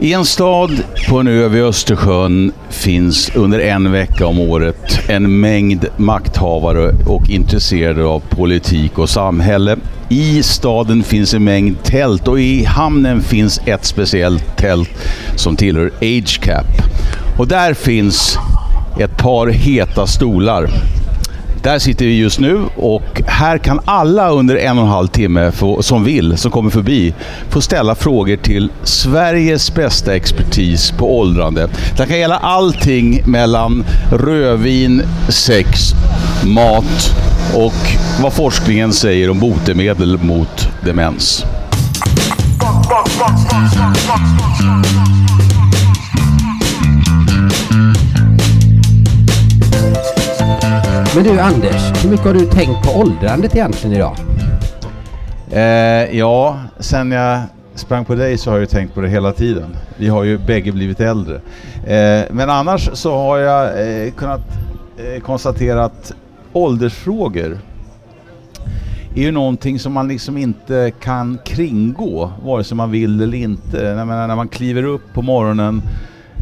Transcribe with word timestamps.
I 0.00 0.12
en 0.12 0.24
stad 0.24 0.70
på 1.08 1.18
en 1.18 1.28
ö 1.28 1.48
vid 1.48 1.62
Östersjön 1.62 2.52
finns 2.70 3.30
under 3.34 3.58
en 3.58 3.92
vecka 3.92 4.26
om 4.26 4.40
året 4.40 5.00
en 5.08 5.40
mängd 5.40 5.86
makthavare 5.96 6.92
och 7.06 7.30
intresserade 7.30 8.04
av 8.04 8.20
politik 8.20 8.98
och 8.98 9.10
samhälle. 9.10 9.76
I 10.08 10.42
staden 10.42 11.02
finns 11.02 11.34
en 11.34 11.44
mängd 11.44 11.82
tält 11.82 12.28
och 12.28 12.40
i 12.40 12.64
hamnen 12.64 13.22
finns 13.22 13.60
ett 13.64 13.84
speciellt 13.84 14.56
tält 14.56 14.90
som 15.36 15.56
tillhör 15.56 15.90
Age 16.00 16.40
Cap. 16.42 16.66
Och 17.38 17.48
där 17.48 17.74
finns 17.74 18.38
ett 19.00 19.18
par 19.18 19.46
heta 19.46 20.06
stolar. 20.06 20.70
Där 21.62 21.78
sitter 21.78 22.04
vi 22.04 22.18
just 22.18 22.40
nu 22.40 22.60
och 22.76 23.22
här 23.26 23.58
kan 23.58 23.80
alla 23.84 24.30
under 24.30 24.56
en 24.56 24.78
och 24.78 24.84
en 24.84 24.90
halv 24.90 25.06
timme 25.06 25.52
få, 25.52 25.82
som 25.82 26.04
vill, 26.04 26.36
som 26.36 26.50
kommer 26.50 26.70
förbi, 26.70 27.14
få 27.48 27.60
ställa 27.60 27.94
frågor 27.94 28.36
till 28.36 28.70
Sveriges 28.82 29.74
bästa 29.74 30.16
expertis 30.16 30.90
på 30.90 31.18
åldrande. 31.18 31.68
Det 31.96 32.06
kan 32.06 32.18
gälla 32.18 32.36
allting 32.38 33.22
mellan 33.26 33.84
rödvin, 34.12 35.02
sex, 35.28 35.80
mat 36.46 37.14
och 37.54 37.96
vad 38.22 38.32
forskningen 38.32 38.92
säger 38.92 39.30
om 39.30 39.40
botemedel 39.40 40.18
mot 40.18 40.68
demens. 40.84 41.44
Men 51.18 51.26
du 51.26 51.40
Anders, 51.40 52.04
hur 52.04 52.10
mycket 52.10 52.26
har 52.26 52.34
du 52.34 52.46
tänkt 52.46 52.82
på 52.82 53.00
åldrandet 53.00 53.56
egentligen 53.56 53.96
idag? 53.96 54.16
Eh, 55.50 56.18
ja, 56.18 56.58
sen 56.78 57.12
jag 57.12 57.40
sprang 57.74 58.04
på 58.04 58.14
dig 58.14 58.38
så 58.38 58.50
har 58.50 58.58
jag 58.58 58.68
tänkt 58.68 58.94
på 58.94 59.00
det 59.00 59.08
hela 59.08 59.32
tiden. 59.32 59.76
Vi 59.96 60.08
har 60.08 60.24
ju 60.24 60.38
bägge 60.38 60.72
blivit 60.72 61.00
äldre. 61.00 61.34
Eh, 61.86 62.24
men 62.30 62.50
annars 62.50 62.90
så 62.92 63.16
har 63.16 63.38
jag 63.38 63.64
eh, 63.66 64.12
kunnat 64.12 64.40
eh, 64.98 65.22
konstatera 65.22 65.84
att 65.84 66.12
åldersfrågor 66.52 67.58
är 69.14 69.22
ju 69.22 69.30
någonting 69.30 69.78
som 69.78 69.92
man 69.92 70.08
liksom 70.08 70.38
inte 70.38 70.92
kan 71.00 71.38
kringgå, 71.44 72.32
vare 72.44 72.64
sig 72.64 72.76
man 72.76 72.90
vill 72.90 73.20
eller 73.20 73.38
inte. 73.38 73.76
Jag 73.76 74.06
menar, 74.06 74.26
när 74.26 74.36
man 74.36 74.48
kliver 74.48 74.82
upp 74.82 75.14
på 75.14 75.22
morgonen 75.22 75.82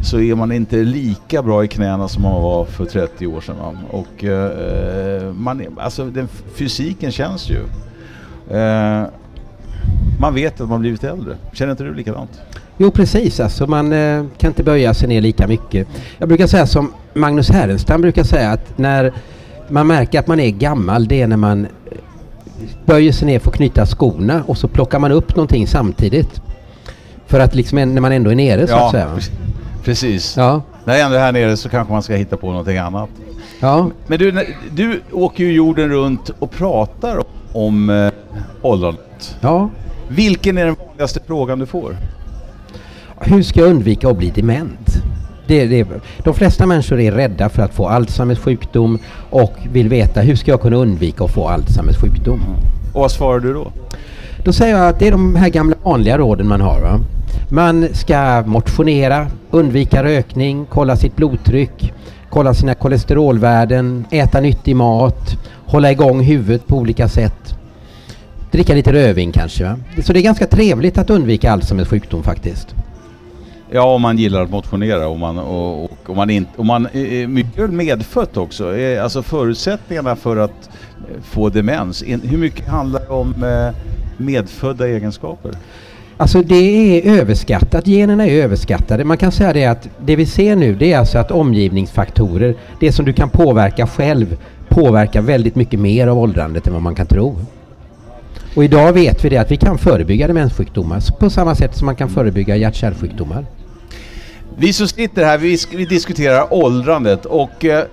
så 0.01 0.19
är 0.19 0.35
man 0.35 0.51
inte 0.51 0.75
lika 0.75 1.43
bra 1.43 1.63
i 1.63 1.67
knäna 1.67 2.07
som 2.07 2.23
man 2.23 2.41
var 2.41 2.65
för 2.65 2.85
30 2.85 3.27
år 3.27 3.41
sedan. 3.41 3.77
Och 3.89 4.23
eh, 4.23 5.33
man, 5.33 5.61
alltså 5.77 6.05
den 6.05 6.27
fysiken 6.55 7.11
känns 7.11 7.49
ju. 7.49 7.59
Eh, 8.57 9.03
man 10.19 10.33
vet 10.33 10.61
att 10.61 10.69
man 10.69 10.81
blivit 10.81 11.03
äldre. 11.03 11.37
Känner 11.53 11.71
inte 11.71 11.83
du 11.83 11.93
likadant? 11.93 12.41
Jo 12.77 12.91
precis, 12.91 13.39
alltså 13.39 13.67
man 13.67 13.93
eh, 13.93 14.25
kan 14.37 14.47
inte 14.47 14.63
böja 14.63 14.93
sig 14.93 15.07
ner 15.07 15.21
lika 15.21 15.47
mycket. 15.47 15.87
Jag 16.17 16.27
brukar 16.27 16.47
säga 16.47 16.67
som 16.67 16.93
Magnus 17.13 17.49
Härenstam 17.49 18.01
brukar 18.01 18.23
säga 18.23 18.51
att 18.51 18.77
när 18.77 19.13
man 19.69 19.87
märker 19.87 20.19
att 20.19 20.27
man 20.27 20.39
är 20.39 20.49
gammal 20.49 21.07
det 21.07 21.21
är 21.21 21.27
när 21.27 21.37
man 21.37 21.67
böjer 22.85 23.11
sig 23.11 23.27
ner 23.27 23.39
för 23.39 23.49
att 23.49 23.55
knyta 23.55 23.85
skorna 23.85 24.43
och 24.47 24.57
så 24.57 24.67
plockar 24.67 24.99
man 24.99 25.11
upp 25.11 25.35
någonting 25.35 25.67
samtidigt. 25.67 26.41
För 27.25 27.39
att 27.39 27.55
liksom 27.55 27.93
när 27.93 28.01
man 28.01 28.11
ändå 28.11 28.31
är 28.31 28.35
nere 28.35 28.67
så 28.67 28.75
att 28.75 28.91
säga. 28.91 29.19
Precis. 29.87 30.37
Ja. 30.37 30.61
När 30.85 30.93
jag 30.93 31.05
ändå 31.05 31.17
är 31.17 31.21
här 31.21 31.31
nere 31.31 31.57
så 31.57 31.69
kanske 31.69 31.93
man 31.93 32.03
ska 32.03 32.15
hitta 32.15 32.37
på 32.37 32.49
någonting 32.49 32.77
annat. 32.77 33.09
Ja. 33.59 33.89
Men 34.07 34.19
du, 34.19 34.45
du 34.71 35.01
åker 35.11 35.43
ju 35.43 35.51
jorden 35.51 35.89
runt 35.89 36.29
och 36.39 36.51
pratar 36.51 37.23
om 37.53 37.89
eh, 37.89 38.11
åldrandet. 38.61 39.35
Ja. 39.41 39.69
Vilken 40.07 40.57
är 40.57 40.65
den 40.65 40.75
vanligaste 40.87 41.19
frågan 41.27 41.59
du 41.59 41.65
får? 41.65 41.97
Hur 43.21 43.43
ska 43.43 43.59
jag 43.59 43.69
undvika 43.69 44.09
att 44.09 44.17
bli 44.17 44.29
dement? 44.29 44.89
Det, 45.47 45.65
det, 45.65 45.87
de 46.17 46.33
flesta 46.33 46.65
människor 46.65 46.99
är 46.99 47.11
rädda 47.11 47.49
för 47.49 47.61
att 47.61 47.73
få 47.73 47.87
Alzheimers 47.87 48.39
sjukdom 48.39 48.99
och 49.29 49.53
vill 49.71 49.89
veta 49.89 50.21
hur 50.21 50.35
ska 50.35 50.51
jag 50.51 50.61
kunna 50.61 50.75
undvika 50.77 51.23
att 51.23 51.33
få 51.33 51.47
Alzheimers 51.47 51.97
sjukdom. 51.97 52.39
Och 52.93 53.01
vad 53.01 53.11
svarar 53.11 53.39
du 53.39 53.53
då? 53.53 53.71
Då 54.43 54.53
säger 54.53 54.77
jag 54.77 54.89
att 54.89 54.99
det 54.99 55.07
är 55.07 55.11
de 55.11 55.35
här 55.35 55.49
gamla 55.49 55.75
vanliga 55.83 56.17
råden 56.17 56.47
man 56.47 56.61
har. 56.61 56.81
Va? 56.81 56.99
Man 57.49 57.87
ska 57.93 58.43
motionera, 58.45 59.27
undvika 59.51 60.03
rökning, 60.03 60.65
kolla 60.69 60.95
sitt 60.95 61.15
blodtryck, 61.15 61.93
kolla 62.29 62.53
sina 62.53 62.75
kolesterolvärden, 62.75 64.05
äta 64.11 64.39
nyttig 64.41 64.75
mat, 64.75 65.37
hålla 65.65 65.91
igång 65.91 66.23
huvudet 66.23 66.67
på 66.67 66.77
olika 66.77 67.07
sätt. 67.07 67.55
Dricka 68.51 68.73
lite 68.73 68.93
rödvin 68.93 69.31
kanske. 69.31 69.63
Va? 69.63 69.77
Så 70.03 70.13
det 70.13 70.19
är 70.19 70.23
ganska 70.23 70.47
trevligt 70.47 70.97
att 70.97 71.09
undvika 71.09 71.51
Alzheimers 71.51 71.87
sjukdom 71.87 72.23
faktiskt. 72.23 72.75
Ja, 73.71 73.93
om 73.93 74.01
man 74.01 74.17
gillar 74.17 74.41
att 74.41 74.49
motionera 74.49 75.07
och 75.07 75.19
man, 75.19 75.37
och, 75.37 75.83
och, 75.83 75.97
och 76.05 76.15
man, 76.15 76.29
in, 76.29 76.47
och 76.55 76.65
man 76.65 76.85
är 76.93 77.27
mycket 77.27 77.69
medfött 77.69 78.37
också. 78.37 78.77
Eh, 78.77 79.03
alltså 79.03 79.23
förutsättningarna 79.23 80.15
för 80.15 80.37
att 80.37 80.69
få 81.23 81.49
demens, 81.49 82.03
hur 82.23 82.37
mycket 82.37 82.67
handlar 82.67 82.99
det 82.99 83.07
om 83.07 83.33
medfödda 84.17 84.87
egenskaper? 84.87 85.51
Alltså 86.19 86.41
det 86.41 86.55
är 86.55 87.19
överskattat, 87.19 87.87
generna 87.87 88.27
är 88.27 88.43
överskattade. 88.43 89.03
Man 89.03 89.17
kan 89.17 89.31
säga 89.31 89.53
det 89.53 89.65
att 89.65 89.89
det 90.05 90.15
vi 90.15 90.25
ser 90.25 90.55
nu 90.55 90.75
det 90.75 90.93
är 90.93 90.97
alltså 90.97 91.17
att 91.17 91.31
omgivningsfaktorer, 91.31 92.55
det 92.79 92.91
som 92.91 93.05
du 93.05 93.13
kan 93.13 93.29
påverka 93.29 93.87
själv, 93.87 94.37
påverkar 94.69 95.21
väldigt 95.21 95.55
mycket 95.55 95.79
mer 95.79 96.07
av 96.07 96.19
åldrandet 96.19 96.67
än 96.67 96.73
vad 96.73 96.81
man 96.81 96.95
kan 96.95 97.07
tro. 97.07 97.35
Och 98.55 98.63
idag 98.63 98.93
vet 98.93 99.25
vi 99.25 99.29
det 99.29 99.37
att 99.37 99.51
vi 99.51 99.57
kan 99.57 99.77
förebygga 99.77 100.27
demenssjukdomar 100.27 101.19
på 101.19 101.29
samma 101.29 101.55
sätt 101.55 101.77
som 101.77 101.85
man 101.85 101.95
kan 101.95 102.09
förebygga 102.09 102.55
hjärt-kärlsjukdomar. 102.55 103.45
Vi 104.59 104.73
som 104.73 104.87
sitter 104.87 105.25
här, 105.25 105.37
vi, 105.37 105.57
vi 105.71 105.85
diskuterar 105.85 106.53
åldrandet 106.53 107.25
och 107.25 107.65
eh, 107.65 107.83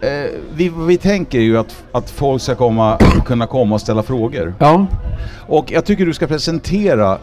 vi, 0.54 0.72
vi 0.86 0.96
tänker 0.96 1.38
ju 1.38 1.58
att, 1.58 1.84
att 1.92 2.10
folk 2.10 2.42
ska 2.42 2.54
komma, 2.54 2.98
kunna 3.24 3.46
komma 3.46 3.74
och 3.74 3.80
ställa 3.80 4.02
frågor. 4.02 4.54
Ja. 4.58 4.86
Och 5.46 5.72
jag 5.72 5.84
tycker 5.84 6.06
du 6.06 6.14
ska 6.14 6.26
presentera 6.26 7.18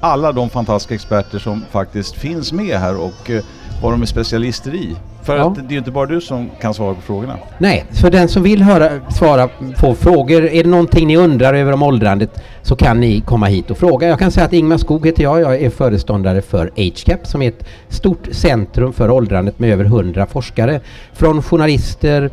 alla 0.00 0.32
de 0.32 0.50
fantastiska 0.50 0.94
experter 0.94 1.38
som 1.38 1.64
faktiskt 1.70 2.14
finns 2.14 2.52
med 2.52 2.78
här 2.78 2.96
och 2.96 3.30
eh, 3.30 3.42
vad 3.82 3.92
de 3.92 4.02
är 4.02 4.06
specialister 4.06 4.74
i. 4.74 4.96
För 5.22 5.36
ja. 5.36 5.46
att 5.50 5.54
det 5.54 5.60
är 5.60 5.70
ju 5.70 5.78
inte 5.78 5.90
bara 5.90 6.06
du 6.06 6.20
som 6.20 6.50
kan 6.60 6.74
svara 6.74 6.94
på 6.94 7.00
frågorna. 7.00 7.36
Nej, 7.58 7.84
för 7.90 8.10
den 8.10 8.28
som 8.28 8.42
vill 8.42 8.62
höra, 8.62 9.10
svara 9.10 9.48
på 9.76 9.94
frågor, 9.94 10.44
är 10.44 10.64
det 10.64 10.70
någonting 10.70 11.06
ni 11.06 11.16
undrar 11.16 11.54
över 11.54 11.72
om 11.72 11.82
åldrandet 11.82 12.30
så 12.62 12.76
kan 12.76 13.00
ni 13.00 13.20
komma 13.20 13.46
hit 13.46 13.70
och 13.70 13.78
fråga. 13.78 14.08
Jag 14.08 14.18
kan 14.18 14.30
säga 14.30 14.46
att 14.46 14.52
Ingmar 14.52 14.78
Skog 14.78 15.06
heter 15.06 15.22
jag, 15.22 15.40
jag 15.40 15.62
är 15.62 15.70
föreståndare 15.70 16.42
för 16.42 16.70
HCAP 16.76 17.26
som 17.26 17.42
är 17.42 17.48
ett 17.48 17.64
stort 17.88 18.28
centrum 18.32 18.92
för 18.92 19.10
åldrandet 19.10 19.58
med 19.58 19.72
över 19.72 19.84
hundra 19.84 20.26
forskare. 20.26 20.80
Från 21.12 21.42
journalister, 21.42 22.30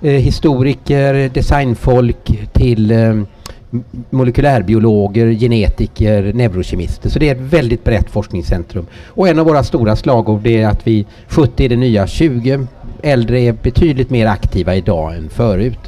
eh, 0.00 0.10
historiker, 0.10 1.28
designfolk 1.28 2.48
till 2.52 2.90
eh, 2.90 3.14
molekylärbiologer, 4.10 5.26
genetiker, 5.26 6.32
neurokemister. 6.32 7.10
Så 7.10 7.18
det 7.18 7.28
är 7.28 7.34
ett 7.34 7.40
väldigt 7.40 7.84
brett 7.84 8.10
forskningscentrum. 8.10 8.86
Och 9.06 9.28
en 9.28 9.38
av 9.38 9.46
våra 9.46 9.64
stora 9.64 9.96
slagord 9.96 10.46
är 10.46 10.66
att 10.66 10.86
vi 10.86 11.06
70 11.28 11.64
är 11.64 11.68
det 11.68 11.76
nya 11.76 12.06
20. 12.06 12.66
Äldre 13.02 13.40
är 13.40 13.52
betydligt 13.52 14.10
mer 14.10 14.26
aktiva 14.26 14.74
idag 14.74 15.16
än 15.16 15.28
förut. 15.28 15.78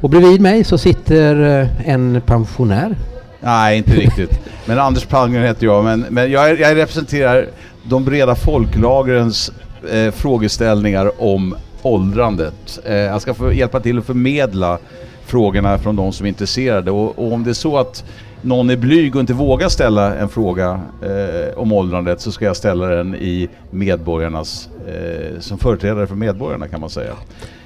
Och 0.00 0.10
bredvid 0.10 0.40
mig 0.40 0.64
så 0.64 0.78
sitter 0.78 1.60
eh, 1.60 1.88
en 1.88 2.20
pensionär. 2.26 2.96
Nej, 3.40 3.78
inte 3.78 3.92
riktigt. 3.92 4.40
Men 4.66 4.78
Anders 4.78 5.06
Palmgren 5.06 5.44
heter 5.44 5.66
jag. 5.66 5.84
Men, 5.84 6.00
men 6.00 6.30
jag, 6.30 6.60
jag 6.60 6.76
representerar 6.76 7.46
de 7.82 8.04
breda 8.04 8.34
folklagrens 8.34 9.52
eh, 9.92 10.10
frågeställningar 10.10 11.22
om 11.22 11.54
åldrandet. 11.82 12.78
Eh, 12.84 12.94
jag 12.94 13.22
ska 13.22 13.34
få 13.34 13.52
hjälpa 13.52 13.80
till 13.80 13.98
att 13.98 14.06
förmedla 14.06 14.78
frågorna 15.28 15.78
från 15.78 15.96
de 15.96 16.12
som 16.12 16.26
är 16.26 16.28
intresserade. 16.28 16.90
Och, 16.90 17.18
och, 17.18 17.32
om 17.32 17.44
det 17.44 17.50
är 17.50 17.54
så 17.54 17.78
att 17.78 18.04
någon 18.42 18.70
är 18.70 18.76
blyg 18.76 19.14
och 19.14 19.20
inte 19.20 19.32
vågar 19.32 19.68
ställa 19.68 20.14
en 20.14 20.28
fråga 20.28 20.80
eh, 21.02 21.58
om 21.58 21.72
åldrandet 21.72 22.20
så 22.20 22.32
ska 22.32 22.44
jag 22.44 22.56
ställa 22.56 22.86
den 22.86 23.14
i 23.14 23.48
medborgarnas, 23.70 24.68
eh, 24.86 25.40
som 25.40 25.58
företrädare 25.58 26.06
för 26.06 26.14
medborgarna 26.14 26.68
kan 26.68 26.80
man 26.80 26.90
säga. 26.90 27.12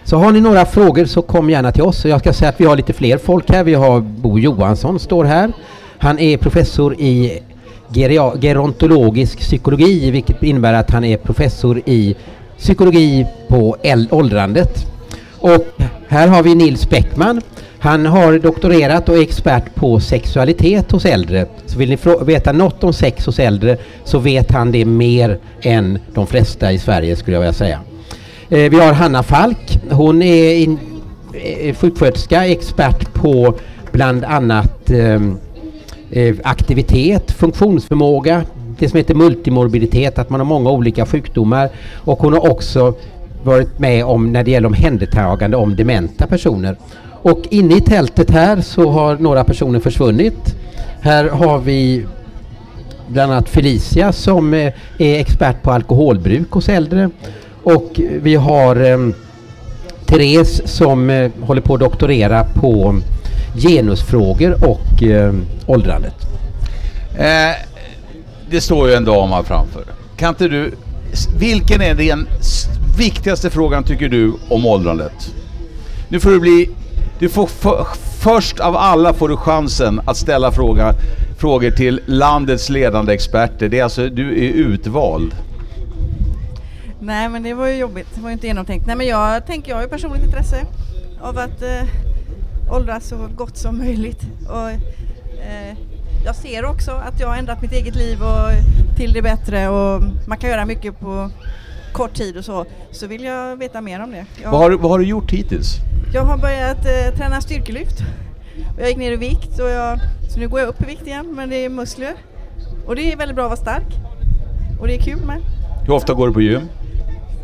Så 0.04 0.16
har 0.16 0.32
ni 0.32 0.40
några 0.40 0.66
frågor 0.66 1.04
så 1.04 1.22
kom 1.22 1.50
gärna 1.50 1.72
till 1.72 1.82
oss. 1.82 2.04
Jag 2.04 2.20
ska 2.20 2.32
säga 2.32 2.48
att 2.48 2.60
vi 2.60 2.64
har 2.64 2.76
lite 2.76 2.92
fler 2.92 3.18
folk 3.18 3.50
här. 3.50 3.64
Vi 3.64 3.74
har 3.74 4.00
Bo 4.00 4.38
Johansson 4.38 4.98
står 4.98 5.24
här. 5.24 5.52
Han 5.98 6.18
är 6.18 6.36
professor 6.36 6.94
i 6.94 7.42
gerontologisk 8.40 9.38
psykologi 9.38 10.10
vilket 10.10 10.42
innebär 10.42 10.74
att 10.74 10.90
han 10.90 11.04
är 11.04 11.16
professor 11.16 11.82
i 11.84 12.16
psykologi 12.58 13.26
på 13.48 13.76
åldrandet. 14.10 14.91
Och 15.42 15.66
här 16.08 16.28
har 16.28 16.42
vi 16.42 16.54
Nils 16.54 16.90
Bäckman. 16.90 17.40
Han 17.78 18.06
har 18.06 18.38
doktorerat 18.38 19.08
och 19.08 19.16
är 19.16 19.22
expert 19.22 19.74
på 19.74 20.00
sexualitet 20.00 20.92
hos 20.92 21.04
äldre. 21.04 21.46
Så 21.66 21.78
vill 21.78 21.88
ni 21.88 21.98
veta 22.24 22.52
något 22.52 22.84
om 22.84 22.92
sex 22.92 23.26
hos 23.26 23.38
äldre 23.38 23.76
så 24.04 24.18
vet 24.18 24.50
han 24.50 24.72
det 24.72 24.84
mer 24.84 25.38
än 25.62 25.98
de 26.14 26.26
flesta 26.26 26.72
i 26.72 26.78
Sverige 26.78 27.16
skulle 27.16 27.36
jag 27.36 27.40
vilja 27.40 27.52
säga. 27.52 27.80
Eh, 28.48 28.70
vi 28.70 28.80
har 28.80 28.92
Hanna 28.92 29.22
Falk. 29.22 29.80
Hon 29.90 30.22
är 30.22 30.54
in, 30.54 30.78
eh, 31.34 31.74
sjuksköterska, 31.74 32.46
expert 32.46 33.14
på 33.14 33.54
bland 33.92 34.24
annat 34.24 34.90
ehm, 34.90 35.38
eh, 36.10 36.34
aktivitet, 36.44 37.30
funktionsförmåga, 37.30 38.44
det 38.78 38.88
som 38.88 38.96
heter 38.96 39.14
multimorbiditet, 39.14 40.18
att 40.18 40.30
man 40.30 40.40
har 40.40 40.44
många 40.44 40.70
olika 40.70 41.06
sjukdomar. 41.06 41.68
Och 41.94 42.18
hon 42.18 42.32
har 42.32 42.50
också 42.50 42.94
varit 43.44 43.78
med 43.78 44.04
om 44.04 44.32
när 44.32 44.44
det 44.44 44.50
gäller 44.50 44.68
omhändertagande 44.68 45.56
om 45.56 45.76
dementa 45.76 46.26
personer. 46.26 46.76
Och 47.22 47.42
inne 47.50 47.76
i 47.76 47.80
tältet 47.80 48.30
här 48.30 48.60
så 48.60 48.90
har 48.90 49.16
några 49.16 49.44
personer 49.44 49.80
försvunnit. 49.80 50.56
Här 51.00 51.28
har 51.28 51.58
vi 51.58 52.06
bland 53.08 53.32
annat 53.32 53.48
Felicia 53.48 54.12
som 54.12 54.54
eh, 54.54 54.72
är 54.98 55.20
expert 55.20 55.62
på 55.62 55.70
alkoholbruk 55.70 56.50
hos 56.50 56.68
äldre. 56.68 57.10
Och 57.62 58.00
vi 58.22 58.34
har 58.34 58.76
eh, 58.76 58.98
Therese 60.06 60.62
som 60.64 61.10
eh, 61.10 61.30
håller 61.40 61.60
på 61.60 61.74
att 61.74 61.80
doktorera 61.80 62.44
på 62.44 63.00
genusfrågor 63.54 64.56
och 64.68 65.02
eh, 65.02 65.34
åldrandet. 65.66 66.14
Eh, 67.18 67.56
det 68.50 68.60
står 68.60 68.88
ju 68.88 68.94
en 68.94 69.04
dam 69.04 69.30
här 69.30 69.42
framför. 69.42 69.82
Kan 70.16 70.28
inte 70.28 70.48
du... 70.48 70.74
Vilken 71.38 71.82
är 71.82 71.94
den 71.94 72.26
viktigaste 72.98 73.50
frågan 73.50 73.84
tycker 73.84 74.08
du 74.08 74.34
om 74.48 74.66
åldrandet? 74.66 75.34
Nu 76.08 76.20
får 76.20 76.30
du 76.30 76.40
bli... 76.40 76.70
Du 77.18 77.28
får 77.28 77.46
för, 77.46 77.86
först 78.20 78.60
av 78.60 78.76
alla 78.76 79.14
får 79.14 79.28
du 79.28 79.36
chansen 79.36 80.00
att 80.04 80.16
ställa 80.16 80.52
fråga, 80.52 80.94
frågor 81.38 81.70
till 81.70 82.00
landets 82.06 82.68
ledande 82.68 83.12
experter. 83.12 83.68
Det 83.68 83.78
är 83.78 83.84
alltså, 83.84 84.08
du 84.08 84.28
är 84.28 84.52
utvald. 84.52 85.34
Nej 87.00 87.28
men 87.28 87.42
det 87.42 87.54
var 87.54 87.68
ju 87.68 87.76
jobbigt, 87.76 88.06
det 88.14 88.20
var 88.20 88.28
ju 88.28 88.32
inte 88.32 88.46
genomtänkt. 88.46 88.86
Nej 88.86 88.96
men 88.96 89.06
jag 89.06 89.46
tänker, 89.46 89.70
jag 89.70 89.76
har 89.76 89.82
ju 89.82 89.88
personligt 89.88 90.24
intresse 90.24 90.66
av 91.20 91.38
att 91.38 91.62
eh, 91.62 91.88
åldras 92.70 93.08
så 93.08 93.16
gott 93.36 93.56
som 93.56 93.78
möjligt. 93.78 94.20
Och, 94.48 94.70
eh, 94.70 95.76
jag 96.24 96.36
ser 96.36 96.64
också 96.64 96.90
att 96.90 97.20
jag 97.20 97.28
har 97.28 97.36
ändrat 97.36 97.62
mitt 97.62 97.72
eget 97.72 97.94
liv 97.94 98.22
och, 98.22 98.50
till 98.96 99.12
det 99.12 99.22
bättre 99.22 99.68
och 99.68 100.02
man 100.26 100.38
kan 100.38 100.50
göra 100.50 100.64
mycket 100.64 101.00
på 101.00 101.30
kort 101.92 102.14
tid 102.14 102.36
och 102.36 102.44
så. 102.44 102.64
Så 102.90 103.06
vill 103.06 103.24
jag 103.24 103.56
veta 103.56 103.80
mer 103.80 104.02
om 104.02 104.10
det. 104.10 104.26
Jag, 104.42 104.50
vad, 104.50 104.60
har, 104.60 104.70
vad 104.70 104.90
har 104.90 104.98
du 104.98 105.04
gjort 105.04 105.32
hittills? 105.32 105.76
Jag 106.14 106.22
har 106.22 106.38
börjat 106.38 106.86
eh, 106.86 107.16
träna 107.16 107.40
styrkelyft. 107.40 107.98
Jag 108.78 108.88
gick 108.88 108.96
ner 108.96 109.12
i 109.12 109.16
vikt 109.16 109.58
och 109.58 109.70
jag, 109.70 109.98
så 110.28 110.40
nu 110.40 110.48
går 110.48 110.60
jag 110.60 110.68
upp 110.68 110.82
i 110.82 110.86
vikt 110.86 111.06
igen 111.06 111.26
men 111.36 111.50
det 111.50 111.64
är 111.64 111.68
muskler. 111.68 112.14
Och 112.86 112.96
det 112.96 113.12
är 113.12 113.16
väldigt 113.16 113.36
bra 113.36 113.44
att 113.44 113.50
vara 113.50 113.60
stark. 113.60 113.94
Och 114.80 114.86
det 114.86 114.94
är 114.94 115.00
kul 115.00 115.26
med. 115.26 115.40
Hur 115.86 115.94
ofta 115.94 116.14
går 116.14 116.26
du 116.26 116.32
på 116.32 116.40
gym? 116.40 116.68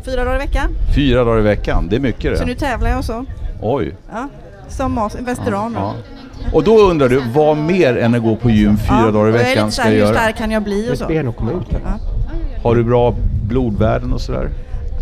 Fyra 0.05 0.23
dagar 0.23 0.35
i 0.35 0.45
veckan. 0.45 0.71
Fyra 0.95 1.23
dagar 1.23 1.39
i 1.39 1.43
veckan, 1.43 1.87
det 1.89 1.95
är 1.95 1.99
mycket 1.99 2.31
det. 2.31 2.37
Så 2.37 2.45
nu 2.45 2.55
tävlar 2.55 2.89
jag 2.89 2.99
och 2.99 3.05
så. 3.05 3.25
Oj. 3.61 3.95
Ja, 4.11 4.29
som 4.67 5.09
veteran 5.19 5.73
ja, 5.73 5.95
ja. 6.43 6.49
Och 6.53 6.63
då 6.63 6.79
undrar 6.79 7.09
du, 7.09 7.21
vad 7.33 7.57
mer 7.57 7.97
än 7.97 8.15
att 8.15 8.21
gå 8.21 8.35
på 8.35 8.49
gym 8.49 8.77
fyra 8.77 9.01
ja, 9.05 9.11
dagar 9.11 9.29
i 9.29 9.31
veckan 9.31 9.71
ska 9.71 9.83
jag 9.83 9.93
göra? 9.93 10.07
Hur 10.07 10.13
stark 10.13 10.37
kan 10.37 10.51
jag 10.51 10.63
bli 10.63 10.89
och 10.91 10.97
så. 10.97 11.07
Ben 11.07 11.27
och 11.27 11.35
komma 11.35 11.51
ut 11.51 11.67
ja. 11.71 11.99
Har 12.63 12.75
du 12.75 12.83
bra 12.83 13.15
blodvärden 13.49 14.13
och 14.13 14.21
sådär? 14.21 14.49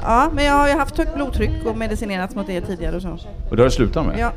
Ja, 0.01 0.29
men 0.33 0.45
jag 0.45 0.53
har 0.53 0.67
ju 0.67 0.73
haft 0.73 0.97
högt 0.97 1.15
blodtryck 1.15 1.65
och 1.65 1.77
medicinerats 1.77 2.35
mot 2.35 2.47
det 2.47 2.61
tidigare 2.61 2.95
och 2.95 3.01
så. 3.01 3.17
Och 3.49 3.55
det 3.55 3.61
har 3.61 3.69
du 3.69 3.71
slutat 3.71 4.05
med? 4.05 4.19
Ja. 4.19 4.31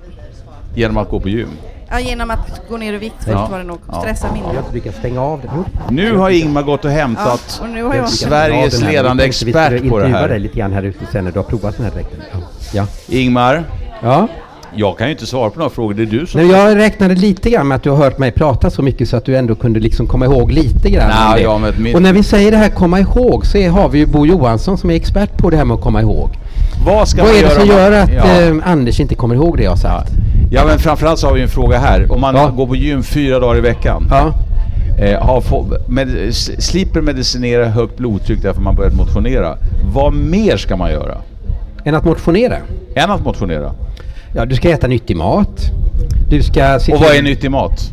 Genom 0.75 0.97
att 0.97 1.09
gå 1.09 1.21
på 1.21 1.29
gym? 1.29 1.49
Ja, 1.91 2.01
genom 2.01 2.31
att 2.31 2.69
gå 2.69 2.77
ner 2.77 2.93
i 2.93 2.97
vikt 2.97 3.17
först 3.17 3.29
ja. 3.29 3.49
var 3.51 3.59
det 3.59 3.65
nog. 3.65 3.79
Stressa 4.01 4.27
ja. 4.27 4.33
mindre. 4.33 4.55
Jag 4.55 4.77
inte 4.77 4.93
stänga 4.93 5.23
av 5.23 5.41
det. 5.41 5.51
Nu 5.95 6.17
har 6.17 6.31
Ingmar 6.31 6.63
gått 6.63 6.85
och 6.85 6.91
hämtat 6.91 7.63
ja, 7.77 8.03
och 8.03 8.09
Sveriges 8.09 8.83
ledande 8.83 9.25
expert 9.25 9.89
på 9.89 9.99
det 9.99 10.07
här. 10.09 10.29
dig 10.29 10.39
lite 10.39 10.59
grann 10.59 10.73
här 10.73 10.83
ute 10.83 11.07
sen 11.13 11.25
när 11.25 11.33
du 11.33 11.39
har 11.39 11.45
provat 11.45 11.77
den 11.77 11.87
här 11.87 11.93
dräkten. 11.93 12.21
Ja. 12.73 12.87
Ingmar? 13.09 13.65
Ja? 14.03 14.29
Jag 14.75 14.99
kan 14.99 15.07
ju 15.07 15.13
inte 15.13 15.27
svara 15.27 15.51
på 15.51 15.59
några 15.59 15.71
frågor, 15.71 15.95
det 15.95 16.03
är 16.03 16.07
du 16.07 16.27
som... 16.27 16.41
Nej, 16.41 16.51
jag 16.51 16.77
räknade 16.77 17.15
lite 17.15 17.51
grann 17.51 17.69
med 17.69 17.77
att 17.77 17.83
du 17.83 17.91
har 17.91 17.97
hört 17.97 18.19
mig 18.19 18.33
prata 18.33 18.71
så 18.71 18.83
mycket 18.83 19.09
så 19.09 19.17
att 19.17 19.25
du 19.25 19.37
ändå 19.37 19.55
kunde 19.55 19.81
liksom 19.81 20.07
komma 20.07 20.25
ihåg 20.25 20.53
lite 20.53 20.91
grann 20.91 21.11
Nej, 21.31 21.43
ja, 21.43 21.59
min... 21.79 21.95
Och 21.95 22.03
när 22.03 22.13
vi 22.13 22.23
säger 22.23 22.51
det 22.51 22.57
här 22.57 22.69
komma 22.69 23.01
ihåg 23.01 23.47
så 23.47 23.59
är, 23.59 23.71
har 23.71 23.89
vi 23.89 23.99
ju 23.99 24.07
Bo 24.07 24.27
Johansson 24.27 24.79
som 24.79 24.91
är 24.91 24.95
expert 24.95 25.39
på 25.39 25.51
det 25.51 25.57
här 25.57 25.65
med 25.65 25.75
att 25.75 25.81
komma 25.81 26.01
ihåg. 26.01 26.31
Vad, 26.87 27.09
ska 27.09 27.23
Vad 27.23 27.35
är 27.35 27.43
det 27.43 27.51
som 27.51 27.67
gör 27.67 27.93
att 27.93 28.11
ja. 28.13 28.41
eh, 28.41 28.57
Anders 28.65 29.01
inte 29.01 29.15
kommer 29.15 29.35
ihåg 29.35 29.57
det 29.57 29.63
jag 29.63 29.79
sagt? 29.79 30.11
Ja. 30.51 30.61
ja 30.61 30.67
men 30.67 30.79
framförallt 30.79 31.19
så 31.19 31.27
har 31.27 31.35
vi 31.35 31.43
en 31.43 31.49
fråga 31.49 31.79
här. 31.79 32.13
Om 32.13 32.21
man 32.21 32.35
ja. 32.35 32.49
går 32.49 32.67
på 32.67 32.77
gym 32.77 33.03
fyra 33.03 33.39
dagar 33.39 33.59
i 33.59 33.61
veckan. 33.61 34.07
Ja. 34.11 34.33
Eh, 35.01 35.27
har 35.27 35.41
få, 35.41 35.67
med, 35.89 36.35
slipper 36.59 37.01
medicinera 37.01 37.69
högt 37.69 37.97
blodtryck 37.97 38.43
därför 38.43 38.61
man 38.61 38.75
börjat 38.75 38.97
motionera. 38.97 39.57
Vad 39.95 40.15
mer 40.15 40.57
ska 40.57 40.77
man 40.77 40.91
göra? 40.91 41.17
Än 41.85 41.95
att 41.95 42.05
motionera? 42.05 42.57
Än 42.95 43.11
att 43.11 43.25
motionera? 43.25 43.73
Ja, 44.35 44.47
du 44.47 44.55
ska 44.55 44.71
äta 44.71 44.87
nyttig 44.87 45.17
mat. 45.17 45.61
Du 46.29 46.43
ska 46.43 46.75
och 46.77 47.01
vad 47.01 47.15
är 47.17 47.23
nyttig 47.23 47.51
mat? 47.51 47.91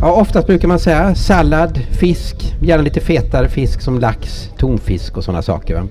Ja, 0.00 0.12
oftast 0.12 0.46
brukar 0.46 0.68
man 0.68 0.78
säga 0.78 1.14
sallad, 1.14 1.80
fisk, 1.90 2.54
gärna 2.62 2.82
lite 2.82 3.00
fetare 3.00 3.48
fisk 3.48 3.80
som 3.80 3.98
lax, 3.98 4.50
tonfisk 4.58 5.16
och 5.16 5.24
sådana 5.24 5.42
saker. 5.42 5.74
Va? 5.74 5.82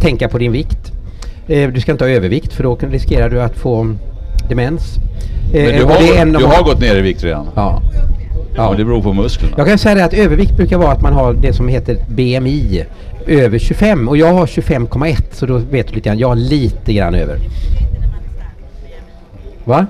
Tänka 0.00 0.28
på 0.28 0.38
din 0.38 0.52
vikt. 0.52 0.92
Eh, 1.48 1.70
du 1.70 1.80
ska 1.80 1.92
inte 1.92 2.04
ha 2.04 2.10
övervikt 2.10 2.52
för 2.52 2.62
då 2.62 2.76
riskerar 2.76 3.30
du 3.30 3.42
att 3.42 3.56
få 3.56 3.94
demens. 4.48 4.96
Eh, 5.54 5.64
Men 5.64 5.78
du 5.78 5.84
har, 5.84 6.38
du 6.38 6.44
har 6.46 6.62
gått 6.62 6.80
ner 6.80 6.96
i 6.96 7.00
vikt 7.00 7.24
redan? 7.24 7.48
Ja. 7.54 7.82
Ja. 8.56 8.68
Men 8.68 8.78
det 8.78 8.84
beror 8.84 9.02
på 9.02 9.12
musklerna. 9.12 9.54
Jag 9.56 9.66
kan 9.66 9.78
säga 9.78 9.94
det 9.94 10.04
att 10.04 10.14
övervikt 10.14 10.56
brukar 10.56 10.78
vara 10.78 10.92
att 10.92 11.02
man 11.02 11.12
har 11.12 11.32
det 11.34 11.52
som 11.52 11.68
heter 11.68 11.96
BMI 12.08 12.84
över 13.26 13.58
25 13.58 14.08
och 14.08 14.16
jag 14.16 14.32
har 14.32 14.46
25,1 14.46 15.16
så 15.32 15.46
då 15.46 15.58
vet 15.58 15.88
du 15.88 15.94
lite 15.94 16.08
grann. 16.08 16.18
Jag 16.18 16.28
har 16.28 16.36
lite 16.36 16.92
grann 16.92 17.14
över. 17.14 17.38
Va? 19.64 19.86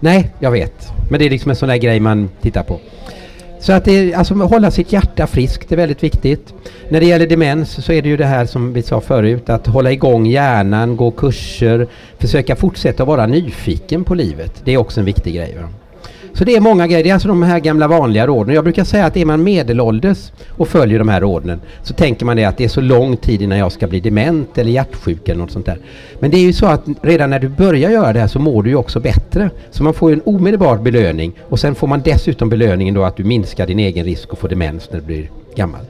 Nej, 0.00 0.30
jag 0.38 0.50
vet. 0.50 0.92
Men 1.10 1.18
det 1.20 1.26
är 1.26 1.30
liksom 1.30 1.50
en 1.50 1.56
sån 1.56 1.68
där 1.68 1.76
grej 1.76 2.00
man 2.00 2.30
tittar 2.40 2.62
på. 2.62 2.80
Så 3.60 3.72
att 3.72 3.84
det, 3.84 4.14
alltså, 4.14 4.34
hålla 4.34 4.70
sitt 4.70 4.92
hjärta 4.92 5.26
friskt 5.26 5.72
är 5.72 5.76
väldigt 5.76 6.02
viktigt. 6.02 6.54
När 6.88 7.00
det 7.00 7.06
gäller 7.06 7.26
demens 7.26 7.84
så 7.84 7.92
är 7.92 8.02
det 8.02 8.08
ju 8.08 8.16
det 8.16 8.26
här 8.26 8.46
som 8.46 8.72
vi 8.72 8.82
sa 8.82 9.00
förut, 9.00 9.50
att 9.50 9.66
hålla 9.66 9.92
igång 9.92 10.26
hjärnan, 10.26 10.96
gå 10.96 11.10
kurser, 11.10 11.86
försöka 12.18 12.56
fortsätta 12.56 13.04
vara 13.04 13.26
nyfiken 13.26 14.04
på 14.04 14.14
livet. 14.14 14.62
Det 14.64 14.72
är 14.72 14.76
också 14.76 15.00
en 15.00 15.06
viktig 15.06 15.34
grej. 15.34 15.56
Va? 15.60 15.68
Så 16.38 16.44
det 16.44 16.56
är 16.56 16.60
många 16.60 16.86
grejer, 16.86 17.04
det 17.04 17.10
är 17.10 17.14
alltså 17.14 17.28
de 17.28 17.42
här 17.42 17.60
gamla 17.60 17.88
vanliga 17.88 18.26
råden. 18.26 18.54
Jag 18.54 18.64
brukar 18.64 18.84
säga 18.84 19.06
att 19.06 19.16
är 19.16 19.24
man 19.24 19.44
medelålders 19.44 20.32
och 20.48 20.68
följer 20.68 20.98
de 20.98 21.08
här 21.08 21.20
råden 21.20 21.60
så 21.82 21.94
tänker 21.94 22.26
man 22.26 22.36
det 22.36 22.44
att 22.44 22.56
det 22.56 22.64
är 22.64 22.68
så 22.68 22.80
lång 22.80 23.16
tid 23.16 23.42
innan 23.42 23.58
jag 23.58 23.72
ska 23.72 23.86
bli 23.86 24.00
dement 24.00 24.58
eller 24.58 24.70
hjärtsjuk 24.70 25.28
eller 25.28 25.40
något 25.40 25.50
sånt 25.50 25.66
där. 25.66 25.78
Men 26.20 26.30
det 26.30 26.36
är 26.36 26.40
ju 26.40 26.52
så 26.52 26.66
att 26.66 26.84
redan 27.02 27.30
när 27.30 27.38
du 27.38 27.48
börjar 27.48 27.90
göra 27.90 28.12
det 28.12 28.20
här 28.20 28.26
så 28.26 28.38
mår 28.38 28.62
du 28.62 28.70
ju 28.70 28.76
också 28.76 29.00
bättre. 29.00 29.50
Så 29.70 29.82
man 29.82 29.94
får 29.94 30.10
ju 30.10 30.14
en 30.14 30.22
omedelbar 30.24 30.76
belöning 30.76 31.32
och 31.48 31.60
sen 31.60 31.74
får 31.74 31.86
man 31.86 32.02
dessutom 32.04 32.48
belöningen 32.48 32.94
då 32.94 33.04
att 33.04 33.16
du 33.16 33.24
minskar 33.24 33.66
din 33.66 33.78
egen 33.78 34.04
risk 34.04 34.28
att 34.32 34.38
få 34.38 34.48
demens 34.48 34.88
när 34.90 35.00
du 35.00 35.06
blir 35.06 35.30
gammal. 35.54 35.80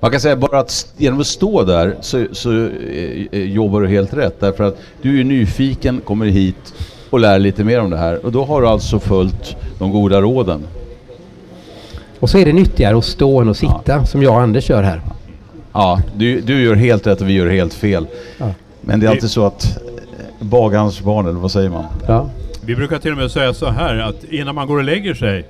Man 0.00 0.10
kan 0.10 0.20
säga 0.20 0.36
bara 0.36 0.58
att 0.58 0.94
genom 0.96 1.20
att 1.20 1.26
stå 1.26 1.62
där 1.62 1.96
så, 2.00 2.26
så 2.32 2.52
eh, 2.52 2.68
eh, 3.32 3.52
jobbar 3.52 3.80
du 3.80 3.88
helt 3.88 4.14
rätt 4.14 4.40
därför 4.40 4.64
att 4.64 4.80
du 5.02 5.20
är 5.20 5.24
nyfiken, 5.24 6.00
kommer 6.04 6.26
hit 6.26 6.74
och 7.14 7.20
lär 7.20 7.38
lite 7.38 7.64
mer 7.64 7.80
om 7.80 7.90
det 7.90 7.96
här. 7.96 8.26
Och 8.26 8.32
då 8.32 8.44
har 8.44 8.62
du 8.62 8.68
alltså 8.68 8.98
följt 8.98 9.56
de 9.78 9.90
goda 9.90 10.20
råden. 10.20 10.66
Och 12.20 12.30
så 12.30 12.38
är 12.38 12.44
det 12.44 12.52
nyttigare 12.52 12.98
att 12.98 13.04
stå 13.04 13.40
än 13.40 13.48
att 13.48 13.56
sitta 13.56 13.82
ja. 13.86 14.04
som 14.04 14.22
jag 14.22 14.34
och 14.34 14.40
Anders 14.40 14.70
gör 14.70 14.82
här. 14.82 15.00
Ja, 15.72 16.00
du, 16.16 16.40
du 16.40 16.62
gör 16.62 16.74
helt 16.74 17.06
rätt 17.06 17.20
och 17.20 17.28
vi 17.28 17.32
gör 17.32 17.50
helt 17.50 17.74
fel. 17.74 18.06
Ja. 18.38 18.50
Men 18.80 19.00
det 19.00 19.06
är 19.06 19.10
alltid 19.10 19.30
så 19.30 19.46
att 19.46 19.64
eh, 19.64 20.46
bagans 20.46 21.00
barn, 21.00 21.26
eller 21.26 21.38
vad 21.38 21.50
säger 21.50 21.70
man? 21.70 21.84
Ja. 22.06 22.30
Vi 22.66 22.76
brukar 22.76 22.98
till 22.98 23.10
och 23.12 23.18
med 23.18 23.30
säga 23.30 23.54
så 23.54 23.70
här 23.70 23.98
att 23.98 24.24
innan 24.24 24.54
man 24.54 24.66
går 24.66 24.78
och 24.78 24.84
lägger 24.84 25.14
sig 25.14 25.46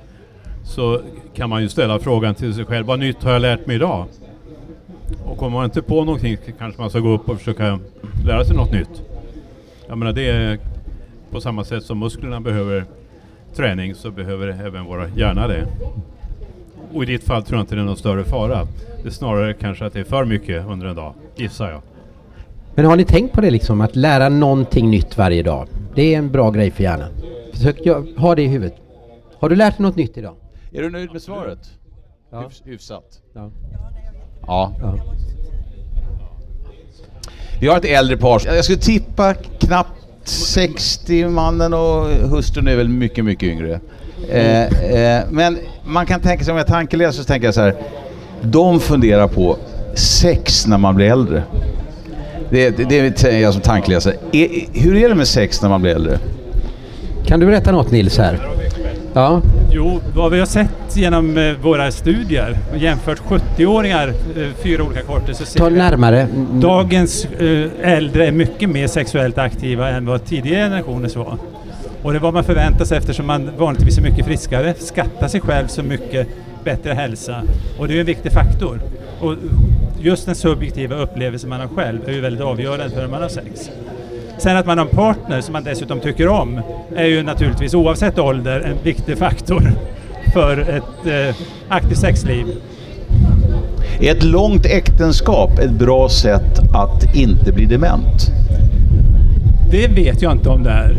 så 0.63 1.01
kan 1.35 1.49
man 1.49 1.61
ju 1.61 1.69
ställa 1.69 1.99
frågan 1.99 2.35
till 2.35 2.53
sig 2.53 2.65
själv, 2.65 2.85
vad 2.85 2.99
nytt 2.99 3.23
har 3.23 3.31
jag 3.31 3.41
lärt 3.41 3.67
mig 3.67 3.75
idag? 3.75 4.05
Och 5.25 5.37
kommer 5.37 5.57
man 5.57 5.65
inte 5.65 5.81
på 5.81 6.03
någonting 6.03 6.37
kanske 6.59 6.81
man 6.81 6.89
ska 6.89 6.99
gå 6.99 7.09
upp 7.09 7.29
och 7.29 7.37
försöka 7.37 7.79
lära 8.25 8.45
sig 8.45 8.55
något 8.55 8.71
nytt. 8.71 9.01
Jag 9.87 9.97
menar 9.97 10.13
det 10.13 10.29
är 10.29 10.59
på 11.35 11.41
samma 11.41 11.63
sätt 11.63 11.83
som 11.83 11.99
musklerna 11.99 12.41
behöver 12.41 12.85
träning 13.55 13.95
så 13.95 14.11
behöver 14.11 14.47
även 14.47 14.85
våra 14.85 15.09
hjärna 15.09 15.47
det. 15.47 15.67
Och 16.93 17.03
i 17.03 17.05
ditt 17.05 17.23
fall 17.23 17.43
tror 17.43 17.57
jag 17.57 17.63
inte 17.63 17.75
det 17.75 17.81
är 17.81 17.85
någon 17.85 17.97
större 17.97 18.23
fara. 18.23 18.67
Det 19.01 19.07
är 19.07 19.11
snarare 19.11 19.53
kanske 19.53 19.85
att 19.85 19.93
det 19.93 19.99
är 19.99 20.03
för 20.03 20.25
mycket 20.25 20.65
under 20.65 20.87
en 20.87 20.95
dag, 20.95 21.13
gissar 21.35 21.69
jag. 21.69 21.81
Men 22.75 22.85
har 22.85 22.95
ni 22.95 23.05
tänkt 23.05 23.33
på 23.33 23.41
det 23.41 23.51
liksom, 23.51 23.81
att 23.81 23.95
lära 23.95 24.29
någonting 24.29 24.89
nytt 24.89 25.17
varje 25.17 25.43
dag? 25.43 25.67
Det 25.95 26.13
är 26.13 26.17
en 26.17 26.31
bra 26.31 26.51
grej 26.51 26.71
för 26.71 26.83
hjärnan. 26.83 27.09
Försök 27.53 27.77
ha 28.17 28.35
det 28.35 28.43
i 28.43 28.47
huvudet. 28.47 28.75
Har 29.39 29.49
du 29.49 29.55
lärt 29.55 29.77
dig 29.77 29.85
något 29.85 29.95
nytt 29.95 30.17
idag? 30.17 30.35
Är 30.73 30.81
du 30.81 30.89
nöjd 30.89 31.11
med 31.11 31.21
svaret? 31.21 31.71
Ja. 32.31 32.49
hyfsat? 32.65 33.21
Ja. 33.33 33.51
ja. 34.47 34.73
ja. 34.81 34.99
Vi 37.61 37.67
har 37.67 37.77
ett 37.77 37.85
äldre 37.85 38.17
par. 38.17 38.41
Jag 38.45 38.63
skulle 38.63 38.79
tippa 38.79 39.33
knappt 39.33 40.04
60 40.29 41.27
mannen 41.29 41.73
och 41.73 42.05
hustrun 42.05 42.67
är 42.67 42.75
väl 42.75 42.89
mycket, 42.89 43.25
mycket 43.25 43.49
yngre. 43.49 43.79
Eh, 44.29 44.63
eh, 44.63 45.23
men 45.29 45.57
man 45.85 46.05
kan 46.05 46.21
tänka 46.21 46.43
sig, 46.43 46.51
om 46.51 46.57
jag 46.57 46.67
tankeläser 46.67 47.17
så 47.21 47.23
tänker 47.23 47.47
jag 47.47 47.53
så 47.53 47.61
här. 47.61 47.75
De 48.41 48.79
funderar 48.79 49.27
på 49.27 49.57
sex 49.95 50.67
när 50.67 50.77
man 50.77 50.95
blir 50.95 51.05
äldre. 51.05 51.43
Det, 52.49 52.69
det, 52.69 52.83
det 52.83 53.23
är 53.23 53.39
jag 53.39 53.53
som 53.53 53.61
tankeläsare. 53.61 54.13
E, 54.31 54.65
hur 54.73 54.95
är 54.95 55.09
det 55.09 55.15
med 55.15 55.27
sex 55.27 55.61
när 55.61 55.69
man 55.69 55.81
blir 55.81 55.91
äldre? 55.91 56.19
Kan 57.25 57.39
du 57.39 57.45
berätta 57.45 57.71
något 57.71 57.91
Nils 57.91 58.17
här? 58.17 58.39
Ja. 59.15 59.41
Jo, 59.71 59.99
vad 60.15 60.31
vi 60.31 60.39
har 60.39 60.45
sett 60.45 60.97
genom 60.97 61.37
eh, 61.37 61.53
våra 61.61 61.91
studier 61.91 62.57
och 62.71 62.77
jämfört 62.77 63.19
70-åringar, 63.19 64.07
eh, 64.07 64.47
fyra 64.63 64.83
olika 64.83 65.01
korter, 65.01 65.33
så 65.33 65.45
ser 65.45 65.59
Ta 65.59 65.69
vi 65.69 65.77
närmare. 65.77 66.27
Dagens 66.53 67.25
eh, 67.25 67.69
äldre 67.81 68.27
är 68.27 68.31
mycket 68.31 68.69
mer 68.69 68.87
sexuellt 68.87 69.37
aktiva 69.37 69.89
än 69.89 70.05
vad 70.05 70.25
tidigare 70.25 70.63
generationers 70.63 71.15
var. 71.15 71.37
Och 72.03 72.11
det 72.11 72.17
är 72.17 72.21
vad 72.21 72.33
man 72.33 72.43
förväntar 72.43 72.85
sig 72.85 72.97
eftersom 72.97 73.27
man 73.27 73.49
vanligtvis 73.57 73.97
är 73.97 74.01
mycket 74.01 74.25
friskare, 74.25 74.73
skattar 74.73 75.27
sig 75.27 75.41
själv 75.41 75.67
så 75.67 75.83
mycket 75.83 76.27
bättre 76.63 76.93
hälsa. 76.93 77.41
Och 77.79 77.87
det 77.87 77.95
är 77.95 77.99
en 77.99 78.05
viktig 78.05 78.31
faktor. 78.31 78.79
Och 79.21 79.35
just 79.99 80.25
den 80.25 80.35
subjektiva 80.35 80.95
upplevelsen 80.95 81.49
man 81.49 81.59
har 81.59 81.67
själv 81.67 81.99
är 82.07 82.13
ju 82.13 82.21
väldigt 82.21 82.41
avgörande 82.41 82.89
för 82.89 83.01
hur 83.01 83.07
man 83.07 83.21
har 83.21 83.29
sex. 83.29 83.69
Sen 84.37 84.57
att 84.57 84.65
man 84.65 84.77
har 84.77 84.85
en 84.85 84.91
partner 84.91 85.41
som 85.41 85.53
man 85.53 85.63
dessutom 85.63 85.99
tycker 85.99 86.27
om 86.27 86.61
är 86.95 87.05
ju 87.05 87.23
naturligtvis 87.23 87.73
oavsett 87.73 88.19
ålder 88.19 88.59
en 88.61 88.75
viktig 88.83 89.17
faktor 89.17 89.71
för 90.33 90.57
ett 90.59 91.05
eh, 91.29 91.35
aktivt 91.69 91.97
sexliv. 91.97 92.45
Är 93.99 94.11
ett 94.11 94.23
långt 94.23 94.65
äktenskap 94.65 95.59
ett 95.59 95.71
bra 95.71 96.09
sätt 96.09 96.59
att 96.73 97.15
inte 97.15 97.51
bli 97.51 97.65
dement? 97.65 98.31
Det 99.71 99.87
vet 99.87 100.21
jag 100.21 100.31
inte 100.31 100.49
om 100.49 100.63
det 100.63 100.69
är. 100.69 100.95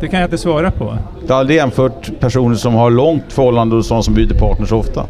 Det 0.00 0.08
kan 0.08 0.20
jag 0.20 0.26
inte 0.26 0.38
svara 0.38 0.70
på. 0.70 0.98
Jag 1.26 1.34
har 1.34 1.40
aldrig 1.40 1.56
jämfört 1.56 2.10
personer 2.20 2.54
som 2.54 2.74
har 2.74 2.90
långt 2.90 3.24
förhållande 3.32 3.76
och 3.76 3.84
sådana 3.84 4.02
som 4.02 4.14
byter 4.14 4.38
partners 4.38 4.72
ofta. 4.72 5.04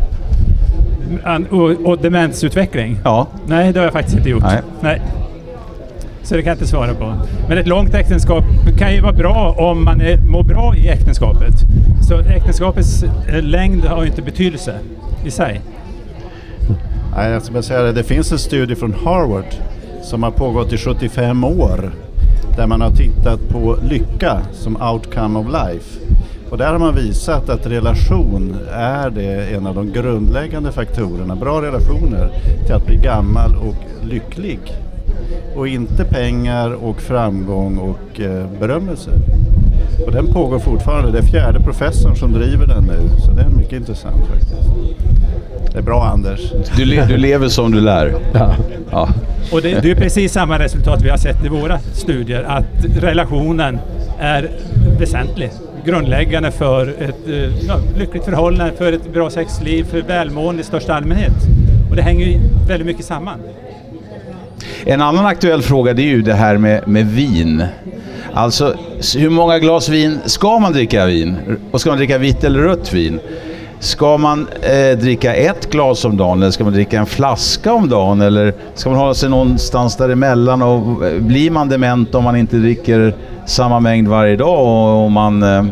An- 1.25 1.47
och, 1.50 1.87
och 1.90 1.99
demensutveckling? 1.99 2.99
Ja. 3.05 3.26
Nej, 3.47 3.73
det 3.73 3.78
har 3.78 3.85
jag 3.85 3.93
faktiskt 3.93 4.16
inte 4.16 4.31
gjort. 4.31 4.45
Nej. 4.81 5.00
Så 6.26 6.35
det 6.35 6.42
kan 6.42 6.50
jag 6.50 6.54
inte 6.54 6.66
svara 6.66 6.95
på. 6.95 7.14
Men 7.49 7.59
ett 7.59 7.66
långt 7.66 7.95
äktenskap 7.95 8.45
kan 8.78 8.95
ju 8.95 9.00
vara 9.00 9.12
bra 9.12 9.54
om 9.59 9.85
man 9.85 10.00
är, 10.00 10.16
mår 10.16 10.42
bra 10.42 10.76
i 10.76 10.88
äktenskapet. 10.88 11.54
Så 12.09 12.18
äktenskapets 12.18 13.02
eh, 13.02 13.42
längd 13.42 13.85
har 13.85 14.02
ju 14.02 14.09
inte 14.09 14.23
betydelse 14.23 14.78
i 15.25 15.30
sig. 15.30 15.61
Nej, 17.16 17.30
jag 17.30 17.42
ska 17.42 17.52
bara 17.52 17.62
säga 17.62 17.83
det. 17.83 17.92
Det 17.92 18.02
finns 18.02 18.33
en 18.33 18.38
studie 18.38 18.75
från 18.75 18.95
Harvard 19.04 19.54
som 20.02 20.23
har 20.23 20.30
pågått 20.30 20.73
i 20.73 20.76
75 20.76 21.45
år 21.45 21.92
där 22.56 22.66
man 22.66 22.80
har 22.80 22.90
tittat 22.90 23.49
på 23.49 23.76
lycka 23.90 24.40
som 24.52 24.83
outcome 24.83 25.38
of 25.38 25.47
life. 25.47 26.00
Och 26.50 26.59
där 26.59 26.73
har 26.73 26.78
man 26.78 26.95
visat 26.95 27.49
att 27.49 27.66
relation 27.66 28.56
är 28.73 29.11
det 29.11 29.54
en 29.54 29.66
av 29.66 29.75
de 29.75 29.92
grundläggande 29.92 30.73
faktorerna, 30.73 31.37
bra 31.37 31.62
relationer, 31.62 32.30
till 32.64 32.75
att 32.75 32.87
bli 32.87 32.97
gammal 32.97 33.54
och 33.54 34.06
lycklig. 34.11 34.61
Och 35.56 35.68
inte 35.68 36.04
pengar 36.04 36.70
och 36.85 37.00
framgång 37.00 37.78
och 37.78 38.20
eh, 38.20 38.46
berömmelse. 38.61 39.11
Och 40.06 40.12
den 40.12 40.26
pågår 40.26 40.58
fortfarande. 40.58 41.12
Det 41.12 41.18
är 41.18 41.23
fjärde 41.23 41.61
professorn 41.61 42.16
som 42.16 42.32
driver 42.32 42.66
den 42.66 42.85
nu. 42.85 43.18
Så 43.25 43.30
det 43.30 43.42
är 43.42 43.49
mycket 43.49 43.73
intressant 43.73 44.26
faktiskt. 44.26 44.70
Det 45.73 45.78
är 45.78 45.82
bra 45.82 46.04
Anders. 46.04 46.52
Du, 46.76 46.85
le- 46.85 47.04
du 47.08 47.16
lever 47.16 47.49
som 47.49 47.73
du 47.73 47.80
lär. 47.80 48.14
Ja. 48.32 48.54
Ja. 48.90 49.08
Och 49.52 49.62
det, 49.62 49.80
det 49.82 49.90
är 49.90 49.94
precis 49.94 50.32
samma 50.32 50.58
resultat 50.58 51.02
vi 51.02 51.08
har 51.11 51.16
sett 51.16 51.44
i 51.44 51.49
våra 51.49 51.78
studier, 51.78 52.42
att 52.49 52.64
relationen 53.00 53.78
är 54.18 54.50
väsentlig, 54.99 55.50
grundläggande 55.85 56.50
för 56.50 56.88
ett 56.88 57.28
eh, 57.28 57.66
ja, 57.68 57.76
lyckligt 57.99 58.25
förhållande, 58.25 58.73
för 58.78 58.92
ett 58.92 59.12
bra 59.12 59.30
sexliv, 59.30 59.85
för 59.85 60.02
välmående 60.02 60.61
i 60.61 60.64
största 60.64 60.94
allmänhet. 60.94 61.32
Och 61.90 61.96
det 61.96 62.02
hänger 62.02 62.26
ju 62.26 62.38
väldigt 62.68 62.87
mycket 62.87 63.04
samman. 63.04 63.38
En 64.88 65.00
annan 65.00 65.26
aktuell 65.26 65.62
fråga 65.62 65.95
det 65.95 66.02
är 66.02 66.07
ju 66.07 66.23
det 66.23 66.35
här 66.35 66.57
med, 66.57 66.88
med 66.88 67.07
vin. 67.07 67.64
Alltså, 68.33 68.75
hur 69.16 69.31
många 69.31 69.59
glas 69.59 69.88
vin 69.88 70.19
ska 70.25 70.59
man 70.59 70.73
dricka 70.73 71.07
vin? 71.07 71.37
Och 71.71 71.81
ska 71.81 71.90
man 71.90 71.99
dricka 71.99 72.19
vitt 72.19 72.45
eller 72.45 72.59
rött 72.59 72.93
vin? 72.93 73.21
Ska 73.78 74.16
man 74.16 74.47
eh, 74.62 74.99
dricka 74.99 75.35
ett 75.35 75.71
glas 75.71 76.05
om 76.05 76.16
dagen 76.16 76.43
eller 76.43 76.50
ska 76.50 76.64
man 76.64 76.73
dricka 76.73 76.99
en 76.99 77.07
flaska 77.07 77.73
om 77.73 77.88
dagen? 77.88 78.21
Eller 78.21 78.55
ska 78.75 78.90
man 78.90 78.99
hålla 78.99 79.14
sig 79.14 79.31
någonstans 79.31 79.97
däremellan? 79.97 80.62
Och, 80.62 81.07
eh, 81.07 81.21
blir 81.21 81.50
man 81.50 81.69
dement 81.69 82.14
om 82.14 82.25
man 82.25 82.37
inte 82.37 82.57
dricker 82.57 83.14
samma 83.47 83.81
mängd 83.81 84.09
varje 84.09 84.37
dag 84.37 84.61
och 84.61 85.07
om 85.07 85.12
man 85.12 85.43
eh, 85.43 85.64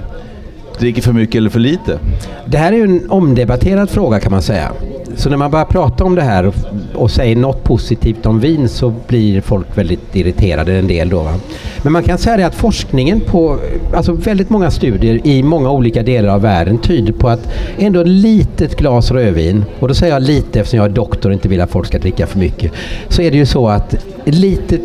dricker 0.78 1.02
för 1.02 1.12
mycket 1.12 1.35
eller 1.35 1.50
för 1.50 1.61
lite? 1.61 1.99
Det 2.47 2.59
här 2.59 2.73
är 2.73 2.76
ju 2.76 2.85
en 2.85 3.11
omdebatterad 3.11 3.90
fråga 3.90 4.21
kan 4.21 4.33
man 4.33 4.42
säga. 4.42 4.73
Så 5.16 5.30
när 5.30 5.37
man 5.37 5.50
börjar 5.50 5.64
prata 5.64 6.04
om 6.04 6.14
det 6.14 6.23
här 6.23 6.47
och, 6.47 6.54
och 6.94 7.11
säger 7.11 7.37
något 7.37 7.64
positivt 7.64 8.26
om 8.26 8.40
vin 8.40 8.68
så 8.68 8.94
blir 9.06 9.40
folk 9.40 9.78
väldigt 9.78 10.16
irriterade 10.16 10.78
en 10.78 10.87
del 10.87 11.09
då. 11.09 11.23
Va? 11.23 11.35
Men 11.83 11.92
man 11.92 12.02
kan 12.02 12.18
säga 12.18 12.37
det 12.37 12.47
att 12.47 12.54
forskningen 12.54 13.21
på, 13.21 13.59
alltså 13.94 14.12
väldigt 14.12 14.50
många 14.50 14.71
studier 14.71 15.26
i 15.26 15.42
många 15.42 15.71
olika 15.71 16.02
delar 16.02 16.35
av 16.35 16.40
världen 16.40 16.78
tyder 16.78 17.12
på 17.12 17.28
att 17.28 17.49
ändå 17.78 18.00
ett 18.00 18.09
litet 18.09 18.76
glas 18.76 19.11
rödvin, 19.11 19.64
och 19.80 19.88
då 19.88 19.94
säger 19.94 20.12
jag 20.12 20.23
lite 20.23 20.61
eftersom 20.61 20.76
jag 20.76 20.87
är 20.87 20.94
doktor 20.94 21.30
och 21.30 21.35
inte 21.35 21.49
vill 21.49 21.61
att 21.61 21.71
folk 21.71 21.87
ska 21.87 21.99
dricka 21.99 22.26
för 22.26 22.38
mycket, 22.38 22.73
så 23.09 23.23
är 23.23 23.30
det 23.30 23.37
ju 23.37 23.47
så 23.47 23.68
att 23.68 23.94
ett 24.25 24.35
litet 24.35 24.80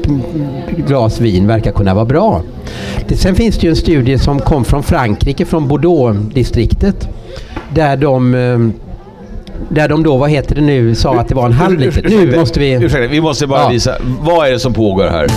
glas 0.88 1.22
vin 1.22 1.48
verkar 1.48 1.72
kunna 1.72 1.94
vara 1.94 2.06
bra. 2.06 2.42
Det, 3.08 3.16
sen 3.16 3.36
finns 3.36 3.58
det 3.58 3.64
ju 3.64 3.70
en 3.70 3.76
studie 3.76 4.18
som 4.18 4.40
kom 4.40 4.66
från 4.66 4.84
Frankrike, 4.84 5.46
från 5.46 5.68
Bordeaux-distriktet, 5.68 7.10
där 7.74 7.98
de 7.98 8.36
eh, 8.36 8.88
där 9.70 9.89
de 9.89 10.04
då, 10.04 10.18
vad 10.18 10.30
heter 10.30 10.56
det 10.56 10.62
nu, 10.62 10.96
sa 10.96 11.16
att 11.20 11.28
det 11.28 11.36
var 11.36 11.46
en 11.46 11.51
halv 11.54 11.80
liter. 11.80 12.04
Nu 12.10 12.38
måste 12.39 12.60
vi... 12.60 12.72
Ursäkta, 12.74 13.08
vi 13.08 13.22
måste 13.22 13.48
bara 13.48 13.62
Ja. 13.62 13.70
visa. 13.70 13.96
Vad 14.22 14.48
är 14.48 14.51
det 14.51 14.60
som 14.60 14.74
pågår 14.74 15.08
här? 15.08 15.28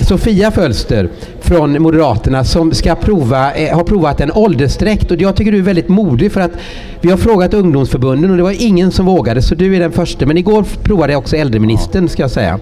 Sofia 0.00 0.50
Fölster 0.50 1.08
från 1.40 1.82
Moderaterna 1.82 2.44
som 2.44 2.72
ska 2.72 2.94
prova, 2.94 3.52
eh, 3.54 3.76
har 3.76 3.84
provat 3.84 4.20
en 4.20 4.32
åldersdräkt 4.32 5.10
och 5.10 5.20
jag 5.20 5.36
tycker 5.36 5.52
du 5.52 5.58
är 5.58 5.62
väldigt 5.62 5.88
modig 5.88 6.32
för 6.32 6.40
att 6.40 6.50
vi 7.00 7.10
har 7.10 7.16
frågat 7.16 7.54
ungdomsförbunden 7.54 8.30
och 8.30 8.36
det 8.36 8.42
var 8.42 8.54
ingen 8.62 8.90
som 8.90 9.06
vågade 9.06 9.42
så 9.42 9.54
du 9.54 9.76
är 9.76 9.80
den 9.80 9.92
första. 9.92 10.26
Men 10.26 10.38
igår 10.38 10.64
provade 10.82 11.16
också 11.16 11.36
äldreministern 11.36 12.08
ska 12.08 12.22
jag 12.22 12.30
säga. 12.30 12.58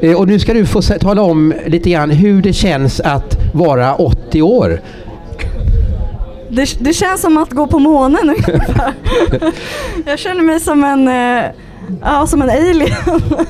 Eh, 0.00 0.12
Och 0.12 0.28
nu 0.28 0.38
ska 0.38 0.54
du 0.54 0.66
få 0.66 0.82
tala 0.82 1.22
om 1.22 1.54
lite 1.66 1.90
grann 1.90 2.10
hur 2.10 2.42
det 2.42 2.52
känns 2.52 3.00
att 3.00 3.38
vara 3.54 3.94
80 3.94 4.42
år. 4.42 4.80
Det, 6.50 6.76
det 6.80 6.92
känns 6.92 7.20
som 7.20 7.38
att 7.38 7.50
gå 7.52 7.66
på 7.66 7.78
månen 7.78 8.30
ungefär. 8.30 8.92
Jag 10.06 10.18
känner 10.18 10.42
mig 10.42 10.60
som 10.60 10.84
en, 10.84 11.08
eh, 11.08 11.44
ja, 12.02 12.26
som 12.26 12.42
en 12.42 12.50
alien. 12.50 12.90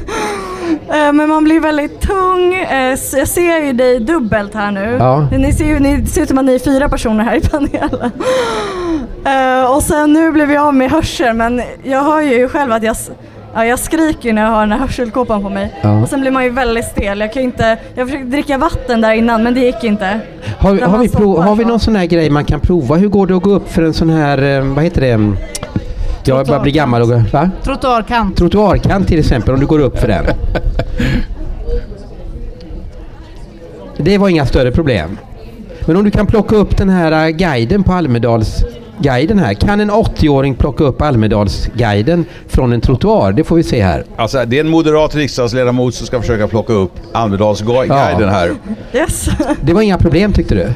Eh, 0.91 1.13
Men 1.13 1.29
man 1.29 1.45
blir 1.45 1.61
väldigt 1.61 2.01
tung. 2.01 2.55
Eh, 2.55 2.99
Jag 3.17 3.29
ser 3.29 3.65
ju 3.65 3.73
dig 3.73 4.01
dubbelt 4.01 4.55
här 4.55 4.71
nu. 4.71 4.97
Ja. 5.01 5.29
Ni, 5.33 5.53
ser 5.53 5.65
ju, 5.65 5.79
ni 5.79 6.07
ser 6.07 6.23
ut 6.23 6.29
som 6.29 6.39
att 6.39 6.45
ni 6.45 6.55
är 6.55 6.59
fyra 6.59 6.89
personer 6.89 7.25
här 7.25 7.37
i 7.37 7.41
panelen. 7.41 8.11
Och 9.77 9.83
sen 9.83 10.13
nu 10.13 10.33
blev 10.33 10.53
jag 10.53 10.67
av 10.67 10.75
med 10.75 10.91
hörseln 10.91 11.37
men 11.37 11.63
jag 11.83 12.03
hör 12.05 12.21
ju 12.21 12.49
själv 12.49 12.73
att 12.73 12.83
jag, 12.83 12.97
ja, 13.57 13.65
jag 13.65 13.79
skriker 13.79 14.33
när 14.33 14.43
jag 14.43 14.51
har 14.51 14.61
den 14.61 14.73
här 14.73 14.79
hörselkåpan 14.79 15.43
på 15.43 15.49
mig. 15.49 15.75
Ja. 15.83 16.03
Och 16.03 16.09
sen 16.09 16.21
blir 16.21 16.31
man 16.31 16.45
ju 16.45 16.51
väldigt 16.51 16.85
stel. 16.85 17.21
Jag, 17.21 17.33
kan 17.33 17.43
inte, 17.43 17.79
jag 17.95 18.07
försökte 18.07 18.29
dricka 18.29 18.59
vatten 18.59 19.01
där 19.01 19.13
innan 19.13 19.43
men 19.43 19.55
det 19.55 19.61
gick 19.61 19.85
inte. 19.85 20.21
Har, 20.59 20.79
har, 20.81 20.99
vi 20.99 21.09
prov, 21.09 21.43
har 21.43 21.57
vi 21.57 21.65
någon 21.65 21.81
sån 21.81 21.97
här 21.97 22.07
grej 22.07 22.31
man 22.31 22.45
kan 22.45 22.61
prova? 22.61 22.97
Hur 22.97 23.09
går 23.09 23.27
det 23.27 23.37
att 23.37 23.43
gå 23.43 23.51
upp 23.51 23.73
för 23.73 23.83
en 23.83 23.95
sån 23.95 24.11
här, 24.11 24.59
eh, 24.59 24.65
vad 24.65 24.85
heter 24.85 25.01
det? 25.01 25.37
Jag 26.25 26.47
börjar 26.47 26.63
bli 26.63 26.73
gammal 26.73 27.03
och... 27.03 27.09
Va? 27.09 27.51
Trottoarkant. 27.63 28.37
Trottoarkant 28.37 29.09
till 29.09 29.19
exempel, 29.19 29.55
om 29.55 29.61
du 29.61 29.67
går 29.67 29.79
upp 29.79 29.99
för 29.99 30.09
den. 30.09 30.25
Det 33.97 34.19
var 34.19 34.29
inga 34.29 34.47
större 34.47 34.73
problem. 34.73 35.19
Men 35.87 35.97
om 35.97 36.05
du 36.05 36.11
kan 36.11 36.27
plocka 36.27 36.57
upp 36.57 36.77
den 36.77 36.89
här 36.89 37.27
eh, 37.27 37.31
guiden 37.31 37.83
på 37.83 37.93
Almedalsguiden 38.99 39.39
här. 39.39 39.55
Kan 39.55 39.81
en 39.81 39.91
80-åring 39.91 40.55
plocka 40.55 40.85
upp 40.85 41.03
Almedalsguiden 41.03 42.25
från 42.49 42.73
en 42.73 42.81
trottoar? 42.81 43.33
Det 43.33 43.45
får 43.45 43.57
vi 43.57 43.63
se 43.63 43.83
här. 43.83 44.05
Alltså, 44.17 44.45
det 44.47 44.57
är 44.57 44.61
en 44.61 44.69
moderat 44.69 45.15
riksdagsledamot 45.15 45.95
som 45.95 46.07
ska 46.07 46.21
försöka 46.21 46.49
plocka 46.49 46.73
upp 46.73 46.93
Almedalsguiden 47.13 47.97
Ja. 48.21 48.29
här. 48.29 48.51
Yes. 48.95 49.29
Det 49.61 49.73
var 49.73 49.83
inga 49.83 49.99
problem 49.99 50.33
tyckte 50.33 50.55
du? 50.55 50.69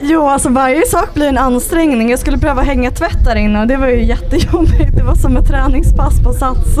Jo, 0.00 0.28
alltså 0.28 0.48
varje 0.48 0.86
sak 0.86 1.14
blir 1.14 1.26
en 1.28 1.38
ansträngning. 1.38 2.10
Jag 2.10 2.18
skulle 2.18 2.38
pröva 2.38 2.62
hänga 2.62 2.90
tvätt 2.90 3.24
där 3.24 3.36
inne 3.36 3.60
och 3.60 3.66
det 3.66 3.76
var 3.76 3.86
ju 3.88 4.04
jättejobbigt. 4.04 4.96
Det 4.96 5.02
var 5.04 5.14
som 5.14 5.36
ett 5.36 5.46
träningspass 5.48 6.20
på 6.24 6.32
Sats. 6.32 6.78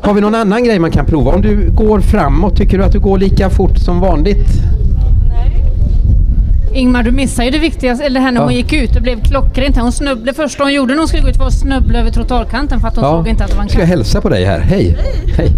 Har 0.00 0.14
vi 0.14 0.20
någon 0.20 0.34
annan 0.34 0.64
grej 0.64 0.78
man 0.78 0.90
kan 0.90 1.06
prova? 1.06 1.32
Om 1.32 1.42
du 1.42 1.70
går 1.70 2.00
framåt, 2.00 2.56
tycker 2.56 2.78
du 2.78 2.84
att 2.84 2.92
du 2.92 3.00
går 3.00 3.18
lika 3.18 3.50
fort 3.50 3.78
som 3.78 4.00
vanligt? 4.00 4.48
Ingmar, 6.74 7.02
du 7.02 7.10
missade 7.10 7.44
ju 7.44 7.50
det 7.50 7.58
viktigaste, 7.58 8.04
eller 8.04 8.20
här 8.20 8.32
när 8.32 8.40
Ja. 8.40 8.44
hon 8.44 8.54
gick 8.54 8.72
ut. 8.72 8.92
Det 8.94 9.00
blev 9.00 9.22
klockrent. 9.24 9.76
Hon 9.76 9.92
snubblade, 9.92 10.30
det 10.30 10.34
första 10.34 10.62
hon 10.64 10.72
gjorde 10.72 10.92
när 10.94 10.98
hon 10.98 11.08
skulle 11.08 11.22
gå 11.22 11.28
ut 11.28 11.36
var 11.38 11.46
att 11.46 11.52
snubbla 11.52 11.98
över 11.98 12.10
trottoarkanten 12.10 12.80
för 12.80 12.88
att 12.88 12.96
hon 12.96 13.04
såg 13.04 13.28
inte 13.28 13.44
att 13.44 13.50
det 13.50 13.56
var 13.56 13.62
en 13.62 13.68
Ska 13.68 13.78
jag 13.80 13.86
hälsa 13.86 14.20
på 14.20 14.28
dig 14.28 14.44
här? 14.44 14.58
Hej! 14.60 14.96
Hej! 15.36 15.48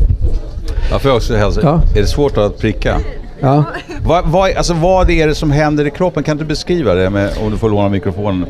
Ja, 0.91 0.99
får 0.99 1.09
jag 1.11 1.17
också 1.17 1.37
hälsa. 1.37 1.61
Ja. 1.63 1.83
Är 1.97 2.01
det 2.01 2.07
svårt 2.07 2.37
att 2.39 2.59
pricka? 2.59 2.97
Ja. 3.41 3.65
Vad, 4.07 4.25
vad, 4.27 4.57
alltså, 4.57 4.75
vad 4.75 5.11
är 5.11 5.27
det 5.27 5.35
som 5.35 5.51
händer 5.51 5.87
i 5.87 5.91
kroppen? 5.91 6.23
Kan 6.23 6.37
du 6.37 6.45
beskriva 6.45 6.95
det 6.95 7.11
med, 7.11 7.31
om 7.45 7.51
du 7.51 7.57
får 7.59 7.71
låna 7.71 7.89
mikrofonen? 7.89 8.47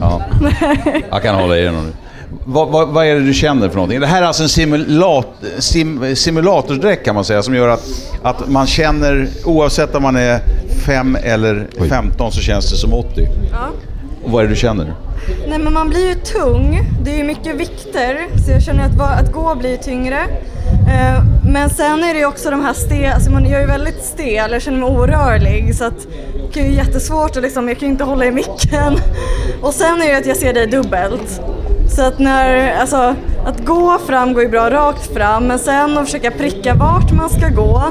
Ja. 0.00 0.22
Jag 1.10 1.22
kan 1.22 1.34
hålla 1.34 1.58
i 1.58 1.62
den 1.62 1.74
du... 1.74 1.92
Vad, 2.44 2.68
vad, 2.68 2.88
vad, 2.88 3.06
är 3.06 3.14
det 3.14 3.20
du 3.20 3.34
känner 3.34 3.68
för 3.68 3.76
någonting? 3.76 4.00
Det 4.00 4.06
här 4.06 4.22
är 4.22 4.26
alltså 4.26 4.42
en 4.42 4.48
simulat, 4.48 5.26
sim, 5.58 6.16
simulatordräkt 6.16 7.04
kan 7.04 7.14
man 7.14 7.24
säga 7.24 7.42
som 7.42 7.54
gör 7.54 7.68
att, 7.68 7.84
att 8.22 8.48
man 8.48 8.66
känner, 8.66 9.28
oavsett 9.44 9.94
om 9.94 10.02
man 10.02 10.16
är 10.16 10.40
5 10.86 11.16
eller 11.22 11.68
15 11.88 12.32
så 12.32 12.40
känns 12.40 12.70
det 12.70 12.76
som 12.76 12.94
80. 12.94 13.28
Ja. 13.52 13.68
Och 14.24 14.30
vad 14.30 14.42
är 14.42 14.46
det 14.48 14.54
du 14.54 14.60
känner? 14.60 14.94
Nej 15.48 15.58
men 15.58 15.72
man 15.72 15.88
blir 15.88 16.08
ju 16.08 16.14
tung, 16.14 16.80
det 17.04 17.10
är 17.10 17.16
ju 17.16 17.24
mycket 17.24 17.56
vikter 17.56 18.26
så 18.46 18.50
jag 18.50 18.62
känner 18.62 18.84
att, 18.84 19.20
att 19.20 19.32
gå 19.32 19.54
blir 19.54 19.76
tyngre. 19.76 20.18
Eh, 20.88 21.24
men 21.44 21.70
sen 21.70 22.04
är 22.04 22.14
det 22.14 22.20
ju 22.20 22.26
också 22.26 22.50
de 22.50 22.60
här 22.64 22.72
stel, 22.72 23.12
alltså 23.12 23.30
man, 23.30 23.50
jag 23.50 23.62
är 23.62 23.66
väldigt 23.66 24.04
stel, 24.04 24.52
jag 24.52 24.62
känner 24.62 24.78
mig 24.78 24.88
orörlig 24.88 25.74
så 25.74 25.84
att 25.84 26.06
det 26.54 26.60
är 26.60 26.64
ju 26.64 26.74
jättesvårt 26.74 27.36
att 27.36 27.42
liksom, 27.42 27.68
jag 27.68 27.78
kan 27.78 27.88
ju 27.88 27.92
inte 27.92 28.04
hålla 28.04 28.24
i 28.24 28.30
micken. 28.30 28.98
Och 29.62 29.74
sen 29.74 30.02
är 30.02 30.08
det 30.08 30.16
att 30.16 30.26
jag 30.26 30.36
ser 30.36 30.52
dig 30.52 30.66
dubbelt. 30.66 31.40
Så 31.96 32.02
att 32.02 32.18
när, 32.18 32.76
alltså 32.80 33.14
att 33.46 33.64
gå 33.64 33.98
fram 34.06 34.32
går 34.32 34.42
ju 34.42 34.48
bra 34.48 34.70
rakt 34.70 35.14
fram 35.14 35.44
men 35.44 35.58
sen 35.58 35.98
att 35.98 36.04
försöka 36.04 36.30
pricka 36.30 36.74
vart 36.74 37.12
man 37.12 37.30
ska 37.30 37.48
gå 37.48 37.82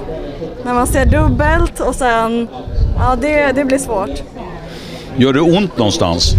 när 0.66 0.74
man 0.74 0.88
ser 0.88 1.06
dubbelt 1.06 1.80
och 1.80 1.96
sen, 1.96 2.48
ja 2.98 3.18
det, 3.22 3.52
det 3.52 3.66
blir 3.66 3.78
svårt. 3.78 4.24
Gör 5.16 5.34
det 5.34 5.42
ont 5.42 5.78
någonstans? 5.78 6.34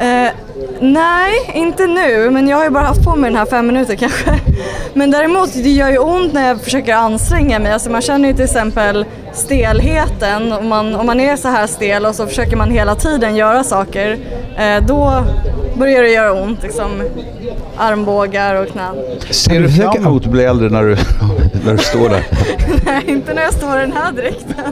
Eh, 0.00 0.28
nej, 0.80 1.32
inte 1.54 1.86
nu, 1.86 2.30
men 2.30 2.48
jag 2.48 2.56
har 2.56 2.64
ju 2.64 2.70
bara 2.70 2.84
haft 2.84 3.04
på 3.04 3.16
mig 3.16 3.30
den 3.30 3.38
här 3.38 3.46
fem 3.46 3.66
minuter 3.66 3.96
kanske. 3.96 4.40
Men 4.94 5.10
däremot, 5.10 5.52
det 5.52 5.70
gör 5.70 5.90
ju 5.90 5.98
ont 5.98 6.32
när 6.32 6.48
jag 6.48 6.60
försöker 6.60 6.94
anstränga 6.94 7.58
mig. 7.58 7.72
Alltså 7.72 7.90
man 7.90 8.02
känner 8.02 8.28
ju 8.28 8.34
till 8.34 8.44
exempel 8.44 9.04
stelheten. 9.36 10.52
Om 10.52 10.68
man, 10.68 10.94
om 10.94 11.06
man 11.06 11.20
är 11.20 11.36
så 11.36 11.48
här 11.48 11.66
stel 11.66 12.06
och 12.06 12.14
så 12.14 12.26
försöker 12.26 12.56
man 12.56 12.70
hela 12.70 12.94
tiden 12.94 13.36
göra 13.36 13.64
saker, 13.64 14.18
eh, 14.56 14.86
då 14.86 15.24
börjar 15.78 16.02
det 16.02 16.08
göra 16.08 16.42
ont. 16.42 16.62
Liksom, 16.62 17.02
armbågar 17.76 18.54
och 18.54 18.68
knän. 18.68 18.94
Ser 19.30 19.60
du 19.60 19.68
fram 19.68 19.96
emot 19.96 20.24
att 20.24 20.30
bli 20.30 20.44
äldre 20.44 20.68
när 20.68 20.82
du, 20.82 20.96
när 21.64 21.72
du 21.72 21.78
står 21.78 22.08
där? 22.08 22.26
Nej, 22.84 23.04
inte 23.06 23.34
när 23.34 23.42
jag 23.42 23.52
står 23.52 23.78
i 23.78 23.80
den 23.80 23.92
här 23.92 24.12
dräkten. 24.12 24.64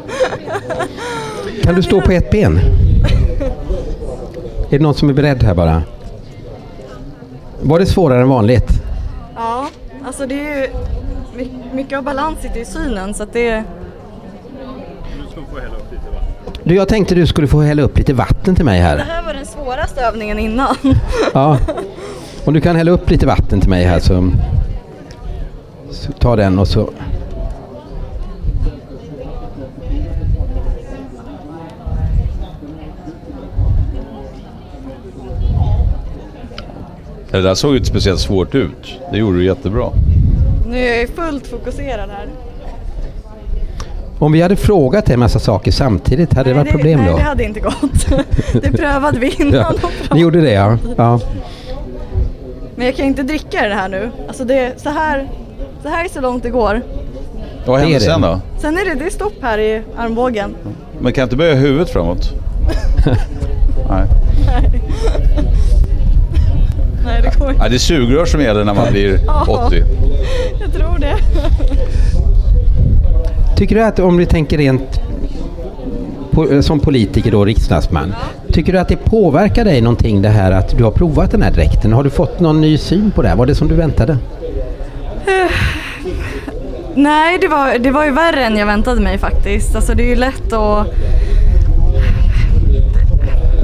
Kan 1.63 1.75
du 1.75 1.83
stå 1.83 2.01
på 2.01 2.13
ett 2.13 2.31
ben? 2.31 2.61
Är 4.71 4.79
det 4.79 4.83
någon 4.83 4.95
som 4.95 5.09
är 5.09 5.13
beredd 5.13 5.43
här 5.43 5.55
bara? 5.55 5.83
Var 7.63 7.79
det 7.79 7.87
svårare 7.87 8.21
än 8.21 8.29
vanligt? 8.29 8.69
Ja, 9.37 9.69
alltså 10.07 10.27
det 10.27 10.35
är 10.41 10.61
ju 10.61 10.69
mycket 11.73 11.99
av 11.99 12.05
balans 12.05 12.39
sitter 12.43 12.61
i 12.61 12.65
synen 12.65 13.15
så 13.15 13.23
att 13.23 13.33
det 13.33 13.65
du, 16.65 16.75
jag 16.75 16.89
tänkte 16.89 17.15
du 17.15 17.27
skulle 17.27 17.47
få 17.47 17.61
hälla 17.61 17.83
upp 17.83 17.99
lite 17.99 18.13
vatten 18.13 18.55
till 18.55 18.65
mig 18.65 18.81
här. 18.81 18.97
Det 18.97 19.03
här 19.03 19.23
var 19.23 19.35
den 19.35 19.47
svåraste 19.47 20.01
övningen 20.01 20.39
innan. 20.39 20.77
ja, 21.35 21.59
om 22.45 22.55
du 22.55 22.61
kan 22.61 22.77
hälla 22.77 22.91
upp 22.91 23.11
lite 23.11 23.27
vatten 23.27 23.61
till 23.61 23.71
mig 23.71 23.85
här 23.85 24.01
så, 24.01 24.31
så 25.91 26.13
ta 26.13 26.37
den 26.37 26.59
och 26.59 26.69
så 26.69 26.91
Det 37.35 37.43
där 37.43 37.55
såg 37.55 37.77
inte 37.77 37.89
speciellt 37.89 38.21
svårt 38.21 38.55
ut. 38.55 39.01
Det 39.13 39.19
gjorde 39.19 39.39
du 39.39 39.45
jättebra. 39.45 39.91
Nu 40.67 40.79
är 40.79 41.01
jag 41.01 41.09
fullt 41.09 41.47
fokuserad 41.47 42.11
här. 42.11 42.29
Om 44.25 44.33
vi 44.33 44.43
hade 44.43 44.57
frågat 44.57 45.07
dig 45.07 45.15
en 45.15 45.21
massa 45.21 45.39
saker 45.39 45.73
samtidigt, 45.73 46.35
hade 46.35 46.51
nej, 46.51 46.55
det 46.55 46.61
varit 46.61 46.71
problem 46.71 47.01
nej, 47.01 47.09
då? 47.09 47.13
Nej, 47.13 47.23
det 47.23 47.29
hade 47.29 47.45
inte 47.45 47.61
gått. 47.61 48.07
det 48.63 48.73
prövade 48.73 49.19
vi 49.19 49.35
innan. 49.39 49.53
ja, 49.83 49.89
ni 50.15 50.21
gjorde 50.21 50.41
det, 50.41 50.53
ja. 50.53 50.79
ja. 50.97 51.21
Men 52.77 52.87
jag 52.87 52.97
kan 52.97 53.07
inte 53.07 53.23
dricka 53.23 53.69
det 53.69 53.75
här 53.75 53.89
nu. 53.89 54.11
Alltså 54.29 54.45
det, 54.45 54.81
så, 54.83 54.91
här, 54.91 55.29
så 55.83 55.89
här 55.89 56.05
är 56.05 56.09
så 56.09 56.21
långt 56.21 56.43
det 56.43 56.51
går. 56.51 56.83
Vad 57.67 57.81
händer 57.81 58.01
sen 58.01 58.21
då? 58.21 58.41
Sen 58.59 58.79
är 58.79 58.85
det, 58.85 58.95
det 58.95 59.07
är 59.07 59.11
stopp 59.11 59.43
här 59.43 59.59
i 59.59 59.83
armbågen. 59.97 60.55
Men 60.99 61.13
kan 61.13 61.25
inte 61.25 61.37
böja 61.37 61.55
huvudet 61.55 61.91
framåt? 61.91 62.33
nej. 63.91 64.07
nej. 64.47 64.81
Nej, 67.05 67.23
det 67.23 67.39
går 67.39 67.51
inte. 67.51 67.63
Ja, 67.63 67.69
det 67.69 67.77
är 67.77 67.79
sugrör 67.79 68.25
som 68.25 68.41
gäller 68.41 68.65
när 68.65 68.75
man 68.75 68.93
blir 68.93 69.21
80. 69.49 69.83
jag 70.61 70.73
tror 70.73 70.99
det. 70.99 71.17
Tycker 73.57 73.75
du 73.75 73.83
att 73.83 73.99
om 73.99 74.17
vi 74.17 74.27
tänker 74.27 74.59
rent 74.59 75.01
eh, 76.51 76.61
som 76.61 76.81
politiker 76.81 77.31
då, 77.31 77.45
riksdagsman. 77.45 78.15
Tycker 78.53 78.73
du 78.73 78.79
att 78.79 78.89
det 78.89 78.97
påverkar 78.97 79.65
dig 79.65 79.81
någonting 79.81 80.23
det 80.23 80.29
här 80.29 80.53
att 80.53 80.79
du 80.79 80.85
har 80.85 80.91
provat 80.91 81.31
den 81.31 81.43
här 81.43 81.51
dräkten? 81.51 81.93
Har 81.93 82.05
du 82.05 82.11
fått 82.11 82.41
någon 82.41 82.61
ny 82.61 82.79
syn 82.79 83.11
på 83.11 83.23
det? 83.23 83.29
här? 83.29 83.37
Var 83.37 83.47
det 83.47 83.55
som 83.55 83.69
du 83.69 83.75
väntade? 83.75 84.13
Eh, 85.27 85.51
nej, 86.95 87.39
det 87.41 87.49
var, 87.49 87.79
det 87.79 87.91
var 87.91 88.05
ju 88.05 88.11
värre 88.11 88.45
än 88.45 88.57
jag 88.57 88.67
väntade 88.67 89.01
mig 89.01 89.19
faktiskt. 89.19 89.77
Alltså 89.77 89.95
det 89.95 90.03
är 90.03 90.09
ju 90.09 90.17
lätt 90.17 90.53
att 90.53 90.87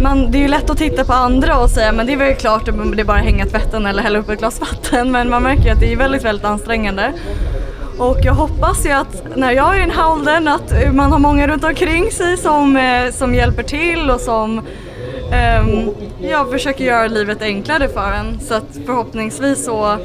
man, 0.03 0.31
det 0.31 0.39
är 0.39 0.43
ju 0.43 0.49
lätt 0.49 0.71
att 0.71 0.79
titta 0.79 1.05
på 1.05 1.13
andra 1.13 1.59
och 1.59 1.71
säga 1.71 1.93
men 1.93 2.07
det 2.07 2.13
är 2.13 2.17
väl 2.17 2.35
klart 2.35 2.69
att 2.69 2.75
det 2.97 3.03
är 3.03 3.05
bara 3.05 3.19
hänga 3.19 3.47
tvätten 3.47 3.87
eller 3.87 4.03
hälla 4.03 4.19
upp 4.19 4.29
ett 4.29 4.39
glas 4.39 4.61
vatten 4.61 5.11
men 5.11 5.31
man 5.31 5.43
märker 5.43 5.65
ju 5.65 5.71
att 5.71 5.81
det 5.81 5.93
är 5.93 5.97
väldigt, 5.97 6.25
väldigt 6.25 6.45
ansträngande. 6.45 7.13
Och 8.01 8.19
jag 8.23 8.35
hoppas 8.35 8.87
ju 8.87 8.91
att 8.91 9.37
när 9.37 9.53
jag 9.53 9.75
är 9.75 9.79
i 9.79 9.81
den 9.81 9.91
här 9.91 10.13
åldern 10.13 10.49
att 10.49 10.95
man 10.95 11.13
har 11.13 11.19
många 11.19 11.49
runt 11.49 11.65
omkring 11.65 12.11
sig 12.11 12.37
som, 12.37 12.77
eh, 12.77 13.13
som 13.13 13.35
hjälper 13.35 13.63
till 13.63 14.11
och 14.11 14.21
som 14.21 14.59
um, 14.59 15.95
ja, 16.31 16.47
försöker 16.53 16.85
göra 16.85 17.07
livet 17.07 17.43
enklare 17.43 17.89
för 17.89 18.13
en. 18.13 18.41
Så 18.41 18.55
att 18.55 18.79
förhoppningsvis 18.87 19.65
så 19.65 19.99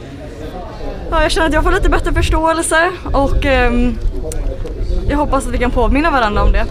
ja, 1.12 1.22
jag 1.22 1.32
känner 1.32 1.48
att 1.48 1.54
jag 1.54 1.64
får 1.64 1.72
lite 1.72 1.90
bättre 1.90 2.14
förståelse 2.14 2.92
och 3.14 3.46
um, 3.46 3.98
jag 5.10 5.18
hoppas 5.18 5.48
att 5.48 5.54
vi 5.54 5.58
kan 5.58 5.72
påminna 5.72 6.12
varandra 6.12 6.44
om 6.44 6.52
det. 6.52 6.66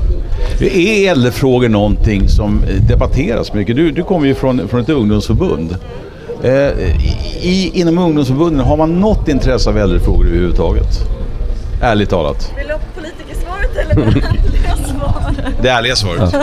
Är 0.60 1.10
äldrefrågor 1.10 1.68
någonting 1.68 2.28
som 2.28 2.60
debatteras 2.88 3.52
mycket? 3.52 3.76
Du, 3.76 3.90
du 3.90 4.02
kommer 4.02 4.26
ju 4.26 4.34
från, 4.34 4.68
från 4.68 4.80
ett 4.80 4.88
ungdomsförbund. 4.88 5.76
Eh, 6.44 6.50
i, 7.42 7.70
inom 7.74 7.98
ungdomsförbunden, 7.98 8.66
har 8.66 8.76
man 8.76 9.00
något 9.00 9.28
intresse 9.28 9.70
av 9.70 9.78
äldrefrågor 9.78 10.26
överhuvudtaget? 10.26 10.86
Ärligt 11.82 12.10
talat. 12.10 12.52
Vill 12.56 12.66
du 12.66 12.72
ha 12.72 12.80
politikersvaret 12.94 13.76
eller 13.76 13.94
det 14.04 14.08
ärliga 14.08 14.76
svaret? 14.76 15.52
Det 15.62 15.68
ärliga 15.68 15.96
svaret. 15.96 16.34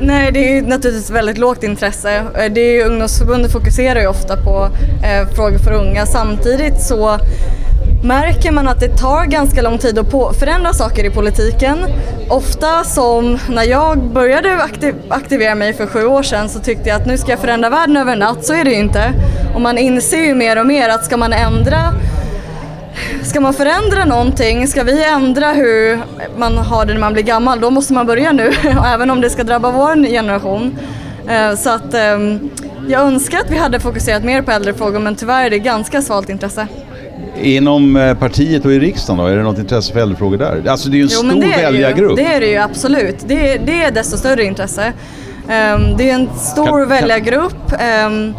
Nej, 0.00 0.32
det 0.32 0.58
är 0.58 0.62
naturligtvis 0.62 1.10
väldigt 1.10 1.38
lågt 1.38 1.62
intresse. 1.62 2.16
Eh, 2.16 2.52
det 2.52 2.60
är, 2.60 2.86
ungdomsförbundet 2.86 3.52
fokuserar 3.52 4.00
ju 4.00 4.06
ofta 4.06 4.36
på 4.36 4.68
eh, 5.04 5.28
frågor 5.34 5.58
för 5.58 5.72
unga. 5.72 6.06
Samtidigt 6.06 6.82
så 6.82 7.18
märker 8.02 8.50
man 8.50 8.68
att 8.68 8.80
det 8.80 8.88
tar 8.88 9.24
ganska 9.24 9.62
lång 9.62 9.78
tid 9.78 9.98
att 9.98 10.36
förändra 10.38 10.72
saker 10.72 11.04
i 11.04 11.10
politiken. 11.10 11.78
Ofta 12.28 12.84
som 12.84 13.38
när 13.48 13.64
jag 13.64 13.98
började 13.98 14.62
aktiv 14.62 14.94
aktivera 15.08 15.54
mig 15.54 15.72
för 15.72 15.86
sju 15.86 16.06
år 16.06 16.22
sedan 16.22 16.48
så 16.48 16.58
tyckte 16.60 16.88
jag 16.88 17.00
att 17.00 17.06
nu 17.06 17.18
ska 17.18 17.30
jag 17.30 17.40
förändra 17.40 17.70
världen 17.70 17.96
över 17.96 18.12
en 18.12 18.18
natt. 18.18 18.44
Så 18.44 18.54
är 18.54 18.64
det 18.64 18.70
ju 18.70 18.78
inte. 18.78 19.12
Och 19.54 19.60
man 19.60 19.78
inser 19.78 20.20
ju 20.20 20.34
mer 20.34 20.58
och 20.58 20.66
mer 20.66 20.88
att 20.88 21.04
ska 21.04 21.16
man 21.16 21.32
ändra 21.32 21.94
Ska 23.22 23.40
man 23.40 23.54
förändra 23.54 24.04
någonting, 24.04 24.68
ska 24.68 24.82
vi 24.82 25.04
ändra 25.04 25.52
hur 25.52 26.00
man 26.36 26.58
har 26.58 26.86
det 26.86 26.92
när 26.92 27.00
man 27.00 27.12
blir 27.12 27.22
gammal, 27.22 27.60
då 27.60 27.70
måste 27.70 27.92
man 27.92 28.06
börja 28.06 28.32
nu, 28.32 28.52
även 28.86 29.10
om 29.10 29.20
det 29.20 29.30
ska 29.30 29.44
drabba 29.44 29.70
vår 29.70 30.06
generation. 30.06 30.78
Eh, 31.28 31.54
så 31.54 31.70
att 31.70 31.94
ehm, 31.94 32.50
jag 32.88 33.02
önskar 33.02 33.38
att 33.38 33.50
vi 33.50 33.56
hade 33.56 33.80
fokuserat 33.80 34.24
mer 34.24 34.42
på 34.42 34.50
äldrefrågor 34.50 34.98
men 34.98 35.16
tyvärr 35.16 35.44
är 35.44 35.50
det 35.50 35.58
ganska 35.58 36.02
svalt 36.02 36.28
intresse. 36.28 36.66
Inom 37.42 37.96
eh, 37.96 38.14
partiet 38.14 38.64
och 38.64 38.72
i 38.72 38.78
riksdagen 38.78 39.18
då, 39.18 39.26
är 39.26 39.36
det 39.36 39.42
något 39.42 39.58
intresse 39.58 39.92
för 39.92 40.00
äldrefrågor 40.00 40.38
där? 40.38 40.62
Alltså 40.68 40.88
det 40.88 40.96
är 40.96 40.98
ju 40.98 41.02
en 41.02 41.08
jo, 41.12 41.18
stor 41.18 41.62
väljargrupp. 41.62 42.16
Det 42.16 42.24
är 42.24 42.40
det 42.40 42.46
ju 42.46 42.56
absolut, 42.56 43.16
det, 43.26 43.56
det 43.56 43.82
är 43.82 43.90
desto 43.90 44.16
större 44.16 44.44
intresse. 44.44 44.92
Um, 45.42 45.96
det 45.96 46.10
är 46.10 46.14
en 46.14 46.28
stor 46.38 46.78
kan, 46.78 46.88
väljargrupp 46.88 47.72
um, 48.06 48.34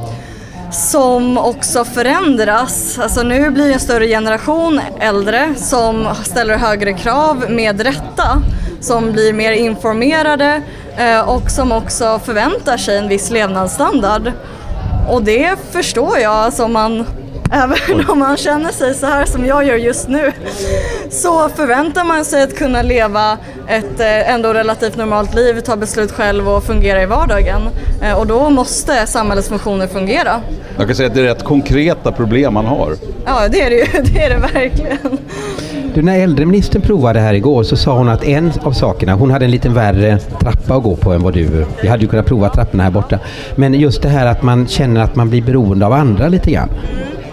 som 0.71 1.37
också 1.37 1.85
förändras. 1.85 2.99
Alltså 2.99 3.23
nu 3.23 3.49
blir 3.49 3.71
en 3.71 3.79
större 3.79 4.07
generation 4.07 4.81
äldre 4.99 5.55
som 5.55 6.07
ställer 6.23 6.57
högre 6.57 6.93
krav 6.93 7.45
med 7.49 7.81
rätta, 7.81 8.41
som 8.81 9.11
blir 9.11 9.33
mer 9.33 9.51
informerade 9.51 10.61
uh, 10.99 11.29
och 11.29 11.51
som 11.51 11.71
också 11.71 12.19
förväntar 12.25 12.77
sig 12.77 12.97
en 12.97 13.07
viss 13.07 13.31
levnadsstandard. 13.31 14.31
Och 15.09 15.23
det 15.23 15.55
förstår 15.71 16.19
jag, 16.19 16.33
alltså 16.33 16.67
man 16.67 17.05
Även 17.51 18.09
om 18.09 18.19
man 18.19 18.37
känner 18.37 18.71
sig 18.71 18.93
så 18.93 19.05
här 19.05 19.25
som 19.25 19.45
jag 19.45 19.65
gör 19.65 19.75
just 19.75 20.07
nu 20.07 20.31
så 21.09 21.49
förväntar 21.49 22.03
man 22.03 22.25
sig 22.25 22.43
att 22.43 22.55
kunna 22.55 22.81
leva 22.81 23.37
ett 23.67 23.99
eh, 23.99 24.33
ändå 24.33 24.53
relativt 24.53 24.97
normalt 24.97 25.35
liv, 25.35 25.59
ta 25.59 25.75
beslut 25.75 26.11
själv 26.11 26.49
och 26.49 26.63
fungera 26.63 27.03
i 27.03 27.05
vardagen. 27.05 27.61
Eh, 28.01 28.19
och 28.19 28.27
då 28.27 28.49
måste 28.49 29.07
samhällets 29.07 29.49
funktioner 29.49 29.87
fungera. 29.87 30.41
Jag 30.77 30.87
kan 30.87 30.95
säga 30.95 31.07
att 31.07 31.13
det 31.13 31.21
är 31.21 31.23
rätt 31.23 31.43
konkreta 31.43 32.11
problem 32.11 32.53
man 32.53 32.65
har. 32.65 32.95
Ja, 33.25 33.47
det 33.47 33.61
är 33.61 33.69
det 33.69 33.75
ju. 33.75 33.85
Det 34.13 34.23
är 34.23 34.29
det 34.29 34.37
verkligen. 34.53 35.17
Du, 35.93 36.01
när 36.01 36.19
äldreministern 36.19 36.81
provade 36.81 37.19
här 37.19 37.33
igår 37.33 37.63
så 37.63 37.75
sa 37.77 37.97
hon 37.97 38.09
att 38.09 38.23
en 38.23 38.51
av 38.63 38.71
sakerna, 38.71 39.13
hon 39.13 39.31
hade 39.31 39.45
en 39.45 39.51
lite 39.51 39.69
värre 39.69 40.17
trappa 40.17 40.75
att 40.75 40.83
gå 40.83 40.95
på 40.95 41.11
än 41.11 41.23
vad 41.23 41.33
du. 41.33 41.65
Vi 41.81 41.87
hade 41.87 42.01
ju 42.03 42.09
kunnat 42.09 42.25
prova 42.25 42.49
trapporna 42.49 42.83
här 42.83 42.91
borta. 42.91 43.19
Men 43.55 43.73
just 43.73 44.01
det 44.01 44.09
här 44.09 44.25
att 44.25 44.43
man 44.43 44.67
känner 44.67 45.01
att 45.01 45.15
man 45.15 45.29
blir 45.29 45.41
beroende 45.41 45.85
av 45.85 45.93
andra 45.93 46.27
lite 46.27 46.51
grann. 46.51 46.69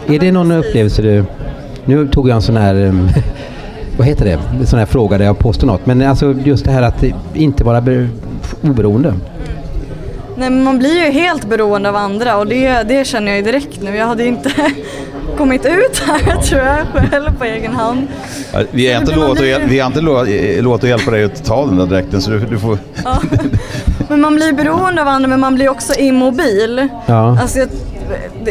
Är 0.08 0.18
det 0.18 0.32
någon 0.32 0.52
upplevelse 0.52 1.02
du... 1.02 1.24
Nu 1.84 2.08
tog 2.08 2.28
jag 2.28 2.34
en 2.36 2.42
sån 2.42 2.56
här... 2.56 2.92
Vad 3.98 4.06
heter 4.06 4.24
det? 4.24 4.38
En 4.60 4.66
sån 4.66 4.78
här 4.78 4.86
fråga 4.86 5.18
där 5.18 5.24
jag 5.24 5.38
påstår 5.38 5.66
något. 5.66 5.86
Men 5.86 6.02
alltså 6.02 6.34
just 6.44 6.64
det 6.64 6.70
här 6.70 6.82
att 6.82 7.04
inte 7.34 7.64
vara 7.64 7.80
be- 7.80 8.08
oberoende. 8.62 9.14
Nej, 10.36 10.50
men 10.50 10.64
man 10.64 10.78
blir 10.78 11.04
ju 11.04 11.10
helt 11.12 11.48
beroende 11.48 11.88
av 11.88 11.96
andra 11.96 12.36
och 12.36 12.46
det, 12.46 12.82
det 12.88 13.06
känner 13.06 13.28
jag 13.28 13.36
ju 13.36 13.44
direkt 13.44 13.82
nu. 13.82 13.96
Jag 13.96 14.06
hade 14.06 14.22
ju 14.22 14.28
inte 14.28 14.50
kommit 15.36 15.66
ut 15.66 16.02
här 16.06 16.36
tror 16.42 16.60
jag 16.62 16.78
själv 17.10 17.38
på 17.38 17.44
egen 17.44 17.72
hand. 17.72 18.06
Ja, 18.52 18.60
Vi 18.70 18.92
har 18.92 19.00
inte 19.00 19.14
lovat 19.16 19.30
att, 19.30 19.38
blir 19.38 19.48
hjäl- 19.48 19.68
vi 19.68 19.78
har 19.78 19.86
inte 19.86 20.00
lovat, 20.00 20.28
eh, 20.28 20.62
lovat 20.62 20.82
att 20.84 20.88
hjälpa 20.90 21.10
dig 21.10 21.24
att 21.24 21.44
ta 21.44 21.66
den 21.66 21.76
där 21.78 21.86
dräkten 21.86 22.20
så 22.22 22.30
du, 22.30 22.38
du 22.40 22.58
får... 22.58 22.78
Ja. 23.04 23.18
Men 24.08 24.20
man 24.20 24.34
blir 24.36 24.52
beroende 24.52 25.02
av 25.02 25.08
andra 25.08 25.28
men 25.28 25.40
man 25.40 25.54
blir 25.54 25.68
också 25.68 25.94
immobil. 26.00 26.88
Ja. 27.06 27.38
Alltså, 27.40 27.58
jag- 27.58 27.68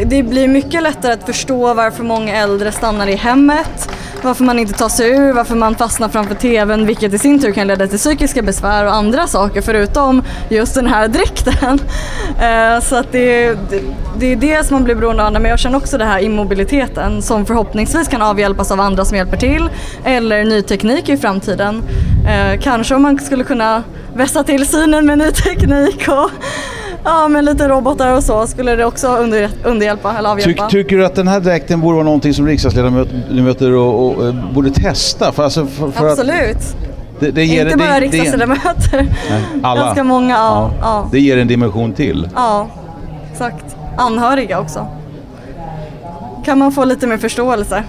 det, 0.06 0.24
blir 0.24 0.48
mycket 0.48 0.84
lättare 0.84 1.14
att 1.14 1.26
förstå 1.26 1.74
varför 1.74 2.04
många 2.04 2.36
äldre 2.36 2.72
stannar 2.72 3.08
i 3.08 3.16
hemmet, 3.16 3.90
varför 4.22 4.44
man 4.44 4.60
inte 4.60 4.74
tar 4.74 4.90
sig 4.90 5.10
ur, 5.10 5.34
varför 5.34 5.56
man 5.56 5.76
fastnar 5.76 6.10
framför 6.10 6.36
TVn 6.36 6.86
vilket 6.86 7.14
i 7.14 7.18
sin 7.18 7.40
tur 7.40 7.52
kan 7.52 7.68
leda 7.68 7.88
till 7.88 7.98
psykiska 7.98 8.42
besvär 8.42 8.86
och 8.86 8.94
andra 8.94 9.28
saker 9.28 9.62
förutom 9.62 10.24
just 10.50 10.76
den 10.76 10.88
här 10.88 11.08
dräkten. 11.08 11.80
Eh, 12.42 12.80
så 12.80 12.96
att 12.96 13.12
det, 13.12 13.54
det, 13.70 13.82
det 14.18 14.32
är 14.32 14.36
det 14.36 14.66
som 14.66 14.76
man 14.76 14.84
blir 14.84 14.96
beroende 14.96 15.28
av, 15.28 15.34
men 15.34 15.46
jag 15.46 15.60
känner 15.60 15.78
också 15.78 15.98
den 15.98 16.08
här 16.08 16.20
immobiliteten 16.20 17.22
som 17.22 17.46
förhoppningsvis 17.46 18.08
kan 18.08 18.22
avhjälpas 18.22 18.72
av 18.72 18.80
andra 18.80 19.06
som 19.06 19.18
hjälper 19.18 19.38
till 19.38 19.70
eller 20.06 20.46
ny 20.46 20.62
teknik 20.62 21.10
i 21.10 21.18
framtiden. 21.18 21.84
Eh, 22.28 22.60
kanske 22.62 22.96
om 22.96 23.02
man 23.02 23.20
skulle 23.20 23.44
kunna 23.44 23.84
vässa 24.16 24.44
till 24.44 24.68
synen 24.68 25.06
med 25.06 25.18
ny 25.18 25.32
teknik 25.32 26.08
och 26.08 26.32
ja, 27.04 27.28
med 27.28 27.46
lite 27.46 27.68
robotar 27.70 28.16
och 28.16 28.24
så 28.24 28.48
skulle 28.48 28.76
det 28.76 28.86
också 28.86 29.08
under, 29.08 29.50
underhjälpa 29.64 30.18
eller 30.18 30.30
avhjälpa. 30.30 30.64
Tyck, 30.64 30.72
tycker 30.72 30.98
du 30.98 31.06
att 31.06 31.16
den 31.16 31.28
här 31.28 31.40
dräkten 31.40 31.82
borde 31.82 31.96
vara 31.96 32.06
någonting 32.06 32.34
som 32.34 32.48
riksdagsledamöter 32.48 33.72
och, 33.72 34.06
och, 34.18 34.28
eh, 34.28 34.36
borde 34.54 34.72
testa? 34.72 35.32
För, 35.32 35.44
alltså, 35.44 35.66
för, 35.66 35.92
för 35.92 36.10
Absolut. 36.10 36.56
Att 36.56 37.20
det, 37.20 37.32
det 37.32 37.46
ger, 37.46 37.66
Inte 37.66 37.78
bara 37.78 37.90
det- 37.94 38.00
riksdagsledamöter. 38.00 39.08
Alla. 39.64 39.82
Ganska 39.82 40.04
många, 40.04 40.34
ja. 40.36 40.72
ja. 40.82 41.10
Det 41.12 41.20
ger 41.20 41.38
en 41.38 41.48
dimension 41.48 41.94
till. 41.94 42.30
Ja, 42.36 42.68
exakt. 43.32 43.76
Anhöriga 43.98 44.60
också. 44.60 44.88
Kan 46.46 46.60
man 46.60 46.72
få 46.72 46.86
lite 46.86 47.08
mer 47.08 47.18
förståelse. 47.18 47.84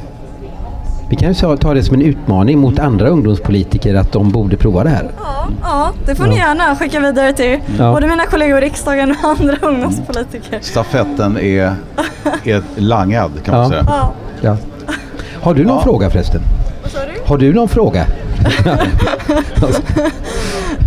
Vi 1.10 1.16
kan 1.16 1.32
ju 1.32 1.56
ta 1.56 1.74
det 1.74 1.82
som 1.82 1.94
en 1.94 2.02
utmaning 2.02 2.58
mot 2.58 2.78
andra 2.78 3.08
ungdomspolitiker 3.08 3.94
att 3.94 4.12
de 4.12 4.30
borde 4.30 4.56
prova 4.56 4.84
det 4.84 4.90
här. 4.90 5.10
Ja, 5.24 5.48
ja 5.62 5.92
det 6.06 6.14
får 6.14 6.26
ni 6.26 6.36
gärna 6.36 6.76
skicka 6.76 7.00
vidare 7.00 7.32
till 7.32 7.60
Ja. 7.78 7.92
både 7.92 8.06
mina 8.06 8.26
kollegor 8.26 8.58
i 8.58 8.60
riksdagen 8.66 9.10
och 9.22 9.28
andra 9.40 9.56
ungdomspolitiker. 9.62 10.58
Stafetten 10.62 11.36
är, 11.38 11.74
är 12.44 12.62
langad 12.76 13.30
kan 13.44 13.54
man 13.54 13.62
Ja. 13.62 13.68
säga. 13.68 13.84
Ja. 13.88 14.12
Ja. 14.40 14.56
Har 15.42 15.54
du 15.54 15.64
någon 15.64 15.76
Ja. 15.76 15.82
fråga 15.82 16.10
förresten? 16.10 16.40
Vad 16.82 16.90
sa 16.92 16.98
du? 16.98 17.12
Har 17.30 17.38
du 17.38 17.54
någon 17.54 17.68
fråga? 17.68 18.04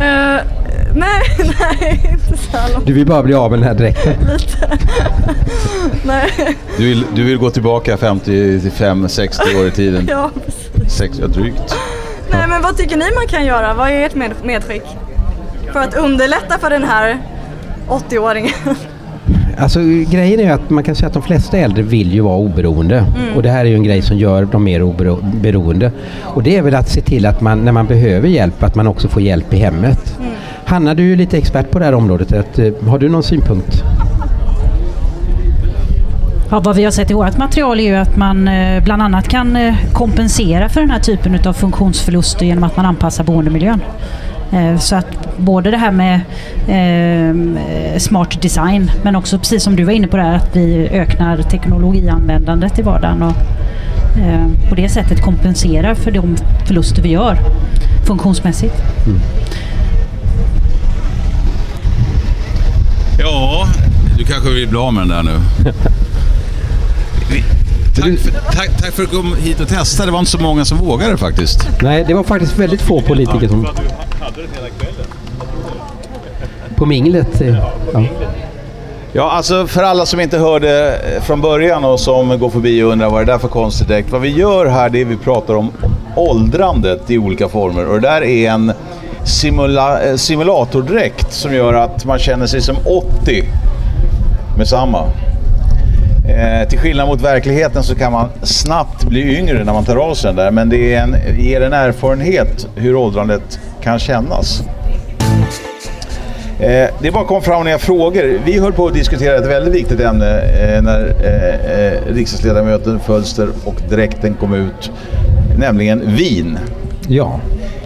Nej, 0.96 1.22
nej, 1.60 2.10
inte 2.12 2.38
så 2.38 2.58
här 2.58 2.74
långt. 2.74 2.86
Du 2.86 2.94
vill 2.94 3.06
bara 3.06 3.24
bli 3.24 3.34
av 3.34 3.52
med 3.52 3.60
den 3.60 3.68
här 3.68 3.76
dräkten? 3.76 4.14
Lite. 4.38 4.78
nej, 6.06 6.30
Du 6.78 6.84
vill, 6.86 7.04
du 7.16 7.24
vill 7.24 7.38
gå 7.38 7.50
tillbaka 7.50 7.96
55-60 7.96 9.62
år 9.62 9.68
i 9.68 9.72
tiden? 9.72 10.08
ja, 10.12 10.30
precis. 10.46 10.98
Sex, 10.98 11.18
ja, 11.22 11.28
drygt. 11.28 11.76
Nej, 12.32 12.48
men 12.50 12.62
vad 12.62 12.78
tycker 12.78 12.98
ni 12.98 13.06
man 13.16 13.28
kan 13.28 13.46
göra? 13.46 13.74
Vad 13.74 13.90
är 13.90 14.06
ert 14.06 14.16
med, 14.16 14.32
medskick? 14.44 14.84
För 15.74 15.80
att 15.80 15.98
underlätta 15.98 16.58
för 16.60 16.70
den 16.70 16.84
här 16.84 17.18
80-åringen. 17.90 18.52
Alltså 19.58 19.80
grejen 20.12 20.40
är 20.40 20.44
ju 20.44 20.50
att 20.50 20.70
man 20.70 20.84
kan 20.84 20.96
säga 20.96 21.08
att 21.08 21.14
de 21.14 21.24
flesta 21.24 21.58
äldre 21.58 21.84
vill 21.84 22.14
ju 22.14 22.22
vara 22.22 22.36
oberoende. 22.38 23.06
Och 23.36 23.44
det 23.44 23.50
här 23.50 23.60
är 23.66 23.70
ju 23.70 23.76
en 23.76 23.84
grej 23.84 24.02
som 24.02 24.18
gör 24.18 24.46
dem 24.46 24.64
mer 24.64 24.82
obero- 24.82 25.42
beroende. 25.42 25.92
Och 26.24 26.44
det 26.44 26.58
är 26.58 26.62
väl 26.62 26.76
att 26.76 26.90
se 26.90 27.02
till 27.02 27.26
att 27.26 27.42
man 27.42 27.66
när 27.66 27.72
man 27.72 27.88
behöver 27.88 28.28
hjälp, 28.28 28.64
att 28.64 28.76
man 28.76 28.88
också 28.88 29.08
får 29.08 29.22
hjälp 29.22 29.54
i 29.54 29.58
hemmet. 29.58 30.18
Hanna, 30.72 30.94
du 30.94 31.12
är 31.12 31.16
lite 31.16 31.38
expert 31.38 31.72
på 31.72 31.80
det 31.80 31.86
här 31.86 31.94
området. 31.94 32.34
Att, 32.34 32.60
eh, 32.60 32.74
har 32.88 33.00
du 33.00 33.10
någon 33.10 33.24
synpunkt? 33.24 33.84
Ja, 36.50 36.60
vad 36.60 36.76
vi 36.76 36.84
har 36.84 36.92
sett 36.92 37.12
i 37.12 37.14
vårt 37.14 37.38
material 37.38 37.80
är 37.80 37.84
ju 37.84 37.96
att 37.96 38.18
man 38.18 38.48
eh, 38.48 38.84
bland 38.84 39.02
annat 39.02 39.28
kan 39.28 39.56
eh, 39.56 39.76
kompensera 39.94 40.70
för 40.70 40.82
den 40.82 40.90
här 40.90 41.00
typen 41.00 41.48
av 41.48 41.54
funktionsförluster 41.54 42.46
genom 42.46 42.64
att 42.64 42.78
man 42.78 42.86
anpassar 42.86 43.24
boendemiljön. 43.24 43.80
Så 44.80 44.96
att 44.96 45.38
både 45.38 45.72
det 45.72 45.78
här 45.78 45.92
med 45.92 46.22
eh, 46.68 48.00
smart 48.00 48.42
design 48.42 48.92
men 49.04 49.16
också 49.16 49.40
precis 49.40 49.64
som 49.64 49.76
du 49.76 49.84
var 49.84 49.94
inne 49.94 50.08
på 50.08 50.18
det 50.18 50.24
här 50.24 50.36
att 50.36 50.56
vi 50.56 50.88
ökar 50.92 51.42
teknologianvändandet 51.42 52.80
i 52.80 52.82
vardagen 52.82 53.24
och 53.24 53.38
eh, 54.20 54.70
på 54.70 54.76
det 54.76 54.90
sättet 54.90 55.22
kompenserar 55.22 55.94
för 55.94 56.12
de 56.12 56.36
förluster 56.68 57.02
vi 57.02 57.10
gör 57.10 57.38
funktionsmässigt. 58.08 58.76
Ja, 63.22 63.68
du 64.18 64.24
kanske 64.24 64.50
vill 64.50 64.68
bli 64.68 64.78
av 64.78 64.94
med 64.94 65.02
den 65.08 65.10
där 65.10 65.24
nu. 65.24 65.40
Tack 67.96 68.20
för, 68.20 68.32
tack, 68.32 68.78
tack 68.82 68.94
för 68.94 69.04
att 69.04 69.12
du 69.12 69.18
kom 69.18 69.36
hit 69.36 69.60
och 69.60 69.68
testa. 69.68 70.06
Det 70.06 70.12
var 70.12 70.20
inte 70.20 70.32
så 70.32 70.38
många 70.38 70.66
som 70.66 70.78
vågade 70.78 71.18
faktiskt. 71.18 71.68
Nej, 71.82 72.04
det 72.08 72.14
var 72.14 72.24
faktiskt 72.24 72.58
väldigt 72.60 72.82
få 72.82 73.02
politiker 73.02 73.48
som... 73.48 73.68
På 76.76 76.86
minglet? 76.86 77.42
eh, 77.42 77.56
Ja. 77.94 78.04
Ja, 79.14 79.32
alltså 79.32 79.68
för 79.68 79.84
alla 79.84 80.06
som 80.06 80.20
inte 80.20 80.38
hörde 80.38 81.00
från 81.26 81.42
början 81.42 81.84
och 81.86 82.00
som 82.00 82.40
går 82.40 82.50
förbi 82.50 82.84
och 82.84 82.92
undrar 82.92 83.10
vad 83.10 83.26
det 83.26 83.34
är 83.34 83.38
för 83.38 83.48
konstigt 83.48 83.88
dräkt. 83.88 84.12
Vad 84.12 84.22
vi 84.22 84.30
gör 84.30 84.66
här 84.66 84.90
det 84.90 85.02
är 85.02 85.06
vi 85.06 85.18
pratar 85.18 85.56
om 85.56 85.72
åldrandet 86.16 87.12
i 87.12 87.18
olika 87.18 87.50
former 87.50 87.86
och 87.86 88.02
det 88.02 88.08
där 88.08 88.24
är 88.24 88.50
en 88.52 88.74
simula 89.24 90.02
eh, 90.02 90.16
simulatordräkt 90.16 91.34
som 91.34 91.54
gör 91.54 91.74
att 91.74 92.06
man 92.06 92.20
känner 92.20 92.46
sig 92.46 92.62
som 92.62 92.76
80 92.86 93.44
med 94.58 94.68
samma. 94.68 95.08
Eh, 96.28 96.68
till 96.70 96.80
skillnad 96.80 97.08
mot 97.08 97.22
verkligheten 97.22 97.84
så 97.84 97.96
kan 97.96 98.12
man 98.12 98.30
snabbt 98.44 99.04
bli 99.04 99.38
yngre 99.38 99.64
när 99.64 99.74
man 99.74 99.86
tar 99.86 99.96
av 99.96 100.14
sig 100.14 100.28
den 100.28 100.36
där 100.36 100.52
men 100.52 100.70
det 100.70 100.94
är 100.94 101.04
en, 101.04 101.16
ger 101.40 101.62
en 101.62 101.74
erfarenhet 101.74 102.68
hur 102.76 102.96
åldrandet 102.96 103.60
kan 103.82 104.00
kännas. 104.00 104.64
Eh, 106.62 106.90
det 107.00 107.08
är 107.08 107.12
bara 107.12 107.26
kom 107.26 107.42
fram 107.42 107.64
några 107.64 107.78
frågor. 107.78 108.40
Vi 108.46 108.60
höll 108.60 108.74
på 108.74 108.88
att 108.88 108.94
diskutera 108.94 109.36
ett 109.36 109.48
väldigt 109.48 109.74
viktigt 109.74 110.00
ämne 110.00 110.42
eh, 110.42 110.82
när 110.82 111.16
eh, 111.24 111.86
eh, 111.86 112.16
riksdagsledamöten 112.16 113.00
Fölster 113.00 113.50
och 113.66 113.76
dräkten 113.90 114.34
kom 114.34 114.54
ut, 114.54 114.92
nämligen 115.58 116.16
vin. 116.16 116.60
ja. 117.08 117.40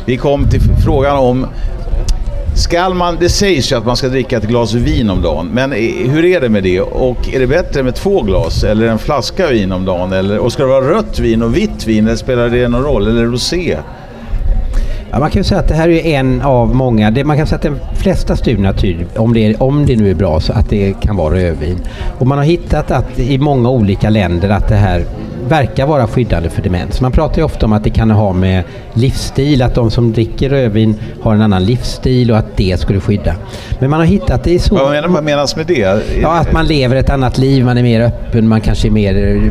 Vi 0.05 0.17
kom 0.17 0.49
till 0.49 0.61
frågan 0.83 1.17
om 1.17 1.47
Skall 2.55 2.93
man, 2.93 3.17
det 3.19 3.29
sägs 3.29 3.71
ju 3.71 3.75
att 3.75 3.85
man 3.85 3.97
ska 3.97 4.07
dricka 4.07 4.37
ett 4.37 4.47
glas 4.47 4.73
vin 4.73 5.09
om 5.09 5.21
dagen, 5.21 5.49
men 5.53 5.71
hur 6.09 6.25
är 6.25 6.41
det 6.41 6.49
med 6.49 6.63
det? 6.63 6.81
Och 6.81 7.33
är 7.33 7.39
det 7.39 7.47
bättre 7.47 7.83
med 7.83 7.95
två 7.95 8.21
glas 8.21 8.63
eller 8.63 8.87
en 8.87 8.99
flaska 8.99 9.47
vin 9.47 9.71
om 9.71 9.85
dagen? 9.85 10.13
Eller, 10.13 10.39
och 10.39 10.51
ska 10.51 10.63
det 10.63 10.69
vara 10.69 10.89
rött 10.89 11.19
vin 11.19 11.41
och 11.41 11.57
vitt 11.57 11.87
vin, 11.87 12.05
eller 12.05 12.15
spelar 12.15 12.49
det 12.49 12.67
någon 12.67 12.83
roll? 12.83 13.07
Eller 13.07 13.25
rosé? 13.25 13.77
Ja, 15.11 15.19
man 15.19 15.31
kan 15.31 15.39
ju 15.39 15.43
säga 15.43 15.59
att 15.59 15.67
det 15.67 15.75
här 15.75 15.89
är 15.89 16.05
en 16.05 16.41
av 16.41 16.75
många. 16.75 17.11
Det, 17.11 17.23
man 17.23 17.37
kan 17.37 17.47
säga 17.47 17.55
att 17.55 17.61
de 17.61 17.79
flesta 17.95 18.35
studierna 18.35 18.73
tyder, 18.73 19.07
om 19.15 19.33
det, 19.33 19.45
är, 19.45 19.63
om 19.63 19.85
det 19.85 19.95
nu 19.95 20.11
är 20.11 20.15
bra, 20.15 20.39
så 20.39 20.53
att 20.53 20.69
det 20.69 20.93
kan 21.01 21.15
vara 21.15 21.35
rödvin. 21.35 21.77
Och 22.19 22.27
man 22.27 22.37
har 22.37 22.45
hittat 22.45 22.91
att 22.91 23.19
i 23.19 23.37
många 23.37 23.69
olika 23.69 24.09
länder 24.09 24.49
att 24.49 24.67
det 24.67 24.75
här 24.75 25.05
verkar 25.47 25.85
vara 25.85 26.07
skyddande 26.07 26.49
för 26.49 26.61
demens. 26.61 27.01
Man 27.01 27.11
pratar 27.11 27.37
ju 27.37 27.43
ofta 27.43 27.65
om 27.65 27.73
att 27.73 27.83
det 27.83 27.89
kan 27.89 28.11
ha 28.11 28.33
med 28.33 28.63
livsstil, 28.93 29.61
att 29.61 29.75
de 29.75 29.91
som 29.91 30.13
dricker 30.13 30.49
rödvin 30.49 30.95
har 31.21 31.33
en 31.33 31.41
annan 31.41 31.65
livsstil 31.65 32.31
och 32.31 32.37
att 32.37 32.57
det 32.57 32.79
skulle 32.79 32.99
skydda. 32.99 33.35
Men 33.79 33.89
man 33.89 33.99
har 33.99 34.07
hittat 34.07 34.43
det 34.43 34.55
är 34.55 34.59
så... 34.59 34.75
Vad 34.75 35.23
menas 35.23 35.55
med 35.55 35.67
det? 35.67 36.03
Ja, 36.21 36.39
att 36.39 36.51
man 36.51 36.67
lever 36.67 36.95
ett 36.95 37.09
annat 37.09 37.37
liv, 37.37 37.65
man 37.65 37.77
är 37.77 37.83
mer 37.83 38.01
öppen, 38.01 38.47
man 38.47 38.61
kanske 38.61 38.87
är 38.87 38.91
mer, 38.91 39.41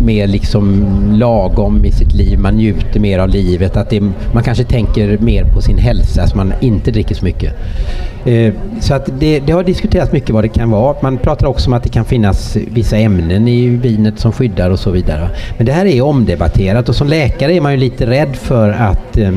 mer 0.00 0.26
liksom 0.26 0.86
lagom 1.12 1.84
i 1.84 1.92
sitt 1.92 2.12
liv, 2.12 2.38
man 2.38 2.54
njuter 2.56 3.00
mer 3.00 3.18
av 3.18 3.28
livet, 3.28 3.76
att 3.76 3.90
det, 3.90 4.00
man 4.34 4.42
kanske 4.42 4.64
tänker 4.64 5.18
mer 5.18 5.44
på 5.44 5.60
sin 5.60 5.78
hälsa 5.78 6.26
så 6.26 6.36
man 6.36 6.52
inte 6.60 6.90
dricker 6.90 7.14
så 7.14 7.24
mycket. 7.24 7.54
Eh, 8.24 8.54
så 8.80 8.94
att 8.94 9.20
det, 9.20 9.40
det 9.40 9.52
har 9.52 9.64
diskuterats 9.64 10.12
mycket 10.12 10.30
vad 10.30 10.44
det 10.44 10.48
kan 10.48 10.70
vara. 10.70 10.96
Man 11.02 11.18
pratar 11.18 11.46
också 11.46 11.70
om 11.70 11.72
att 11.72 11.82
det 11.82 11.88
kan 11.88 12.04
finnas 12.04 12.56
vissa 12.56 12.96
ämnen 12.96 13.48
i 13.48 13.68
vinet 13.68 14.18
som 14.18 14.32
skyddar 14.32 14.70
och 14.70 14.78
så 14.78 14.90
vidare. 14.90 15.30
Men 15.56 15.66
det 15.66 15.72
här 15.72 15.86
är 15.86 16.02
omdebatterat 16.02 16.88
och 16.88 16.96
som 16.96 17.08
läkare 17.08 17.54
är 17.54 17.60
man 17.60 17.72
ju 17.72 17.78
lite 17.78 18.06
rädd 18.06 18.36
för 18.36 18.70
att 18.70 19.18
eh, 19.18 19.32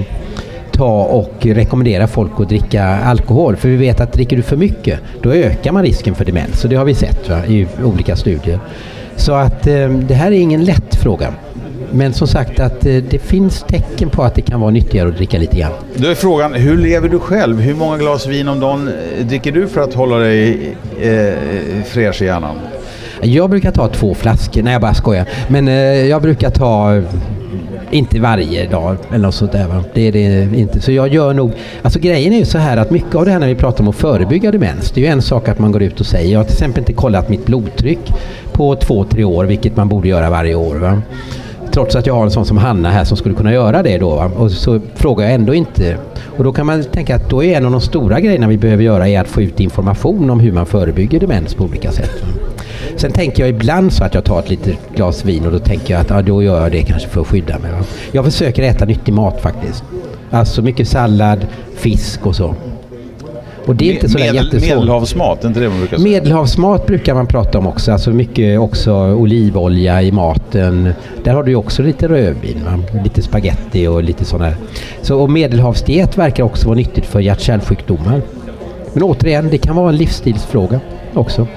ta 0.71 1.03
och 1.03 1.45
rekommendera 1.45 2.07
folk 2.07 2.31
att 2.37 2.49
dricka 2.49 2.83
alkohol. 2.85 3.55
För 3.55 3.69
vi 3.69 3.75
vet 3.75 4.01
att 4.01 4.13
dricker 4.13 4.37
du 4.37 4.43
för 4.43 4.57
mycket, 4.57 4.99
då 5.21 5.31
ökar 5.33 5.71
man 5.71 5.83
risken 5.83 6.15
för 6.15 6.25
demens. 6.25 6.63
Och 6.63 6.69
det 6.69 6.75
har 6.75 6.85
vi 6.85 6.95
sett 6.95 7.29
va, 7.29 7.45
i 7.45 7.67
olika 7.83 8.15
studier. 8.15 8.59
Så 9.15 9.33
att 9.33 9.67
eh, 9.67 9.89
det 9.89 10.13
här 10.13 10.31
är 10.31 10.35
ingen 10.35 10.63
lätt 10.63 10.95
fråga. 10.95 11.33
Men 11.91 12.13
som 12.13 12.27
sagt 12.27 12.59
att 12.59 12.85
eh, 12.85 12.95
det 13.09 13.19
finns 13.19 13.65
tecken 13.67 14.09
på 14.09 14.23
att 14.23 14.35
det 14.35 14.41
kan 14.41 14.59
vara 14.61 14.71
nyttigare 14.71 15.09
att 15.09 15.17
dricka 15.17 15.37
lite 15.37 15.57
grann. 15.57 15.71
Då 15.95 16.07
är 16.07 16.15
frågan, 16.15 16.53
hur 16.53 16.77
lever 16.77 17.09
du 17.09 17.19
själv? 17.19 17.59
Hur 17.59 17.75
många 17.75 17.97
glas 17.97 18.27
vin 18.27 18.47
om 18.47 18.59
dagen 18.59 18.87
eh, 18.87 19.25
dricker 19.25 19.51
du 19.51 19.67
för 19.67 19.81
att 19.81 19.93
hålla 19.93 20.17
dig 20.17 20.75
eh, 21.01 21.33
fräsch 21.85 22.21
i 22.21 22.25
hjärnan? 22.25 22.55
Jag 23.21 23.49
brukar 23.49 23.71
ta 23.71 23.87
två 23.87 24.13
flaskor, 24.13 24.63
nej 24.63 24.73
jag 24.73 24.81
bara 24.81 24.93
skojar. 24.93 25.25
Men 25.47 25.67
jag 26.07 26.21
brukar 26.21 26.49
ta 26.49 27.01
inte 27.93 28.19
varje 28.19 28.67
dag 28.67 28.97
eller 29.09 29.25
något 29.25 29.35
sånt 29.35 29.51
där. 29.51 29.67
Va? 29.67 29.83
Det 29.93 30.07
är 30.07 30.11
det 30.11 30.57
inte. 30.57 30.81
Så 30.81 30.91
jag 30.91 31.13
gör 31.13 31.33
nog... 31.33 31.51
Alltså 31.81 31.99
grejen 31.99 32.33
är 32.33 32.37
ju 32.37 32.45
så 32.45 32.57
här 32.57 32.77
att 32.77 32.91
mycket 32.91 33.15
av 33.15 33.25
det 33.25 33.31
här 33.31 33.39
när 33.39 33.47
vi 33.47 33.55
pratar 33.55 33.83
om 33.83 33.87
att 33.87 33.95
förebygga 33.95 34.51
demens. 34.51 34.91
Det 34.91 35.01
är 35.01 35.05
ju 35.05 35.11
en 35.11 35.21
sak 35.21 35.47
att 35.47 35.59
man 35.59 35.71
går 35.71 35.83
ut 35.83 35.99
och 35.99 36.05
säger. 36.05 36.31
Jag 36.31 36.39
har 36.39 36.43
till 36.43 36.53
exempel 36.53 36.81
inte 36.81 36.93
kollat 36.93 37.29
mitt 37.29 37.45
blodtryck 37.45 38.13
på 38.53 38.75
två, 38.75 39.03
tre 39.03 39.23
år, 39.23 39.45
vilket 39.45 39.75
man 39.75 39.89
borde 39.89 40.07
göra 40.07 40.29
varje 40.29 40.55
år. 40.55 40.75
Va? 40.75 41.01
Trots 41.71 41.95
att 41.95 42.07
jag 42.07 42.13
har 42.13 42.23
en 42.23 42.31
sån 42.31 42.45
som 42.45 42.57
Hanna 42.57 42.91
här 42.91 43.03
som 43.03 43.17
skulle 43.17 43.35
kunna 43.35 43.53
göra 43.53 43.83
det 43.83 43.97
då. 43.97 44.15
Va? 44.15 44.31
Och 44.37 44.51
så 44.51 44.81
frågar 44.95 45.25
jag 45.25 45.33
ändå 45.33 45.53
inte. 45.53 45.97
Och 46.37 46.43
då 46.43 46.53
kan 46.53 46.65
man 46.65 46.83
tänka 46.83 47.15
att 47.15 47.29
då 47.29 47.43
är 47.43 47.57
en 47.57 47.65
av 47.65 47.71
de 47.71 47.81
stora 47.81 48.19
grejerna 48.19 48.47
vi 48.47 48.57
behöver 48.57 48.83
göra 48.83 49.09
är 49.09 49.21
att 49.21 49.27
få 49.27 49.41
ut 49.41 49.59
information 49.59 50.29
om 50.29 50.39
hur 50.39 50.51
man 50.51 50.65
förebygger 50.65 51.19
demens 51.19 51.53
på 51.53 51.63
olika 51.63 51.91
sätt. 51.91 52.21
Va? 52.21 52.52
Sen 52.95 53.11
tänker 53.11 53.43
jag 53.43 53.49
ibland 53.49 53.93
så 53.93 54.03
att 54.03 54.13
jag 54.13 54.23
tar 54.23 54.39
ett 54.39 54.49
litet 54.49 54.77
glas 54.95 55.25
vin 55.25 55.45
och 55.45 55.51
då 55.51 55.59
tänker 55.59 55.93
jag 55.93 56.01
att 56.01 56.09
ja, 56.09 56.21
då 56.21 56.43
gör 56.43 56.61
jag 56.61 56.71
det 56.71 56.83
kanske 56.83 57.09
för 57.09 57.21
att 57.21 57.27
skydda 57.27 57.59
mig. 57.59 57.71
Va? 57.71 57.77
Jag 58.11 58.25
försöker 58.25 58.63
äta 58.63 58.85
nyttig 58.85 59.13
mat 59.13 59.41
faktiskt. 59.41 59.83
Alltså 60.31 60.61
mycket 60.61 60.87
sallad, 60.87 61.47
fisk 61.75 62.25
och 62.25 62.35
så. 62.35 62.55
Och 63.65 63.75
det 63.75 63.89
är 63.89 63.93
inte 63.93 64.09
så 64.09 64.17
Medel, 64.17 64.35
jättesvårt. 64.35 64.69
medelhavsmat, 64.69 65.43
är 65.43 65.47
inte 65.47 65.59
det 65.59 65.69
man 65.69 65.79
brukar 65.79 65.97
säga? 65.97 66.09
Medelhavsmat 66.09 66.85
brukar 66.85 67.15
man 67.15 67.27
prata 67.27 67.57
om 67.57 67.67
också, 67.67 67.91
alltså 67.91 68.11
mycket 68.11 68.59
också 68.59 68.93
olivolja 68.93 70.01
i 70.01 70.11
maten. 70.11 70.93
Där 71.23 71.33
har 71.33 71.43
du 71.43 71.51
ju 71.51 71.55
också 71.55 71.81
lite 71.81 72.07
rödvin, 72.07 72.61
va? 72.65 72.99
lite 73.03 73.21
spaghetti 73.21 73.87
och 73.87 74.03
lite 74.03 74.25
sådana. 74.25 74.53
Så, 75.01 75.19
och 75.19 75.29
medelhavsdiet 75.29 76.17
verkar 76.17 76.43
också 76.43 76.67
vara 76.67 76.75
nyttigt 76.77 77.05
för 77.05 77.19
hjärt-kärlsjukdomar. 77.19 78.21
Men 78.93 79.03
återigen, 79.03 79.47
det 79.51 79.57
kan 79.57 79.75
vara 79.75 79.89
en 79.89 79.95
livsstilsfråga 79.97 80.79
också. 81.13 81.47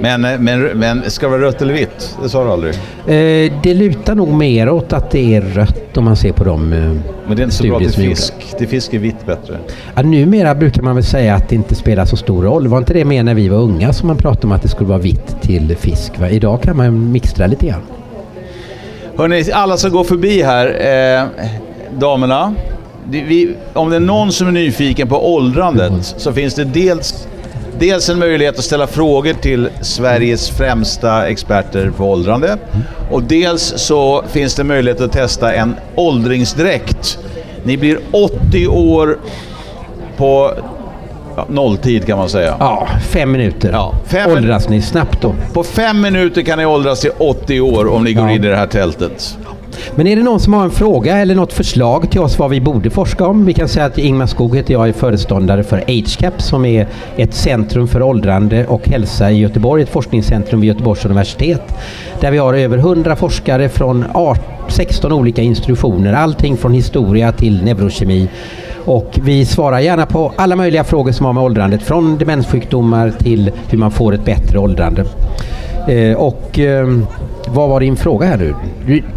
Men, 0.00 0.24
eh, 0.24 0.38
men, 0.38 0.60
men 0.60 1.10
ska 1.10 1.26
det 1.26 1.30
vara 1.30 1.42
rött 1.42 1.62
eller 1.62 1.74
vitt? 1.74 2.16
Det 2.22 2.28
sa 2.28 2.44
du 2.44 2.50
aldrig. 2.50 2.74
Eh, 2.74 3.52
det 3.62 3.74
lutar 3.74 4.14
nog 4.14 4.28
mer 4.28 4.68
åt 4.68 4.92
att 4.92 5.10
det 5.10 5.34
är 5.34 5.40
rött 5.40 5.96
om 5.96 6.04
man 6.04 6.16
ser 6.16 6.32
på 6.32 6.44
de 6.44 6.72
eh, 6.72 6.78
Men 6.78 7.36
det 7.36 7.42
är 7.42 7.44
inte 7.44 7.56
så 7.56 7.66
bra 7.66 7.78
till 7.78 7.90
fisk. 7.90 8.34
Till 8.58 8.68
fisk 8.68 8.94
är 8.94 8.98
vitt 8.98 9.26
bättre. 9.26 9.58
Ja, 9.94 10.02
numera 10.02 10.54
brukar 10.54 10.82
man 10.82 10.94
väl 10.94 11.04
säga 11.04 11.34
att 11.34 11.48
det 11.48 11.54
inte 11.54 11.74
spelar 11.74 12.04
så 12.04 12.16
stor 12.16 12.42
roll. 12.42 12.68
Var 12.68 12.78
inte 12.78 12.94
det 12.94 13.04
mer 13.04 13.22
när 13.22 13.34
vi 13.34 13.48
var 13.48 13.58
unga 13.58 13.92
som 13.92 14.06
man 14.06 14.16
pratade 14.16 14.46
om 14.46 14.52
att 14.52 14.62
det 14.62 14.68
skulle 14.68 14.88
vara 14.88 14.98
vitt 14.98 15.42
till 15.42 15.76
fisk? 15.76 16.18
Va? 16.18 16.28
Idag 16.30 16.62
kan 16.62 16.76
man 16.76 17.12
mixtra 17.12 17.46
lite 17.46 17.66
grann. 17.66 17.82
Hörrni, 19.16 19.52
alla 19.52 19.76
som 19.76 19.90
går 19.90 20.04
förbi 20.04 20.42
här, 20.42 20.66
eh, 21.20 21.26
damerna. 21.98 22.54
Vi, 23.10 23.54
om 23.72 23.90
det 23.90 23.96
är 23.96 24.00
någon 24.00 24.32
som 24.32 24.48
är 24.48 24.52
nyfiken 24.52 25.08
på 25.08 25.34
åldrandet 25.34 26.14
så 26.16 26.32
finns 26.32 26.54
det 26.54 26.64
dels, 26.64 27.28
dels 27.78 28.08
en 28.08 28.18
möjlighet 28.18 28.58
att 28.58 28.64
ställa 28.64 28.86
frågor 28.86 29.32
till 29.32 29.68
Sveriges 29.80 30.50
främsta 30.50 31.26
experter 31.28 31.90
på 31.96 32.04
åldrande. 32.10 32.56
Och 33.10 33.22
dels 33.22 33.74
så 33.76 34.24
finns 34.28 34.54
det 34.54 34.64
möjlighet 34.64 35.00
att 35.00 35.12
testa 35.12 35.52
en 35.54 35.74
åldringsdräkt. 35.94 37.18
Ni 37.64 37.76
blir 37.76 37.98
80 38.10 38.66
år 38.68 39.18
på 40.16 40.52
ja, 41.36 41.46
nolltid 41.48 42.06
kan 42.06 42.18
man 42.18 42.28
säga. 42.28 42.56
Ja, 42.58 42.88
fem 43.08 43.32
minuter. 43.32 43.70
Ja, 43.72 43.94
fem 44.06 44.30
Åldras 44.30 44.68
ni 44.68 44.82
snabbt 44.82 45.20
då? 45.22 45.34
På 45.52 45.64
fem 45.64 46.00
minuter 46.00 46.42
kan 46.42 46.58
ni 46.58 46.66
åldras 46.66 47.00
till 47.00 47.10
80 47.18 47.60
år 47.60 47.88
om 47.88 48.04
ni 48.04 48.12
går 48.12 48.24
Ja. 48.28 48.30
in 48.34 48.44
i 48.44 48.48
det 48.48 48.56
här 48.56 48.66
tältet. 48.66 49.38
Men 49.94 50.06
är 50.06 50.16
det 50.16 50.22
någon 50.22 50.40
som 50.40 50.52
har 50.52 50.64
en 50.64 50.70
fråga 50.70 51.16
eller 51.18 51.34
något 51.34 51.52
förslag 51.52 52.10
till 52.10 52.20
oss 52.20 52.38
vad 52.38 52.50
vi 52.50 52.60
borde 52.60 52.90
forska 52.90 53.26
om? 53.26 53.44
Vi 53.44 53.54
kan 53.54 53.68
säga 53.68 53.86
att 53.86 53.98
Ingmar 53.98 54.26
Skog 54.26 54.56
heter 54.56 54.74
jag, 54.74 54.88
är 54.88 54.92
föreståndare 54.92 55.62
för 55.62 55.84
AgeCap 55.88 56.42
som 56.42 56.64
är 56.64 56.86
ett 57.16 57.34
centrum 57.34 57.88
för 57.88 58.02
åldrande 58.02 58.66
och 58.66 58.88
hälsa 58.88 59.30
i 59.30 59.38
Göteborg, 59.38 59.82
ett 59.82 59.88
forskningscentrum 59.88 60.60
vid 60.60 60.68
Göteborgs 60.68 61.04
universitet. 61.04 61.62
Där 62.20 62.30
vi 62.30 62.38
har 62.38 62.54
över 62.54 62.78
100 62.78 63.16
forskare 63.16 63.68
från 63.68 64.04
16 64.68 65.12
olika 65.12 65.42
institutioner, 65.42 66.12
allting 66.12 66.56
från 66.56 66.72
historia 66.72 67.32
till 67.32 67.64
neurokemi. 67.64 68.28
Och 68.84 69.18
vi 69.24 69.46
svarar 69.46 69.80
gärna 69.80 70.06
på 70.06 70.32
alla 70.36 70.56
möjliga 70.56 70.84
frågor 70.84 71.12
som 71.12 71.26
har 71.26 71.32
med 71.32 71.42
åldrandet, 71.42 71.82
från 71.82 72.18
demenssjukdomar 72.18 73.10
till 73.10 73.50
hur 73.70 73.78
man 73.78 73.90
får 73.90 74.14
ett 74.14 74.24
bättre 74.24 74.58
åldrande. 74.58 75.04
Eh, 75.88 76.16
och 76.16 76.58
ehm, 76.58 77.06
vad 77.48 77.68
var 77.68 77.80
din 77.80 77.96
fråga 77.96 78.26
här 78.26 78.36
nu? 78.36 78.54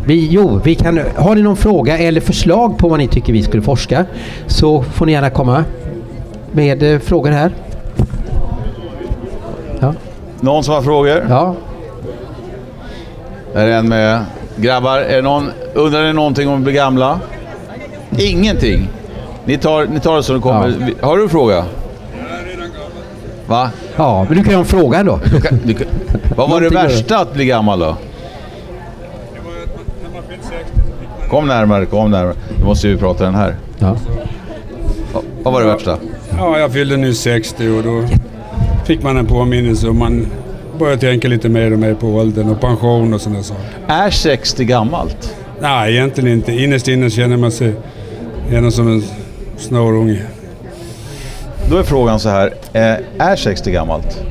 Vi- 0.05 0.27
jo, 0.31 0.59
vi 0.63 0.75
kan, 0.75 0.99
har 1.15 1.35
ni 1.35 1.41
någon 1.41 1.55
fråga 1.57 1.97
eller 1.97 2.21
förslag 2.21 2.77
på 2.77 2.87
vad 2.87 2.99
ni 2.99 3.07
tycker 3.07 3.33
vi 3.33 3.43
skulle 3.43 3.63
forska 3.63 4.05
så 4.47 4.81
får 4.83 5.05
ni 5.05 5.11
gärna 5.11 5.29
komma 5.29 5.63
med 6.51 6.83
eh, 6.93 6.99
frågor 6.99 7.31
här. 7.31 7.51
Ja. 9.79 9.93
Någon 10.39 10.63
som 10.63 10.73
har 10.73 10.81
frågor? 10.81 11.25
ja. 11.29 11.55
Är 13.55 13.67
det 13.67 13.73
en 13.75 13.89
med... 13.89 14.25
Grabbar, 14.55 14.97
är 14.99 15.21
någon, 15.21 15.51
undrar 15.73 16.03
ni 16.03 16.13
någonting 16.13 16.47
om 16.49 16.55
att 16.57 16.61
bli 16.61 16.73
gamla? 16.73 17.19
Ingenting? 18.17 18.89
Ni 19.45 19.57
tar, 19.57 19.85
ni 19.85 19.99
tar 19.99 20.15
det 20.15 20.23
som 20.23 20.35
det 20.35 20.41
kommer. 20.41 20.73
Ja. 21.01 21.07
Har 21.07 21.17
du 21.17 21.23
en 21.23 21.29
fråga? 21.29 21.65
Va? 23.51 23.69
ja, 23.95 24.25
men 24.29 24.37
du 24.37 24.43
kan 24.43 24.49
ju 24.51 24.55
ha 24.55 24.61
en 24.63 24.65
fråga 24.67 25.03
då. 25.03 25.19
Du 25.31 25.41
kan, 25.41 25.59
du 25.65 25.73
kan, 25.73 25.87
vad 26.35 26.49
var 26.49 26.61
det 26.61 26.69
värsta 26.69 27.19
att 27.19 27.33
bli 27.33 27.45
gammal 27.45 27.79
då? 27.79 27.95
Kom 31.29 31.47
närmare, 31.47 31.85
kom 31.85 32.11
närmare. 32.11 32.33
Nu 32.59 32.65
måste 32.65 32.87
vi 32.87 32.97
prata 32.97 33.23
den 33.25 33.35
här. 33.35 33.55
Ja. 33.79 33.97
Va- 35.13 35.21
Vad 35.43 35.53
var 35.53 35.61
det 35.61 35.67
värsta? 35.67 35.97
Ja, 36.37 36.59
jag 36.59 36.71
fyllde 36.73 36.97
nu 36.97 37.13
60 37.13 37.69
och 37.69 37.83
då 37.83 38.03
fick 38.85 39.03
man 39.03 39.17
en 39.17 39.25
påminnelse 39.25 39.87
och 39.87 39.95
man 39.95 40.27
började 40.79 41.01
tänka 41.01 41.27
lite 41.27 41.49
mer 41.49 41.73
och 41.73 41.79
mer 41.79 41.93
på 41.93 42.07
åldern 42.07 42.49
och 42.49 42.61
pension 42.61 43.13
och 43.13 43.21
sådana 43.21 43.43
saker. 43.43 43.63
Är 43.87 44.09
60 44.09 44.65
gammalt? 44.65 45.35
Nej, 45.61 45.93
egentligen 45.95 46.31
inte. 46.33 46.51
Innerst 46.51 46.87
inne 46.87 47.09
känner 47.09 47.37
man 47.37 47.51
sig 47.51 47.73
gärna 48.51 48.71
som 48.71 48.87
en 48.87 49.03
snorunge. 49.57 50.21
Då 51.69 51.77
är 51.77 51.83
frågan 51.83 52.19
så 52.19 52.29
här. 52.29 52.53
Eh, 52.73 53.27
är 53.27 53.35
60 53.35 53.71
gammalt? 53.71 54.23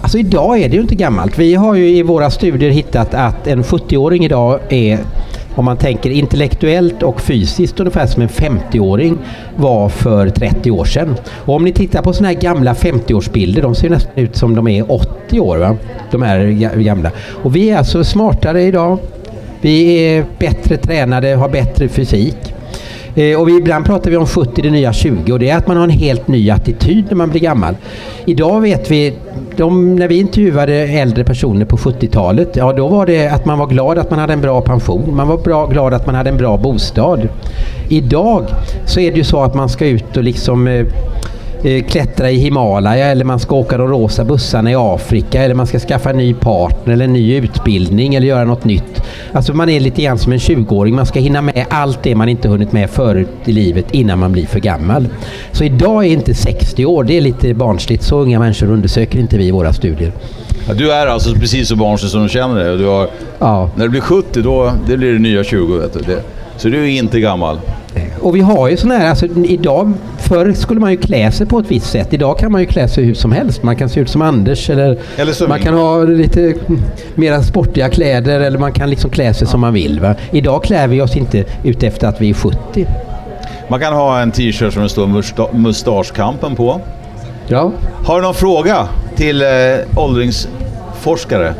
Alltså 0.00 0.18
idag 0.18 0.58
är 0.58 0.68
det 0.68 0.74
ju 0.74 0.82
inte 0.82 0.94
gammalt. 0.94 1.38
Vi 1.38 1.54
har 1.54 1.74
ju 1.74 1.88
i 1.88 2.02
våra 2.02 2.30
studier 2.30 2.70
hittat 2.70 3.14
att 3.14 3.46
en 3.46 3.62
70-åring 3.62 4.24
idag 4.24 4.60
är 4.68 4.98
om 5.54 5.64
man 5.64 5.76
tänker 5.76 6.10
intellektuellt 6.10 7.02
och 7.02 7.20
fysiskt 7.20 7.80
ungefär 7.80 8.06
som 8.06 8.22
en 8.22 8.28
50-åring 8.28 9.18
var 9.56 9.88
för 9.88 10.28
30 10.28 10.70
år 10.70 10.84
sedan. 10.84 11.16
Och 11.30 11.54
om 11.54 11.64
ni 11.64 11.72
tittar 11.72 12.02
på 12.02 12.12
sådana 12.12 12.28
här 12.28 12.40
gamla 12.40 12.74
50-årsbilder, 12.74 13.62
de 13.62 13.74
ser 13.74 13.90
nästan 13.90 14.12
ut 14.14 14.36
som 14.36 14.54
de 14.54 14.68
är 14.68 14.92
80 14.92 15.40
år. 15.40 15.56
Va? 15.56 15.76
De 16.10 16.22
är 16.22 16.44
gamla. 16.82 17.10
Och 17.42 17.56
vi 17.56 17.70
är 17.70 17.78
alltså 17.78 18.04
smartare 18.04 18.62
idag. 18.62 18.98
Vi 19.60 19.94
är 19.94 20.24
bättre 20.38 20.76
tränade, 20.76 21.34
har 21.34 21.48
bättre 21.48 21.88
fysik. 21.88 22.55
Eh, 23.16 23.40
och 23.40 23.48
vi, 23.48 23.56
ibland 23.56 23.86
pratar 23.86 24.10
vi 24.10 24.16
om 24.16 24.26
70 24.26 24.62
det 24.62 24.70
nya 24.70 24.92
20 24.92 25.32
och 25.32 25.38
det 25.38 25.50
är 25.50 25.56
att 25.56 25.66
man 25.66 25.76
har 25.76 25.84
en 25.84 25.90
helt 25.90 26.28
ny 26.28 26.50
attityd 26.50 27.04
när 27.08 27.16
man 27.16 27.30
blir 27.30 27.40
gammal. 27.40 27.76
Idag 28.24 28.60
vet 28.60 28.90
vi, 28.90 29.14
de, 29.56 29.96
när 29.96 30.08
vi 30.08 30.20
intervjuade 30.20 30.74
äldre 30.74 31.24
personer 31.24 31.64
på 31.64 31.76
70-talet, 31.76 32.56
ja 32.56 32.72
då 32.72 32.88
var 32.88 33.06
det 33.06 33.28
att 33.28 33.44
man 33.44 33.58
var 33.58 33.66
glad 33.66 33.98
att 33.98 34.10
man 34.10 34.18
hade 34.18 34.32
en 34.32 34.40
bra 34.40 34.60
pension, 34.60 35.16
man 35.16 35.28
var 35.28 35.38
bra, 35.38 35.66
glad 35.66 35.94
att 35.94 36.06
man 36.06 36.14
hade 36.14 36.30
en 36.30 36.36
bra 36.36 36.56
bostad. 36.56 37.28
Idag 37.88 38.44
så 38.86 39.00
är 39.00 39.10
det 39.10 39.16
ju 39.16 39.24
så 39.24 39.42
att 39.42 39.54
man 39.54 39.68
ska 39.68 39.86
ut 39.86 40.16
och 40.16 40.22
liksom 40.22 40.66
eh, 40.66 40.74
eh, 40.74 40.86
klättra 41.88 42.30
i 42.30 42.36
Himalaya 42.36 43.06
eller 43.06 43.24
man 43.24 43.40
ska 43.40 43.56
åka 43.56 43.78
de 43.78 43.88
rosa 43.88 44.24
bussarna 44.24 44.70
i 44.70 44.74
Afrika 44.74 45.42
eller 45.42 45.54
man 45.54 45.66
ska 45.66 45.78
skaffa 45.78 46.10
en 46.10 46.16
ny 46.16 46.34
partner 46.34 46.92
eller 46.92 47.04
en 47.04 47.12
ny 47.12 47.36
utbildning 47.36 48.14
eller 48.14 48.26
göra 48.26 48.44
något 48.44 48.64
nytt. 48.64 49.02
Alltså 49.32 49.54
man 49.54 49.68
är 49.68 49.80
lite 49.80 50.02
grann 50.02 50.18
som 50.18 50.32
en 50.32 50.38
20-åring. 50.38 50.94
Man 50.94 51.06
ska 51.06 51.20
hinna 51.20 51.42
med 51.42 51.66
allt 51.70 52.02
det 52.02 52.14
man 52.14 52.28
inte 52.28 52.48
hunnit 52.48 52.72
med 52.72 52.90
förut 52.90 53.28
i 53.44 53.52
livet 53.52 53.86
innan 53.90 54.18
man 54.18 54.32
blir 54.32 54.46
för 54.46 54.60
gammal. 54.60 55.08
Så 55.52 55.64
idag 55.64 56.04
är 56.06 56.08
inte 56.10 56.34
60 56.34 56.86
år, 56.86 57.04
det 57.04 57.16
är 57.16 57.20
lite 57.20 57.54
barnsligt. 57.54 58.02
Så 58.02 58.18
unga 58.18 58.38
människor 58.38 58.70
undersöker 58.70 59.18
inte 59.18 59.38
vi 59.38 59.46
i 59.46 59.50
våra 59.50 59.72
studier. 59.72 60.12
Ja, 60.68 60.74
du 60.74 60.92
är 60.92 61.06
alltså 61.06 61.34
precis 61.34 61.68
så 61.68 61.76
barnslig 61.76 62.10
som 62.10 62.22
du 62.22 62.28
känner 62.28 62.64
dig. 62.64 62.78
Du 62.78 62.86
har, 62.86 63.08
Ja. 63.38 63.70
När 63.76 63.84
du 63.84 63.90
blir 63.90 64.00
70, 64.00 64.42
då 64.42 64.72
det 64.88 64.96
blir 64.96 65.12
det 65.12 65.18
nya 65.18 65.44
20. 65.44 65.78
Vet 65.78 65.92
du. 65.92 66.00
Det, 66.00 66.22
så 66.56 66.68
du 66.68 66.84
är 66.84 66.98
inte 66.98 67.20
gammal. 67.20 67.58
Och 68.20 68.36
vi 68.36 68.40
har 68.40 68.68
ju 68.68 68.76
sådana 68.76 68.98
här, 68.98 69.10
alltså 69.10 69.26
idag, 69.44 69.92
förr 70.18 70.52
skulle 70.52 70.80
man 70.80 70.90
ju 70.90 70.96
klä 70.96 71.32
sig 71.32 71.46
på 71.46 71.58
ett 71.58 71.70
visst 71.70 71.90
sätt. 71.90 72.12
Idag 72.12 72.38
kan 72.38 72.52
man 72.52 72.60
ju 72.60 72.66
klä 72.66 72.88
sig 72.88 73.04
hur 73.04 73.14
som 73.14 73.32
helst. 73.32 73.62
Man 73.62 73.76
kan 73.76 73.88
se 73.88 74.00
ut 74.00 74.10
som 74.10 74.22
Anders 74.22 74.70
eller, 74.70 74.98
Eller 75.16 75.48
man 75.48 75.60
kan 75.60 75.74
ha 75.74 76.02
lite 76.02 76.54
mera 77.14 77.42
sportiga 77.42 77.88
kläder 77.88 78.40
eller 78.40 78.58
man 78.58 78.72
kan 78.72 78.90
liksom 78.90 79.10
klä 79.10 79.34
sig 79.34 79.46
som 79.46 79.60
man 79.60 79.72
vill. 79.74 80.00
Va? 80.00 80.14
Idag 80.30 80.62
klär 80.64 80.88
vi 80.88 81.00
oss 81.00 81.16
inte 81.16 81.44
ut 81.64 81.82
efter 81.82 82.06
att 82.08 82.20
vi 82.20 82.30
är 82.30 82.34
70. 82.34 82.86
Man 83.68 83.80
kan 83.80 83.92
ha 83.92 84.20
en 84.20 84.30
t-shirt 84.32 84.72
som 84.72 84.82
det 84.82 84.88
står 84.88 85.06
musta- 85.06 85.52
mustaschkampen 85.56 86.56
på. 86.56 86.80
Ja. 87.48 87.72
Har 88.04 88.16
du 88.16 88.22
någon 88.22 88.34
fråga 88.34 88.88
till 89.16 89.42
eh, 89.42 89.48
åldringsforskare? 89.96 91.54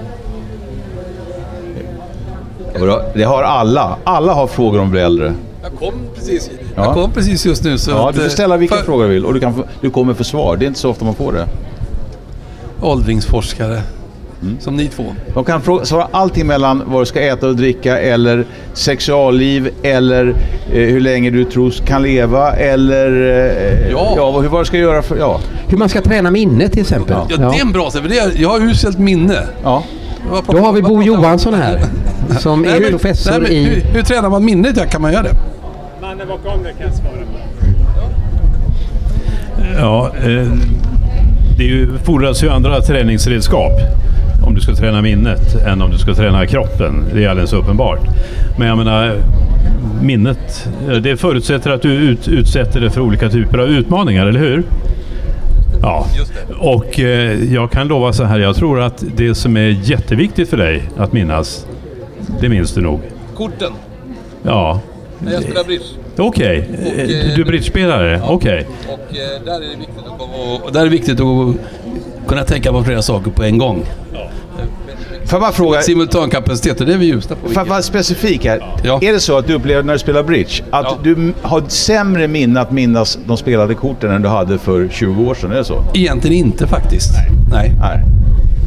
Det 3.15 3.25
har 3.25 3.43
alla. 3.43 3.97
Alla 4.05 4.33
har 4.33 4.47
frågor 4.47 4.79
om 4.79 4.85
att 4.85 4.91
bli 4.91 5.01
äldre. 5.01 5.35
Jag 5.71 5.79
kom 5.79 5.95
precis, 6.17 6.51
Ja. 6.77 6.85
jag 6.85 6.95
kom 6.95 7.13
precis 7.13 7.47
just 7.47 7.65
nu. 7.65 7.79
Så 7.79 7.91
Ja, 7.91 8.09
att, 8.09 8.15
du 8.15 8.21
får 8.21 8.27
eh, 8.27 8.31
ställa 8.33 8.57
vilka 8.57 8.75
för- 8.77 8.85
frågor 8.85 9.05
du 9.05 9.11
vill 9.11 9.25
och 9.25 9.35
du, 9.35 9.41
kan 9.41 9.55
få, 9.55 9.65
du 9.81 9.91
kommer 9.91 10.15
få 10.15 10.25
svar. 10.25 10.57
Det 10.57 10.65
är 10.65 10.67
inte 10.67 10.79
så 10.81 10.91
ofta 10.91 11.05
man 11.05 11.15
får 11.15 11.33
det. 11.33 11.47
Åldringsforskare. 12.81 13.81
Som 14.61 14.77
ni 14.77 14.87
två. 14.89 15.05
De 15.35 15.45
kan 15.45 15.63
fråga, 15.63 15.85
svara 15.85 16.09
allting 16.11 16.47
mellan 16.47 16.83
vad 16.87 17.03
du 17.03 17.07
ska 17.07 17.21
äta 17.21 17.47
och 17.49 17.57
dricka 17.57 17.99
eller 17.99 18.45
sexualliv 18.75 19.69
eller 19.83 20.27
eh, 20.73 20.81
hur 20.81 21.01
länge 21.01 21.31
du 21.31 21.45
tror 21.45 21.71
kan 21.71 22.03
leva 22.03 22.53
eller 22.53 23.11
eh, 23.85 23.91
ja. 23.91 24.15
vad- 24.33 24.43
hur, 24.43 24.49
vad 24.51 24.61
du 24.61 24.65
ska 24.65 24.77
göra 24.79 25.03
för... 25.03 25.17
Ja. 25.17 25.41
Hur 25.69 25.79
man 25.79 25.89
ska 25.89 26.01
träna 26.01 26.31
minne 26.31 26.69
till 26.69 26.81
exempel. 26.81 27.17
Ja, 27.31 27.37
det 27.37 27.45
är 27.45 27.61
en 27.61 27.73
bra 27.73 27.91
sak. 27.91 28.03
för 28.03 28.09
det 28.09 28.19
är- 28.19 28.33
Jag 28.43 28.49
har 28.49 28.61
uselt 28.61 28.99
minne. 28.99 29.39
Ja. 29.63 29.83
Då 30.49 30.59
har 30.59 30.73
vi 30.73 30.83
Bo 30.83 31.03
Johansson 31.03 31.55
här. 31.55 31.81
Som 32.41 32.63
Nej, 32.63 32.77
är 32.77 32.81
men- 32.81 32.91
professor 32.91 33.49
i... 33.49 33.65
Hur, 33.65 33.81
hur 33.81 34.03
tränar 34.03 34.31
man 34.31 34.45
minnet? 34.45 34.77
Ja, 34.77 34.85
kan 34.85 35.03
man 35.03 35.13
göra 35.13 35.23
det? 35.23 35.35
Mannen 36.07 36.29
bakom 36.29 36.63
det 36.63 36.73
kan 36.73 36.87
jag 36.87 36.95
svara 36.95 37.13
på. 37.13 37.39
Ja, 39.79 40.13
eh, 40.17 40.53
det 41.59 41.65
är 41.65 41.69
ju, 41.69 41.99
fordras 41.99 42.45
ju 42.45 42.51
andra 42.51 42.81
träningsredskap 42.81 43.73
om 44.47 44.55
du 44.55 44.61
ska 44.61 44.75
träna 44.75 45.03
minnet 45.03 45.55
än 45.67 45.83
om 45.83 45.91
du 45.91 45.99
ska 45.99 46.15
träna 46.15 46.47
kroppen. 46.47 47.05
Det 47.15 47.25
är 47.25 47.29
alldeles 47.29 47.53
uppenbart. 47.53 48.01
Men 48.59 48.69
jag 48.69 48.79
menar, 48.79 49.17
minnet, 50.03 50.69
eh, 50.89 50.97
det 50.97 51.17
förutsätter 51.17 51.71
att 51.71 51.83
du 51.83 51.93
ut, 51.93 52.29
utsätter 52.29 52.81
det 52.81 52.91
för 52.91 53.01
olika 53.01 53.29
typer 53.29 53.59
av 53.59 53.69
utmaningar, 53.69 54.27
eller 54.27 54.41
hur? 54.41 54.63
Ja, 55.83 56.07
och 56.59 57.01
eh, 57.01 57.55
jag 57.55 57.71
kan 57.71 57.89
lova 57.89 58.13
så 58.13 58.25
här, 58.25 58.39
jag 58.39 58.57
tror 58.57 58.81
att 58.81 59.05
det 59.17 59.35
som 59.35 59.57
är 59.57 59.69
jätteviktigt 59.83 60.51
för 60.51 60.57
dig 60.57 60.83
att 60.97 61.13
minnas, 61.13 61.67
det 62.41 62.49
minns 62.49 62.75
du 62.75 62.81
nog. 62.81 63.01
Korten. 63.35 63.73
Ja, 64.43 64.81
När 65.19 65.33
jag 65.33 65.43
spelar 65.43 65.65
bridge. 65.65 65.85
okej. 66.17 66.69
Och, 66.87 67.01
Eh, 67.01 67.07
Du 67.35 67.41
är 67.43 67.45
bridgespelare? 67.45 68.21
Okej. 68.29 68.67
Och 68.89 69.17
eh, 69.17 69.45
där 69.45 69.53
är 69.57 69.61
det 69.61 69.77
viktigt 69.77 69.99
att, 69.99 70.19
komma 70.19 70.71
där 70.73 70.81
är 70.81 70.85
det 70.85 70.91
viktigt 70.91 71.21
att 71.21 72.29
kunna 72.29 72.43
tänka 72.45 72.73
på 72.73 72.85
flera 72.85 73.03
saker 73.03 73.31
på 73.31 73.43
en 73.43 73.59
gång. 73.59 73.85
Får 75.25 75.37
jag 75.37 75.41
bara 75.41 75.53
fråga... 75.53 75.83
Simultankapacitet, 75.83 76.81
och 76.81 76.87
det 76.87 76.93
är 76.95 76.99
vi 76.99 77.07
ljusa 77.07 77.35
på. 77.37 77.49
För 77.49 77.61
att 77.61 77.69
vara 77.69 77.83
specifik 77.83 78.45
här. 78.45 78.59
Är 79.03 79.13
det 79.13 79.21
så 79.21 79.39
att 79.39 79.47
du 79.47 79.55
upplever 79.55 79.83
när 79.83 79.93
du 79.93 79.99
spelar 79.99 80.23
bridge 80.23 80.63
att 80.71 80.97
du 81.05 81.13
m- 81.13 81.35
har 81.43 81.63
sämre 81.69 82.29
minne 82.29 82.61
att 82.61 82.71
minnas 82.71 83.19
de 83.27 83.37
spelade 83.37 83.75
korten 83.75 84.11
än 84.11 84.23
du 84.23 84.29
hade 84.29 84.59
för 84.59 84.89
20 84.89 85.25
år 85.31 85.35
sedan? 85.35 85.53
Är 85.53 85.57
det 85.57 85.65
så? 85.65 85.85
Egentligen 85.95 86.47
inte 86.47 86.67
faktiskt. 86.67 87.11
Nej. 87.53 87.73
Nej. 87.81 88.01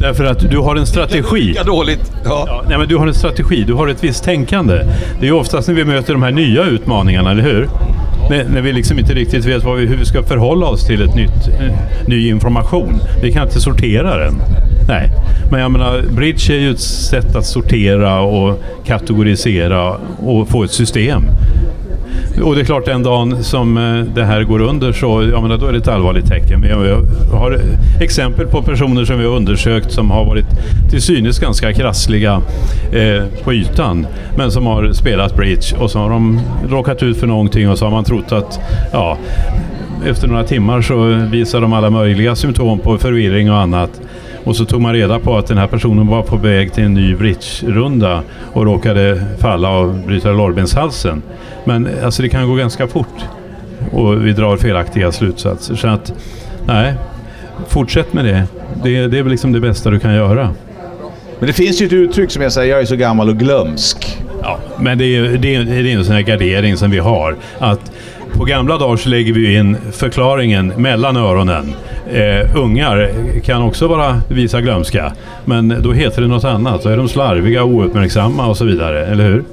Därför 0.00 0.24
att 0.24 0.50
du 0.50 0.58
har 0.58 0.76
en 0.76 0.86
strategi. 0.86 1.40
Lika 1.40 1.64
dåligt. 1.64 2.12
Ja. 2.24 2.64
nej, 2.68 2.78
men 2.78 2.88
du 2.88 2.96
har 2.96 3.06
en 3.06 3.14
strategi, 3.14 3.64
du 3.64 3.74
har 3.74 3.88
ett 3.88 4.04
visst 4.04 4.24
tänkande. 4.24 4.74
Det 5.20 5.26
är 5.26 5.30
ju 5.30 5.32
oftast 5.32 5.68
när 5.68 5.74
vi 5.74 5.84
möter 5.84 6.12
de 6.12 6.22
här 6.22 6.30
nya 6.30 6.64
utmaningarna, 6.64 7.30
eller 7.30 7.42
hur? 7.42 7.68
När, 8.30 8.44
när 8.44 8.60
vi 8.60 8.72
liksom 8.72 8.98
inte 8.98 9.14
riktigt 9.14 9.44
vet 9.44 9.64
vi, 9.64 9.70
hur 9.70 9.96
vi 9.96 10.04
ska 10.04 10.22
förhålla 10.22 10.66
oss 10.66 10.86
till 10.86 11.02
ett 11.02 11.14
nytt, 11.14 11.48
eh, 11.60 11.76
ny 12.06 12.28
information. 12.28 12.92
Vi 13.22 13.32
kan 13.32 13.46
inte 13.46 13.60
sortera 13.60 14.18
den. 14.18 14.34
Nej, 14.88 15.10
men 15.50 15.60
jag 15.60 15.70
menar, 15.70 16.02
bridge 16.16 16.54
är 16.54 16.60
ju 16.60 16.70
ett 16.70 16.80
sätt 16.80 17.36
att 17.36 17.46
sortera 17.46 18.20
och 18.20 18.62
kategorisera 18.86 19.96
och 20.18 20.48
få 20.48 20.64
ett 20.64 20.72
system. 20.72 21.22
Och 22.42 22.54
det 22.54 22.60
är 22.60 22.64
klart 22.64 22.84
den 22.84 23.02
dagen 23.02 23.44
som 23.44 23.76
eh, 23.76 24.14
det 24.14 24.24
här 24.24 24.42
går 24.42 24.60
under 24.60 24.92
så 24.92 25.30
ja, 25.32 25.40
men 25.40 25.60
då 25.60 25.66
är 25.66 25.72
det 25.72 25.78
ett 25.78 25.88
allvarligt 25.88 26.26
tecken. 26.26 26.64
Jag 26.68 26.86
jag 26.86 27.38
har 27.38 27.60
exempel 28.00 28.46
på 28.46 28.62
personer 28.62 29.04
som 29.04 29.18
vi 29.18 29.24
har 29.24 29.36
undersökt 29.36 29.92
som 29.92 30.10
har 30.10 30.24
varit 30.24 30.46
till 30.90 31.02
synes 31.02 31.38
ganska 31.38 31.72
krassliga 31.72 32.40
eh, 32.92 33.24
på 33.44 33.52
ytan. 33.52 34.06
Men 34.36 34.50
som 34.50 34.66
har 34.66 34.92
spelat 34.92 35.36
bridge 35.36 35.76
och 35.78 35.90
så 35.90 35.98
har 35.98 36.10
de 36.10 36.40
råkat 36.70 37.02
ut 37.02 37.16
för 37.16 37.26
någonting 37.26 37.70
och 37.70 37.78
så 37.78 37.84
har 37.84 37.92
man 37.92 38.04
trott 38.04 38.32
att 38.32 38.60
ja, 38.92 39.18
efter 40.06 40.28
några 40.28 40.44
timmar 40.44 40.82
så 40.82 41.04
visar 41.30 41.60
de 41.60 41.72
alla 41.72 41.90
möjliga 41.90 42.36
symptom 42.36 42.78
på 42.78 42.98
förvirring 42.98 43.50
och 43.50 43.58
annat. 43.58 44.00
Och 44.44 44.56
så 44.56 44.64
tog 44.64 44.80
man 44.80 44.92
reda 44.92 45.18
på 45.18 45.36
att 45.36 45.46
den 45.46 45.58
här 45.58 45.66
personen 45.66 46.06
var 46.06 46.22
på 46.22 46.36
väg 46.36 46.72
till 46.72 46.84
en 46.84 46.94
ny 46.94 47.14
bridge-runda 47.14 48.22
och 48.52 48.64
råkade 48.64 49.26
falla 49.38 49.78
och 49.78 49.94
bryta 49.94 50.32
lårbenshalsen. 50.32 51.22
Men 51.64 51.88
alltså 52.04 52.22
det 52.22 52.28
kan 52.28 52.48
gå 52.48 52.54
ganska 52.54 52.86
fort 52.86 53.24
och 53.92 54.26
vi 54.26 54.32
drar 54.32 54.56
felaktiga 54.56 55.12
slutsatser. 55.12 55.74
Så 55.74 55.88
att, 55.88 56.12
nej, 56.66 56.94
fortsätt 57.68 58.12
med 58.12 58.24
det. 58.24 58.44
Det, 58.82 59.06
det 59.06 59.18
är 59.18 59.22
väl 59.22 59.30
liksom 59.30 59.52
det 59.52 59.60
bästa 59.60 59.90
du 59.90 59.98
kan 59.98 60.14
göra. 60.14 60.50
Men 61.38 61.46
det 61.46 61.52
finns 61.52 61.82
ju 61.82 61.86
ett 61.86 61.92
uttryck 61.92 62.30
som 62.30 62.42
jag 62.42 62.52
säger, 62.52 62.72
jag 62.72 62.80
är 62.80 62.86
så 62.86 62.96
gammal 62.96 63.28
och 63.28 63.36
glömsk. 63.36 64.18
Ja, 64.42 64.58
men 64.78 64.98
det 64.98 65.04
är, 65.04 65.22
det 65.22 65.54
är, 65.54 65.64
det 65.64 65.92
är 65.92 65.96
en 65.96 66.04
sån 66.04 66.14
här 66.14 66.22
gardering 66.22 66.76
som 66.76 66.90
vi 66.90 66.98
har. 66.98 67.36
Att 67.58 67.92
på 68.34 68.44
gamla 68.44 68.78
dagar 68.78 68.96
så 68.96 69.08
lägger 69.08 69.32
vi 69.32 69.56
in 69.56 69.76
förklaringen 69.92 70.72
mellan 70.76 71.16
öronen. 71.16 71.74
Eh, 72.12 72.56
ungar 72.56 73.10
kan 73.44 73.62
också 73.62 73.88
vara 73.88 74.20
visa 74.28 74.60
glömska, 74.60 75.12
men 75.44 75.82
då 75.82 75.92
heter 75.92 76.22
det 76.22 76.28
något 76.28 76.44
annat. 76.44 76.82
Då 76.82 76.88
är 76.88 76.96
de 76.96 77.08
slarviga, 77.08 77.64
ouppmärksamma 77.64 78.46
och 78.46 78.56
så 78.56 78.64
vidare, 78.64 79.06
eller 79.06 79.24
hur? 79.24 79.44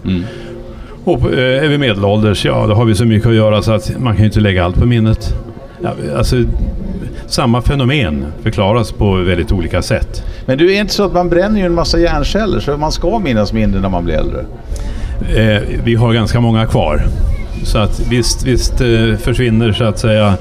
Och 1.04 1.34
eh, 1.34 1.64
är 1.64 1.68
vi 1.68 1.78
medelålders, 1.78 2.46
ja 2.46 2.68
då 2.68 2.74
har 2.74 2.86
vi 2.86 2.96
så 2.96 3.06
mycket 3.06 3.30
att 3.30 3.36
göra 3.36 3.62
så 3.62 3.72
att 3.72 4.00
man 4.00 4.14
kan 4.14 4.22
ju 4.22 4.26
inte 4.26 4.40
lägga 4.40 4.66
allt 4.66 4.76
på 4.76 4.86
minnet. 4.86 5.34
Ja, 5.84 5.90
alltså, 6.18 6.36
samma 7.28 7.62
fenomen 7.62 8.26
förklaras 8.44 8.92
på 8.92 9.14
väldigt 9.14 9.52
olika 9.52 9.82
sätt. 9.82 10.24
Men 10.46 10.58
du, 10.58 10.76
är 10.76 10.82
inte 10.82 10.94
så 10.94 11.04
att 11.04 11.14
man 11.14 11.30
bränner 11.30 11.60
ju 11.60 11.66
en 11.66 11.76
massa 11.76 12.00
hjärnceller 12.00 12.60
så 12.60 12.78
man 12.78 12.92
ska 12.92 13.20
minnas 13.20 13.54
mindre 13.54 13.82
när 13.82 13.90
man 13.90 14.06
blir 14.06 14.16
äldre? 14.16 14.46
Eh, 15.36 15.62
vi 15.84 15.96
har 15.96 16.14
ganska 16.14 16.40
många 16.40 16.66
kvar. 16.66 17.02
Så 17.64 17.78
att 17.78 18.00
visst, 18.10 18.46
visst 18.46 18.82
eh, 18.82 19.18
försvinner 19.20 19.72
så 19.72 19.84
att 19.84 20.00
säga 20.00 20.34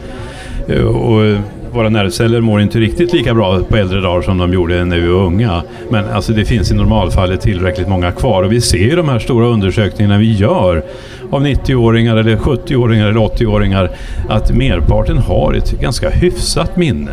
eh, 0.68 0.82
och 0.84 1.24
eh, 1.24 1.38
våra 1.72 1.88
nervceller 1.88 2.40
mår 2.40 2.60
inte 2.60 2.78
riktigt 2.78 3.12
lika 3.12 3.34
bra 3.34 3.60
på 3.68 3.76
äldre 3.76 4.00
dagar 4.00 4.22
som 4.22 4.38
de 4.38 4.52
gjorde 4.52 4.84
när 4.84 4.96
vi 5.00 5.06
var 5.08 5.24
unga. 5.24 5.62
Men 5.90 6.04
alltså 6.08 6.32
det 6.32 6.44
finns 6.44 6.70
i 6.70 6.74
normalfallet 6.74 7.40
tillräckligt 7.40 7.88
många 7.88 8.12
kvar 8.12 8.42
och 8.42 8.52
vi 8.52 8.60
ser 8.60 8.78
ju 8.78 8.96
de 8.96 9.08
här 9.08 9.18
stora 9.18 9.46
undersökningarna 9.46 10.18
vi 10.18 10.32
gör 10.32 10.82
av 11.30 11.46
90-åringar 11.46 12.16
eller 12.16 12.36
70-åringar 12.36 13.06
eller 13.08 13.20
80-åringar 13.20 13.90
att 14.28 14.54
merparten 14.54 15.18
har 15.18 15.54
ett 15.54 15.80
ganska 15.80 16.10
hyfsat 16.10 16.76
minne. 16.76 17.10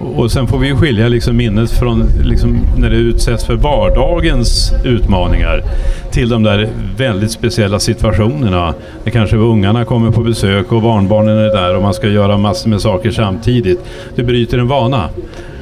Och- 0.00 0.18
Och 0.18 0.30
sen 0.32 0.46
får 0.46 0.58
vi 0.58 0.66
ju 0.68 0.76
skilja 0.76 1.08
liksom 1.08 1.36
minnet 1.36 1.70
från 1.70 2.04
liksom 2.24 2.58
när 2.78 2.90
det 2.90 2.96
utsätts 2.96 3.44
för 3.44 3.54
vardagens 3.54 4.72
utmaningar 4.84 5.62
till 6.14 6.28
de 6.28 6.42
där 6.42 6.68
väldigt 6.96 7.30
speciella 7.30 7.78
situationerna. 7.78 8.74
När 9.04 9.10
kanske 9.12 9.36
ungarna 9.36 9.84
kommer 9.84 10.10
på 10.10 10.20
besök 10.20 10.72
och 10.72 10.82
barnbarnen 10.82 11.38
är 11.38 11.44
där 11.48 11.76
och 11.76 11.82
man 11.82 11.94
ska 11.94 12.08
göra 12.08 12.38
massor 12.38 12.70
med 12.70 12.80
saker 12.80 13.10
samtidigt. 13.10 13.80
Det 14.14 14.22
bryter 14.22 14.58
en 14.58 14.68
vana. 14.68 15.08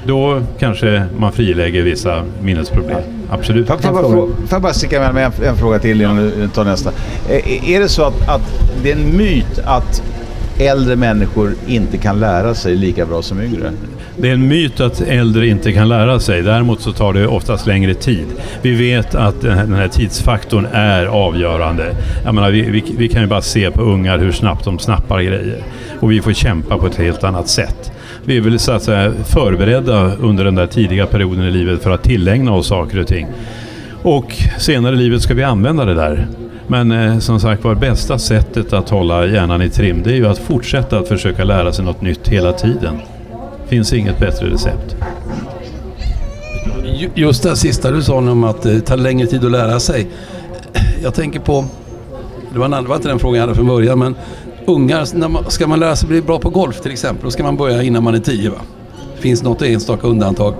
Då 0.07 0.43
kanske 0.59 1.03
man 1.19 1.33
frilägger 1.33 1.83
vissa 1.83 2.23
minnesproblem. 2.43 3.01
Absolut. 3.31 3.67
Får 3.67 3.79
jag 3.83 3.95
bara, 3.95 4.03
frå- 4.05 4.27
får 4.27 4.49
jag 4.51 4.63
bara 4.63 4.73
sticka 4.73 5.01
med 5.01 5.15
med 5.15 5.25
en, 5.27 5.33
en 5.49 5.57
fråga 5.57 5.79
till 5.79 6.01
innan 6.01 6.17
du 6.17 6.49
tar 6.55 6.65
nästa. 6.65 6.91
Eh, 7.29 7.71
Är 7.75 7.81
det 7.81 7.89
så 7.89 8.03
att, 8.03 8.29
att 8.29 8.73
det 8.83 8.93
är 8.93 8.97
en 8.97 9.17
myt 9.17 9.59
att 9.65 10.03
äldre 10.59 10.97
människor 10.97 11.55
inte 11.67 11.97
kan 11.97 12.21
lära 12.21 12.55
sig 12.55 12.77
lika 12.77 13.07
bra 13.07 13.23
som 13.23 13.41
yngre? 13.43 13.71
Det 14.23 14.29
är 14.29 14.33
en 14.35 14.49
myt 14.49 14.81
att 14.81 15.01
äldre 15.01 15.47
inte 15.47 15.73
kan 15.73 15.89
lära 15.89 16.21
sig. 16.21 16.43
Däremot 16.43 16.81
så 16.81 16.93
tar 16.93 17.13
det 17.13 17.27
oftast 17.27 17.67
längre 17.67 17.95
tid. 17.95 18.27
Vi 18.63 18.75
vet 18.75 19.15
att 19.15 19.41
den 19.41 19.75
här, 19.75 19.89
tidsfaktorn 19.89 20.67
är 20.73 21.07
avgörande. 21.07 21.95
Jag 22.25 22.35
menar, 22.35 22.51
vi, 22.51 22.63
vi, 22.63 22.85
vi 22.99 23.09
kan 23.09 23.23
ju 23.23 23.29
bara 23.29 23.43
se 23.43 23.71
på 23.71 23.83
ungar 23.83 24.19
hur 24.19 24.33
snabbt 24.33 24.65
de 24.65 24.79
snappar 24.79 25.23
grejer. 25.23 25.63
Och 26.01 26.13
vi 26.13 26.23
får 26.23 26.33
kämpa 26.33 26.79
på 26.79 26.87
ett 26.87 26.97
helt 26.97 27.25
annat 27.25 27.49
sätt. 27.49 27.93
Vi 28.25 28.37
är 28.37 28.41
väl 28.41 28.59
så 28.59 28.73
att 28.73 28.83
säga 28.83 29.13
förberedda 29.25 30.15
under 30.17 30.45
den 30.45 30.55
där 30.55 30.67
tidiga 30.67 31.07
perioden 31.07 31.45
i 31.45 31.51
livet 31.51 31.83
för 31.83 31.91
att 31.91 32.03
tillägna 32.03 32.53
oss 32.53 32.67
saker 32.67 32.99
och 32.99 33.07
ting. 33.07 33.27
Och 34.03 34.33
senare 34.59 34.95
i 34.95 34.99
livet 34.99 35.23
ska 35.23 35.35
vi 35.35 35.43
använda 35.43 35.85
det 35.85 35.95
där. 35.95 36.27
Men 36.67 36.93
eh, 36.93 37.19
som 37.19 37.41
sagt 37.41 37.65
var, 37.65 37.75
bästa 37.75 38.19
sättet 38.19 38.73
att 38.73 38.91
hålla 38.91 39.27
hjärnan 39.27 39.63
i 39.63 39.71
trim 39.71 40.03
det 40.05 40.11
är 40.13 40.17
ju 40.17 40.27
att 40.27 40.39
fortsätta 40.39 40.99
att 40.99 41.09
försöka 41.09 41.45
lära 41.45 41.73
sig 41.73 41.85
något 41.85 42.03
nytt 42.03 42.29
hela 42.29 42.53
tiden. 42.53 43.01
Finns 43.73 43.93
inget 43.93 44.19
bättre 44.19 44.51
recept. 44.51 44.97
Just 47.15 47.43
det 47.43 47.57
sista 47.57 47.91
du 47.91 48.03
sa 48.03 48.21
nu 48.21 48.31
om 48.31 48.45
att 48.45 48.63
det 48.63 48.81
tar 48.81 48.97
längre 48.97 49.27
tid 49.27 49.45
att 49.45 49.51
lära 49.51 49.81
sig. 49.81 50.07
Jag 51.03 51.15
tänker 51.15 51.41
på, 51.41 51.65
det 52.53 52.59
var, 52.59 52.65
en 52.65 52.71
det 52.71 52.89
var 52.89 52.97
inte 52.97 53.09
den 53.09 53.19
frågan 53.19 53.37
jag 53.37 53.43
hade 53.43 53.55
från 53.55 53.67
början, 53.67 53.99
men 53.99 54.15
ungar, 54.67 55.09
när 55.15 55.29
man, 55.29 55.51
ska 55.51 55.67
man 55.67 55.81
lära 55.81 55.97
sig 55.97 56.09
bli 56.09 56.23
bra 56.23 56.39
på 56.39 56.51
golf 56.51 56.81
till 56.81 56.93
exempel, 56.93 57.25
då 57.25 57.31
ska 57.31 57.43
man 57.43 57.57
börja 57.57 57.83
innan 57.83 58.03
man 58.03 58.15
är 58.15 58.19
tio 58.19 58.51
va? 58.51 58.61
Det 59.17 59.23
finns 59.23 59.43
något 59.43 59.63
enstaka 59.63 60.07
undantag. 60.07 60.55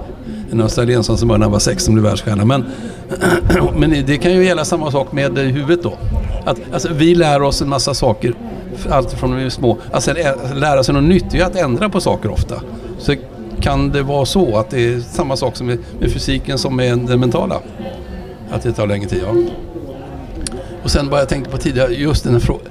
En 0.53 0.61
australiensare 0.61 1.17
som 1.17 1.29
började 1.29 1.39
när 1.39 1.47
han 1.47 1.53
var 1.53 1.59
sex 1.59 1.85
som 1.85 1.95
blev 1.95 2.05
världsstjärna. 2.05 2.45
Men, 2.45 2.65
men 3.77 3.91
det 4.07 4.19
kan 4.19 4.33
ju 4.33 4.45
gälla 4.45 4.65
samma 4.65 4.91
sak 4.91 5.13
med 5.13 5.39
huvudet 5.39 5.83
då. 5.83 5.99
Att, 6.45 6.61
alltså, 6.73 6.89
vi 6.93 7.15
lär 7.15 7.43
oss 7.43 7.63
en 7.63 7.69
massa 7.69 7.95
saker, 7.95 8.35
allt 8.91 9.13
från 9.13 9.31
när 9.31 9.37
vi 9.37 9.45
är 9.45 9.51
små. 9.51 9.79
Alltså, 9.91 10.11
att 10.11 10.17
sen 10.17 10.61
lära 10.61 10.85
sig 10.85 10.95
något 10.95 11.05
nytt 11.05 11.31
det 11.31 11.37
är 11.37 11.39
ju 11.39 11.47
att 11.47 11.57
ändra 11.57 11.89
på 11.89 12.01
saker 12.01 12.31
ofta. 12.31 12.61
Så 12.99 13.15
kan 13.61 13.91
det 13.91 14.03
vara 14.03 14.27
så 14.27 14.57
att 14.57 14.71
det 14.71 14.95
är 14.95 15.01
samma 15.01 15.37
sak 15.37 15.57
som 15.57 15.67
med, 15.67 15.79
med 16.01 16.13
fysiken 16.13 16.59
som 16.59 16.77
med 16.77 16.99
den 16.99 17.21
mentala? 17.21 17.61
Att 18.51 18.63
det 18.63 18.73
tar 18.73 18.87
längre 18.87 19.09
tid, 19.09 19.23
ja. 19.27 19.35
Och 20.83 20.91
sen 20.91 21.11
vad 21.11 21.21
jag 21.21 21.29
tänkte 21.29 21.51
på 21.51 21.57
tidigare, 21.57 21.93
just 21.93 22.25
den 22.25 22.33
här 22.33 22.41
frågan. 22.41 22.67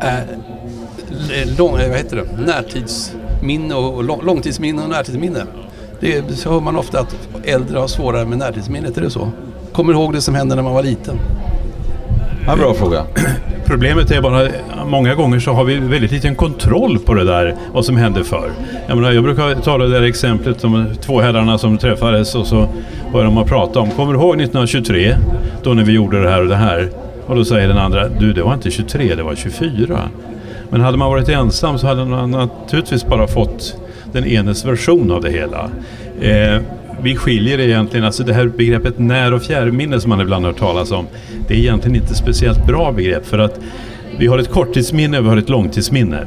Äh, 0.00 1.58
lång, 1.58 1.80
eh, 1.80 1.88
vad 1.88 1.98
heter 1.98 2.16
det? 2.16 2.42
Närtidsminne 2.42 3.74
och 3.74 4.04
lång, 4.04 4.22
långtidsminne 4.22 4.82
och 4.82 4.88
närtidsminne. 4.88 5.46
Det 6.00 6.38
så 6.38 6.50
hör 6.50 6.60
man 6.60 6.76
ofta 6.76 7.00
att 7.00 7.16
äldre 7.44 7.78
har 7.78 7.86
svårare 7.86 8.26
med 8.26 8.38
närtidsminnet, 8.38 8.96
är 8.96 9.02
det 9.02 9.10
så? 9.10 9.30
Kommer 9.72 9.92
ihåg 9.92 10.12
det 10.12 10.20
som 10.20 10.34
hände 10.34 10.54
när 10.54 10.62
man 10.62 10.74
var 10.74 10.82
liten? 10.82 11.18
Ja, 12.46 12.56
bra 12.56 12.74
fråga. 12.74 13.06
Problemet 13.70 14.10
är 14.10 14.20
bara 14.20 14.48
många 14.86 15.14
gånger 15.14 15.40
så 15.40 15.52
har 15.52 15.64
vi 15.64 15.78
väldigt 15.78 16.10
liten 16.10 16.34
kontroll 16.34 16.98
på 16.98 17.14
det 17.14 17.24
där, 17.24 17.56
vad 17.72 17.84
som 17.84 17.96
hände 17.96 18.24
förr. 18.24 18.50
Jag, 18.86 18.96
menar, 18.96 19.12
jag 19.12 19.24
brukar 19.24 19.54
ta 19.54 19.78
det 19.78 19.88
där 19.88 20.02
exemplet 20.02 20.64
om 20.64 20.86
två 21.00 21.20
herrarna 21.20 21.58
som 21.58 21.78
träffades 21.78 22.34
och 22.34 22.46
så 22.46 22.68
började 23.12 23.30
de 23.30 23.38
att 23.38 23.48
prata 23.48 23.80
om, 23.80 23.90
kommer 23.90 24.12
du 24.12 24.18
ihåg 24.18 24.34
1923? 24.34 25.16
Då 25.62 25.74
när 25.74 25.84
vi 25.84 25.92
gjorde 25.92 26.22
det 26.22 26.30
här 26.30 26.40
och 26.40 26.48
det 26.48 26.56
här. 26.56 26.90
Och 27.26 27.36
då 27.36 27.44
säger 27.44 27.68
den 27.68 27.78
andra, 27.78 28.08
du 28.08 28.32
det 28.32 28.42
var 28.42 28.54
inte 28.54 28.70
23, 28.70 29.14
det 29.14 29.22
var 29.22 29.34
24. 29.34 29.98
Men 30.70 30.80
hade 30.80 30.98
man 30.98 31.10
varit 31.10 31.28
ensam 31.28 31.78
så 31.78 31.86
hade 31.86 32.04
man 32.04 32.30
naturligtvis 32.30 33.06
bara 33.06 33.26
fått 33.26 33.76
den 34.12 34.26
enes 34.26 34.64
version 34.64 35.12
av 35.12 35.22
det 35.22 35.30
hela. 35.30 35.70
Eh, 36.20 36.60
vi 37.02 37.16
skiljer 37.16 37.60
egentligen, 37.60 38.06
alltså 38.06 38.22
det 38.22 38.32
här 38.32 38.46
begreppet 38.46 38.98
när 38.98 39.34
och 39.34 39.42
fjärrminne 39.42 40.00
som 40.00 40.08
man 40.08 40.20
ibland 40.20 40.44
hört 40.44 40.58
talas 40.58 40.90
om, 40.90 41.06
det 41.48 41.54
är 41.54 41.58
egentligen 41.58 41.96
inte 41.96 42.14
speciellt 42.14 42.66
bra 42.66 42.92
begrepp 42.92 43.26
för 43.26 43.38
att 43.38 43.60
vi 44.18 44.26
har 44.26 44.38
ett 44.38 44.50
korttidsminne 44.50 45.18
och 45.18 45.24
vi 45.24 45.28
har 45.28 45.36
ett 45.36 45.48
långtidsminne. 45.48 46.26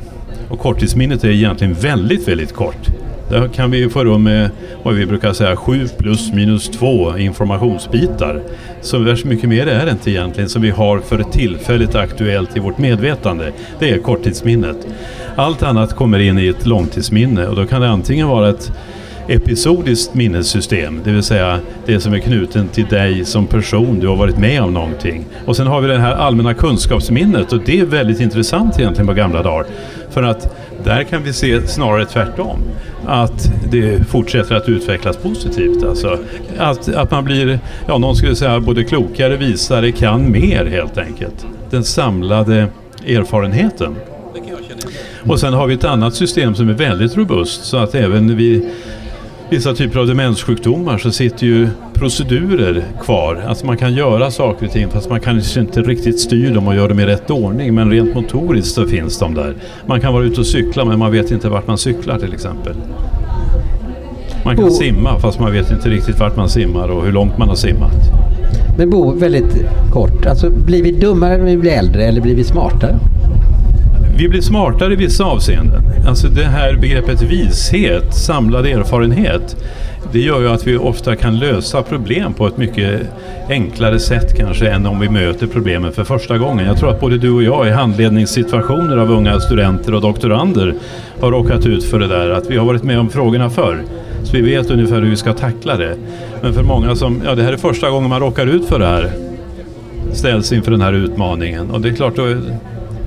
Och 0.49 0.59
korttidsminnet 0.59 1.23
är 1.23 1.29
egentligen 1.29 1.73
väldigt, 1.73 2.27
väldigt 2.27 2.53
kort. 2.53 2.89
Där 3.29 3.47
kan 3.47 3.71
vi 3.71 3.89
få 3.89 4.03
rum 4.03 4.23
med 4.23 4.49
vad 4.83 4.93
vi 4.93 5.05
brukar 5.05 5.33
säga 5.33 5.55
7 5.55 5.87
plus 5.97 6.33
minus 6.33 6.69
2 6.69 7.17
informationsbitar. 7.17 8.41
Så 8.81 8.97
värst 8.97 9.25
mycket 9.25 9.49
mer 9.49 9.67
är 9.67 9.85
det 9.85 9.91
inte 9.91 10.11
egentligen 10.11 10.49
som 10.49 10.61
vi 10.61 10.69
har 10.69 10.99
för 10.99 11.23
tillfället 11.23 11.95
aktuellt 11.95 12.57
i 12.57 12.59
vårt 12.59 12.77
medvetande. 12.77 13.51
Det 13.79 13.89
är 13.89 13.97
korttidsminnet. 13.97 14.87
Allt 15.35 15.63
annat 15.63 15.95
kommer 15.95 16.19
in 16.19 16.39
i 16.39 16.47
ett 16.47 16.65
långtidsminne 16.65 17.47
och 17.47 17.55
då 17.55 17.65
kan 17.65 17.81
det 17.81 17.89
antingen 17.89 18.27
vara 18.27 18.49
ett 18.49 18.71
episodiskt 19.27 20.13
minnessystem, 20.13 21.01
det 21.03 21.11
vill 21.11 21.23
säga 21.23 21.59
det 21.85 21.99
som 21.99 22.13
är 22.13 22.19
knuten 22.19 22.67
till 22.67 22.85
dig 22.85 23.25
som 23.25 23.47
person, 23.47 23.99
du 23.99 24.07
har 24.07 24.15
varit 24.15 24.37
med 24.37 24.61
om 24.61 24.73
någonting. 24.73 25.25
Och 25.45 25.55
sen 25.55 25.67
har 25.67 25.81
vi 25.81 25.87
det 25.87 25.97
här 25.97 26.13
allmänna 26.13 26.53
kunskapsminnet 26.53 27.53
och 27.53 27.59
det 27.65 27.79
är 27.79 27.85
väldigt 27.85 28.19
intressant 28.19 28.79
egentligen 28.79 29.07
på 29.07 29.13
gamla 29.13 29.43
dagar. 29.43 29.65
För 30.09 30.23
att 30.23 30.55
där 30.83 31.03
kan 31.03 31.23
vi 31.23 31.33
se 31.33 31.67
snarare 31.67 32.05
tvärtom. 32.05 32.59
Att 33.05 33.51
det 33.71 34.07
fortsätter 34.07 34.55
att 34.55 34.69
utvecklas 34.69 35.17
positivt. 35.17 35.83
Alltså 35.83 36.17
att, 36.57 36.89
att 36.89 37.11
man 37.11 37.23
blir, 37.23 37.59
ja 37.87 37.97
någon 37.97 38.15
skulle 38.15 38.35
säga 38.35 38.59
både 38.59 38.83
klokare, 38.83 39.37
visare, 39.37 39.91
kan 39.91 40.31
mer 40.31 40.65
helt 40.65 40.97
enkelt. 40.97 41.45
Den 41.69 41.83
samlade 41.83 42.67
erfarenheten. 43.07 43.95
Och 45.27 45.39
sen 45.39 45.53
har 45.53 45.67
vi 45.67 45.73
ett 45.73 45.83
annat 45.83 46.15
system 46.15 46.55
som 46.55 46.69
är 46.69 46.73
väldigt 46.73 47.17
robust 47.17 47.65
så 47.65 47.77
att 47.77 47.95
även 47.95 48.37
vid 48.37 48.69
vissa 49.53 49.73
typer 49.73 49.99
av 49.99 50.07
demenssjukdomar 50.07 50.97
så 50.97 51.11
sitter 51.11 51.45
ju 51.45 51.67
procedurer 51.93 52.83
kvar. 53.03 53.43
Alltså 53.47 53.65
man 53.65 53.77
kan 53.77 53.93
göra 53.93 54.31
saker 54.31 54.65
och 54.65 54.71
ting 54.71 54.89
fast 54.89 55.09
man 55.09 55.19
kanske 55.19 55.59
inte 55.59 55.81
riktigt 55.81 56.19
styr 56.19 56.53
dem 56.53 56.67
och 56.67 56.75
gör 56.75 56.89
dem 56.89 56.99
i 56.99 57.05
rätt 57.05 57.29
ordning. 57.29 57.75
Men 57.75 57.91
rent 57.91 58.15
motoriskt 58.15 58.75
så 58.75 58.87
finns 58.87 59.19
de 59.19 59.33
där. 59.33 59.55
Man 59.85 60.01
kan 60.01 60.13
vara 60.13 60.23
ute 60.23 60.39
och 60.39 60.47
cykla 60.47 60.85
men 60.85 60.99
man 60.99 61.11
vet 61.11 61.31
inte 61.31 61.49
vart 61.49 61.67
man 61.67 61.77
cyklar 61.77 62.19
till 62.19 62.33
exempel. 62.33 62.75
Man 64.45 64.55
kan 64.55 64.65
Bo. 64.65 64.71
simma 64.71 65.19
fast 65.19 65.39
man 65.39 65.51
vet 65.51 65.71
inte 65.71 65.89
riktigt 65.89 66.19
vart 66.19 66.37
man 66.37 66.49
simmar 66.49 66.87
och 66.87 67.05
hur 67.05 67.11
långt 67.11 67.37
man 67.37 67.49
har 67.49 67.55
simmat. 67.55 67.93
Men 68.77 68.89
Bo, 68.89 69.11
väldigt 69.11 69.65
kort. 69.91 70.25
Alltså, 70.25 70.49
blir 70.49 70.83
vi 70.83 70.91
dummare 70.91 71.37
när 71.37 71.45
vi 71.45 71.57
blir 71.57 71.71
äldre 71.71 72.05
eller 72.05 72.21
blir 72.21 72.35
vi 72.35 72.43
smartare? 72.43 72.95
Vi 74.17 74.29
blir 74.29 74.41
smartare 74.41 74.93
i 74.93 74.95
vissa 74.95 75.23
avseenden. 75.23 75.81
Alltså 76.07 76.27
det 76.27 76.45
här 76.45 76.75
begreppet 76.75 77.21
vishet, 77.21 78.13
samlad 78.13 78.65
erfarenhet, 78.65 79.55
det 80.11 80.19
gör 80.19 80.41
ju 80.41 80.49
att 80.49 80.67
vi 80.67 80.77
ofta 80.77 81.15
kan 81.15 81.39
lösa 81.39 81.81
problem 81.81 82.33
på 82.33 82.47
ett 82.47 82.57
mycket 82.57 83.01
enklare 83.49 83.99
sätt 83.99 84.37
kanske 84.37 84.69
än 84.69 84.85
om 84.85 84.99
vi 84.99 85.09
möter 85.09 85.47
problemen 85.47 85.91
för 85.91 86.03
första 86.03 86.37
gången. 86.37 86.65
Jag 86.65 86.77
tror 86.77 86.89
att 86.89 86.99
både 86.99 87.17
du 87.17 87.31
och 87.31 87.43
jag 87.43 87.67
i 87.67 87.71
handledningssituationer 87.71 88.97
av 88.97 89.11
unga 89.11 89.39
studenter 89.39 89.93
och 89.93 90.01
doktorander 90.01 90.75
har 91.21 91.31
råkat 91.31 91.65
ut 91.65 91.83
för 91.83 91.99
det 91.99 92.07
där 92.07 92.29
att 92.29 92.49
vi 92.49 92.57
har 92.57 92.65
varit 92.65 92.83
med 92.83 92.99
om 92.99 93.09
frågorna 93.09 93.49
förr. 93.49 93.83
Så 94.23 94.37
vi 94.37 94.41
vet 94.41 94.71
ungefär 94.71 95.01
hur 95.01 95.09
vi 95.09 95.15
ska 95.15 95.33
tackla 95.33 95.77
det. 95.77 95.95
Men 96.41 96.53
för 96.53 96.63
många 96.63 96.95
som, 96.95 97.21
ja 97.25 97.35
det 97.35 97.43
här 97.43 97.53
är 97.53 97.57
första 97.57 97.89
gången 97.89 98.09
man 98.09 98.19
råkar 98.19 98.47
ut 98.47 98.65
för 98.65 98.79
det 98.79 98.85
här, 98.85 99.11
ställs 100.11 100.51
inför 100.51 100.71
den 100.71 100.81
här 100.81 100.93
utmaningen. 100.93 101.71
Och 101.71 101.81
det 101.81 101.89
är 101.89 101.93
klart, 101.93 102.15
då, 102.15 102.35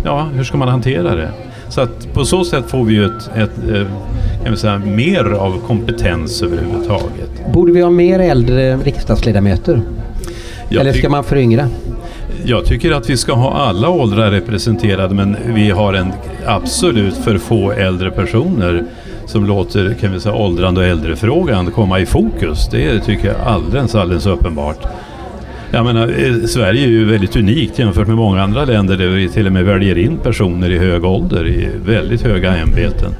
ja, 0.07 0.29
hur 0.35 0.45
ska 0.45 0.57
man 0.57 0.69
hantera 0.69 1.15
det? 1.15 1.31
Så 1.69 1.81
att 1.81 2.13
på 2.13 2.25
så 2.25 2.45
sätt 2.45 2.65
får 2.67 2.85
vi 2.85 2.95
ju 2.95 3.05
ett, 3.05 3.31
ett 3.37 3.71
eh, 3.75 3.87
kan 4.45 4.57
säga, 4.57 4.79
mer 4.79 5.25
av 5.25 5.61
kompetens 5.67 6.43
överhuvudtaget. 6.43 7.53
Borde 7.53 7.73
vi 7.73 7.81
ha 7.81 7.91
mer 7.91 8.19
äldre 8.19 8.77
riksdagsledamöter? 8.77 9.81
Jag 10.69 10.81
Eller 10.81 10.93
ska 10.93 11.09
man 11.09 11.25
föryngra? 11.25 11.69
Jag 12.45 12.65
tycker 12.65 12.93
att 12.93 13.11
vi 13.11 13.17
ska 13.17 13.33
ha 13.33 13.55
alla 13.55 13.89
åldrar 13.89 14.31
representerade 14.31 15.15
men 15.15 15.37
vi 15.47 15.71
har 15.71 15.95
en 15.95 16.13
absolut 16.47 17.15
för 17.15 17.39
få 17.39 17.73
äldre 17.73 18.11
personer 18.11 18.85
som 19.27 19.47
låter 19.47 19.95
kan 20.01 20.13
vi 20.13 20.21
säga, 20.21 20.35
åldrande 20.35 20.81
och 20.81 20.87
äldrefrågan 20.87 21.71
komma 21.71 22.01
i 22.01 22.07
fokus. 22.07 22.69
Det 22.71 23.01
tycker 23.01 23.29
jag 23.29 23.37
alldeles, 23.47 23.95
alldeles 23.95 24.27
uppenbart. 24.27 24.87
Jag 25.71 25.85
menar, 25.85 26.09
eh, 26.09 26.47
Sverige 26.47 26.85
är 26.85 26.89
ju 26.89 27.05
väldigt 27.05 27.37
unikt 27.37 27.79
jämfört 27.79 28.07
med 28.07 28.17
många 28.17 28.43
andra 28.43 28.65
länder 28.65 28.97
där 28.97 29.07
vi 29.07 29.29
till 29.29 29.47
och 29.47 29.53
med 29.53 29.65
väljer 29.65 29.99
in 29.99 30.17
personer 30.17 30.71
i 30.71 30.79
hög 30.79 31.05
ålder 31.05 31.49
i 31.49 31.69
väldigt 31.87 32.23
höga 32.23 32.57
ämbeten. 32.57 33.15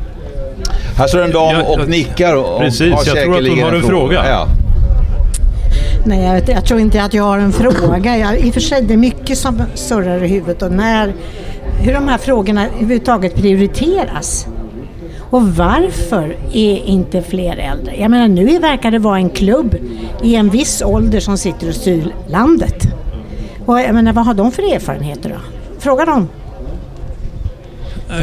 Här 0.97 1.07
står 1.07 1.23
en 1.23 1.31
dam 1.31 1.63
och 1.63 1.89
nickar 1.89 2.37
och 2.37 2.61
Precis, 2.61 2.93
har 2.93 3.05
jag 3.07 3.25
tror 3.25 3.39
att 3.39 3.49
hon 3.49 3.59
har 3.59 3.73
en 3.73 3.83
fråga. 3.83 4.23
fråga. 4.23 4.31
Ja. 4.31 4.49
Nej, 6.07 6.25
jag, 6.25 6.35
vet, 6.35 6.49
jag, 6.49 6.65
tror 6.65 6.81
inte 6.81 7.03
att 7.03 7.15
jag 7.15 7.23
har 7.23 7.39
en 7.39 7.53
fråga. 7.53 8.19
Jag, 8.19 8.39
I 8.39 8.51
och 8.51 8.55
för 8.55 8.61
sig, 8.61 8.83
det 8.83 8.95
är 8.95 8.99
mycket 8.99 9.39
som 9.39 9.63
surrar 9.75 10.25
i 10.25 10.29
huvudet 10.29 10.63
och 10.63 10.73
när, 10.73 11.13
hur 11.81 11.93
de 11.93 12.09
här 12.09 12.19
frågorna 12.19 12.67
överhuvudtaget 12.67 13.35
prioriteras. 13.35 14.47
Och 15.31 15.43
varför 15.43 16.37
är 16.53 16.77
inte 16.77 17.23
fler 17.23 17.57
äldre? 17.57 17.97
Jag 18.01 18.11
menar 18.11 18.29
nu 18.29 18.59
verkar 18.59 18.91
det 18.91 18.99
vara 18.99 19.17
en 19.17 19.31
klubb 19.31 19.77
i 20.23 20.35
en 20.35 20.51
viss 20.51 20.83
ålder 20.83 21.21
som 21.21 21.39
sitter 21.39 21.69
och 21.69 21.75
styr 21.75 22.15
landet. 22.29 22.89
Och 23.67 23.81
jag 23.81 23.95
menar 23.95 24.13
vad 24.13 24.27
har 24.27 24.35
de 24.35 24.53
för 24.53 24.75
erfarenheter 24.75 25.29
då? 25.29 25.37
Fråga 25.79 26.05
dem. 26.05 26.29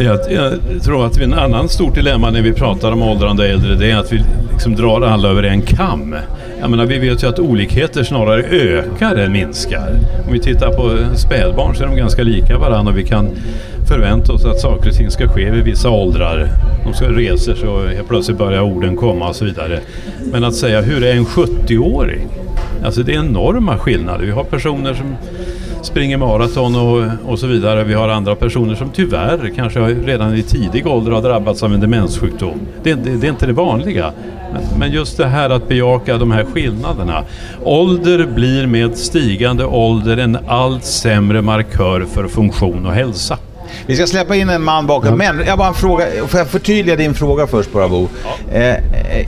Jag, 0.01 0.19
jag, 0.31 0.53
tror 0.83 1.05
att 1.05 1.17
en 1.17 1.33
annan 1.33 1.69
stort 1.69 1.95
dilemma 1.95 2.29
när 2.29 2.41
vi 2.41 2.53
pratar 2.53 2.91
om 2.91 3.01
åldrande 3.01 3.47
äldre 3.47 3.75
det 3.75 3.91
är 3.91 3.97
att 3.97 4.13
vi 4.13 4.21
liksom 4.51 4.75
drar 4.75 5.01
alla 5.01 5.29
över 5.29 5.43
en 5.43 5.61
kam. 5.61 6.15
Jag 6.59 6.69
menar, 6.69 6.85
vi 6.85 6.99
vet 6.99 7.23
ju 7.23 7.27
att 7.27 7.39
olikheter 7.39 8.03
snarare 8.03 8.43
ökar 8.43 9.15
än 9.15 9.31
minskar. 9.31 9.95
Om 10.27 10.33
vi 10.33 10.39
tittar 10.39 10.71
på 10.71 11.15
spädbarn 11.15 11.75
så 11.75 11.83
är 11.83 11.87
de 11.87 11.95
ganska 11.95 12.23
lika 12.23 12.57
varandra 12.57 12.91
och 12.91 12.97
vi 12.97 13.03
kan 13.03 13.29
förvänta 13.87 14.33
oss 14.33 14.45
att 14.45 14.59
saker 14.59 14.89
och 14.89 14.95
ting 14.95 15.11
ska 15.11 15.27
ske 15.27 15.51
vid 15.51 15.63
vissa 15.63 15.89
åldrar. 15.89 16.49
De 16.83 16.93
ska 16.93 17.37
sig 17.37 17.67
och 17.67 17.89
helt 17.89 18.07
plötsligt 18.07 18.37
börjar 18.37 18.61
orden 18.61 18.95
komma 18.95 19.29
och 19.29 19.35
så 19.35 19.45
vidare. 19.45 19.79
Men 20.31 20.43
att 20.43 20.55
säga 20.55 20.81
hur 20.81 21.03
är 21.03 21.15
en 21.15 21.25
70-åring? 21.25 22.27
Alltså 22.85 23.03
det 23.03 23.13
är 23.13 23.19
enorma 23.19 23.77
skillnader. 23.77 24.25
Vi 24.25 24.31
har 24.31 24.43
personer 24.43 24.93
som 24.93 25.15
springer 25.81 26.17
maraton 26.17 26.75
och, 26.75 27.31
och 27.31 27.39
så 27.39 27.47
vidare. 27.47 27.83
Vi 27.83 27.93
har 27.93 28.09
andra 28.09 28.35
personer 28.35 28.75
som 28.75 28.89
tyvärr 28.89 29.51
kanske 29.55 29.79
redan 29.79 30.35
i 30.35 30.43
tidig 30.43 30.87
ålder 30.87 31.11
har 31.11 31.21
drabbats 31.21 31.63
av 31.63 31.73
en 31.73 31.79
demenssjukdom. 31.79 32.59
Det, 32.83 32.93
det, 32.93 33.15
det 33.15 33.27
är 33.27 33.31
inte 33.31 33.45
det 33.45 33.53
vanliga. 33.53 34.11
Men, 34.53 34.79
men, 34.79 34.91
just 34.91 35.17
det 35.17 35.25
här 35.25 35.49
att 35.49 35.67
bejaka 35.67 36.17
de 36.17 36.31
här 36.31 36.45
skillnaderna. 36.45 37.23
Ålder 37.63 38.25
blir 38.35 38.67
med 38.67 38.97
stigande 38.97 39.65
ålder 39.65 40.17
en 40.17 40.37
allt 40.47 40.85
sämre 40.85 41.41
markör 41.41 42.01
för 42.01 42.27
funktion 42.27 42.85
och 42.85 42.93
hälsa. 42.93 43.37
Vi 43.85 43.95
ska 43.95 44.07
släppa 44.07 44.35
in 44.35 44.49
en 44.49 44.63
man 44.63 44.87
bakom. 44.87 45.09
Ja. 45.09 45.15
Men 45.15 45.47
jag 45.47 45.57
bara 45.57 45.67
en 45.67 45.73
fråga. 45.73 46.05
Får 46.27 46.39
jag 46.39 46.47
förtydliga 46.47 46.95
din 46.95 47.13
fråga 47.13 47.47
först 47.47 47.71
bara 47.71 47.89
Bo? 47.89 48.07
Ja. 48.23 48.57
Eh, 48.57 48.73
eh, 48.73 49.27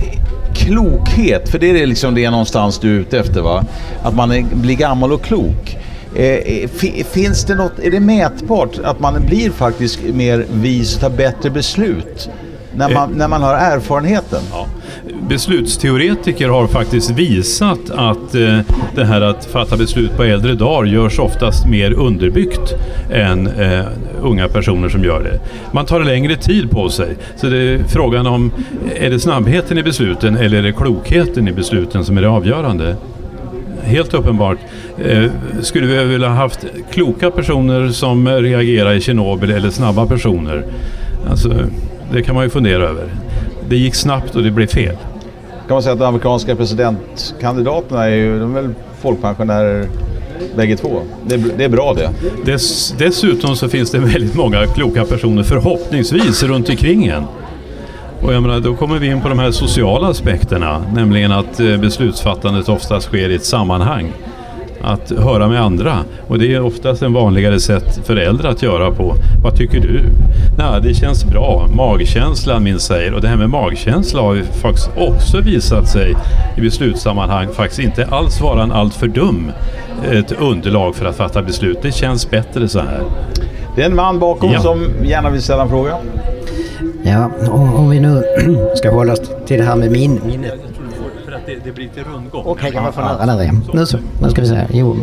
klokhet, 0.53 1.49
för 1.49 1.59
det 1.59 1.81
är 1.81 1.87
liksom 1.87 2.15
det 2.15 2.29
någonstans 2.29 2.79
du 2.79 2.95
är 2.95 2.99
ute 2.99 3.19
efter 3.19 3.41
va? 3.41 3.63
Att 4.03 4.15
man 4.15 4.31
är, 4.31 4.43
blir 4.53 4.75
gammal 4.75 5.13
och 5.13 5.23
klok. 5.23 5.77
Eh, 6.15 6.25
eh 6.25 6.69
finns 7.11 7.45
det 7.45 7.55
något, 7.55 7.79
är 7.79 7.91
det 7.91 7.99
mätbart 7.99 8.79
att 8.83 8.99
man 8.99 9.25
blir 9.25 9.49
faktiskt 9.49 9.99
mer 10.13 10.45
vis 10.53 10.95
och 10.95 11.01
tar 11.01 11.09
bättre 11.09 11.49
beslut 11.49 12.29
när 12.75 12.89
man, 12.89 13.11
när 13.11 13.27
man 13.27 13.41
har 13.41 13.53
erfarenheten? 13.53 14.41
Ja 14.51 14.67
beslutsteoretiker 15.27 16.49
har 16.49 16.67
faktiskt 16.67 17.09
visat 17.09 17.89
att 17.89 18.35
eh, 18.35 18.59
det 18.95 19.05
här 19.05 19.21
att 19.21 19.45
fatta 19.45 19.77
beslut 19.77 20.17
på 20.17 20.23
äldre 20.23 20.53
dagar 20.53 20.85
görs 20.85 21.19
oftast 21.19 21.65
mer 21.65 21.93
underbyggt 21.93 22.73
än 23.11 23.47
eh, 23.47 23.85
unga 24.21 24.47
personer 24.47 24.89
som 24.89 25.03
gör 25.03 25.23
det. 25.23 25.39
Man 25.71 25.85
tar 25.85 25.99
längre 25.99 26.35
tid 26.35 26.71
på 26.71 26.89
sig. 26.89 27.15
Så 27.35 27.47
det 27.47 27.57
är 27.57 27.83
frågan 27.83 28.27
om, 28.27 28.51
är 28.95 29.09
det 29.09 29.19
snabbheten 29.19 29.77
i 29.77 29.83
besluten 29.83 30.37
eller 30.37 30.57
är 30.57 30.63
det 30.63 30.71
klokheten 30.71 31.47
i 31.47 31.51
besluten 31.51 32.05
som 32.05 32.17
är 32.17 32.21
det 32.21 32.29
avgörande? 32.29 32.95
helt 33.85 34.13
uppenbart. 34.13 34.57
Eh, 34.97 35.31
skulle 35.61 35.87
vi 35.87 36.03
vilja 36.05 36.29
haft 36.29 36.65
kloka 36.91 37.31
personer 37.31 37.89
som 37.89 38.27
reagerar 38.27 38.93
i 38.93 39.01
Tjernobyl 39.01 39.51
eller 39.51 39.69
snabba 39.69 40.05
personer? 40.05 40.65
Alltså, 41.29 41.53
det 42.13 42.23
kan 42.23 42.35
man 42.35 42.43
ju 42.43 42.49
fundera 42.49 42.83
över. 42.83 43.09
Det 43.69 43.75
gick 43.75 43.95
snabbt 43.95 44.35
och 44.35 44.43
det 44.43 44.51
blev 44.51 44.67
fel. 44.67 44.95
Kan 45.67 45.75
man 45.75 45.83
säga 45.83 45.93
att 45.93 45.99
de 45.99 46.05
amerikanska 46.05 46.55
presidentkandidaterna 46.55 48.05
är 48.05 48.15
ju 48.15 48.39
de 48.39 48.55
är 48.55 48.61
väl 48.61 48.73
folkpensionärer 49.01 49.87
bägge 50.55 50.77
två. 50.77 51.01
Det, 51.27 51.37
det 51.57 51.63
är 51.63 51.69
bra 51.69 51.93
det. 51.93 52.09
Dess, 52.51 52.95
dessutom 52.97 53.55
så 53.55 53.69
finns 53.69 53.91
det 53.91 53.99
väldigt 53.99 54.35
många 54.35 54.67
kloka 54.67 55.05
personer 55.05 55.43
förhoppningsvis 55.43 56.43
runt 56.43 56.69
omkring 56.69 57.05
en. 57.05 57.23
Och 58.21 58.33
jag 58.33 58.41
menar, 58.41 58.59
då 58.59 58.75
kommer 58.75 58.99
vi 58.99 59.07
in 59.07 59.21
på 59.21 59.29
de 59.29 59.39
här 59.39 59.51
sociala 59.51 60.07
aspekterna, 60.07 60.85
nämligen 60.93 61.31
att 61.31 61.59
eh, 61.59 61.77
beslutsfattandet 61.77 62.69
oftast 62.69 63.07
sker 63.07 63.29
i 63.29 63.35
ett 63.35 63.45
sammanhang. 63.45 64.13
Att 64.85 65.11
höra 65.11 65.47
med 65.47 65.61
andra. 65.61 65.97
Och 66.27 66.39
det 66.39 66.53
är 66.53 66.61
oftast 66.61 67.01
en 67.01 67.13
vanligare 67.13 67.59
sätt 67.59 67.99
för 68.05 68.15
äldre 68.15 68.49
att 68.49 68.61
göra 68.63 68.91
på. 68.91 69.15
Vad 69.43 69.55
tycker 69.57 69.79
du? 69.79 70.01
Nej, 70.57 70.81
det 70.83 70.93
känns 70.93 71.25
bra. 71.25 71.67
Magkänslan 71.75 72.63
min 72.63 72.79
säger. 72.79 73.13
Och 73.13 73.21
det 73.21 73.27
här 73.27 73.37
med 73.37 73.49
magkänsla 73.49 74.21
har 74.21 74.33
ju 74.33 74.43
faktiskt 74.43 74.89
också 74.97 75.41
visat 75.41 75.87
sig 75.89 76.15
i 76.57 76.61
beslutssammanhang 76.61 77.47
faktiskt 77.53 77.79
inte 77.79 78.05
alls 78.05 78.41
vara 78.41 78.63
en 78.63 78.71
alltför 78.71 79.07
dum 79.07 79.51
ett 80.11 80.31
underlag 80.31 80.95
för 80.95 81.05
att 81.05 81.15
fatta 81.15 81.41
beslut. 81.41 81.77
Det 81.81 81.91
känns 81.91 82.29
bättre 82.29 82.67
så 82.67 82.79
här. 82.79 83.01
Det 83.75 83.81
är 83.81 83.85
en 83.85 83.95
man 83.95 84.19
bakom 84.19 84.51
Ja. 84.51 84.59
som 84.59 84.85
gärna 85.03 85.29
vill 85.29 85.41
ställa 85.41 85.61
en 85.63 85.69
fråga. 85.69 85.97
Ja, 87.03 87.31
om, 87.51 87.73
om 87.75 87.89
vi 87.89 87.99
nu 87.99 88.23
ska 88.75 88.91
hålla 88.91 89.13
oss 89.13 89.21
till 89.45 89.57
det 89.57 89.63
här 89.65 89.75
med 89.75 89.91
min, 89.91 90.21
minnet. 90.25 90.53
Att 91.45 91.51
det, 91.51 91.59
det 91.63 91.71
blir 91.71 91.83
lite 91.85 92.09
rundgång. 92.09 92.43
Okej, 92.45 92.71
kan 92.71 92.83
man 92.83 92.93
få 92.93 93.01
nära 93.01 93.25
där 93.25 93.41
igen. 93.41 93.61
Nu 93.73 93.85
så, 93.85 93.97
nu 94.21 94.29
ska 94.29 94.41
vi 94.41 94.47
se. 94.47 94.59
Jo, 94.73 94.95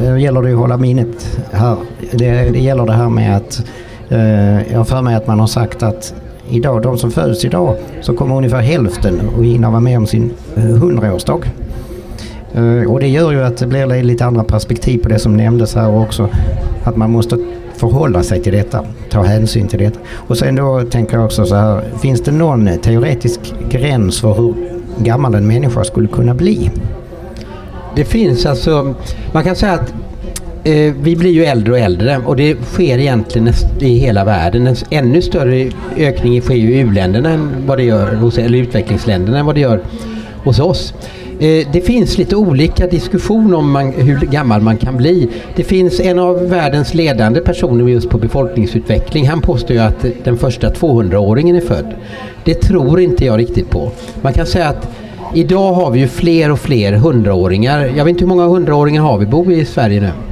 det 0.00 0.20
gäller 0.20 0.42
det 0.42 0.52
att 0.52 0.58
hålla 0.58 0.76
minnet 0.76 1.38
här. 1.52 1.76
Det, 2.12 2.50
det 2.50 2.58
gäller 2.58 2.86
det 2.86 2.92
här 2.92 3.08
med 3.08 3.36
att 3.36 3.64
eh, 4.08 4.72
jag 4.72 4.78
har 4.78 4.84
för 4.84 5.02
mig 5.02 5.14
att 5.14 5.26
man 5.26 5.40
har 5.40 5.46
sagt 5.46 5.82
att 5.82 6.14
idag, 6.50 6.82
de 6.82 6.98
som 6.98 7.10
föds 7.10 7.44
idag 7.44 7.76
så 8.00 8.16
kommer 8.16 8.36
ungefär 8.36 8.60
hälften 8.60 9.20
att 9.38 9.44
hinna 9.44 9.70
vara 9.70 9.80
med 9.80 9.98
om 9.98 10.06
sin 10.06 10.30
eh, 10.56 10.62
hundraårsdag. 10.62 11.40
Eh, 12.54 12.92
och 12.92 13.00
det 13.00 13.08
gör 13.08 13.32
ju 13.32 13.42
att 13.42 13.56
det 13.56 13.66
blir 13.66 14.02
lite 14.02 14.24
andra 14.24 14.44
perspektiv 14.44 14.98
på 14.98 15.08
det 15.08 15.18
som 15.18 15.36
nämndes 15.36 15.74
här 15.74 15.96
också. 15.96 16.28
Att 16.84 16.96
man 16.96 17.10
måste 17.10 17.38
förhålla 17.76 18.22
sig 18.22 18.42
till 18.42 18.52
detta, 18.52 18.84
ta 19.10 19.22
hänsyn 19.22 19.68
till 19.68 19.78
detta. 19.78 19.98
Och 20.12 20.38
sen 20.38 20.54
då 20.54 20.82
tänker 20.90 21.16
jag 21.16 21.24
också 21.24 21.46
så 21.46 21.54
här, 21.54 21.82
finns 22.00 22.20
det 22.20 22.32
någon 22.32 22.78
teoretisk 22.82 23.40
gräns 23.70 24.20
för 24.20 24.34
hur 24.34 24.67
gammal 25.04 25.34
en 25.34 25.46
människa 25.46 25.84
skulle 25.84 26.08
kunna 26.08 26.34
bli? 26.34 26.70
Det 27.96 28.04
finns 28.04 28.46
alltså, 28.46 28.94
man 29.32 29.44
kan 29.44 29.56
säga 29.56 29.72
att 29.72 29.94
eh, 30.64 30.94
vi 31.00 31.16
blir 31.16 31.30
ju 31.30 31.44
äldre 31.44 31.72
och 31.72 31.78
äldre 31.78 32.18
och 32.26 32.36
det 32.36 32.56
sker 32.62 32.98
egentligen 32.98 33.54
i 33.80 33.98
hela 33.98 34.24
världen. 34.24 34.66
En 34.66 34.76
ännu 34.90 35.22
större 35.22 35.70
ökning 35.96 36.40
sker 36.40 36.54
ju 36.54 36.74
i 36.74 36.78
u-länderna 36.78 37.30
än 37.30 37.66
vad 37.66 37.78
det 37.78 37.84
gör 37.84 38.38
eller 38.38 38.58
utvecklingsländerna 38.58 39.38
än 39.38 39.46
vad 39.46 39.54
det 39.54 39.60
gör 39.60 39.80
hos 40.44 40.60
oss. 40.60 40.94
Eh, 41.40 41.66
det 41.72 41.80
finns 41.80 42.18
lite 42.18 42.36
olika 42.36 42.86
diskussion 42.86 43.54
om 43.54 43.70
man, 43.70 43.92
hur 43.92 44.20
gammal 44.20 44.60
man 44.60 44.76
kan 44.76 44.96
bli. 44.96 45.28
Det 45.56 45.64
finns 45.64 46.00
en 46.00 46.18
av 46.18 46.48
världens 46.48 46.94
ledande 46.94 47.40
personer 47.40 47.88
just 47.88 48.10
på 48.10 48.18
befolkningsutveckling. 48.18 49.28
Han 49.28 49.40
påstår 49.40 49.76
ju 49.76 49.82
att 49.82 50.04
den 50.24 50.36
första 50.36 50.70
200-åringen 50.70 51.56
är 51.56 51.60
född. 51.60 51.94
Det 52.44 52.54
tror 52.54 53.00
inte 53.00 53.24
jag 53.24 53.38
riktigt 53.38 53.70
på. 53.70 53.90
Man 54.22 54.32
kan 54.32 54.46
säga 54.46 54.68
att 54.68 54.88
Idag 55.34 55.72
har 55.72 55.90
vi 55.90 56.00
ju 56.00 56.08
fler 56.08 56.50
och 56.50 56.58
fler 56.58 56.92
hundraåringar. 56.92 57.92
Jag 57.96 58.04
vet 58.04 58.08
inte 58.08 58.24
hur 58.24 58.28
många 58.28 58.46
hundraåringar 58.46 59.02
har 59.02 59.18
vi 59.18 59.26
Bo 59.26 59.52
i 59.52 59.64
Sverige 59.64 60.00
nu? 60.00 60.27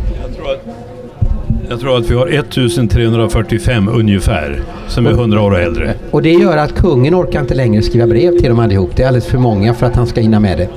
Jag 1.68 1.80
tror 1.80 1.98
att 1.98 2.10
vi 2.10 2.14
har 2.14 2.26
1345 2.26 3.88
ungefär 3.88 4.62
som 4.88 5.06
är 5.06 5.10
100 5.10 5.42
år 5.42 5.50
och 5.50 5.58
äldre. 5.58 5.94
Och 6.10 6.22
det 6.22 6.32
gör 6.32 6.56
att 6.56 6.74
kungen 6.74 7.14
orkar 7.14 7.40
inte 7.40 7.54
längre 7.54 7.82
skriva 7.82 8.06
brev 8.06 8.38
till 8.38 8.48
dem 8.48 8.58
allihop. 8.58 8.96
Det 8.96 9.02
är 9.02 9.06
alldeles 9.06 9.26
för 9.26 9.38
många 9.38 9.74
för 9.74 9.86
att 9.86 9.96
han 9.96 10.06
ska 10.06 10.20
hinna 10.20 10.40
med 10.40 10.58
det. 10.58 10.68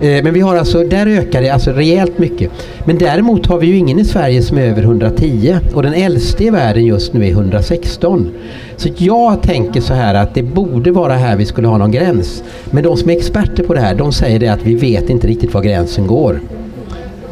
Eh, 0.00 0.24
Men 0.24 0.34
vi 0.34 0.40
har 0.40 0.56
alltså, 0.56 0.84
där 0.84 1.06
ökar 1.06 1.42
det 1.42 1.50
alltså 1.50 1.70
rejält 1.70 2.18
mycket. 2.18 2.50
Men 2.84 2.98
däremot 2.98 3.46
har 3.46 3.58
vi 3.58 3.66
ju 3.66 3.76
ingen 3.76 3.98
i 3.98 4.04
Sverige 4.04 4.42
som 4.42 4.58
är 4.58 4.62
över 4.62 4.82
110 4.82 5.56
och 5.74 5.82
den 5.82 5.94
äldste 5.94 6.44
i 6.44 6.50
världen 6.50 6.84
just 6.84 7.12
nu 7.12 7.26
är 7.26 7.30
116. 7.30 8.30
Så 8.76 8.88
jag 8.96 9.42
tänker 9.42 9.80
så 9.80 9.94
här 9.94 10.14
att 10.14 10.34
det 10.34 10.42
borde 10.42 10.90
vara 10.90 11.12
här 11.12 11.36
vi 11.36 11.44
skulle 11.44 11.68
ha 11.68 11.78
någon 11.78 11.90
gräns. 11.92 12.42
Men 12.70 12.84
de 12.84 12.96
som 12.96 13.10
är 13.10 13.16
experter 13.16 13.62
på 13.62 13.74
det 13.74 13.80
här, 13.80 13.94
de 13.94 14.12
säger 14.12 14.38
det 14.38 14.48
att 14.48 14.62
vi 14.62 14.74
vet 14.74 15.10
inte 15.10 15.26
riktigt 15.26 15.54
var 15.54 15.62
gränsen 15.62 16.06
går. 16.06 16.40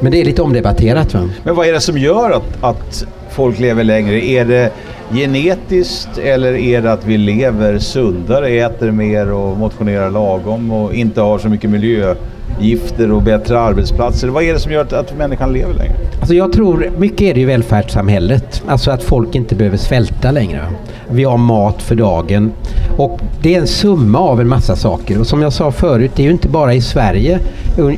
Men 0.05 0.13
det 0.13 0.21
är 0.21 0.25
lite 0.25 0.43
omdebatterat 0.43 1.15
va? 1.15 1.29
Men 1.45 1.55
vad 1.55 1.67
är 1.67 1.73
det 1.73 1.81
som 1.81 1.99
gör 1.99 2.31
att, 2.31 2.65
att 2.65 3.07
folk 3.31 3.59
lever 3.59 3.85
längre? 3.85 4.25
Är 4.25 4.45
det 4.45 4.73
genetiskt 5.11 6.19
eller 6.19 6.53
är 6.53 6.83
det 6.83 6.93
att 6.93 7.07
vi 7.07 7.19
lever 7.19 7.79
sundare, 7.79 8.49
äter 8.49 8.91
mer 8.91 9.33
och 9.33 9.59
motionerar 9.59 10.11
lagom 10.11 10.71
och 10.71 10.95
inte 10.95 11.21
har 11.21 11.39
så 11.39 11.49
mycket 11.49 11.71
miljö 11.71 12.15
gifter 12.61 13.13
och 13.13 13.23
bättre 13.23 13.61
arbetsplatser? 13.61 14.29
Vad 14.29 14.43
är 14.43 14.53
det 14.53 14.59
som 14.59 14.73
gör 14.73 14.83
att, 14.83 14.93
att 14.93 15.19
människan 15.19 15.53
lever 15.53 15.75
längre? 15.75 15.95
Alltså 16.21 16.35
jag 16.35 16.53
tror, 16.53 16.91
mycket 16.99 17.21
är 17.21 17.35
det 17.35 17.41
ju 17.41 17.47
välfärdssamhället. 17.47 18.63
Alltså 18.67 18.91
att 18.91 19.03
folk 19.03 19.35
inte 19.35 19.55
behöver 19.55 19.77
svälta 19.77 20.31
längre. 20.31 20.67
Vi 21.11 21.25
har 21.25 21.37
mat 21.37 21.83
för 21.83 21.95
dagen. 21.95 22.53
Och 22.99 23.21
det 23.43 23.55
är 23.55 23.61
en 23.61 23.67
summa 23.67 24.19
av 24.19 24.41
en 24.41 24.49
massa 24.49 24.77
saker. 24.77 25.21
Och 25.21 25.27
som 25.27 25.43
jag 25.43 25.53
sa 25.53 25.73
förut, 25.73 26.11
det 26.17 26.23
är 26.23 26.25
ju 26.25 26.33
inte 26.33 26.49
bara 26.49 26.75
i 26.75 26.81
Sverige, 26.81 27.39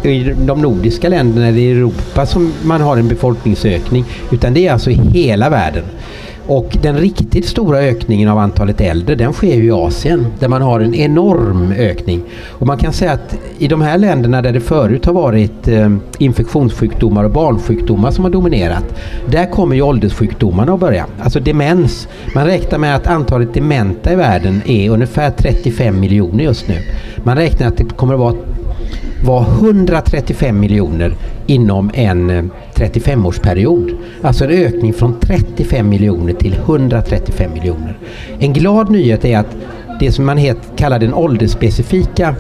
i 0.03 0.33
de 0.47 0.63
nordiska 0.63 1.09
länderna 1.09 1.47
eller 1.47 1.59
i 1.59 1.71
Europa 1.71 2.27
som 2.27 2.53
man 2.65 2.81
har 2.81 2.97
en 2.97 3.09
befolkningsökning. 3.09 4.05
Utan 4.31 4.55
det 4.55 4.67
är 4.67 4.73
alltså 4.73 4.91
i 4.91 4.95
hela 4.95 5.51
världen. 5.51 5.85
Och 6.47 6.77
den 6.83 6.97
riktigt 6.97 7.47
stora 7.47 7.79
ökningen 7.79 8.29
av 8.29 8.39
antalet 8.39 8.81
äldre 8.81 9.15
den 9.15 9.33
sker 9.33 9.55
ju 9.55 9.65
i 9.65 9.71
Asien 9.71 10.27
där 10.39 10.49
man 10.49 10.63
har 10.63 10.81
en 10.81 10.95
enorm 10.95 11.73
ökning. 11.73 12.23
Och 12.49 12.67
man 12.67 12.79
kan 12.79 12.93
säga 12.93 13.13
att 13.13 13.39
i 13.59 13.69
de 13.69 13.81
här 13.81 13.99
länderna 13.99 14.43
där 14.43 14.53
det 14.53 14.61
förut 14.61 15.07
har 15.07 15.13
varit 15.13 15.69
eh, 15.69 15.97
infektionssjukdomar 16.19 17.25
och 17.25 17.31
barnsjukdomar 17.31 18.11
som 18.11 18.25
har 18.25 18.31
dominerat. 18.31 18.85
Där 19.31 19.51
kommer 19.51 19.75
ju 19.75 19.83
ålderssjukdomarna 19.83 20.73
att 20.73 20.81
börja. 20.81 21.07
Alltså 21.23 21.41
demens. 21.41 22.09
Man 22.35 22.47
räknar 22.47 22.79
med 22.79 22.97
att 22.97 23.07
antalet 23.07 23.55
dementa 23.55 24.13
i 24.13 24.17
världen 24.17 24.63
är 24.67 24.91
ungefär 24.91 25.31
35 25.31 26.01
miljoner 26.01 26.45
just 26.45 26.69
nu. 26.69 26.77
Man 27.25 27.37
räknar 27.37 27.69
att 27.69 27.77
det 27.77 27.85
kommer 27.85 28.15
att 28.15 28.21
vara 28.21 28.35
var 29.25 29.41
135 29.41 30.61
miljoner 30.61 31.15
inom 31.47 31.91
en 31.95 32.31
eh, 32.31 32.45
35-årsperiod. 32.75 33.97
Alltså 34.23 34.45
en 34.45 34.51
ökning 34.51 34.93
från 34.93 35.21
35 35.21 35.89
miljoner 35.89 36.33
till 36.33 36.55
135 36.55 37.53
miljoner. 37.53 37.99
En 38.39 38.53
glad 38.53 38.91
nyhet 38.91 39.25
är 39.25 39.39
att 39.39 39.57
det 40.01 40.13
som 40.13 40.27
man 40.27 40.39
het, 40.39 40.59
kallar 40.77 40.99
den 40.99 41.15
åldersspecifika 41.15 42.35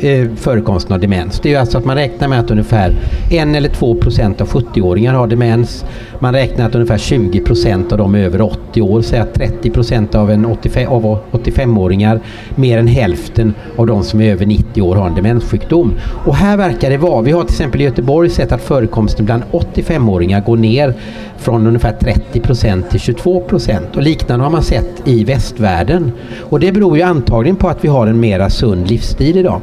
eh, 0.00 0.28
förekomsten 0.36 0.92
av 0.92 1.00
demens. 1.00 1.40
Det 1.40 1.54
är 1.54 1.60
alltså 1.60 1.78
att 1.78 1.84
man 1.84 1.96
räknar 1.96 2.28
med 2.28 2.40
att 2.40 2.50
ungefär 2.50 2.90
1 3.30 3.56
eller 3.56 3.68
2 3.68 3.94
procent 3.94 4.40
av 4.40 4.48
70-åringar 4.48 5.14
har 5.14 5.26
demens. 5.26 5.84
Man 6.18 6.34
räknar 6.34 6.66
att 6.66 6.74
ungefär 6.74 6.98
20 6.98 7.40
procent 7.40 7.92
av 7.92 7.98
de 7.98 8.14
över 8.14 8.40
80 8.40 8.82
år, 8.82 9.02
säg 9.02 9.18
att 9.18 9.34
30 9.34 9.70
procent 9.70 10.14
av, 10.14 10.30
en 10.30 10.46
85, 10.46 10.88
av 10.88 11.18
85-åringar, 11.32 12.20
mer 12.54 12.78
än 12.78 12.86
hälften 12.86 13.54
av 13.76 13.86
de 13.86 14.02
som 14.02 14.20
är 14.20 14.32
över 14.32 14.46
90 14.46 14.82
år 14.82 14.96
har 14.96 15.06
en 15.06 15.14
demenssjukdom. 15.14 15.94
Och 16.24 16.34
här 16.34 16.56
verkar 16.56 16.90
det 16.90 16.96
vara, 16.96 17.22
vi 17.22 17.32
har 17.32 17.44
till 17.44 17.54
exempel 17.54 17.80
i 17.80 17.84
Göteborg 17.84 18.30
sett 18.30 18.52
att 18.52 18.62
förekomsten 18.62 19.24
bland 19.24 19.42
85-åringar 19.52 20.40
går 20.40 20.56
ner 20.56 20.94
från 21.38 21.66
ungefär 21.66 21.92
30 21.92 22.40
procent 22.40 22.90
till 22.90 23.00
22 23.00 23.40
procent. 23.40 23.96
Och 23.96 24.02
liknande 24.02 24.44
har 24.44 24.50
man 24.50 24.62
sett 24.62 25.08
i 25.08 25.24
västvärlden. 25.24 26.12
Och 26.40 26.60
det 26.60 26.72
beror 26.72 26.96
ju 26.96 27.02
antagligen 27.02 27.56
på 27.56 27.68
att 27.68 27.84
vi 27.84 27.88
har 27.88 28.06
en 28.06 28.20
mera 28.20 28.50
sund 28.50 28.88
livsstil 28.88 29.38
idag. 29.38 29.60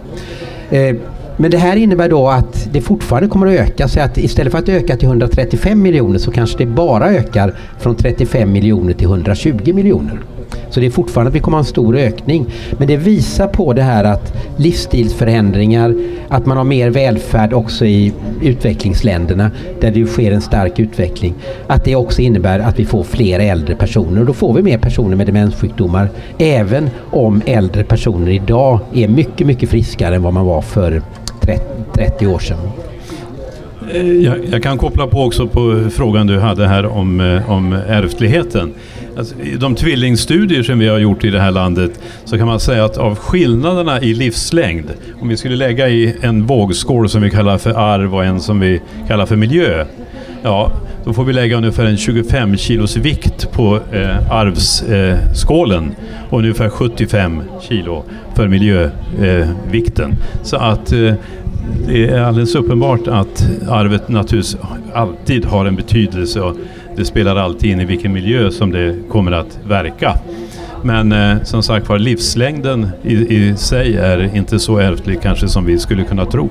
Eh, 0.69 0.95
men 1.37 1.51
det 1.51 1.57
här 1.57 1.75
innebär 1.75 2.09
då 2.09 2.27
att 2.27 2.67
det 2.71 2.81
fortfarande 2.81 3.29
kommer 3.29 3.47
att 3.47 3.53
öka. 3.53 3.87
Så 3.87 3.99
att 3.99 4.17
istället 4.17 4.51
för 4.51 4.59
att 4.59 4.69
öka 4.69 4.97
till 4.97 5.07
135 5.07 5.81
miljoner 5.81 6.19
så 6.19 6.31
kanske 6.31 6.57
det 6.57 6.65
bara 6.65 7.09
ökar 7.09 7.53
från 7.79 7.95
35 7.95 8.51
miljoner 8.51 8.93
till 8.93 9.07
120 9.07 9.73
miljoner. 9.73 10.19
Så 10.69 10.79
det 10.79 10.85
är 10.85 10.89
fortfarande 10.89 11.29
att 11.29 11.35
vi 11.35 11.39
kommer 11.39 11.57
att 11.57 11.63
ha 11.63 11.67
en 11.67 11.71
stor 11.71 11.95
ökning. 11.95 12.45
Men 12.77 12.87
det 12.87 12.97
visar 12.97 13.47
på 13.47 13.73
det 13.73 13.81
här 13.81 14.03
att 14.03 14.33
livsstilsförändringar, 14.57 15.95
att 16.27 16.45
man 16.45 16.57
har 16.57 16.63
mer 16.63 16.89
välfärd 16.89 17.53
också 17.53 17.85
i 17.85 18.13
utvecklingsländerna 18.41 19.51
där 19.81 19.91
det 19.91 19.99
ju 19.99 20.07
sker 20.07 20.31
en 20.31 20.41
stark 20.41 20.79
utveckling. 20.79 21.33
Att 21.67 21.85
det 21.85 21.95
också 21.95 22.21
innebär 22.21 22.59
att 22.59 22.79
vi 22.79 22.85
får 22.85 23.03
fler 23.03 23.39
äldre 23.39 23.75
personer 23.75 24.19
och 24.19 24.25
då 24.25 24.33
får 24.33 24.53
vi 24.53 24.61
mer 24.61 24.77
personer 24.77 25.15
med 25.15 25.27
demenssjukdomar. 25.27 26.09
Även 26.37 26.89
om 27.11 27.41
äldre 27.45 27.83
personer 27.83 28.31
idag 28.31 28.79
är 28.93 29.07
mycket, 29.07 29.47
mycket 29.47 29.69
friskare 29.69 30.15
än 30.15 30.23
vad 30.23 30.33
man 30.33 30.45
var 30.45 30.61
för 30.61 31.01
30, 31.93 32.27
år 32.27 32.39
sedan. 32.39 32.57
Eh, 33.93 34.11
jag, 34.11 34.37
jag, 34.45 34.63
kan 34.63 34.77
koppla 34.77 35.07
på 35.07 35.23
också 35.23 35.47
på 35.47 35.89
frågan 35.91 36.27
du 36.27 36.39
hade 36.39 36.67
här 36.67 36.85
om, 36.85 37.19
eh, 37.19 37.51
om 37.51 37.73
ärftligheten. 37.73 38.73
Alltså, 39.17 39.35
I 39.39 39.55
de 39.55 39.75
tvillingstudier 39.75 40.63
som 40.63 40.79
vi 40.79 40.87
har 40.87 40.97
gjort 40.97 41.23
i 41.23 41.29
det 41.29 41.39
här 41.39 41.51
landet 41.51 41.99
så 42.25 42.37
kan 42.37 42.47
man 42.47 42.59
säga 42.59 42.85
att 42.85 42.97
av 42.97 43.15
skillnaderna 43.15 44.01
i 44.01 44.13
livslängd, 44.13 44.85
om 45.21 45.27
vi 45.27 45.37
skulle 45.37 45.55
lägga 45.55 45.89
i 45.89 46.15
en 46.21 46.45
vågskål 46.45 47.09
som 47.09 47.21
vi 47.21 47.29
kallar 47.29 47.57
för 47.57 47.73
arv 47.73 48.15
och 48.15 48.25
en 48.25 48.39
som 48.39 48.59
vi 48.59 48.81
kallar 49.07 49.25
för 49.25 49.35
miljö, 49.35 49.85
ja, 50.43 50.71
då 51.05 51.13
får 51.13 51.23
vi 51.23 51.33
lägga 51.33 51.57
ungefär 51.57 51.85
en 51.85 51.97
25 51.97 52.57
kilos 52.57 52.97
vikt 52.97 53.51
på 53.51 53.79
eh, 53.91 54.31
arvsskålen 54.31 55.83
eh, 55.83 56.33
och 56.33 56.39
ungefär 56.39 56.69
75 56.69 57.41
kilo 57.61 58.03
för 58.35 58.47
miljövikten. 58.47 60.11
Eh, 60.11 60.43
så 60.43 60.57
att 60.57 60.91
eh, 60.91 61.13
det 61.87 62.07
är 62.07 62.21
alldeles 62.21 62.55
uppenbart 62.55 63.07
att 63.07 63.49
arvet 63.69 64.09
naturligtvis 64.09 64.57
alltid 64.93 65.45
har 65.45 65.65
en 65.65 65.75
betydelse 65.75 66.41
och 66.41 66.55
det 66.95 67.05
spelar 67.05 67.35
alltid 67.35 67.71
in 67.71 67.79
i 67.79 67.85
vilken 67.85 68.13
miljö 68.13 68.51
som 68.51 68.71
det 68.71 68.95
kommer 69.09 69.31
att 69.31 69.59
verka. 69.67 70.17
Men 70.83 71.11
eh, 71.11 71.43
som 71.43 71.63
sagt 71.63 71.89
var, 71.89 71.99
livslängden 71.99 72.89
i, 73.03 73.13
i 73.13 73.55
sig 73.57 73.97
är 73.97 74.35
inte 74.35 74.59
så 74.59 74.77
ärftlig 74.77 75.21
kanske 75.21 75.47
som 75.47 75.65
vi 75.65 75.79
skulle 75.79 76.03
kunna 76.03 76.25
tro. 76.25 76.49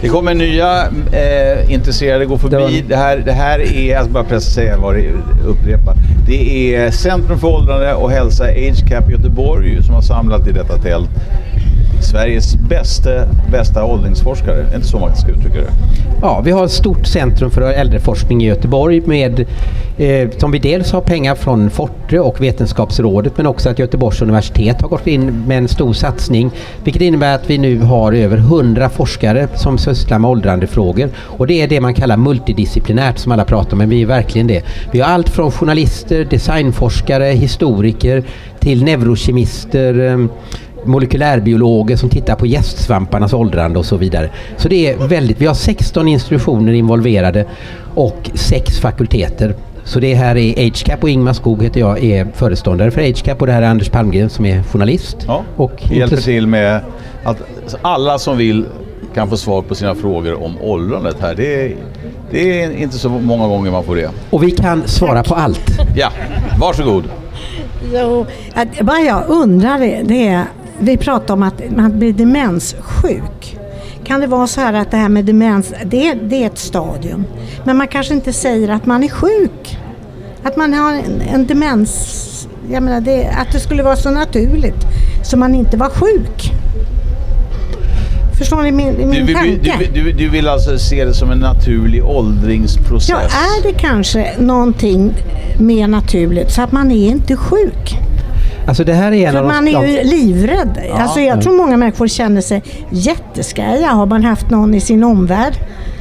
Det 0.00 0.08
kommer 0.08 0.34
nya 0.34 0.86
eh, 1.12 1.72
intresserade 1.72 2.26
gå 2.26 2.38
förbi. 2.38 2.84
Det 2.88 2.96
här, 2.96 3.16
det 3.16 3.32
här 3.32 3.58
är, 3.58 3.90
jag 3.90 4.04
ska 4.04 4.12
bara 4.12 4.24
precisera 4.24 4.78
vad 4.78 4.94
det 4.94 5.10
upprepa. 5.46 5.94
Det 6.26 6.74
är 6.74 6.90
Centrum 6.90 7.38
för 7.38 7.48
åldrande 7.48 7.94
och 7.94 8.10
hälsa 8.10 8.44
Age 8.44 8.88
Cap 8.88 9.10
Göteborg 9.10 9.82
som 9.82 9.94
har 9.94 10.02
samlat 10.02 10.48
i 10.48 10.52
detta 10.52 10.78
tält 10.78 11.10
Sveriges 12.04 12.56
bästa, 12.56 13.10
bästa 13.50 13.84
åldringsforskare. 13.84 14.66
Är 14.70 14.76
inte 14.76 14.86
så 14.86 14.98
man 14.98 15.16
ska 15.16 15.30
uttrycka 15.30 15.58
det? 15.58 15.70
Ja, 16.22 16.40
vi 16.44 16.50
har 16.50 16.64
ett 16.64 16.70
stort 16.70 17.06
centrum 17.06 17.50
för 17.50 17.62
äldreforskning 17.62 18.42
i 18.42 18.46
Göteborg 18.46 19.00
med, 19.00 19.40
eh, 19.96 20.30
som 20.36 20.50
vi 20.50 20.58
dels 20.58 20.92
har 20.92 21.00
pengar 21.00 21.34
från 21.34 21.70
Forte 21.70 22.20
och 22.20 22.40
Vetenskapsrådet 22.40 23.36
men 23.36 23.46
också 23.46 23.70
att 23.70 23.78
Göteborgs 23.78 24.22
universitet 24.22 24.82
har 24.82 24.88
gått 24.88 25.06
in 25.06 25.44
med 25.46 25.58
en 25.58 25.68
stor 25.68 25.92
satsning 25.92 26.50
vilket 26.84 27.02
innebär 27.02 27.34
att 27.34 27.50
vi 27.50 27.58
nu 27.58 27.80
har 27.80 28.12
över 28.12 28.36
100 28.36 28.88
forskare 28.88 29.48
som 29.54 29.78
sysslar 29.78 30.18
med 30.18 30.30
åldrandefrågor 30.30 31.08
och 31.18 31.46
det 31.46 31.62
är 31.62 31.68
det 31.68 31.80
man 31.80 31.94
kallar 31.94 32.16
multidisciplinärt 32.16 33.18
som 33.18 33.32
alla 33.32 33.44
pratar 33.44 33.72
om 33.72 33.78
men 33.78 33.88
vi 33.88 34.02
är 34.02 34.06
verkligen 34.06 34.46
det. 34.46 34.62
Vi 34.92 35.00
har 35.00 35.08
allt 35.08 35.28
från 35.28 35.50
journalister, 35.50 36.24
designforskare, 36.24 37.24
historiker 37.24 38.24
till 38.60 38.84
neurokemister 38.84 40.00
eh, 40.00 40.26
molekylärbiologer 40.86 41.96
som 41.96 42.08
tittar 42.08 42.34
på 42.34 42.46
gästsvamparnas 42.46 43.32
åldrande 43.32 43.78
och 43.78 43.86
så 43.86 43.96
vidare. 43.96 44.30
Så 44.56 44.68
det 44.68 44.92
är 44.92 45.08
väldigt, 45.08 45.40
vi 45.40 45.46
har 45.46 45.54
16 45.54 46.08
institutioner 46.08 46.72
involverade 46.72 47.46
och 47.94 48.30
sex 48.34 48.78
fakulteter. 48.80 49.54
Så 49.84 50.00
det 50.00 50.14
här 50.14 50.36
är 50.36 50.70
HCAP 50.70 51.02
och 51.02 51.10
Ingmar 51.10 51.32
Skog 51.32 51.62
heter 51.62 51.80
jag, 51.80 52.04
är 52.04 52.26
föreståndare 52.34 52.90
för 52.90 53.00
HCAP 53.00 53.40
och 53.40 53.46
det 53.46 53.52
här 53.52 53.62
är 53.62 53.66
Anders 53.66 53.88
Palmgren 53.88 54.30
som 54.30 54.46
är 54.46 54.62
journalist. 54.62 55.16
Ja, 55.26 55.42
och 55.56 55.82
hjälper 55.90 56.16
till 56.16 56.46
med 56.46 56.80
att 57.24 57.38
alla 57.82 58.18
som 58.18 58.36
vill 58.36 58.64
kan 59.14 59.28
få 59.28 59.36
svar 59.36 59.62
på 59.62 59.74
sina 59.74 59.94
frågor 59.94 60.42
om 60.44 60.58
åldrandet 60.60 61.16
här. 61.20 61.34
Det 61.34 61.64
är, 61.64 61.76
det 62.30 62.62
är 62.62 62.70
inte 62.70 62.98
så 62.98 63.08
många 63.08 63.48
gånger 63.48 63.70
man 63.70 63.84
får 63.84 63.96
det. 63.96 64.10
Och 64.30 64.42
vi 64.42 64.50
kan 64.50 64.88
svara 64.88 65.22
på 65.22 65.34
allt. 65.34 65.78
Ja, 65.96 66.08
varsågod. 66.60 67.04
Jo, 67.92 68.26
vad 68.80 69.04
jag 69.04 69.28
undrar 69.28 69.78
det 70.04 70.26
är 70.28 70.44
vi 70.78 70.96
pratar 70.96 71.34
om 71.34 71.42
att 71.42 71.62
man 71.76 71.98
blir 71.98 72.12
demenssjuk. 72.12 73.58
Kan 74.04 74.20
det 74.20 74.26
vara 74.26 74.46
så 74.46 74.60
här 74.60 74.72
att 74.72 74.90
det 74.90 74.96
här 74.96 75.08
med 75.08 75.24
demens, 75.24 75.74
det, 75.84 76.14
det 76.14 76.42
är 76.42 76.46
ett 76.46 76.58
stadium. 76.58 77.24
Men 77.64 77.76
man 77.76 77.88
kanske 77.88 78.14
inte 78.14 78.32
säger 78.32 78.68
att 78.68 78.86
man 78.86 79.04
är 79.04 79.08
sjuk. 79.08 79.78
Att 80.42 80.56
man 80.56 80.74
har 80.74 80.92
en, 80.92 81.20
en 81.20 81.46
demens, 81.46 82.48
jag 82.70 82.82
menar 82.82 83.00
det, 83.00 83.28
att 83.28 83.52
det 83.52 83.60
skulle 83.60 83.82
vara 83.82 83.96
så 83.96 84.10
naturligt 84.10 84.86
så 85.22 85.36
man 85.36 85.54
inte 85.54 85.76
var 85.76 85.88
sjuk. 85.88 86.52
Förstår 88.38 88.62
ni 88.62 88.72
min, 88.72 89.08
min 89.10 89.26
du, 89.26 89.34
tanke? 89.34 89.76
Du, 89.94 90.02
du, 90.02 90.12
du, 90.12 90.28
vill 90.28 90.48
alltså 90.48 90.78
se 90.78 91.04
det 91.04 91.14
som 91.14 91.30
en 91.30 91.38
naturlig 91.38 92.04
åldringsprocess? 92.04 93.08
Ja, 93.08 93.20
är 93.20 93.62
det 93.62 93.78
kanske 93.78 94.34
någonting 94.38 95.14
mer 95.58 95.88
naturligt 95.88 96.50
så 96.50 96.62
att 96.62 96.72
man 96.72 96.92
är 96.92 97.08
inte 97.08 97.36
sjuk? 97.36 97.98
Alltså 98.66 98.84
det 98.84 98.92
här 98.92 99.12
är 99.12 99.26
en 99.26 99.32
För 99.32 99.40
av 99.40 99.46
man 99.46 99.68
är 99.68 99.86
ju 99.86 100.04
livrädd. 100.04 100.78
Ja. 100.88 101.02
Alltså 101.02 101.20
jag 101.20 101.42
tror 101.42 101.56
många 101.56 101.76
människor 101.76 102.08
känner 102.08 102.40
sig 102.40 102.62
jätteskära. 102.90 103.86
Har 103.86 104.06
man 104.06 104.24
haft 104.24 104.50
någon 104.50 104.74
i 104.74 104.80
sin 104.80 105.04
omvärld 105.04 105.54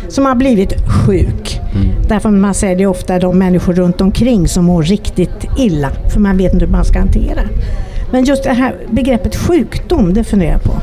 som 0.07 0.25
har 0.25 0.35
blivit 0.35 0.73
sjuk. 0.87 1.59
Mm. 1.75 1.87
Därför 2.07 2.29
man 2.29 2.53
säger 2.53 2.75
det 2.75 2.85
ofta 2.85 3.19
de 3.19 3.39
människor 3.39 3.73
runt 3.73 4.01
omkring 4.01 4.47
som 4.47 4.65
mår 4.65 4.83
riktigt 4.83 5.45
illa. 5.57 5.89
För 6.13 6.19
man 6.19 6.37
vet 6.37 6.53
inte 6.53 6.65
hur 6.65 6.71
man 6.71 6.85
ska 6.85 6.99
hantera. 6.99 7.41
Men 8.11 8.23
just 8.23 8.43
det 8.43 8.49
här 8.49 8.75
begreppet 8.89 9.35
sjukdom, 9.35 10.13
det 10.13 10.23
funderar 10.23 10.51
jag 10.51 10.63
på. 10.63 10.73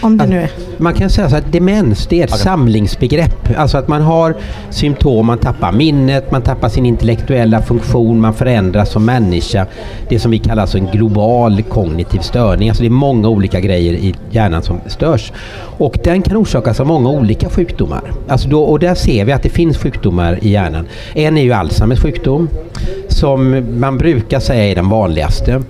Om 0.00 0.16
det 0.16 0.26
nu 0.26 0.40
är. 0.40 0.50
Man 0.76 0.94
kan 0.94 1.10
säga 1.10 1.30
så 1.30 1.36
att 1.36 1.52
demens 1.52 2.06
det 2.06 2.20
är 2.20 2.24
ett 2.24 2.30
okay. 2.30 2.42
samlingsbegrepp. 2.42 3.58
Alltså 3.58 3.78
att 3.78 3.88
man 3.88 4.02
har 4.02 4.36
symptom, 4.70 5.26
man 5.26 5.38
tappar 5.38 5.72
minnet, 5.72 6.30
man 6.30 6.42
tappar 6.42 6.68
sin 6.68 6.86
intellektuella 6.86 7.62
funktion, 7.62 8.20
man 8.20 8.34
förändras 8.34 8.90
som 8.90 9.04
människa. 9.04 9.66
Det 10.08 10.18
som 10.18 10.30
vi 10.30 10.38
kallar 10.38 10.62
alltså 10.62 10.78
en 10.78 10.86
global 10.86 11.62
kognitiv 11.62 12.18
störning. 12.18 12.68
Alltså 12.68 12.82
det 12.82 12.88
är 12.88 12.90
många 12.90 13.28
olika 13.28 13.60
grejer 13.60 13.92
i 13.92 14.14
hjärnan 14.30 14.62
som 14.62 14.80
störs. 14.86 15.32
Och 15.78 15.98
den 16.04 16.22
kan 16.22 16.36
orsakas 16.36 16.80
av 16.80 16.86
många 16.86 17.10
olika 17.10 17.48
sjukdomar. 17.48 18.12
Alltså 18.28 18.48
då, 18.48 18.62
och 18.62 18.78
där 18.78 18.94
ser 18.94 19.24
vi 19.24 19.32
att 19.32 19.42
det 19.42 19.48
finns 19.48 19.78
sjukdomar 19.78 20.38
i 20.42 20.50
hjärnan. 20.50 20.86
En 21.14 21.38
är 21.38 21.42
ju 21.42 21.52
Alzheimers 21.52 22.00
sjukdom 22.02 22.48
som 23.18 23.66
man 23.80 23.98
brukar 23.98 24.40
säga 24.40 24.64
är 24.64 24.74
den 24.74 24.88
vanligaste. 24.88 25.62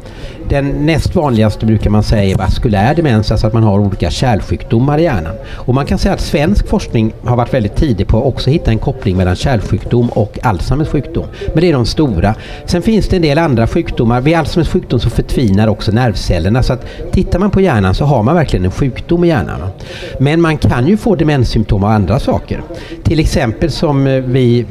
Den 0.49 0.87
näst 0.87 1.15
vanligaste 1.15 1.67
brukar 1.67 1.91
man 1.91 2.03
säga 2.03 2.25
är 2.25 2.37
vaskulär 2.37 2.95
demens, 2.95 3.31
alltså 3.31 3.47
att 3.47 3.53
man 3.53 3.63
har 3.63 3.79
olika 3.79 4.11
kärlsjukdomar 4.11 4.99
i 4.99 5.03
hjärnan. 5.03 5.35
Och 5.49 5.75
man 5.75 5.87
kan 5.87 5.99
säga 5.99 6.15
att 6.15 6.21
svensk 6.21 6.69
forskning 6.69 7.13
har 7.25 7.37
varit 7.37 7.55
väldigt 7.55 7.77
tidig 7.77 8.09
på 8.09 8.19
att 8.19 8.25
också 8.25 8.51
hitta 8.51 8.71
en 8.71 8.79
koppling 8.79 9.17
mellan 9.17 9.37
kärlsjukdom 9.37 10.09
och 10.09 10.39
Alzheimers 10.43 10.89
sjukdom. 10.89 11.25
Men 11.55 11.61
det 11.61 11.69
är 11.69 11.73
de 11.73 11.87
stora. 11.87 12.35
Sen 12.65 12.83
finns 12.83 13.09
det 13.09 13.17
en 13.17 13.23
del 13.23 13.39
andra 13.39 13.67
sjukdomar. 13.67 14.21
Vid 14.21 14.37
Alzheimers 14.37 14.69
sjukdom 14.69 15.01
så 15.01 15.11
förtvinar 15.11 15.69
också 15.69 15.93
nervcellerna. 15.93 16.63
Så 16.63 16.73
att 16.73 16.87
tittar 17.13 17.39
man 17.39 17.51
på 17.51 17.61
hjärnan 17.61 17.95
så 17.95 18.05
har 18.05 18.23
man 18.23 18.35
verkligen 18.35 18.65
en 18.65 18.71
sjukdom 18.71 19.25
i 19.25 19.29
hjärnan. 19.29 19.61
Men 20.21 20.41
man 20.41 20.59
kan 20.59 20.87
ju 20.87 20.97
få 20.97 21.15
demenssymptom 21.15 21.85
av 21.85 21.91
andra 21.91 22.19
saker. 22.19 22.63
Till 23.03 23.21
exempel 23.21 23.71
som 23.71 24.05
vi 24.27 24.67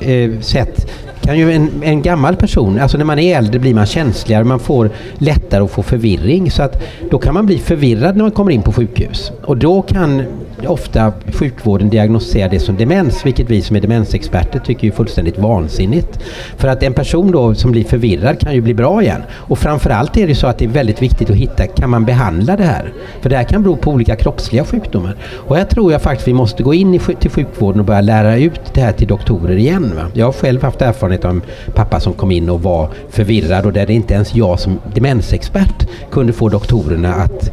eh, 0.00 0.40
sett 0.40 0.86
kan 1.24 1.38
ju 1.38 1.52
en, 1.52 1.82
en, 1.82 2.02
gammal 2.02 2.36
person, 2.36 2.80
alltså 2.80 2.98
när 2.98 3.04
man 3.04 3.18
är 3.18 3.38
äldre 3.38 3.58
blir 3.58 3.74
man 3.74 3.86
känsligare, 3.86 4.44
man 4.44 4.60
får 4.60 4.90
lättare 5.18 5.64
att 5.64 5.70
få 5.70 5.82
förvirring. 5.82 6.50
Så 6.50 6.62
att 6.62 6.82
då 7.10 7.18
kan 7.18 7.34
man 7.34 7.46
bli 7.46 7.58
förvirrad 7.58 8.16
när 8.16 8.22
man 8.24 8.30
kommer 8.30 8.50
in 8.50 8.62
på 8.62 8.72
sjukhus. 8.72 9.32
Och 9.42 9.56
då 9.56 9.82
kan 9.82 10.22
ofta 10.66 11.12
sjukvården 11.26 11.90
diagnostiserar 11.90 12.48
det 12.48 12.60
som 12.60 12.76
demens, 12.76 13.26
vilket 13.26 13.50
vi 13.50 13.62
som 13.62 13.76
är 13.76 13.80
demensexperter 13.80 14.58
tycker 14.58 14.86
är 14.86 14.92
fullständigt 14.92 15.38
vansinnigt. 15.38 16.18
För 16.56 16.68
att 16.68 16.82
en 16.82 16.92
person 16.92 17.30
då 17.30 17.54
som 17.54 17.72
blir 17.72 17.84
förvirrad 17.84 18.40
kan 18.40 18.54
ju 18.54 18.60
bli 18.60 18.74
bra 18.74 19.02
igen. 19.02 19.22
Och 19.30 19.58
framförallt 19.58 20.16
är 20.16 20.26
det 20.26 20.34
så 20.34 20.46
att 20.46 20.58
det 20.58 20.64
är 20.64 20.68
väldigt 20.68 21.02
viktigt 21.02 21.30
att 21.30 21.36
hitta, 21.36 21.66
kan 21.66 21.90
man 21.90 22.04
behandla 22.04 22.56
det 22.56 22.64
här? 22.64 22.92
För 23.20 23.30
det 23.30 23.36
här 23.36 23.44
kan 23.44 23.62
bero 23.62 23.76
på 23.76 23.90
olika 23.90 24.16
kroppsliga 24.16 24.64
sjukdomar. 24.64 25.16
Och 25.34 25.56
här 25.56 25.64
tror 25.64 25.92
jag 25.92 26.02
faktiskt 26.02 26.28
vi 26.28 26.32
måste 26.32 26.62
gå 26.62 26.74
in 26.74 26.94
i, 26.94 26.98
till 26.98 27.30
sjukvården 27.30 27.80
och 27.80 27.86
börja 27.86 28.00
lära 28.00 28.36
ut 28.36 28.60
det 28.74 28.80
här 28.80 28.92
till 28.92 29.08
doktorer 29.08 29.56
igen. 29.56 29.92
Va? 29.96 30.02
Jag 30.14 30.26
har 30.26 30.32
själv 30.32 30.62
haft 30.62 30.82
erfarenhet 30.82 31.24
av 31.24 31.30
en 31.30 31.42
pappa 31.74 32.00
som 32.00 32.12
kom 32.12 32.30
in 32.30 32.50
och 32.50 32.62
var 32.62 32.88
förvirrad 33.10 33.66
och 33.66 33.72
där 33.72 33.86
det 33.86 33.92
inte 33.92 34.14
ens 34.14 34.34
jag 34.34 34.60
som 34.60 34.78
demensexpert 34.94 35.88
kunde 36.10 36.32
få 36.32 36.48
doktorerna 36.48 37.14
att 37.14 37.50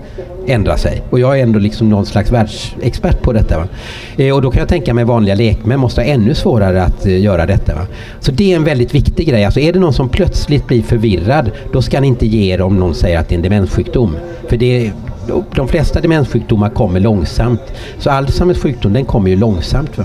ändra 0.48 0.78
sig. 0.78 1.02
Och 1.10 1.20
jag 1.20 1.40
är 1.40 1.44
ändå 1.44 1.60
liksom 1.60 1.90
någon 1.90 2.06
slags 2.06 2.32
världsexpert 2.32 3.22
på 3.22 3.34
detta. 3.34 3.68
Eh, 4.18 4.36
och 4.36 4.42
då 4.42 4.52
kan 4.52 4.60
jag 4.60 4.70
tänka 4.70 4.94
mig 4.94 5.04
vanliga 5.04 5.36
lekmän 5.36 5.80
måste 5.80 6.02
ha 6.02 6.06
ännu 6.06 6.36
svårare 6.36 6.84
att 6.84 7.06
eh, 7.06 7.22
göra 7.22 7.46
detta. 7.46 7.76
Va? 7.76 7.88
Så 8.20 8.32
det 8.32 8.52
är 8.52 8.56
en 8.56 8.64
väldigt 8.64 8.96
viktig 8.96 9.28
grej. 9.28 9.46
Alltså 9.46 9.60
är 9.60 9.74
det 9.74 9.80
någon 9.80 9.94
som 9.94 10.10
plötsligt 10.10 10.68
blir 10.68 10.82
förvirrad, 10.82 11.52
då 11.74 11.82
ska 11.82 12.02
ni 12.02 12.08
inte 12.08 12.28
ge 12.28 12.54
er 12.54 12.62
om 12.62 12.80
någon 12.80 12.96
säger 12.96 13.20
att 13.20 13.30
det 13.30 13.36
är 13.36 13.38
en 13.38 13.44
demenssjukdom. 13.44 14.16
För 14.50 14.58
det, 14.58 14.92
de 15.56 15.68
flesta 15.68 16.02
demenssjukdomar 16.02 16.70
kommer 16.70 17.00
långsamt. 17.00 17.62
Så 18.00 18.10
Alzheimers 18.10 18.62
sjukdom 18.62 18.94
den 18.94 19.06
kommer 19.06 19.30
ju 19.30 19.36
långsamt. 19.36 19.98
Va? 19.98 20.04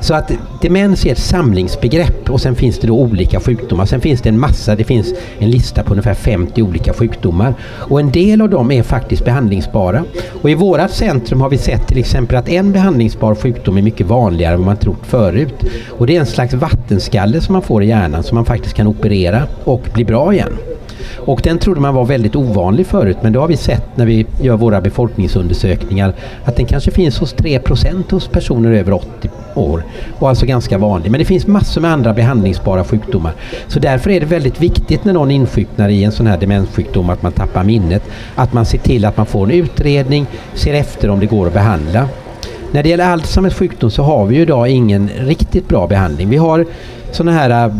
Så 0.00 0.14
att 0.14 0.32
demens 0.60 1.06
är 1.06 1.12
ett 1.12 1.18
samlingsbegrepp 1.18 2.30
och 2.30 2.40
sen 2.40 2.54
finns 2.54 2.78
det 2.78 2.86
då 2.86 2.98
olika 2.98 3.40
sjukdomar. 3.40 3.86
Sen 3.86 4.00
finns 4.00 4.22
det 4.22 4.28
en 4.28 4.40
massa, 4.40 4.76
det 4.76 4.84
finns 4.84 5.14
en 5.38 5.50
lista 5.50 5.82
på 5.82 5.90
ungefär 5.90 6.14
50 6.14 6.62
olika 6.62 6.92
sjukdomar. 6.92 7.54
Och 7.62 8.00
en 8.00 8.10
del 8.10 8.40
av 8.40 8.50
dem 8.50 8.70
är 8.70 8.82
faktiskt 8.82 9.24
behandlingsbara. 9.24 10.04
Och 10.42 10.50
i 10.50 10.54
vårat 10.54 10.90
centrum 10.90 11.40
har 11.40 11.50
vi 11.50 11.58
sett 11.58 11.86
till 11.86 11.98
exempel 11.98 12.36
att 12.36 12.48
en 12.48 12.72
behandlingsbar 12.72 13.34
sjukdom 13.34 13.78
är 13.78 13.82
mycket 13.82 14.06
vanligare 14.06 14.54
än 14.54 14.60
vad 14.60 14.66
man 14.66 14.76
trott 14.76 15.06
förut. 15.06 15.64
Och 15.98 16.06
det 16.06 16.16
är 16.16 16.20
en 16.20 16.26
slags 16.26 16.54
vattenskalle 16.54 17.40
som 17.40 17.52
man 17.52 17.62
får 17.62 17.82
i 17.82 17.86
hjärnan 17.86 18.22
som 18.22 18.34
man 18.34 18.44
faktiskt 18.44 18.74
kan 18.74 18.86
operera 18.86 19.42
och 19.64 19.82
bli 19.94 20.04
bra 20.04 20.34
igen. 20.34 20.52
Och 21.16 21.40
den 21.44 21.58
trodde 21.58 21.80
man 21.80 21.94
var 21.94 22.04
väldigt 22.04 22.36
ovanlig 22.36 22.86
förut 22.86 23.16
men 23.20 23.32
det 23.32 23.38
har 23.38 23.48
vi 23.48 23.56
sett 23.56 23.96
när 23.96 24.06
vi 24.06 24.26
gör 24.40 24.56
våra 24.56 24.80
befolkningsundersökningar 24.80 26.14
att 26.44 26.56
den 26.56 26.66
kanske 26.66 26.90
finns 26.90 27.18
hos 27.18 27.34
3% 27.34 28.10
hos 28.10 28.28
personer 28.28 28.72
över 28.72 28.92
80 28.92 29.30
år 29.54 29.84
och 30.18 30.28
alltså 30.28 30.46
ganska 30.46 30.78
vanlig. 30.78 31.10
Men 31.10 31.18
det 31.18 31.24
finns 31.24 31.46
massor 31.46 31.80
med 31.80 31.92
andra 31.92 32.12
behandlingsbara 32.12 32.84
sjukdomar. 32.84 33.32
Så 33.68 33.78
därför 33.78 34.10
är 34.10 34.20
det 34.20 34.26
väldigt 34.26 34.60
viktigt 34.60 35.04
när 35.04 35.12
någon 35.12 35.30
insjuknar 35.30 35.88
i 35.88 36.04
en 36.04 36.12
sån 36.12 36.26
här 36.26 36.38
demenssjukdom 36.38 37.10
att 37.10 37.22
man 37.22 37.32
tappar 37.32 37.64
minnet, 37.64 38.02
att 38.34 38.52
man 38.52 38.66
ser 38.66 38.78
till 38.78 39.04
att 39.04 39.16
man 39.16 39.26
får 39.26 39.44
en 39.44 39.50
utredning, 39.50 40.26
ser 40.54 40.74
efter 40.74 41.10
om 41.10 41.20
det 41.20 41.26
går 41.26 41.46
att 41.46 41.52
behandla. 41.52 42.08
När 42.72 42.82
det 42.82 42.88
gäller 42.88 43.04
Alzheimers 43.04 43.54
sjukdom 43.54 43.90
så 43.90 44.02
har 44.02 44.26
vi 44.26 44.36
ju 44.36 44.42
idag 44.42 44.68
ingen 44.68 45.08
riktigt 45.08 45.68
bra 45.68 45.86
behandling. 45.86 46.28
Vi 46.28 46.36
har 46.36 46.66
sådana 47.10 47.32
här 47.32 47.66
äh, 47.66 47.72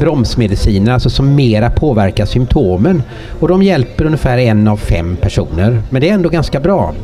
bromsmediciner 0.00 0.92
alltså 0.92 1.10
som 1.10 1.34
mera 1.34 1.70
påverkar 1.70 2.26
symptomen. 2.26 3.02
Och 3.40 3.48
de 3.48 3.62
hjälper 3.62 4.04
ungefär 4.04 4.38
en 4.38 4.68
av 4.68 4.76
fem 4.76 5.16
personer. 5.16 5.82
Men 5.90 6.00
det 6.00 6.08
är 6.08 6.14
ändå 6.14 6.28
ganska 6.28 6.60
bra. 6.60 6.94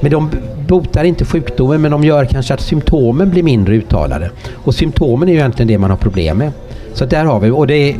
Men 0.00 0.10
de 0.10 0.30
botar 0.68 1.04
inte 1.04 1.24
sjukdomen 1.24 1.80
men 1.80 1.90
de 1.90 2.04
gör 2.04 2.24
kanske 2.24 2.54
att 2.54 2.60
symptomen 2.60 3.30
blir 3.30 3.42
mindre 3.42 3.74
uttalade. 3.74 4.30
Och 4.54 4.74
symptomen 4.74 5.28
är 5.28 5.32
ju 5.32 5.38
egentligen 5.38 5.68
det 5.68 5.78
man 5.78 5.90
har 5.90 5.96
problem 5.96 6.38
med. 6.38 6.52
Så 6.94 7.04
där 7.04 7.24
har 7.24 7.40
vi, 7.40 7.50
och 7.50 7.66
det 7.66 7.96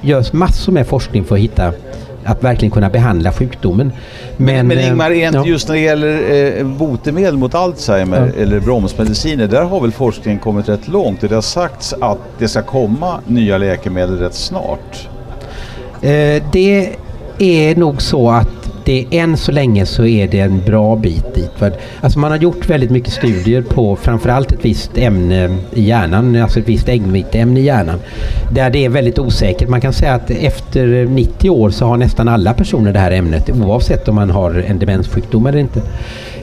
görs 0.00 0.32
massor 0.32 0.72
med 0.72 0.86
forskning 0.86 1.24
för 1.24 1.34
att 1.34 1.40
hitta 1.40 1.72
att 2.28 2.44
verkligen 2.44 2.70
kunna 2.70 2.90
behandla 2.90 3.32
sjukdomen. 3.32 3.92
Men, 4.36 4.66
men 4.68 4.78
eh, 4.78 4.88
Ingmar, 4.88 5.10
ja. 5.10 5.46
just 5.46 5.68
när 5.68 5.74
det 5.74 5.80
gäller 5.80 6.58
eh, 6.58 6.66
botemedel 6.66 7.36
mot 7.36 7.54
Alzheimer 7.54 8.32
ja. 8.36 8.42
eller 8.42 8.60
bromsmediciner, 8.60 9.46
där 9.46 9.62
har 9.62 9.80
väl 9.80 9.92
forskningen 9.92 10.40
kommit 10.40 10.68
rätt 10.68 10.88
långt. 10.88 11.20
Det 11.20 11.34
har 11.34 11.40
sagts 11.40 11.94
att 12.00 12.18
det 12.38 12.48
ska 12.48 12.62
komma 12.62 13.20
nya 13.26 13.58
läkemedel 13.58 14.18
rätt 14.18 14.34
snart. 14.34 15.08
Eh, 16.02 16.42
det 16.52 16.96
är 17.38 17.76
nog 17.76 18.02
så 18.02 18.30
att 18.30 18.57
det 18.88 19.06
än 19.10 19.36
så 19.36 19.52
länge 19.52 19.86
så 19.86 20.06
är 20.06 20.28
det 20.28 20.40
en 20.40 20.60
bra 20.66 20.96
bit 20.96 21.34
dit. 21.34 21.50
För, 21.56 21.72
alltså 22.00 22.18
man 22.18 22.30
har 22.30 22.38
gjort 22.38 22.70
väldigt 22.70 22.90
mycket 22.90 23.12
studier 23.12 23.62
på 23.62 23.96
framförallt 23.96 24.52
ett 24.52 24.64
visst 24.64 24.98
ämne 24.98 25.56
i 25.72 25.82
hjärnan, 25.82 26.36
alltså 26.36 26.60
ett 26.60 26.68
visst 26.68 26.88
äggviteämne 26.88 27.60
i 27.60 27.62
hjärnan. 27.62 27.98
Där 28.52 28.70
det 28.70 28.84
är 28.84 28.88
väldigt 28.88 29.18
osäkert. 29.18 29.68
Man 29.68 29.80
kan 29.80 29.92
säga 29.92 30.14
att 30.14 30.30
efter 30.30 31.06
90 31.06 31.50
år 31.50 31.70
så 31.70 31.86
har 31.86 31.96
nästan 31.96 32.28
alla 32.28 32.54
personer 32.54 32.92
det 32.92 32.98
här 32.98 33.10
ämnet 33.10 33.50
oavsett 33.50 34.08
om 34.08 34.14
man 34.14 34.30
har 34.30 34.64
en 34.66 34.78
demenssjukdom 34.78 35.46
eller 35.46 35.58
inte. 35.58 35.80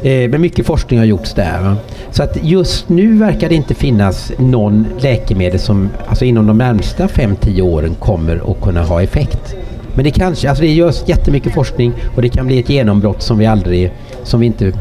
Eh, 0.02 0.30
men 0.30 0.42
mycket 0.42 0.66
forskning 0.66 1.00
har 1.00 1.06
gjorts 1.06 1.34
där. 1.34 1.62
Va? 1.62 1.76
Så 2.12 2.24
att 2.24 2.38
just 2.44 2.90
nu 2.90 3.18
verkar 3.18 3.50
det 3.50 3.56
inte 3.56 3.74
finnas 3.74 4.32
någon 4.38 4.86
läkemedel 5.00 5.60
som 5.60 5.90
alltså 6.08 6.26
inom 6.26 6.48
de 6.48 6.58
närmsta 6.58 7.08
5-10 7.08 7.62
åren 7.62 7.96
kommer 8.00 8.52
att 8.52 8.62
kunna 8.62 8.84
ha 8.84 9.02
effekt. 9.02 9.56
Men 9.96 10.04
det 10.04 10.12
kanske, 10.12 10.50
alltså 10.50 10.64
det 10.64 10.74
görs 10.74 11.04
jättemycket 11.06 11.54
forskning 11.54 11.94
och 12.16 12.22
det 12.22 12.30
kan 12.30 12.48
bli 12.48 12.60
ett 12.60 12.70
genombrott 12.70 13.22
som 13.22 13.38
vi 13.38 13.46
aldrig, 13.46 13.92
som 14.24 14.40
vi 14.40 14.46
inte 14.46 14.74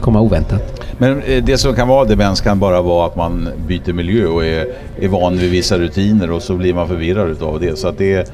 kommer 0.00 0.20
oväntat. 0.20 0.82
Men 0.98 1.22
eh, 1.22 1.44
det 1.44 1.58
som 1.58 1.74
kan 1.74 1.88
vara 1.88 2.04
demens 2.04 2.40
kan 2.40 2.58
bara 2.58 2.82
vara 2.82 3.06
att 3.06 3.16
man 3.16 3.48
byter 3.66 3.92
miljö 3.92 4.26
och 4.26 4.44
är, 4.44 4.66
är 5.00 5.08
van 5.08 5.38
vid 5.38 5.50
vissa 5.50 5.78
rutiner 5.78 6.30
och 6.30 6.42
så 6.42 6.56
blir 6.56 6.74
man 6.74 6.88
förvirrad 6.88 7.30
utav 7.30 7.60
det. 7.60 7.78
Så 7.78 7.88
att 7.88 7.98
det, 7.98 8.32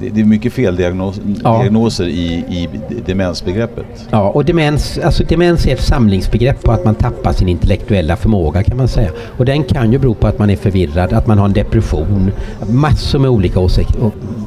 det 0.00 0.20
är 0.20 0.24
mycket 0.24 0.52
feldiagnoser 0.52 2.04
ja. 2.04 2.10
i, 2.10 2.44
i 2.48 2.68
demensbegreppet. 3.06 4.06
Ja, 4.10 4.30
och 4.30 4.44
demens, 4.44 4.98
alltså 4.98 5.24
demens 5.24 5.66
är 5.66 5.72
ett 5.72 5.82
samlingsbegrepp 5.82 6.62
på 6.62 6.72
att 6.72 6.84
man 6.84 6.94
tappar 6.94 7.32
sin 7.32 7.48
intellektuella 7.48 8.16
förmåga 8.16 8.62
kan 8.62 8.76
man 8.76 8.88
säga. 8.88 9.10
Och 9.38 9.44
den 9.44 9.64
kan 9.64 9.92
ju 9.92 9.98
bero 9.98 10.14
på 10.14 10.26
att 10.26 10.38
man 10.38 10.50
är 10.50 10.56
förvirrad, 10.56 11.12
att 11.12 11.26
man 11.26 11.38
har 11.38 11.44
en 11.44 11.52
depression, 11.52 12.32
massor 12.70 13.18
med 13.18 13.30
olika 13.30 13.60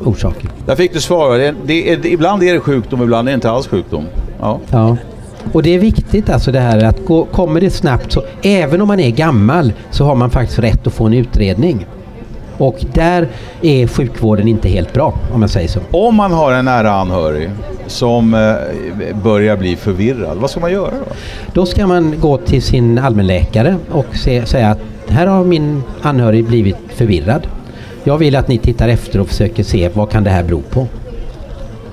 orsaker. 0.06 0.50
Där 0.66 0.76
fick 0.76 0.94
du 0.94 1.02
svar. 1.02 1.38
Det, 1.66 1.96
det 1.96 2.10
ibland 2.10 2.44
är 2.44 2.54
det 2.54 2.60
sjukdom, 2.60 3.02
ibland 3.02 3.28
är 3.28 3.32
det 3.32 3.36
inte 3.36 3.50
alls 3.50 3.68
sjukdom. 3.68 4.04
Ja. 4.40 4.60
ja. 4.72 4.98
Och 5.52 5.64
det 5.64 5.76
är 5.76 5.80
viktigt 5.80 6.30
alltså 6.30 6.52
det 6.52 6.60
här 6.60 6.84
att 6.84 7.06
gå, 7.06 7.26
kommer 7.26 7.62
det 7.62 7.70
snabbt 7.70 8.12
så 8.12 8.24
även 8.42 8.82
om 8.82 8.88
man 8.88 9.00
är 9.00 9.12
gammal 9.12 9.74
så 9.92 10.06
har 10.06 10.16
man 10.16 10.30
faktiskt 10.30 10.60
rätt 10.60 10.88
att 10.88 10.94
få 10.94 11.06
en 11.06 11.14
utredning. 11.14 11.86
Och 12.58 12.86
där 12.94 13.28
är 13.62 13.88
sjukvården 13.88 14.48
inte 14.48 14.70
helt 14.70 14.94
bra 14.94 15.14
om 15.34 15.40
man 15.40 15.50
säger 15.50 15.68
så. 15.68 15.80
Om 15.92 16.16
man 16.16 16.32
har 16.32 16.54
en 16.54 16.66
nära 16.66 16.92
anhörig 16.92 17.50
som 17.88 18.34
eh, 18.34 19.16
börjar 19.24 19.58
bli 19.58 19.76
förvirrad, 19.76 20.38
vad 20.38 20.50
ska 20.50 20.60
man 20.60 20.72
göra 20.72 20.92
då? 20.92 21.16
Då 21.54 21.66
ska 21.66 21.88
man 21.88 22.20
gå 22.20 22.38
till 22.38 22.62
sin 22.62 23.00
allmänläkare 23.00 23.78
och 23.92 24.16
se, 24.16 24.46
säga 24.46 24.70
att 24.70 24.80
här 25.08 25.28
har 25.28 25.44
min 25.44 25.84
anhörig 26.02 26.46
blivit 26.46 26.78
förvirrad. 26.96 27.48
Jag 28.04 28.18
vill 28.18 28.36
att 28.36 28.48
ni 28.48 28.58
tittar 28.58 28.88
efter 28.88 29.20
och 29.20 29.28
försöker 29.28 29.64
se 29.64 29.90
vad 29.94 30.10
kan 30.10 30.24
det 30.24 30.30
här 30.30 30.44
bero 30.44 30.62
på. 30.62 30.88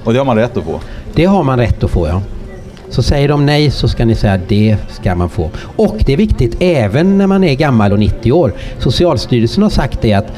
Och 0.05 0.13
det 0.13 0.19
har 0.19 0.27
man 0.27 0.37
rätt 0.37 0.57
att 0.57 0.65
få? 0.65 0.81
Det 1.15 1.25
har 1.25 1.43
man 1.43 1.59
rätt 1.59 1.85
att 1.85 1.91
få, 1.91 2.09
ja. 2.09 2.23
Så 2.93 3.03
säger 3.03 3.29
de 3.29 3.47
nej 3.47 3.71
så 3.71 3.89
ska 3.89 4.05
ni 4.05 4.15
säga 4.15 4.41
det 4.49 4.77
ska 4.91 5.15
man 5.15 5.29
få. 5.29 5.51
Och 5.77 5.97
det 6.07 6.13
är 6.13 6.17
viktigt 6.17 6.57
även 6.61 7.19
när 7.19 7.27
man 7.27 7.45
är 7.45 7.55
gammal 7.55 7.93
och 7.93 7.99
90 7.99 8.33
år. 8.33 8.53
Socialstyrelsen 8.79 9.63
har 9.63 9.71
sagt 9.71 10.03
det 10.03 10.13
att 10.13 10.33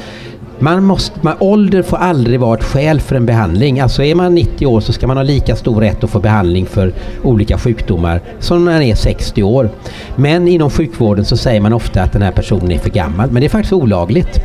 man 0.59 0.83
måste, 0.83 1.19
man, 1.21 1.35
ålder 1.39 1.81
får 1.81 1.97
aldrig 1.97 2.39
vara 2.39 2.57
ett 2.57 2.63
skäl 2.63 3.01
för 3.01 3.15
en 3.15 3.25
behandling. 3.25 3.79
Alltså 3.79 4.03
är 4.03 4.15
man 4.15 4.35
90 4.35 4.65
år 4.65 4.79
så 4.81 4.93
ska 4.93 5.07
man 5.07 5.17
ha 5.17 5.23
lika 5.23 5.55
stor 5.55 5.81
rätt 5.81 6.03
att 6.03 6.09
få 6.09 6.19
behandling 6.19 6.65
för 6.65 6.93
olika 7.23 7.57
sjukdomar 7.57 8.21
som 8.39 8.65
när 8.65 8.71
man 8.71 8.81
är 8.81 8.95
60 8.95 9.43
år. 9.43 9.69
Men 10.15 10.47
inom 10.47 10.69
sjukvården 10.69 11.25
så 11.25 11.37
säger 11.37 11.61
man 11.61 11.73
ofta 11.73 12.01
att 12.01 12.13
den 12.13 12.21
här 12.21 12.31
personen 12.31 12.71
är 12.71 12.79
för 12.79 12.89
gammal. 12.89 13.31
Men 13.31 13.39
det 13.41 13.47
är 13.47 13.49
faktiskt 13.49 13.73
olagligt. 13.73 14.39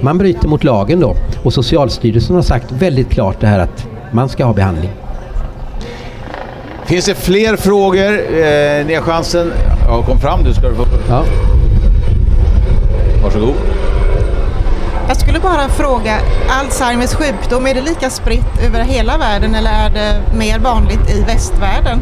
Man 0.00 0.18
bryter 0.18 0.48
mot 0.48 0.64
lagen 0.64 1.00
då. 1.00 1.14
Och 1.42 1.52
Socialstyrelsen 1.52 2.36
har 2.36 2.42
sagt 2.42 2.72
väldigt 2.72 3.10
klart 3.10 3.40
det 3.40 3.46
här 3.46 3.58
att 3.58 3.86
man 4.12 4.28
ska 4.28 4.44
ha 4.44 4.52
behandling. 4.52 4.90
Finns 6.86 7.06
det 7.06 7.14
fler 7.14 7.56
frågor? 7.56 8.12
Eh, 8.18 8.86
ni 8.86 8.94
har 8.94 9.02
chansen. 9.02 9.52
Ja, 9.88 10.02
kom 10.02 10.20
fram 10.20 10.44
du 10.44 10.54
ska 10.54 10.68
du 10.68 10.74
få. 10.74 10.86
Ja. 11.08 11.24
Varsågod. 13.22 13.54
Jag 15.08 15.16
skulle 15.16 15.40
bara 15.40 15.68
fråga, 15.68 16.18
Alzheimers 16.48 17.14
sjukdom, 17.14 17.66
är 17.66 17.74
det 17.74 17.80
lika 17.80 18.10
spritt 18.10 18.62
över 18.66 18.80
hela 18.80 19.18
världen 19.18 19.54
eller 19.54 19.70
är 19.70 19.90
det 19.90 20.36
mer 20.38 20.58
vanligt 20.58 21.10
i 21.10 21.20
västvärlden? 21.22 22.00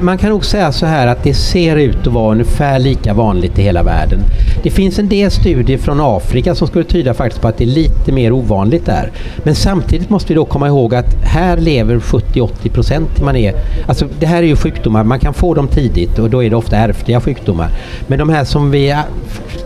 Man 0.00 0.18
kan 0.18 0.30
nog 0.30 0.44
säga 0.44 0.72
så 0.72 0.86
här 0.86 1.06
att 1.06 1.22
det 1.22 1.34
ser 1.34 1.76
ut 1.76 2.06
att 2.06 2.12
vara 2.12 2.32
ungefär 2.32 2.78
lika 2.78 3.14
vanligt 3.14 3.58
i 3.58 3.62
hela 3.62 3.82
världen. 3.82 4.20
Det 4.62 4.70
finns 4.70 4.98
en 4.98 5.08
del 5.08 5.30
studier 5.30 5.78
från 5.78 6.00
Afrika 6.00 6.54
som 6.54 6.68
skulle 6.68 6.84
tyda 6.84 7.14
faktiskt 7.14 7.42
på 7.42 7.48
att 7.48 7.58
det 7.58 7.64
är 7.64 7.68
lite 7.68 8.12
mer 8.12 8.32
ovanligt 8.32 8.86
där. 8.86 9.10
Men 9.42 9.54
samtidigt 9.54 10.10
måste 10.10 10.28
vi 10.28 10.34
då 10.34 10.44
komma 10.44 10.66
ihåg 10.66 10.94
att 10.94 11.14
här 11.22 11.56
lever 11.56 11.98
70-80 11.98 12.68
procent 12.68 13.22
man 13.22 13.36
är. 13.36 13.54
Alltså 13.86 14.06
det 14.20 14.26
här 14.26 14.42
är 14.42 14.46
ju 14.46 14.56
sjukdomar, 14.56 15.04
man 15.04 15.18
kan 15.18 15.34
få 15.34 15.54
dem 15.54 15.68
tidigt 15.68 16.18
och 16.18 16.30
då 16.30 16.44
är 16.44 16.50
det 16.50 16.56
ofta 16.56 16.76
ärftliga 16.76 17.20
sjukdomar. 17.20 17.70
Men 18.06 18.18
de 18.18 18.28
här 18.28 18.44
som 18.44 18.70
vi, 18.70 18.96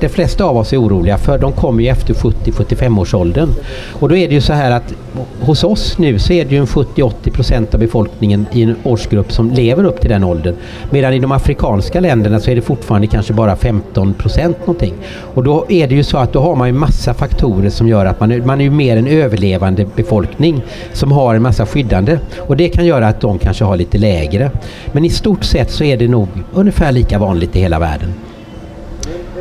de 0.00 0.08
flesta 0.08 0.44
av 0.44 0.56
oss 0.56 0.72
är 0.72 0.80
oroliga 0.80 1.18
för, 1.18 1.38
de 1.38 1.52
kommer 1.52 1.82
ju 1.82 1.88
efter 1.88 2.14
70-75 2.14 3.00
års 3.00 3.14
åldern. 3.14 3.48
Och 3.92 4.08
då 4.08 4.16
är 4.16 4.28
det 4.28 4.34
ju 4.34 4.40
så 4.40 4.52
här 4.52 4.70
att 4.70 4.94
hos 5.40 5.64
oss 5.64 5.98
nu 5.98 6.18
så 6.18 6.32
är 6.32 6.44
det 6.44 6.50
ju 6.50 6.60
en 6.60 6.66
70-80 6.66 7.30
procent 7.30 7.74
av 7.74 7.80
befolkningen 7.80 8.46
i 8.52 8.62
en 8.62 8.76
årsgrupp 8.84 9.32
som 9.32 9.50
lever 9.50 9.84
upp 9.84 10.00
till 10.00 10.10
den 10.10 10.15
åldern. 10.24 10.54
Medan 10.90 11.12
i 11.12 11.18
de 11.18 11.32
afrikanska 11.32 12.00
länderna 12.00 12.40
så 12.40 12.50
är 12.50 12.54
det 12.54 12.62
fortfarande 12.62 13.06
kanske 13.06 13.32
bara 13.32 13.56
15 13.56 14.14
procent 14.14 14.58
någonting. 14.58 14.94
Och 15.34 15.44
då 15.44 15.66
är 15.68 15.88
det 15.88 15.94
ju 15.94 16.02
så 16.02 16.18
att 16.18 16.32
då 16.32 16.40
har 16.40 16.56
man 16.56 16.68
ju 16.68 16.74
massa 16.74 17.14
faktorer 17.14 17.70
som 17.70 17.88
gör 17.88 18.06
att 18.06 18.20
man 18.20 18.32
är, 18.32 18.40
man 18.40 18.60
är 18.60 18.64
ju 18.64 18.70
mer 18.70 18.96
en 18.96 19.06
överlevande 19.06 19.86
befolkning 19.96 20.62
som 20.92 21.12
har 21.12 21.34
en 21.34 21.42
massa 21.42 21.66
skyddande. 21.66 22.18
Och 22.38 22.56
det 22.56 22.68
kan 22.68 22.86
göra 22.86 23.08
att 23.08 23.20
de 23.20 23.38
kanske 23.38 23.64
har 23.64 23.76
lite 23.76 23.98
lägre. 23.98 24.50
Men 24.92 25.04
i 25.04 25.10
stort 25.10 25.44
sett 25.44 25.70
så 25.70 25.84
är 25.84 25.96
det 25.96 26.08
nog 26.08 26.28
ungefär 26.54 26.92
lika 26.92 27.18
vanligt 27.18 27.56
i 27.56 27.60
hela 27.60 27.78
världen. 27.78 28.14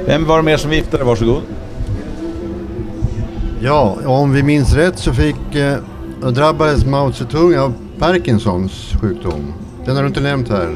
Vem 0.05 0.26
var 0.26 0.38
det 0.38 0.43
mer 0.43 0.57
som 0.57 0.71
viftade? 0.71 1.03
Varsågod. 1.03 1.41
Ja, 3.61 3.97
om 4.05 4.34
vi 4.34 4.43
minns 4.43 4.73
rätt 4.73 4.99
så 4.99 5.13
fick 5.13 5.55
eh, 5.55 5.78
drabbades 6.32 6.86
Mao 6.86 7.11
Zedong 7.11 7.57
av 7.57 7.73
Parkinsons 7.99 8.93
sjukdom. 9.01 9.53
Den 9.86 9.96
har 9.96 10.04
du 10.04 10.08
inte 10.08 10.22
nämnt 10.22 10.50
här. 10.50 10.68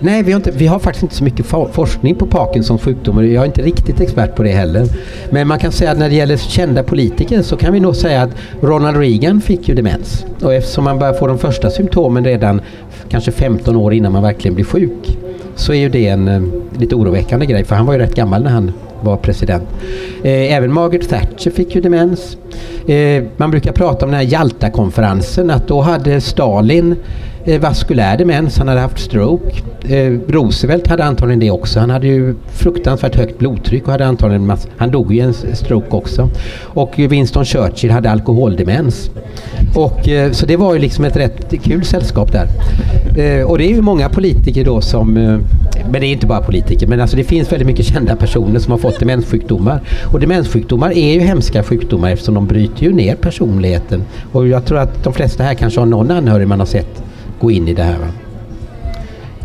Nej, 0.00 0.22
vi 0.22 0.32
har, 0.32 0.36
inte, 0.36 0.50
vi 0.50 0.66
har 0.66 0.78
faktiskt 0.78 1.02
inte 1.02 1.14
så 1.14 1.24
mycket 1.24 1.46
forskning 1.46 2.14
på 2.14 2.26
Parkinsons 2.26 2.82
sjukdom 2.82 3.16
och 3.16 3.24
jag 3.24 3.42
är 3.42 3.46
inte 3.46 3.62
riktigt 3.62 4.00
expert 4.00 4.34
på 4.34 4.42
det 4.42 4.50
heller. 4.50 4.86
Men 5.30 5.48
man 5.48 5.58
kan 5.58 5.72
säga 5.72 5.90
att 5.90 5.98
när 5.98 6.08
det 6.08 6.14
gäller 6.14 6.36
kända 6.36 6.82
politiker 6.82 7.42
så 7.42 7.56
kan 7.56 7.72
vi 7.72 7.80
nog 7.80 7.96
säga 7.96 8.22
att 8.22 8.30
Ronald 8.60 8.96
Reagan 8.96 9.40
fick 9.40 9.68
ju 9.68 9.74
demens. 9.74 10.24
Och 10.42 10.54
eftersom 10.54 10.84
man 10.84 10.98
börjar 10.98 11.14
få 11.14 11.26
de 11.26 11.38
första 11.38 11.70
symptomen 11.70 12.24
redan 12.24 12.60
kanske 13.08 13.32
15 13.32 13.76
år 13.76 13.92
innan 13.92 14.12
man 14.12 14.22
verkligen 14.22 14.54
blir 14.54 14.64
sjuk 14.64 15.18
så 15.54 15.72
är 15.72 15.76
ju 15.76 15.88
det 15.88 16.08
en 16.08 16.28
eh, 16.28 16.42
lite 16.80 16.94
oroväckande 16.94 17.46
grej 17.46 17.64
för 17.64 17.74
han 17.74 17.86
var 17.86 17.92
ju 17.92 17.98
rätt 17.98 18.14
gammal 18.14 18.42
när 18.42 18.50
han 18.50 18.72
var 19.02 19.16
president. 19.16 19.68
Eh, 20.22 20.54
även 20.54 20.72
Margaret 20.72 21.08
Thatcher 21.08 21.50
fick 21.50 21.74
ju 21.74 21.80
demens. 21.80 22.36
Eh, 22.86 23.24
man 23.36 23.50
brukar 23.50 23.72
prata 23.72 24.04
om 24.04 24.10
den 24.10 24.20
här 24.20 24.26
Jalta-konferensen 24.26 25.50
att 25.50 25.68
då 25.68 25.80
hade 25.80 26.20
Stalin 26.20 26.96
eh, 27.46 27.60
vaskulär 27.60 28.16
demens, 28.16 28.58
han 28.58 28.68
hade 28.68 28.80
haft 28.80 28.98
stroke. 28.98 29.62
Eh, 29.88 30.18
Roosevelt 30.28 30.86
hade 30.86 31.04
antagligen 31.04 31.40
det 31.40 31.50
också. 31.50 31.80
Han 31.80 31.90
hade 31.90 32.06
ju 32.06 32.34
fruktansvärt 32.52 33.16
högt 33.16 33.38
blodtryck 33.38 33.84
och 33.86 33.92
hade 33.92 34.06
antagligen 34.06 34.46
mass- 34.46 34.68
han 34.76 34.90
dog 34.90 35.12
ju 35.12 35.18
i 35.18 35.20
en 35.20 35.34
stroke 35.34 35.96
också. 35.96 36.28
Och 36.64 36.92
Winston 36.98 37.44
Churchill 37.44 37.90
hade 37.90 38.10
alkoholdemens. 38.10 39.10
Och, 39.74 40.08
eh, 40.08 40.32
så 40.32 40.46
det 40.46 40.56
var 40.56 40.74
ju 40.74 40.80
liksom 40.80 41.04
ett 41.04 41.16
rätt 41.16 41.62
kul 41.62 41.84
sällskap 41.84 42.32
där. 42.32 42.48
Eh, 43.18 43.44
och 43.46 43.58
det 43.58 43.64
är 43.64 43.74
ju 43.74 43.82
många 43.82 44.08
politiker 44.08 44.64
då 44.64 44.80
som, 44.80 45.16
eh, 45.16 45.38
men 45.90 46.00
det 46.00 46.06
är 46.06 46.12
inte 46.12 46.26
bara 46.26 46.40
politiker, 46.40 46.86
men 46.86 47.00
alltså 47.00 47.16
det 47.16 47.24
finns 47.24 47.52
väldigt 47.52 47.66
mycket 47.66 47.86
kända 47.86 48.16
personer 48.16 48.58
som 48.58 48.70
har 48.70 48.78
fått 48.78 49.00
demenssjukdomar. 49.00 49.80
Och 50.12 50.20
demenssjukdomar 50.20 50.90
är 50.96 51.14
ju 51.14 51.20
hemska 51.20 51.62
sjukdomar 51.62 52.10
eftersom 52.10 52.34
de 52.34 52.46
bryter 52.46 52.82
ju 52.82 52.92
ner 52.92 53.14
personligheten. 53.14 54.02
Och 54.32 54.48
jag 54.48 54.64
tror 54.64 54.78
att 54.78 55.04
de 55.04 55.12
flesta 55.12 55.42
här 55.44 55.54
kanske 55.54 55.80
har 55.80 55.86
någon 55.86 56.10
anhörig 56.10 56.48
man 56.48 56.58
har 56.58 56.66
sett 56.66 57.02
gå 57.40 57.50
in 57.50 57.68
i 57.68 57.74
det 57.74 57.82
här. 57.82 57.98
Va? 57.98 58.06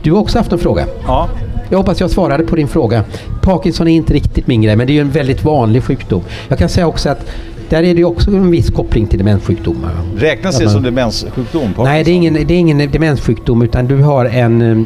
Du 0.03 0.11
har 0.11 0.19
också 0.19 0.37
haft 0.37 0.51
en 0.51 0.59
fråga. 0.59 0.85
Ja. 1.07 1.29
Jag 1.69 1.77
hoppas 1.77 1.99
jag 1.99 2.11
svarade 2.11 2.43
på 2.43 2.55
din 2.55 2.67
fråga. 2.67 3.03
Parkinson 3.41 3.87
är 3.87 3.95
inte 3.95 4.13
riktigt 4.13 4.47
min 4.47 4.61
grej, 4.61 4.75
men 4.75 4.87
det 4.87 4.93
är 4.93 4.95
ju 4.95 5.01
en 5.01 5.11
väldigt 5.11 5.43
vanlig 5.43 5.83
sjukdom. 5.83 6.23
Jag 6.47 6.59
kan 6.59 6.69
säga 6.69 6.87
också 6.87 7.09
att 7.09 7.25
där 7.69 7.83
är 7.83 7.95
det 7.95 8.03
också 8.03 8.31
en 8.31 8.51
viss 8.51 8.69
koppling 8.69 9.07
till 9.07 9.17
demenssjukdomar. 9.19 9.91
Räknas 10.17 10.59
det 10.59 10.69
som 10.69 10.83
demenssjukdom? 10.83 11.73
Nej, 11.77 12.03
det 12.03 12.11
är, 12.11 12.15
ingen, 12.15 12.33
det 12.33 12.53
är 12.53 12.59
ingen 12.59 12.91
demenssjukdom 12.91 13.61
utan 13.61 13.87
du 13.87 13.97
har 13.97 14.25
en... 14.25 14.61
eh, 14.61 14.77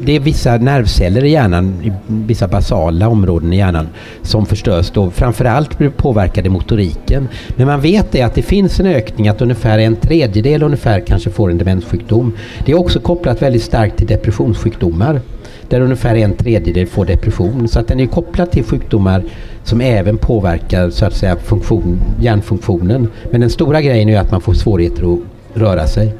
det 0.00 0.16
är 0.16 0.20
vissa 0.20 0.56
nervceller 0.56 1.24
i 1.24 1.30
hjärnan, 1.30 1.82
i 1.84 1.92
vissa 2.06 2.48
basala 2.48 3.08
områden 3.08 3.52
i 3.52 3.56
hjärnan 3.56 3.88
som 4.22 4.46
förstörs 4.46 4.90
då. 4.90 5.10
Framförallt 5.10 5.96
påverkar 5.96 6.42
det 6.42 6.50
motoriken. 6.50 7.28
Men 7.56 7.66
man 7.66 7.80
vet 7.80 8.12
det 8.12 8.22
att 8.22 8.34
det 8.34 8.42
finns 8.42 8.80
en 8.80 8.86
ökning 8.86 9.28
att 9.28 9.42
ungefär 9.42 9.78
en 9.78 9.96
tredjedel 9.96 10.62
ungefär 10.62 11.00
kanske 11.00 11.30
får 11.30 11.50
en 11.50 11.58
demenssjukdom. 11.58 12.32
Det 12.66 12.72
är 12.72 12.78
också 12.78 13.00
kopplat 13.00 13.42
väldigt 13.42 13.62
starkt 13.62 13.96
till 13.96 14.06
depressionssjukdomar. 14.06 15.20
Där 15.68 15.80
ungefär 15.80 16.16
en 16.16 16.32
tredjedel 16.32 16.86
får 16.86 17.04
depression. 17.04 17.68
Så 17.68 17.80
att 17.80 17.88
den 17.88 18.00
är 18.00 18.06
kopplad 18.06 18.50
till 18.50 18.64
sjukdomar 18.64 19.24
som 19.64 19.80
även 19.80 20.18
påverkar 20.18 20.90
så 20.90 21.06
att 21.06 21.14
säga 21.14 21.36
funktion, 21.36 22.00
hjärnfunktionen. 22.20 23.08
Men 23.30 23.40
den 23.40 23.50
stora 23.50 23.82
grejen 23.82 24.08
är 24.08 24.20
att 24.20 24.30
man 24.30 24.40
får 24.40 24.54
svårigheter 24.54 25.12
att 25.12 25.20
röra 25.54 25.86
sig. 25.86 26.14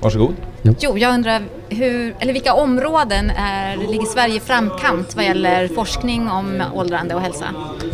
Varsågod. 0.00 0.34
Jo, 0.80 0.98
jag 0.98 1.14
undrar 1.14 1.42
hur, 1.68 2.14
eller 2.18 2.32
vilka 2.32 2.54
områden 2.54 3.30
är, 3.30 3.76
ligger 3.76 4.06
Sverige 4.06 4.36
i 4.36 4.40
framkant 4.40 5.16
vad 5.16 5.24
gäller 5.24 5.68
forskning 5.68 6.28
om 6.28 6.62
åldrande 6.74 7.14
och 7.14 7.20
hälsa? 7.20 7.44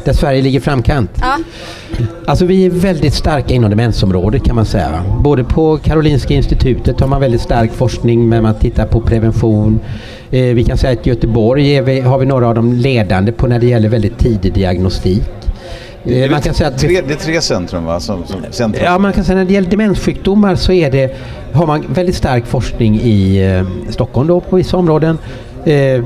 Där 0.05 0.13
Sverige 0.13 0.43
ligger 0.43 0.59
i 0.59 0.63
framkant. 0.63 1.11
Ja, 1.21 1.39
Alltså 2.27 2.45
vi 2.45 2.67
är 2.67 2.71
väldigt 2.71 3.15
starka 3.15 3.55
inom 3.55 3.71
demensområdet 3.71 4.45
kan 4.45 4.55
man 4.57 4.67
säga. 4.67 5.05
Både 5.21 5.45
på 5.45 5.79
Karolinska 5.79 6.35
institutet 6.35 7.01
har 7.01 7.09
man 7.09 7.21
väldigt 7.21 7.41
stark 7.41 7.73
forskning 7.73 8.29
men 8.29 8.43
man 8.43 8.55
tittar 8.55 8.87
på 8.87 9.01
prevention. 9.01 9.81
Eh, 10.31 10.43
vi 10.43 10.65
kan 10.65 10.79
säga 10.79 10.93
att 11.01 11.07
i 11.07 11.11
Göteborg 11.11 11.81
vi, 11.81 12.01
har 12.01 12.19
vi 12.19 12.27
några 12.27 12.49
av 12.49 12.55
de 12.55 12.73
ledande 12.73 13.33
på 13.33 13.47
när 13.47 13.59
det 13.59 13.67
gäller 13.67 13.89
väldigt 13.89 14.19
tidig 14.19 14.53
diagnostik. 14.53 15.23
Det 16.05 16.31
man 16.31 16.41
kan 16.41 16.55
säga 16.55 16.69
att 16.69 16.79
tre, 16.79 17.01
det 17.09 17.15
är 17.15 17.19
tre 17.19 17.41
centrum 17.41 17.85
va? 17.85 18.01
Som, 18.01 18.27
som 18.27 18.41
centrum. 18.51 18.85
Ja, 18.85 18.99
man 18.99 19.13
kan 19.13 19.25
säga 19.25 19.39
när 19.39 19.45
det 19.45 19.53
gäller 19.53 19.71
demenssjukdomar 19.71 20.55
så 20.55 20.73
är 20.73 20.91
det, 20.91 21.17
har 21.53 21.67
man 21.67 21.85
väldigt 21.95 22.17
stark 22.17 22.47
forskning 22.47 23.01
i 23.01 23.45
eh, 23.45 23.91
Stockholm 23.93 24.29
då 24.29 24.41
på 24.41 24.57
vissa 24.57 24.77
områden. 24.77 25.19
Eh, 25.65 26.05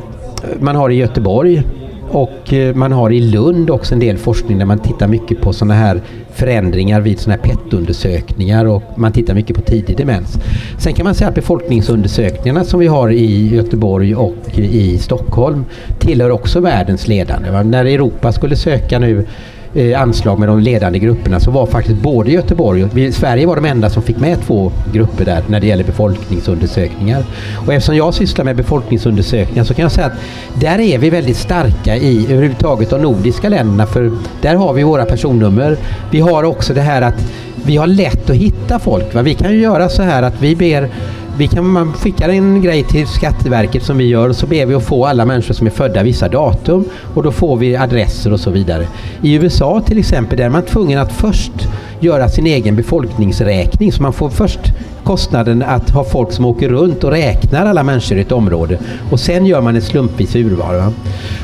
man 0.61 0.76
har 0.76 0.90
i 0.90 0.95
Göteborg 0.95 1.62
och 2.11 2.53
eh, 2.53 2.74
man 2.74 2.92
har 2.92 3.11
i 3.11 3.20
Lund 3.20 3.70
också 3.70 3.95
en 3.95 4.01
del 4.01 4.18
forskning 4.18 4.59
där 4.59 4.66
man 4.66 4.78
tittar 4.78 5.09
mycket 5.09 5.40
på 5.40 5.53
sådana 5.53 5.74
här 5.74 6.01
förändringar 6.32 7.01
vid 7.01 7.18
sådana 7.18 7.42
här 7.42 7.51
PET-undersökningar 7.51 8.64
och 8.64 8.82
man 8.97 9.12
tittar 9.12 9.34
mycket 9.34 9.57
på 9.57 9.62
tidig 9.62 9.97
demens. 9.97 10.38
Sen 10.78 10.95
kan 10.95 11.05
man 11.05 11.14
säga 11.14 11.28
att 11.28 11.34
befolkningsundersökningarna 11.34 12.64
som 12.64 12.80
vi 12.80 12.86
har 12.86 13.11
i 13.11 13.55
Göteborg 13.55 14.14
och 14.14 14.59
i 14.59 14.99
Stockholm 14.99 15.64
tillhör 15.99 16.30
också 16.30 16.61
världens 16.61 17.09
ledande. 17.09 17.51
va. 17.51 17.62
När 17.62 17.84
Europa 17.84 18.32
skulle 18.32 18.57
söka 18.57 18.99
nu 18.99 19.26
eh, 19.75 20.01
anslag 20.01 20.39
med 20.39 20.49
de 20.49 20.61
ledande 20.61 20.99
grupperna 20.99 21.41
så 21.41 21.51
var 21.51 21.66
faktiskt 21.66 21.99
både 21.99 22.31
Göteborg 22.31 22.85
och 22.85 22.97
vi, 22.97 23.12
Sverige 23.12 23.47
var 23.47 23.57
de 23.57 23.64
enda 23.64 23.91
som 23.91 24.03
fick 24.03 24.16
med 24.16 24.43
två 24.47 24.72
grupper 24.93 25.25
där 25.25 25.43
när 25.47 25.61
det 25.61 25.66
gäller 25.66 25.85
befolkningsundersökningar. 25.85 27.25
Och 27.66 27.75
eftersom 27.75 27.97
jag 27.97 28.14
sysslar 28.14 28.45
med 28.45 28.57
befolkningsundersökningar 28.57 29.64
så 29.64 29.75
kan 29.75 29.83
jag 29.83 29.93
säga 29.93 30.07
att 30.07 30.20
där 30.61 30.81
är 30.81 30.99
vi 30.99 31.11
väldigt 31.11 31.37
starka 31.37 31.97
i 31.97 32.27
överhuvudtaget 32.33 32.91
de 32.91 33.03
nordiska 33.03 33.49
länderna 33.49 33.87
för 33.87 34.12
där 34.43 34.55
har 34.55 34.72
vi 34.72 34.83
våra 34.83 35.05
personnummer. 35.05 35.77
Vi 36.11 36.20
har 36.20 36.45
också 36.45 36.75
det 36.75 36.81
här 36.81 37.03
att 37.03 37.33
vi 37.66 37.77
har 37.77 37.87
lätt 37.87 38.31
att 38.31 38.37
hitta 38.37 38.79
folk. 38.79 39.14
Va? 39.14 39.22
Vi 39.22 39.35
kan 39.35 39.53
ju 39.53 39.61
göra 39.61 39.89
så 39.89 40.03
här 40.03 40.22
att 40.22 40.43
vi 40.43 40.57
ber 40.57 40.89
vi 41.39 41.47
kan, 41.49 41.68
man 41.68 41.93
skickar 41.93 42.28
en 42.28 42.62
grej 42.62 42.85
till 42.85 43.07
Skatteverket 43.07 43.82
som 43.82 43.99
vi 43.99 44.05
gör 44.05 44.28
och 44.28 44.37
så 44.37 44.47
ber 44.47 44.66
vi 44.66 44.74
att 44.74 44.85
få 44.85 45.07
alla 45.07 45.24
människor 45.24 45.55
som 45.55 45.66
är 45.66 45.70
födda 45.70 46.03
vissa 46.03 46.28
datum 46.28 46.85
och 47.14 47.22
då 47.22 47.32
får 47.32 47.57
vi 47.57 47.76
adresser 47.76 48.32
och 48.32 48.41
så 48.41 48.51
vidare. 48.51 48.87
I 49.22 49.35
USA 49.35 49.80
till 49.80 49.99
exempel 49.99 50.39
där 50.39 50.45
är 50.45 50.49
man 50.49 50.62
tvungen 50.62 50.99
att 50.99 51.12
först 51.12 51.53
göra 52.01 52.28
sin 52.28 52.47
egen 52.47 52.76
befolkningsräkning 52.76 53.93
så 53.93 54.03
man 54.03 54.12
får 54.12 54.30
först 54.30 54.61
kostnaden 55.05 55.62
att 55.62 55.91
ha 55.91 56.05
folk 56.05 56.32
som 56.32 56.45
åker 56.45 56.68
runt 56.68 57.05
och 57.05 57.11
räknar 57.11 57.66
alla 57.66 57.82
människor 57.82 58.18
i 58.18 58.20
ett 58.20 58.32
område 58.32 58.78
och 59.11 59.20
sen 59.20 59.47
gör 59.47 59.61
man 59.61 59.76
ett 59.76 59.85
slumpvis 59.85 60.37
urval. 60.37 60.76
Va? 60.76 60.93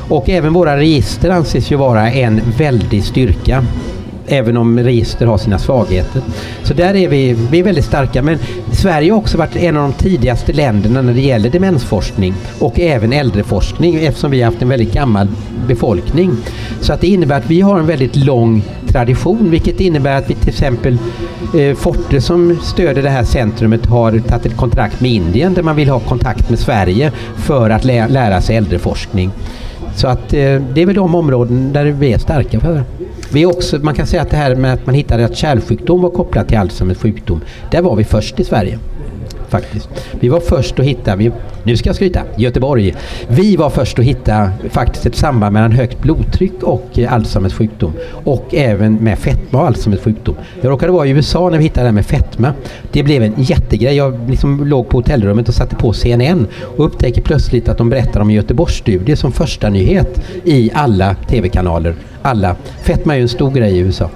Och 0.09 0.29
även 0.29 0.53
våra 0.53 0.77
register 0.77 1.31
anses 1.31 1.73
ju 1.73 1.77
vara 1.77 2.11
en 2.11 2.41
väldig 2.59 3.05
styrka 3.05 3.65
även 4.31 4.57
om 4.57 4.79
register 4.79 5.27
har 5.27 5.39
sina 5.39 5.59
svagheter. 5.59 6.23
Så 6.63 6.75
där 6.75 6.95
är 6.97 7.09
vi, 7.09 7.37
vi 7.51 7.59
är 7.59 7.65
väldigt 7.65 7.85
starka. 7.85 8.23
Men 8.23 8.39
Sverige 8.73 9.13
har 9.13 9.19
också 9.19 9.39
varit 9.39 9.57
en 9.57 9.77
av 9.77 9.83
de 9.83 9.93
tidigaste 9.93 10.53
länderna 10.53 11.03
när 11.03 11.13
det 11.13 11.21
gäller 11.21 11.51
demensforskning 11.51 12.35
och 12.59 12.81
även 12.81 13.13
äldreforskning 13.13 13.95
eftersom 13.95 14.31
vi 14.31 14.43
har 14.43 14.51
haft 14.51 14.63
en 14.63 14.69
väldigt 14.69 14.93
gammal 14.93 15.29
befolkning. 15.69 16.31
Så 16.81 16.93
att 16.93 17.01
det 17.01 17.07
innebär 17.07 17.37
att 17.37 17.51
vi 17.51 17.61
har 17.61 17.79
en 17.79 17.87
väldigt 17.87 18.17
lång 18.17 18.63
tradition 18.89 19.51
vilket 19.51 19.81
innebär 19.81 20.17
att 20.19 20.31
vi 20.31 20.35
till 20.35 20.49
exempel 20.49 20.99
eh, 21.59 21.77
Forte 21.77 22.21
som 22.21 22.59
stöder 22.63 23.03
det 23.03 23.11
här 23.11 23.25
centrumet 23.25 23.87
har 23.87 24.19
tagit 24.19 24.47
ett 24.47 24.57
kontrakt 24.57 25.01
med 25.01 25.11
Indien 25.11 25.55
där 25.55 25.63
man 25.63 25.77
vill 25.77 25.89
ha 25.89 26.01
kontakt 26.01 26.51
med 26.51 26.59
Sverige 26.59 27.13
för 27.37 27.71
att 27.71 27.85
lä- 27.85 28.09
lära 28.09 28.41
sig 28.41 28.57
äldreforskning. 28.57 29.31
Så 29.97 30.09
att 30.09 30.33
eh, 30.33 30.63
det 30.75 30.83
är 30.83 30.87
väl 30.87 30.95
de 30.95 31.15
områden 31.15 31.73
där 31.73 31.85
vi 31.85 32.13
är 32.13 32.19
starka 32.19 32.61
för. 32.61 32.83
Vi 33.33 33.47
också, 33.47 33.79
man 33.79 33.95
kan 33.95 34.07
säga 34.07 34.23
att 34.23 34.31
det 34.31 34.37
här 34.37 34.55
med 34.55 34.75
att 34.75 34.87
man 34.87 34.95
hittade 34.95 35.25
att 35.25 35.37
kärlsjukdom 35.37 36.03
var 36.03 36.11
kopplat 36.11 36.49
till 36.49 36.59
Alzheimers 36.59 36.99
sjukdom. 36.99 37.41
Där 37.71 37.83
var 37.83 37.97
vi 37.97 38.05
först 38.05 38.41
i 38.41 38.45
Sverige. 38.45 38.79
Faktiskt. 39.51 39.89
Vi 40.21 40.29
var 40.29 40.41
först 40.41 40.79
att 40.79 40.87
hitta, 40.87 41.17
vi, 41.17 41.31
nu 41.63 41.77
ska 41.77 41.89
jag 41.89 41.97
skryta, 41.97 42.23
Göteborg. 42.37 42.95
Vi 43.29 43.57
var 43.57 43.71
först 43.71 43.99
att 43.99 44.05
hitta 44.05 44.51
faktiskt 44.71 45.07
ett 45.07 45.17
samband 45.17 45.53
mellan 45.53 45.73
högt 45.73 46.03
blodtryck 46.03 46.63
och 46.63 46.99
eh, 46.99 47.13
Alzheimers 47.13 47.55
sjukdom. 47.55 47.93
Och 48.25 48.55
även 48.55 48.95
med 48.95 49.19
fetma 49.19 49.61
och 49.61 49.67
Alzheimers 49.67 50.01
sjukdom. 50.01 50.35
Jag 50.61 50.71
råkade 50.71 50.93
vara 50.93 51.07
i 51.07 51.11
USA 51.11 51.51
när 51.51 51.59
vi 51.59 51.65
hittade 51.65 51.85
det 51.85 51.89
här 51.89 51.93
med 51.93 52.07
fetma. 52.07 52.53
Det 52.93 53.03
blev 53.03 53.23
en 53.23 53.35
jättegrej. 53.37 53.97
Jag 53.97 54.31
liksom 54.31 54.67
låg 54.67 54.89
på 54.89 54.97
hotellrummet 54.97 55.49
och 55.49 55.55
satte 55.55 55.77
på 55.77 55.93
CNN 55.93 56.47
och 56.77 56.85
upptäcker 56.85 57.23
plötsligt 57.23 57.69
att 57.69 57.79
de 57.79 57.91
berättar 57.91 58.21
om 58.21 58.31
Göteborgsstudier 58.31 58.71
Göteborgsstudie 58.71 59.17
som 59.17 59.33
första 59.33 59.69
nyhet 59.69 60.23
i 60.45 60.71
alla 60.75 61.15
tv-kanaler. 61.15 61.95
Alla. 62.23 62.57
Fetma 62.83 63.15
är 63.15 63.17
ju 63.17 63.23
en 63.23 63.29
stor 63.29 63.51
grej 63.51 63.77
i 63.77 63.79
USA. 63.79 64.11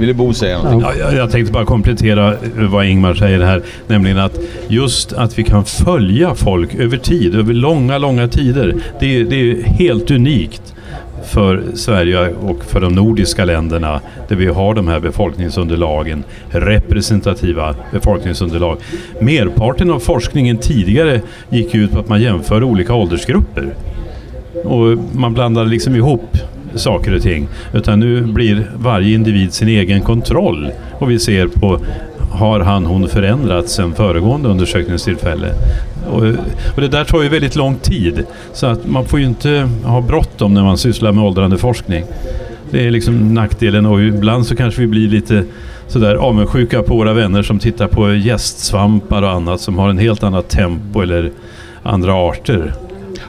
Ville 0.00 0.14
Bo 0.14 0.32
säga 0.32 0.56
någonting? 0.62 0.80
Ja, 0.80 0.94
jag, 0.98 1.14
jag 1.14 1.30
tänkte 1.30 1.52
bara 1.52 1.64
komplettera 1.64 2.34
vad 2.56 2.86
Ingmar 2.86 3.14
säger 3.14 3.40
här. 3.40 3.62
Nämligen 3.86 4.18
att 4.18 4.38
just 4.68 5.12
att 5.12 5.38
vi 5.38 5.42
kan 5.44 5.64
följa 5.64 6.34
folk 6.34 6.74
över 6.74 6.96
tid, 6.96 7.34
över 7.34 7.54
långa, 7.54 7.98
långa 7.98 8.28
tider. 8.28 8.74
Det, 9.00 9.20
är- 9.20 9.24
det 9.24 9.50
är 9.50 9.62
helt 9.62 10.10
unikt 10.10 10.74
för 11.24 11.62
Sverige 11.74 12.28
och 12.28 12.64
för 12.64 12.80
de 12.80 12.94
nordiska 12.94 13.44
länderna 13.44 14.00
där 14.28 14.36
vi 14.36 14.46
har 14.46 14.74
de 14.74 14.88
här 14.88 15.00
befolkningsunderlagen, 15.00 16.24
representativa 16.50 17.74
befolkningsunderlag. 17.92 18.76
Merparten 19.20 19.90
av 19.90 19.98
forskningen 20.00 20.56
tidigare 20.58 21.20
gick 21.50 21.74
ut 21.74 21.92
på 21.92 21.98
att 22.00 22.08
man 22.08 22.22
jämför 22.22 22.62
olika 22.64 22.94
åldersgrupper. 22.94 23.74
Och 24.64 24.98
man 25.12 25.34
blandar 25.34 25.64
liksom 25.64 25.96
ihop 25.96 26.36
saker 26.74 27.14
och 27.14 27.22
ting. 27.22 27.48
Utan 27.74 28.00
nu 28.00 28.22
blir 28.22 28.70
varje 28.76 29.14
individ 29.14 29.52
sin 29.52 29.68
egen 29.68 30.00
kontroll. 30.00 30.70
Och 30.98 31.10
vi 31.10 31.18
ser 31.18 31.46
på 31.46 31.80
har 32.32 32.60
han 32.60 32.86
hon 32.86 33.08
förändrats 33.08 33.72
sedan 33.74 33.94
föregående 33.94 34.48
undersökningstillfälle. 34.48 35.48
Och, 36.10 36.22
och 36.74 36.80
det 36.80 36.88
där 36.88 37.04
tar 37.04 37.22
ju 37.22 37.28
väldigt 37.28 37.56
lång 37.56 37.76
tid. 37.76 38.24
Så 38.52 38.66
att 38.66 38.86
man 38.86 39.04
får 39.04 39.20
ju 39.20 39.26
inte 39.26 39.68
ha 39.84 40.00
bråttom 40.00 40.54
när 40.54 40.62
man 40.62 40.78
sysslar 40.78 41.12
med 41.12 41.24
åldrande 41.24 41.58
forskning. 41.58 42.04
Det 42.70 42.86
är 42.86 42.90
liksom 42.90 43.34
nackdelen 43.34 43.86
och 43.86 44.02
ibland 44.02 44.46
så 44.46 44.56
kanske 44.56 44.80
vi 44.80 44.86
blir 44.86 45.08
lite 45.08 45.44
sådär 45.86 46.14
avundsjuka 46.14 46.82
på 46.82 46.96
våra 46.96 47.12
vänner 47.12 47.42
som 47.42 47.58
tittar 47.58 47.88
på 47.88 48.14
gästsvampar 48.14 49.22
och 49.22 49.30
annat 49.30 49.60
som 49.60 49.78
har 49.78 49.90
en 49.90 49.98
helt 49.98 50.22
annat 50.22 50.48
tempo 50.48 51.00
eller 51.00 51.30
andra 51.82 52.14
arter. 52.14 52.72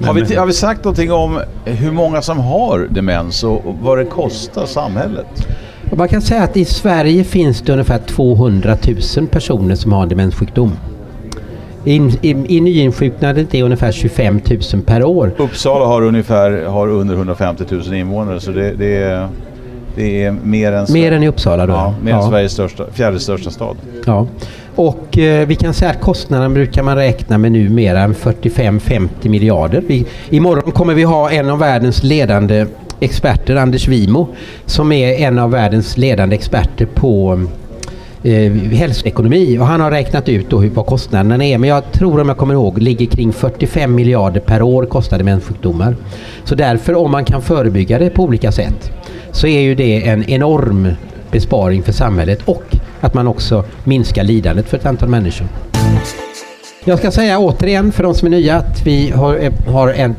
Har 0.02 0.14
vi, 0.14 0.36
har 0.36 0.46
vi 0.46 0.54
sagt 0.54 0.84
någonting 0.84 1.12
om 1.12 1.40
hur 1.66 1.92
många 1.92 2.22
som 2.22 2.40
har 2.40 2.88
demens 2.90 3.44
och 3.44 3.62
vad 3.82 3.98
det 3.98 4.06
kostar 4.06 4.66
samhället? 4.66 5.48
Man 5.98 6.08
kan 6.08 6.22
säga 6.22 6.44
att 6.44 6.58
i 6.58 6.66
Sverige 6.66 7.24
finns 7.24 7.62
det 7.62 7.72
ungefär 7.72 7.98
200 7.98 8.78
000 9.18 9.28
personer 9.28 9.76
som 9.76 9.92
har 9.92 10.04
en 10.04 10.10
demenssjukdom. 10.10 10.72
In, 11.86 12.10
i, 12.22 12.30
i 12.58 12.62
nyinsjuknandet 12.62 13.54
är 13.56 13.64
ungefär 13.64 13.92
25 13.92 14.42
000 14.74 14.82
per 14.86 15.04
år. 15.04 15.32
Uppsala 15.38 15.86
har 15.86 16.02
ungefär 16.02 16.66
har 16.66 16.88
under 16.88 17.16
150 17.16 17.64
000 17.70 17.94
invånare 17.94 18.40
så 18.40 18.52
det, 18.52 18.74
det, 18.74 18.96
är, 19.04 19.28
det 19.96 20.24
är 20.24 20.32
mer 20.32 20.72
än, 20.72 20.86
Mer 20.90 21.12
än 21.12 21.24
i 21.24 21.28
Uppsala 21.28 21.66
då? 21.66 21.74
ja, 21.74 21.94
mer 22.04 22.12
än 22.14 22.20
Ja. 22.20 22.30
Sveriges 22.30 22.52
största, 22.52 22.86
fjärde 22.94 23.20
största 23.20 23.50
stad. 23.50 23.78
Ja. 24.06 24.28
Och 24.76 25.18
eh, 25.18 25.48
vi 25.48 25.56
kan 25.56 25.74
säga 25.74 25.92
att 25.92 26.02
kostnaden 26.02 26.54
brukar 26.54 26.84
man 26.84 26.96
räkna 26.96 27.38
med 27.38 27.52
numera 27.52 28.08
45-50 28.08 29.30
miljarder. 29.30 29.84
Vi, 29.88 30.06
imorgon 30.30 30.72
kommer 30.72 30.94
vi 30.94 31.04
ha 31.04 31.32
en 31.32 31.50
av 31.50 31.60
världens 31.60 32.04
ledande 32.04 32.66
experter, 33.00 33.56
Anders 33.56 33.88
Wimo, 33.88 34.28
som 34.66 34.92
är 34.92 35.14
en 35.14 35.40
av 35.40 35.52
världens 35.52 35.98
ledande 35.98 36.36
experter 36.36 36.86
på 36.86 37.44
eh, 38.24 38.52
hälsoekonomi 38.54 39.58
och 39.58 39.66
han 39.66 39.82
har 39.82 39.92
räknat 39.92 40.30
ut 40.30 40.50
då 40.50 40.60
hur, 40.60 40.70
vad 40.70 40.86
kostnaderna 40.86 41.46
är. 41.46 41.58
Men 41.58 41.70
jag 41.70 41.92
tror 41.92 42.22
om 42.22 42.28
jag 42.28 42.38
kommer 42.38 42.54
ihåg 42.54 42.78
ligger 42.78 43.06
kring 43.06 43.34
45 43.34 43.96
miljarder 43.96 44.42
per 44.42 44.62
år 44.62 44.86
kostar 44.86 45.18
demenssjukdomar. 45.18 45.96
Så 46.44 46.56
därför 46.56 46.96
om 46.96 47.12
man 47.12 47.26
kan 47.26 47.42
förebygga 47.42 48.00
det 48.00 48.10
på 48.10 48.24
olika 48.24 48.52
sätt 48.52 48.92
så 49.32 49.48
är 49.48 49.60
ju 49.60 49.76
det 49.76 50.08
en 50.08 50.30
enorm 50.30 50.88
besparing 51.32 51.84
för 51.84 51.92
samhället 51.92 52.40
och 52.46 52.64
att 53.04 53.14
man 53.14 53.28
också 53.28 53.64
minskar 53.84 54.24
lidandet 54.24 54.70
för 54.70 54.78
ett 54.78 54.86
antal 54.86 55.10
människor. 55.10 55.48
Jag 56.86 57.00
ska 57.00 57.12
säga 57.12 57.40
återigen 57.40 57.92
för 57.92 58.04
de 58.04 58.14
som 58.14 58.26
är 58.26 58.30
nya 58.30 58.56
att 58.56 58.86
vi 58.86 59.10
har, 59.10 59.52
har 59.72 59.90
en 59.90 60.16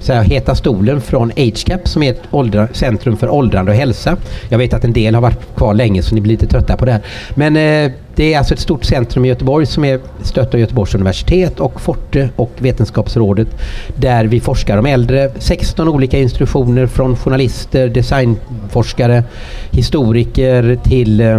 så 0.00 0.12
här, 0.12 0.22
Heta 0.22 0.54
stolen 0.54 1.00
från 1.00 1.32
AgeCap 1.36 1.88
som 1.88 2.02
är 2.02 2.10
ett 2.10 2.22
åldra, 2.30 2.68
centrum 2.72 3.16
för 3.16 3.28
åldrande 3.28 3.72
och 3.72 3.78
hälsa. 3.78 4.16
Jag 4.48 4.58
vet 4.58 4.74
att 4.74 4.84
en 4.84 4.92
del 4.92 5.14
har 5.14 5.22
varit 5.22 5.56
kvar 5.56 5.74
länge 5.74 6.02
så 6.02 6.14
ni 6.14 6.20
blir 6.20 6.32
lite 6.32 6.46
trötta 6.46 6.76
på 6.76 6.84
det 6.84 6.92
här. 6.92 7.02
Men 7.34 7.56
eh, 7.56 7.92
det 8.14 8.34
är 8.34 8.38
alltså 8.38 8.54
ett 8.54 8.60
stort 8.60 8.84
centrum 8.84 9.24
i 9.24 9.28
Göteborg 9.28 9.66
som 9.66 9.84
är 9.84 10.00
stött 10.22 10.54
av 10.54 10.60
Göteborgs 10.60 10.94
universitet 10.94 11.60
och 11.60 11.80
Forte 11.80 12.30
och 12.36 12.50
Vetenskapsrådet 12.58 13.48
där 13.96 14.24
vi 14.24 14.40
forskar 14.40 14.78
om 14.78 14.86
äldre. 14.86 15.30
16 15.38 15.88
olika 15.88 16.18
institutioner 16.18 16.86
från 16.86 17.16
journalister, 17.16 17.88
designforskare, 17.88 19.24
historiker 19.70 20.78
till 20.84 21.20
eh, 21.20 21.38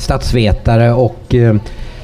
statsvetare 0.00 0.92
och 0.92 1.34
eh, 1.34 1.54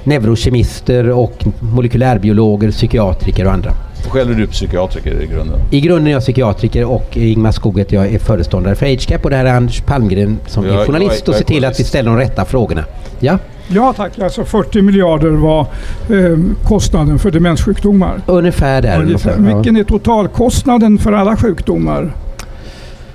neurokemister 0.05 1.11
och 1.11 1.44
molekylärbiologer, 1.61 2.70
psykiatriker 2.70 3.47
och 3.47 3.53
andra. 3.53 3.72
Själv 4.09 4.30
är 4.30 4.34
du 4.34 4.47
psykiatriker 4.47 5.22
i 5.22 5.26
grunden. 5.26 5.59
I 5.70 5.80
grunden 5.80 6.07
är 6.07 6.11
jag 6.12 6.22
psykiatriker 6.22 6.84
och 6.84 7.16
Ingmar 7.16 7.53
Skog 7.53 7.78
heter 7.78 7.97
jag 7.97 8.14
är 8.14 8.18
föreståndare 8.18 8.74
för 8.74 8.86
HCAP 8.86 9.24
och 9.24 9.30
det 9.30 9.36
här 9.36 9.44
är 9.44 9.55
Anders 9.55 9.80
Palmgren 9.80 10.38
som 10.47 10.66
Jag- 10.66 10.80
är 10.82 10.86
journalist 10.86 11.22
jag 11.26 11.28
är- 11.28 11.30
och 11.30 11.34
ser 11.34 11.40
jag 11.40 11.47
till 11.47 11.64
att 11.64 11.80
vi 11.80 11.84
ställer 11.84 12.11
de 12.11 12.18
rätta 12.18 12.44
frågorna. 12.44 12.84
Ja, 13.20 13.38
Ja 13.68 13.94
tack, 13.97 14.18
alltså 14.18 14.44
40 14.44 14.82
miljarder 14.82 15.30
var 15.30 15.61
eh, 15.61 16.38
kostnaden 16.64 17.18
för 17.18 17.30
demenssjukdomar. 17.30 18.20
ungefär 18.26 18.82
där. 18.82 19.01
Ungefär. 19.03 19.36
Vilken 19.36 19.76
är 19.76 19.84
totalkostnaden 19.84 20.99
för 20.99 21.12
alla 21.12 21.36
sjukdomar? 21.36 22.14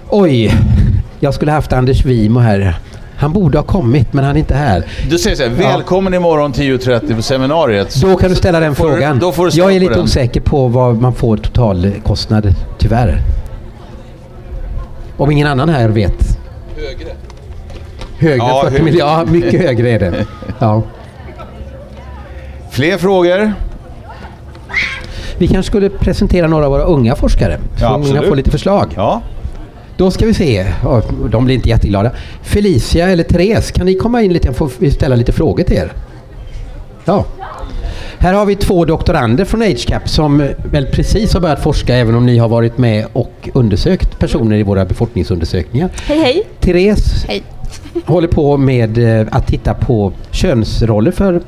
Oj, 0.09 0.53
jag 1.19 1.33
skulle 1.33 1.51
haft 1.51 1.73
Anders 1.73 2.05
Wimo 2.05 2.39
här. 2.39 2.75
Han 3.21 3.33
borde 3.33 3.57
ha 3.57 3.63
kommit 3.65 4.13
men 4.13 4.25
han 4.25 4.35
är 4.35 4.39
inte 4.39 4.55
här. 4.55 4.85
Du 5.09 5.17
säger 5.17 5.35
så 5.35 5.43
här, 5.43 5.51
Ja. 5.61 5.67
välkommen 5.69 6.13
imorgon 6.13 6.53
10.30 6.53 7.15
på 7.15 7.21
seminariet. 7.21 7.95
Då 8.01 8.15
kan 8.15 8.29
du 8.29 8.35
ställa 8.35 8.59
den 8.59 8.75
Får 8.75 8.89
frågan. 8.91 9.19
Då 9.19 9.31
får 9.31 9.45
du 9.45 9.51
svar 9.51 9.63
jag 9.63 9.75
är 9.75 9.79
på 9.79 9.83
lite 9.83 9.93
den. 9.93 10.03
osäker 10.03 10.41
på 10.41 10.67
vad 10.67 11.01
man 11.01 11.13
får 11.13 11.37
totalkostnad, 11.37 12.55
tyvärr. 12.77 13.21
Om 15.17 15.31
ingen 15.31 15.47
annan 15.47 15.69
här 15.69 15.89
vet. 15.89 16.37
Högre. 16.75 17.11
Högre 18.19 18.37
Ja, 18.37 18.61
40 18.63 18.71
högre. 18.71 18.83
miljarder, 18.85 19.25
ja 19.25 19.31
mycket 19.31 19.61
högre 19.61 19.89
är 19.91 19.99
det. 19.99 20.25
Ja. 20.59 20.81
Fler 22.71 22.97
frågor? 22.97 23.53
Vi 25.37 25.47
kanske 25.47 25.69
skulle 25.69 25.89
presentera 25.89 26.47
några 26.47 26.65
av 26.65 26.71
våra 26.71 26.83
unga 26.83 27.15
forskare. 27.15 27.57
Så 27.77 27.83
Ja, 27.83 27.95
absolut. 27.95 28.27
får 28.27 28.35
lite 28.35 28.51
förslag. 28.51 28.93
Ja. 28.95 29.21
Då 30.01 30.11
ska 30.11 30.25
vi 30.25 30.33
se. 30.33 30.67
De 31.31 31.45
blir 31.45 31.55
inte 31.55 31.69
jätteglada. 31.69 32.11
Felicia 32.41 33.09
eller 33.09 33.23
Therese, 33.23 33.71
kan 33.71 33.85
ni 33.85 33.95
komma 33.95 34.21
in 34.21 34.33
lite? 34.33 34.47
Jag 34.47 34.55
får 34.55 34.89
ställa 34.89 35.15
lite 35.15 35.31
frågor 35.31 35.63
till 35.63 35.77
er. 35.77 35.93
Ja. 37.05 37.25
Här 38.19 38.33
har 38.33 38.45
vi 38.45 38.55
två 38.55 38.85
doktorander 38.85 39.45
från 39.45 39.61
HCAP 39.61 40.09
som 40.09 40.47
väl 40.71 40.85
precis 40.85 41.33
har 41.33 41.41
börjat 41.41 41.63
forska 41.63 41.95
även 41.95 42.15
om 42.15 42.25
ni 42.25 42.37
har 42.37 42.49
varit 42.49 42.77
med 42.77 43.05
och 43.13 43.49
undersökt 43.53 44.19
personer 44.19 44.57
i 44.57 44.63
våra 44.63 44.85
befolkningsundersökningar. 44.85 45.89
Hej 46.05 46.19
hej! 46.19 46.43
Therese 46.59 47.25
Hej. 47.27 47.43
håller 48.05 48.27
på 48.27 48.57
med 48.57 49.19
eh, 49.19 49.27
att 49.31 49.47
titta 49.47 49.73
på 49.73 50.13
könsroller 50.31 51.11
för 51.11 51.41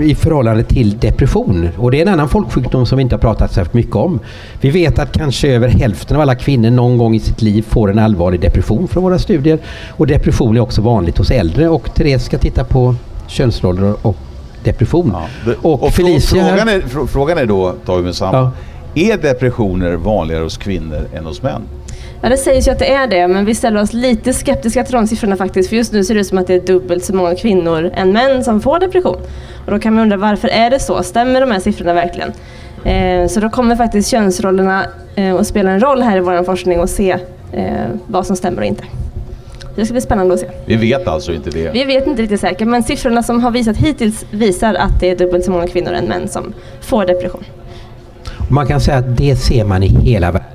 i 0.00 0.14
förhållande 0.14 0.62
till 0.62 0.98
depression. 0.98 1.68
Och 1.78 1.90
det 1.90 1.98
är 1.98 2.02
en 2.02 2.08
annan 2.12 2.28
folksjukdom 2.28 2.86
som 2.86 2.96
vi 2.96 3.02
inte 3.02 3.14
har 3.14 3.20
pratat 3.20 3.52
särskilt 3.52 3.74
mycket 3.74 3.96
om. 3.96 4.18
Vi 4.60 4.70
vet 4.70 4.98
att 4.98 5.12
kanske 5.12 5.48
över 5.48 5.68
hälften 5.68 6.16
av 6.16 6.22
alla 6.22 6.34
kvinnor 6.34 6.70
någon 6.70 6.98
gång 6.98 7.14
i 7.14 7.20
sitt 7.20 7.42
liv 7.42 7.62
får 7.68 7.90
en 7.90 7.98
allvarlig 7.98 8.40
depression 8.40 8.88
från 8.88 9.02
våra 9.02 9.18
studier. 9.18 9.58
Och 9.96 10.06
depression 10.06 10.56
är 10.56 10.60
också 10.60 10.82
vanligt 10.82 11.18
hos 11.18 11.30
äldre 11.30 11.68
och 11.68 11.94
Therese 11.94 12.24
ska 12.24 12.38
titta 12.38 12.64
på 12.64 12.94
könsroller 13.26 13.94
och 14.02 14.16
depression. 14.64 15.14
och, 15.62 15.82
Och 15.82 15.92
Felicia... 15.92 16.48
frågan, 16.48 16.68
är, 16.68 16.80
fr- 16.80 17.06
frågan 17.06 17.38
är 17.38 17.46
då, 17.46 17.74
med 18.02 18.14
samman. 18.14 18.50
Är 18.94 19.16
depressioner 19.16 19.92
vanligare 19.96 20.42
hos 20.42 20.56
kvinnor 20.56 21.08
än 21.14 21.26
hos 21.26 21.42
män? 21.42 21.62
Ja, 22.22 22.28
det 22.28 22.36
sägs 22.36 22.68
ju 22.68 22.72
att 22.72 22.78
det 22.78 22.92
är 22.92 23.06
det, 23.06 23.28
men 23.28 23.44
vi 23.44 23.54
ställer 23.54 23.82
oss 23.82 23.92
lite 23.92 24.32
skeptiska 24.32 24.84
till 24.84 24.92
de 24.92 25.06
siffrorna 25.06 25.36
faktiskt. 25.36 25.68
För 25.68 25.76
just 25.76 25.92
nu 25.92 26.04
ser 26.04 26.14
det 26.14 26.20
ut 26.20 26.26
som 26.26 26.38
att 26.38 26.46
det 26.46 26.54
är 26.54 26.60
dubbelt 26.60 27.04
så 27.04 27.14
många 27.14 27.34
kvinnor 27.34 27.90
än 27.94 28.12
män 28.12 28.44
som 28.44 28.60
får 28.60 28.78
depression. 28.78 29.16
Och 29.66 29.72
då 29.72 29.78
kan 29.78 29.94
man 29.94 30.02
undra 30.02 30.16
varför 30.16 30.48
är 30.48 30.70
det 30.70 30.78
så? 30.78 31.02
Stämmer 31.02 31.40
de 31.40 31.50
här 31.50 31.60
siffrorna 31.60 31.92
verkligen? 31.92 32.32
Eh, 32.84 33.28
så 33.28 33.40
då 33.40 33.50
kommer 33.50 33.76
faktiskt 33.76 34.10
könsrollerna 34.10 34.84
eh, 35.16 35.34
att 35.34 35.46
spela 35.46 35.70
en 35.70 35.80
roll 35.80 36.02
här 36.02 36.16
i 36.16 36.20
vår 36.20 36.44
forskning 36.44 36.80
och 36.80 36.90
se 36.90 37.16
eh, 37.52 37.72
vad 38.06 38.26
som 38.26 38.36
stämmer 38.36 38.60
och 38.60 38.66
inte. 38.66 38.84
Det 39.76 39.84
ska 39.84 39.92
bli 39.92 40.00
spännande 40.00 40.34
att 40.34 40.40
se. 40.40 40.46
Vi 40.66 40.76
vet 40.76 41.08
alltså 41.08 41.32
inte 41.32 41.50
det. 41.50 41.70
Vi 41.72 41.84
vet 41.84 42.06
inte 42.06 42.22
riktigt 42.22 42.40
säkert, 42.40 42.68
men 42.68 42.82
siffrorna 42.82 43.22
som 43.22 43.42
har 43.42 43.50
visat 43.50 43.76
hittills 43.76 44.24
visar 44.30 44.74
att 44.74 45.00
det 45.00 45.10
är 45.10 45.16
dubbelt 45.16 45.44
så 45.44 45.50
många 45.50 45.66
kvinnor 45.66 45.92
än 45.92 46.04
män 46.04 46.28
som 46.28 46.52
får 46.80 47.06
depression. 47.06 47.44
Man 48.50 48.66
kan 48.66 48.80
säga 48.80 48.96
att 48.96 49.16
det 49.16 49.36
ser 49.36 49.64
man 49.64 49.82
i 49.82 49.88
hela 49.88 50.32
världen. 50.32 50.49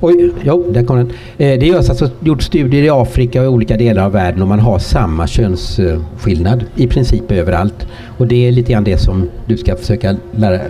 Oj, 0.00 0.30
jo, 0.44 0.66
där 0.70 0.84
kom 0.84 0.96
den. 0.96 1.08
Eh, 1.38 1.58
Det 1.58 1.66
görs 1.66 1.88
alltså 1.90 2.10
gjort 2.20 2.42
studier 2.42 2.82
i 2.82 2.90
Afrika 2.90 3.40
och 3.40 3.44
i 3.44 3.48
olika 3.48 3.76
delar 3.76 4.04
av 4.04 4.12
världen 4.12 4.42
och 4.42 4.48
man 4.48 4.60
har 4.60 4.78
samma 4.78 5.26
könsskillnad 5.26 6.64
i 6.76 6.86
princip 6.86 7.30
överallt. 7.32 7.86
Och 8.18 8.26
det 8.26 8.48
är 8.48 8.52
lite 8.52 8.72
grann 8.72 8.84
det 8.84 8.98
som 8.98 9.28
du 9.46 9.56
ska 9.56 9.76
försöka 9.76 10.16
lära, 10.36 10.60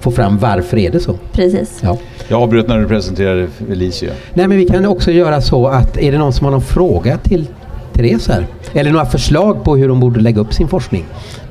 få 0.00 0.10
fram. 0.10 0.38
Varför 0.38 0.78
är 0.78 0.90
det 0.90 1.00
så? 1.00 1.14
Precis. 1.32 1.80
Ja. 1.82 1.98
Jag 2.28 2.42
avbröt 2.42 2.68
när 2.68 2.78
du 2.78 2.88
presenterade 2.88 3.46
Felicia. 3.68 4.10
Nej, 4.34 4.48
men 4.48 4.56
vi 4.58 4.64
kan 4.66 4.86
också 4.86 5.10
göra 5.10 5.40
så 5.40 5.66
att 5.66 5.98
är 5.98 6.12
det 6.12 6.18
någon 6.18 6.32
som 6.32 6.44
har 6.44 6.52
någon 6.52 6.62
fråga 6.62 7.18
till 7.18 7.46
Therese 7.92 8.28
här? 8.28 8.46
Eller 8.72 8.90
några 8.90 9.06
förslag 9.06 9.64
på 9.64 9.76
hur 9.76 9.88
de 9.88 10.00
borde 10.00 10.20
lägga 10.20 10.40
upp 10.40 10.54
sin 10.54 10.68
forskning? 10.68 11.04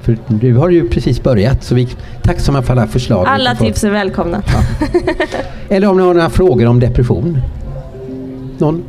För 0.07 0.17
du 0.27 0.55
har 0.55 0.69
ju 0.69 0.89
precis 0.89 1.23
börjat 1.23 1.63
så 1.63 1.75
vi 1.75 1.83
är 1.83 1.89
tacksamma 2.23 2.61
för 2.61 2.73
alla 2.73 2.87
förslag. 2.87 3.27
Alla 3.27 3.55
tips 3.55 3.83
är 3.83 3.89
välkomna. 3.89 4.41
Eller 5.69 5.87
om 5.87 5.97
ni 5.97 6.03
har 6.03 6.13
några 6.13 6.29
frågor 6.29 6.65
om 6.65 6.79
depression? 6.79 7.41
Någon? 8.57 8.83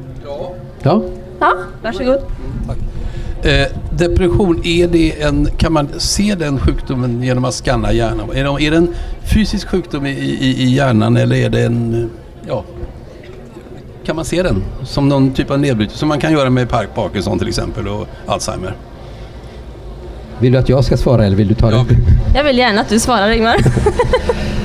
Ja. 0.82 1.02
Ja, 1.40 1.54
varsågod. 1.82 2.18
Eh, 3.42 3.66
depression, 3.90 4.60
är 4.64 4.88
det 4.88 5.22
en, 5.22 5.46
kan 5.56 5.72
man 5.72 5.88
se 5.96 6.34
den 6.34 6.58
sjukdomen 6.58 7.22
genom 7.22 7.44
att 7.44 7.54
skanna 7.54 7.92
hjärnan? 7.92 8.30
Är 8.34 8.44
det, 8.44 8.66
är 8.66 8.70
det 8.70 8.76
en 8.76 8.94
fysisk 9.34 9.68
sjukdom 9.68 10.06
i, 10.06 10.10
i, 10.10 10.62
i 10.62 10.74
hjärnan 10.74 11.16
eller 11.16 11.36
är 11.36 11.50
det 11.50 11.62
en, 11.64 12.10
ja, 12.48 12.64
kan 14.04 14.16
man 14.16 14.24
se 14.24 14.42
den 14.42 14.62
som 14.84 15.08
någon 15.08 15.32
typ 15.32 15.50
av 15.50 15.60
nedbrytning 15.60 15.96
som 15.96 16.08
man 16.08 16.20
kan 16.20 16.32
göra 16.32 16.50
med 16.50 16.68
Park 16.68 16.88
Parkinson 16.94 17.38
till 17.38 17.48
exempel 17.48 17.88
och 17.88 18.06
Alzheimer? 18.26 18.74
Vill 20.40 20.52
du 20.52 20.58
att 20.58 20.68
jag 20.68 20.84
ska 20.84 20.96
svara 20.96 21.26
eller 21.26 21.36
vill 21.36 21.48
du 21.48 21.54
ta 21.54 21.70
det? 21.70 21.84
Jag 22.34 22.44
vill 22.44 22.58
gärna 22.58 22.80
att 22.80 22.88
du 22.88 22.98
svarar 22.98 23.30
Ingmar. 23.30 23.56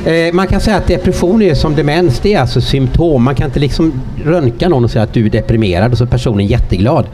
Eh, 0.05 0.33
man 0.33 0.47
kan 0.47 0.61
säga 0.61 0.77
att 0.77 0.87
depression 0.87 1.41
är 1.41 1.55
som 1.55 1.75
demens, 1.75 2.19
det 2.19 2.33
är 2.33 2.39
alltså 2.39 2.61
symptom. 2.61 3.23
Man 3.23 3.35
kan 3.35 3.45
inte 3.45 3.59
liksom 3.59 4.01
röntga 4.25 4.69
någon 4.69 4.83
och 4.83 4.91
säga 4.91 5.03
att 5.03 5.13
du 5.13 5.25
är 5.25 5.29
deprimerad 5.29 5.91
och 5.91 5.97
så 5.97 6.03
är 6.03 6.07
personen 6.07 6.47
jätteglad. 6.47 7.05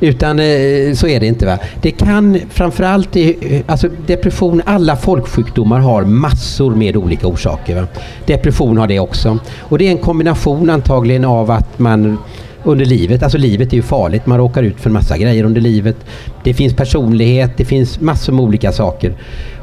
Utan 0.00 0.38
eh, 0.38 0.94
så 0.94 1.06
är 1.06 1.20
det 1.20 1.26
inte. 1.26 1.46
Va? 1.46 1.58
Det 1.82 1.90
kan 1.90 2.38
framförallt, 2.50 3.16
i, 3.16 3.54
eh, 3.56 3.72
alltså 3.72 3.88
depression, 4.06 4.62
alla 4.66 4.96
folksjukdomar 4.96 5.80
har 5.80 6.02
massor 6.02 6.74
med 6.74 6.96
olika 6.96 7.26
orsaker. 7.26 7.80
Va? 7.80 7.86
Depression 8.26 8.78
har 8.78 8.86
det 8.86 9.00
också. 9.00 9.38
Och 9.60 9.78
det 9.78 9.86
är 9.86 9.90
en 9.90 9.98
kombination 9.98 10.70
antagligen 10.70 11.24
av 11.24 11.50
att 11.50 11.78
man 11.78 12.18
under 12.64 12.84
livet, 12.84 13.22
alltså 13.22 13.38
livet 13.38 13.72
är 13.72 13.76
ju 13.76 13.82
farligt, 13.82 14.26
man 14.26 14.38
råkar 14.38 14.62
ut 14.62 14.80
för 14.80 14.90
en 14.90 14.94
massa 14.94 15.18
grejer 15.18 15.44
under 15.44 15.60
livet. 15.60 15.96
Det 16.44 16.54
finns 16.54 16.74
personlighet, 16.74 17.50
det 17.56 17.64
finns 17.64 18.00
massor 18.00 18.32
med 18.32 18.44
olika 18.44 18.72
saker. 18.72 19.14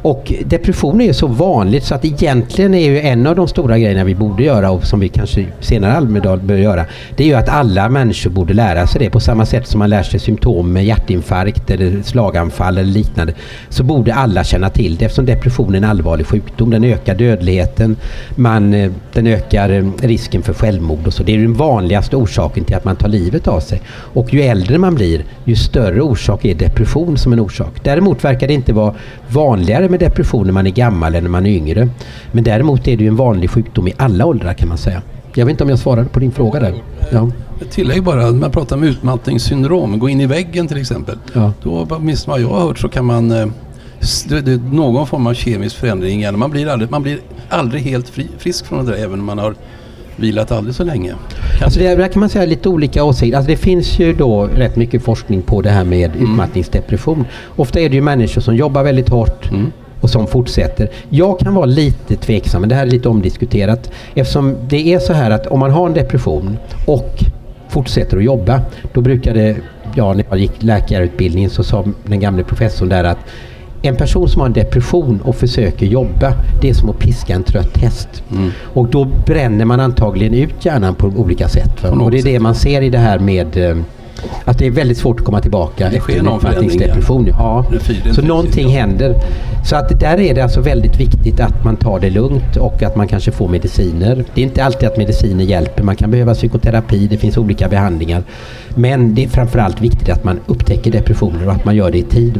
Och 0.02 0.34
depression 0.46 1.02
är 1.02 1.06
ju 1.06 1.14
så 1.14 1.28
vanligt 1.28 1.84
så 1.84 1.96
att 1.96 2.06
egentligen 2.06 2.74
är 2.74 2.90
ju 2.90 3.00
en 3.00 3.28
av 3.28 3.36
de 3.36 3.48
stora 3.48 3.80
grejerna 3.80 4.04
vi 4.04 4.16
borde 4.16 4.44
göra 4.44 4.72
och 4.72 4.86
som 4.86 5.00
vi 5.00 5.10
kanske 5.10 5.46
senare 5.60 5.94
Almedal 5.94 6.40
bör 6.40 6.58
göra. 6.58 6.86
Det 7.16 7.24
är 7.24 7.28
ju 7.28 7.34
att 7.34 7.50
alla 7.50 7.90
människor 7.90 8.30
borde 8.30 8.54
lära 8.54 8.88
sig 8.88 9.00
det 9.00 9.10
på 9.10 9.20
samma 9.20 9.46
sätt 9.46 9.68
som 9.68 9.80
man 9.80 9.90
lär 9.90 10.04
sig 10.04 10.20
symptom 10.20 10.74
med 10.74 10.86
hjärtinfarkt 10.86 11.72
eller 11.72 12.02
slaganfall 12.04 12.78
eller 12.78 12.92
liknande. 12.92 13.34
Så 13.70 13.84
borde 13.84 14.14
alla 14.14 14.44
känna 14.44 14.70
till 14.70 14.96
det 14.96 15.06
eftersom 15.06 15.26
depression 15.26 15.74
är 15.74 15.78
en 15.78 15.84
allvarlig 15.84 16.28
sjukdom. 16.28 16.70
Den 16.70 16.84
ökar 16.84 17.16
dödligheten, 17.16 17.96
man, 18.36 18.74
eh, 18.74 18.92
den 19.14 19.28
ökar 19.28 19.70
eh, 19.70 19.86
risken 20.02 20.42
för 20.42 20.54
självmord 20.54 21.08
och 21.08 21.14
så. 21.14 21.24
Det 21.24 21.34
är 21.34 21.38
den 21.38 21.54
vanligaste 21.54 22.16
orsaken 22.16 22.64
till 22.64 22.76
att 22.76 22.86
man 22.86 22.96
tar 22.96 23.08
livet 23.08 23.48
av 23.48 23.60
sig. 23.60 23.82
Och 23.90 24.34
ju 24.34 24.42
äldre 24.42 24.78
man 24.78 24.96
blir, 24.96 25.24
ju 25.44 25.56
större 25.56 26.02
orsak 26.02 26.46
är 26.46 26.56
depression 26.56 27.18
som 27.18 27.34
en 27.34 27.40
orsak. 27.40 27.72
Däremot 27.84 28.24
verkar 28.24 28.48
det 28.48 28.54
inte 28.54 28.74
vara 28.74 28.94
vanligare 29.28 29.89
med 29.90 30.00
depression 30.00 30.46
när 30.46 30.54
man 30.54 30.68
är 30.68 30.72
gammal 30.72 31.16
än 31.16 31.24
när 31.24 31.30
man 31.30 31.46
är 31.46 31.50
yngre. 31.50 31.90
Men 32.32 32.44
däremot 32.44 32.88
är 32.88 32.98
det 32.98 33.04
ju 33.04 33.08
en 33.08 33.16
vanlig 33.16 33.50
sjukdom 33.50 33.88
i 33.88 33.94
alla 33.98 34.26
åldrar 34.26 34.54
kan 34.54 34.68
man 34.68 34.78
säga. 34.78 35.02
Jag 35.36 35.46
vet 35.46 35.52
inte 35.52 35.64
om 35.64 35.70
jag 35.70 35.80
svarade 35.80 36.10
på 36.10 36.20
din 36.20 36.32
fråga 36.32 36.60
där. 36.60 36.74
Ja. 37.12 37.32
Tillägg 37.70 38.04
bara, 38.04 38.26
när 38.26 38.32
man 38.32 38.52
pratar 38.52 38.76
om 38.76 38.84
utmattningssyndrom, 38.84 40.00
gå 40.00 40.10
in 40.10 40.22
i 40.22 40.26
väggen 40.26 40.68
till 40.68 40.78
exempel. 40.78 41.18
Ja. 41.34 41.54
Då, 41.64 41.88
åtminstone 41.90 42.34
vad 42.34 42.42
jag 42.42 42.60
har 42.60 42.68
hört, 42.68 42.80
så 42.80 42.90
kan 42.90 43.06
man 43.06 43.32
eh, 43.32 43.48
det, 44.30 44.42
det, 44.42 44.52
är 44.52 44.58
någon 44.58 45.08
form 45.08 45.28
av 45.28 45.34
kemisk 45.34 45.76
förändring. 45.76 46.38
Man 46.38 46.52
blir 46.52 46.68
aldrig, 46.68 46.92
man 46.92 47.04
blir 47.04 47.20
aldrig 47.50 47.82
helt 47.82 48.10
fri, 48.10 48.28
frisk 48.38 48.66
från 48.66 48.86
det 48.86 48.92
där, 48.92 49.04
även 49.04 49.20
om 49.20 49.26
man 49.26 49.38
har 49.38 49.56
vilat 50.20 50.52
aldrig 50.52 50.76
så 50.76 50.84
länge. 50.84 51.16
Alltså 51.62 51.80
det, 51.80 51.96
där 51.96 52.08
kan 52.08 52.20
man 52.20 52.30
säga 52.30 52.46
lite 52.46 52.70
olika 52.70 53.04
åsikter. 53.04 53.38
Alltså 53.38 53.52
det 53.52 53.58
finns 53.58 54.00
ju 54.00 54.14
då 54.14 54.44
rätt 54.56 54.76
mycket 54.76 55.04
forskning 55.04 55.42
på 55.42 55.62
det 55.62 55.70
här 55.70 55.84
med 55.84 56.16
utmattningsdepression. 56.16 57.26
Ofta 57.56 57.80
är 57.80 57.90
det 57.90 57.96
ju 57.96 58.02
människor 58.02 58.42
som 58.42 58.56
jobbar 58.56 58.84
väldigt 58.84 59.10
hårt 59.10 59.50
och 60.02 60.10
som 60.10 60.28
fortsätter. 60.28 60.90
Jag 61.10 61.40
kan 61.40 61.54
vara 61.54 61.66
lite 61.66 62.16
tveksam, 62.16 62.62
men 62.62 62.70
det 62.70 62.76
här 62.76 62.88
är 62.88 62.92
lite 62.92 63.10
omdiskuterat. 63.10 63.92
Eftersom 64.16 64.56
det 64.70 64.94
är 64.94 65.00
så 65.00 65.14
här 65.14 65.32
att 65.32 65.48
om 65.48 65.60
man 65.60 65.72
har 65.72 65.88
en 65.88 65.94
depression 65.94 66.58
och 66.86 67.20
fortsätter 67.70 68.18
att 68.18 68.24
jobba, 68.24 68.62
då 68.94 69.02
brukar 69.02 69.34
det, 69.34 69.56
ja 69.96 70.14
när 70.14 70.26
jag 70.30 70.40
gick 70.40 70.64
läkarutbildningen 70.64 71.50
så 71.50 71.64
sa 71.64 71.86
den 72.06 72.20
gamle 72.20 72.44
professorn 72.44 72.90
där 72.90 73.04
att 73.04 73.20
en 73.82 73.96
person 73.96 74.30
som 74.30 74.40
har 74.40 74.48
en 74.48 74.54
depression 74.54 75.20
och 75.24 75.36
försöker 75.36 75.86
jobba, 75.86 76.34
det 76.62 76.70
är 76.70 76.74
som 76.74 76.90
att 76.90 77.00
piska 77.00 77.34
en 77.34 77.44
trött 77.44 77.78
häst. 77.78 78.24
Och 78.62 78.88
då 78.88 79.06
bränner 79.26 79.66
man 79.66 79.80
antagligen 79.80 80.34
ut 80.34 80.66
hjärnan 80.66 80.96
på 80.96 81.08
olika 81.08 81.50
sätt. 81.50 81.84
Va? 81.84 81.90
Och 81.90 82.12
det 82.12 82.20
är 82.20 82.24
det 82.24 82.40
man 82.40 82.56
ser 82.56 82.82
i 82.82 82.90
det 82.90 82.98
här 82.98 83.20
med 83.20 83.58
eh, 83.58 83.78
att 84.46 84.60
det 84.60 84.68
är 84.68 84.72
väldigt 84.72 84.98
svårt 84.98 85.20
att 85.20 85.26
komma 85.26 85.42
tillbaka 85.42 85.90
Det 85.90 85.98
efter 85.98 86.20
en 86.20 86.28
utmattningsdepression. 86.28 87.28
Ja. 87.28 87.66
Så 88.16 88.22
någonting 88.22 88.70
händer. 88.70 89.16
Så 89.66 89.76
att 89.76 90.00
där 90.00 90.20
är 90.20 90.36
det 90.36 90.42
alltså 90.42 90.62
väldigt 90.62 91.00
viktigt 91.00 91.40
att 91.40 91.64
man 91.64 91.76
tar 91.78 92.00
det 92.00 92.10
lugnt 92.10 92.58
och 92.58 92.84
att 92.84 92.96
man 92.96 93.08
kanske 93.08 93.32
får 93.32 93.48
mediciner. 93.48 94.24
Det 94.34 94.42
är 94.42 94.46
inte 94.46 94.64
alltid 94.64 94.90
att 94.90 94.98
mediciner 94.98 95.44
hjälper. 95.44 95.84
Man 95.84 95.96
kan 95.96 96.12
behöva 96.12 96.34
psykoterapi, 96.34 97.08
det 97.08 97.18
finns 97.18 97.38
olika 97.38 97.68
behandlingar. 97.68 98.24
Men 98.76 99.16
det 99.16 99.24
är 99.24 99.28
framförallt 99.28 99.82
viktigt 99.82 100.10
att 100.10 100.24
man 100.24 100.40
upptäcker 100.46 100.92
depressioner 100.92 101.48
och 101.48 101.54
att 101.54 101.66
man 101.66 101.76
gör 101.76 101.92
det 101.92 101.98
i 101.98 102.04
tid. 102.04 102.40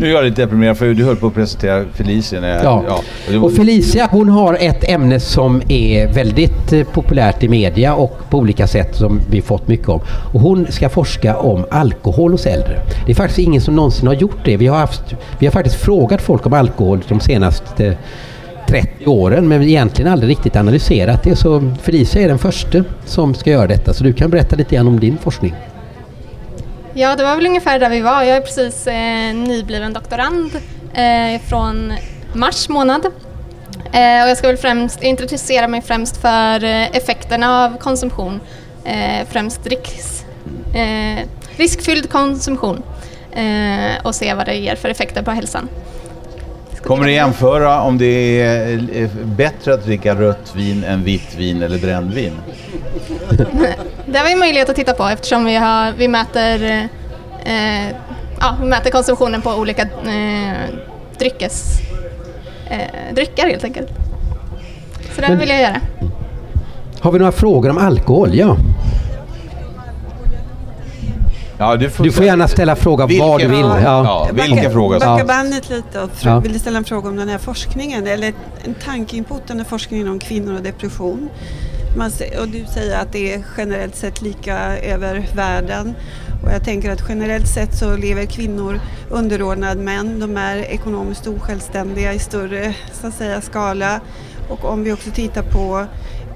Nu 0.00 0.06
är 0.10 0.12
jag 0.14 0.24
lite 0.24 0.42
deprimerad 0.42 0.76
för 0.78 0.94
du 0.94 1.04
höll 1.04 1.16
på 1.16 1.26
att 1.26 1.34
presentera 1.34 1.84
Felicia. 1.94 2.40
När 2.40 2.48
jag, 2.48 2.64
Ja. 2.64 3.00
det- 3.30 3.38
Och 3.38 3.52
Felicia 3.52 4.08
hon 4.10 4.28
har 4.28 4.56
ett 4.60 4.88
ämne 4.88 5.20
som 5.20 5.62
är 5.68 6.12
väldigt 6.12 6.72
eh, 6.72 6.84
populärt 6.84 7.42
i 7.42 7.48
media 7.48 7.94
och 7.94 8.18
på 8.30 8.38
olika 8.38 8.66
sätt 8.66 8.96
som 8.96 9.20
vi 9.30 9.42
fått 9.42 9.68
mycket 9.68 9.88
om. 9.88 10.00
Och 10.32 10.40
hon 10.40 10.66
ska 10.70 10.88
forska 10.88 11.36
om 11.36 11.64
alkohol 11.70 12.32
hos 12.32 12.46
äldre. 12.46 12.80
Det 13.06 13.12
är 13.12 13.16
faktiskt 13.16 13.38
ingen 13.38 13.60
som 13.60 13.76
någonsin 13.76 14.06
har 14.06 14.14
gjort 14.14 14.38
det. 14.44 14.56
Vi 14.56 14.66
har, 14.66 14.78
haft, 14.78 15.14
vi 15.38 15.46
har 15.46 15.52
faktiskt 15.52 15.76
frågat 15.76 16.22
folk 16.22 16.46
om 16.46 16.52
alkohol 16.52 17.00
de 17.08 17.20
senaste 17.20 17.96
30 18.68 19.06
åren 19.06 19.48
men 19.48 19.62
egentligen 19.62 20.12
aldrig 20.12 20.30
riktigt 20.30 20.56
analyserat 20.56 21.22
det. 21.22 21.36
Så 21.36 21.72
Felicia 21.82 22.22
är 22.22 22.28
den 22.28 22.38
första 22.38 22.84
som 23.04 23.34
ska 23.34 23.50
göra 23.50 23.66
detta. 23.66 23.94
Så 23.94 24.04
du 24.04 24.12
kan 24.12 24.30
berätta 24.30 24.56
lite 24.56 24.74
grann 24.74 24.88
om 24.88 25.00
din 25.00 25.18
forskning. 25.18 25.54
Ja, 26.98 27.16
det 27.16 27.22
var 27.22 27.36
väl 27.36 27.46
ungefär 27.46 27.78
där 27.78 27.88
vi 27.90 28.00
var. 28.00 28.22
Jag 28.22 28.36
är 28.36 28.40
precis 28.40 28.86
eh, 28.86 29.34
nybliven 29.34 29.92
doktorand 29.92 30.50
eh, 30.94 31.40
från 31.48 31.92
mars 32.32 32.68
månad. 32.68 33.06
Eh, 33.92 34.22
och 34.22 34.28
jag 34.30 34.38
ska 34.38 34.46
väl 34.46 34.56
främst 34.56 35.02
intressera 35.02 35.68
mig 35.68 35.82
främst 35.82 36.16
för 36.16 36.64
eh, 36.64 36.96
effekterna 36.96 37.64
av 37.64 37.78
konsumtion, 37.78 38.40
eh, 38.84 39.26
främst 39.30 39.66
riks, 39.66 40.24
eh, 40.74 41.26
riskfylld 41.56 42.10
konsumtion 42.10 42.82
eh, 43.32 44.04
och 44.04 44.14
se 44.14 44.34
vad 44.34 44.46
det 44.46 44.54
ger 44.54 44.76
för 44.76 44.88
effekter 44.88 45.22
på 45.22 45.30
hälsan. 45.30 45.68
Kommer 46.82 47.04
du 47.04 47.12
jämföra 47.12 47.82
om 47.82 47.98
det 47.98 48.40
är 48.40 48.88
eh, 48.92 49.08
bättre 49.24 49.74
att 49.74 49.84
dricka 49.84 50.14
rött 50.14 50.52
vin 50.56 50.84
än 50.84 51.04
vitt 51.04 51.34
vin 51.36 51.62
eller 51.62 51.78
brännvin? 51.78 52.32
Det 54.06 54.18
har 54.18 54.28
vi 54.28 54.36
möjlighet 54.36 54.68
att 54.68 54.76
titta 54.76 54.92
på 54.92 55.04
eftersom 55.04 55.44
vi, 55.44 55.56
har, 55.56 55.92
vi, 55.92 56.08
mäter, 56.08 56.62
eh, 57.44 57.88
ja, 58.40 58.56
vi 58.60 58.66
mäter 58.68 58.90
konsumtionen 58.90 59.42
på 59.42 59.50
olika 59.50 59.82
eh, 59.82 60.74
dryckes, 61.18 61.80
eh, 62.70 63.14
drycker 63.14 63.46
helt 63.46 63.64
enkelt. 63.64 63.88
Så 65.14 65.20
det 65.20 65.34
vill 65.34 65.48
jag 65.48 65.60
göra. 65.60 65.80
Har 67.00 67.12
vi 67.12 67.18
några 67.18 67.32
frågor 67.32 67.70
om 67.70 67.78
alkohol? 67.78 68.34
Ja. 68.34 68.56
Ja, 71.58 71.76
du, 71.76 71.90
får 71.90 72.04
Du 72.04 72.12
får 72.12 72.24
gärna 72.24 72.48
ställa 72.48 72.76
fråga 72.76 73.06
vad 73.20 73.40
du 73.40 73.46
vill. 73.48 73.60
Ja. 73.60 73.80
Ja, 73.82 74.28
vilken 74.32 74.72
fråga 74.72 75.00
som 75.00 75.08
Backa 75.14 75.24
bandet 75.24 75.70
lite 75.70 76.00
och 76.00 76.10
Ja. 76.20 76.40
vill 76.40 76.60
ställa 76.60 76.78
en 76.78 76.84
fråga 76.84 77.08
om 77.08 77.16
den 77.16 77.28
här 77.28 77.38
forskningen 77.38 78.06
eller 78.06 78.32
en 78.64 78.74
tankeinput 78.74 79.50
om 79.50 79.56
den 79.56 79.64
forskningen 79.64 80.08
om 80.08 80.18
kvinnor 80.18 80.54
och 80.54 80.62
depression. 80.62 81.28
Man, 81.96 82.10
och 82.40 82.48
du 82.48 82.64
säger 82.74 82.98
att 83.00 83.12
det 83.12 83.34
är 83.34 83.42
generellt 83.56 83.96
sett 83.96 84.22
lika 84.22 84.58
över 84.78 85.26
världen. 85.34 85.94
Och 86.44 86.52
jag 86.52 86.64
tänker 86.64 86.90
att 86.92 87.04
generellt 87.08 87.48
sett 87.48 87.78
så 87.78 87.96
lever 87.96 88.24
kvinnor 88.24 88.80
underordnad 89.10 89.78
män. 89.78 90.20
De 90.20 90.36
är 90.36 90.56
ekonomiskt 90.56 91.26
osjälvständiga 91.26 92.12
i 92.12 92.18
större 92.18 92.74
så 92.92 93.06
att 93.06 93.14
säga, 93.14 93.40
skala. 93.40 94.00
Och 94.48 94.64
om 94.64 94.84
vi 94.84 94.92
också 94.92 95.10
tittar 95.10 95.42
på 95.42 95.86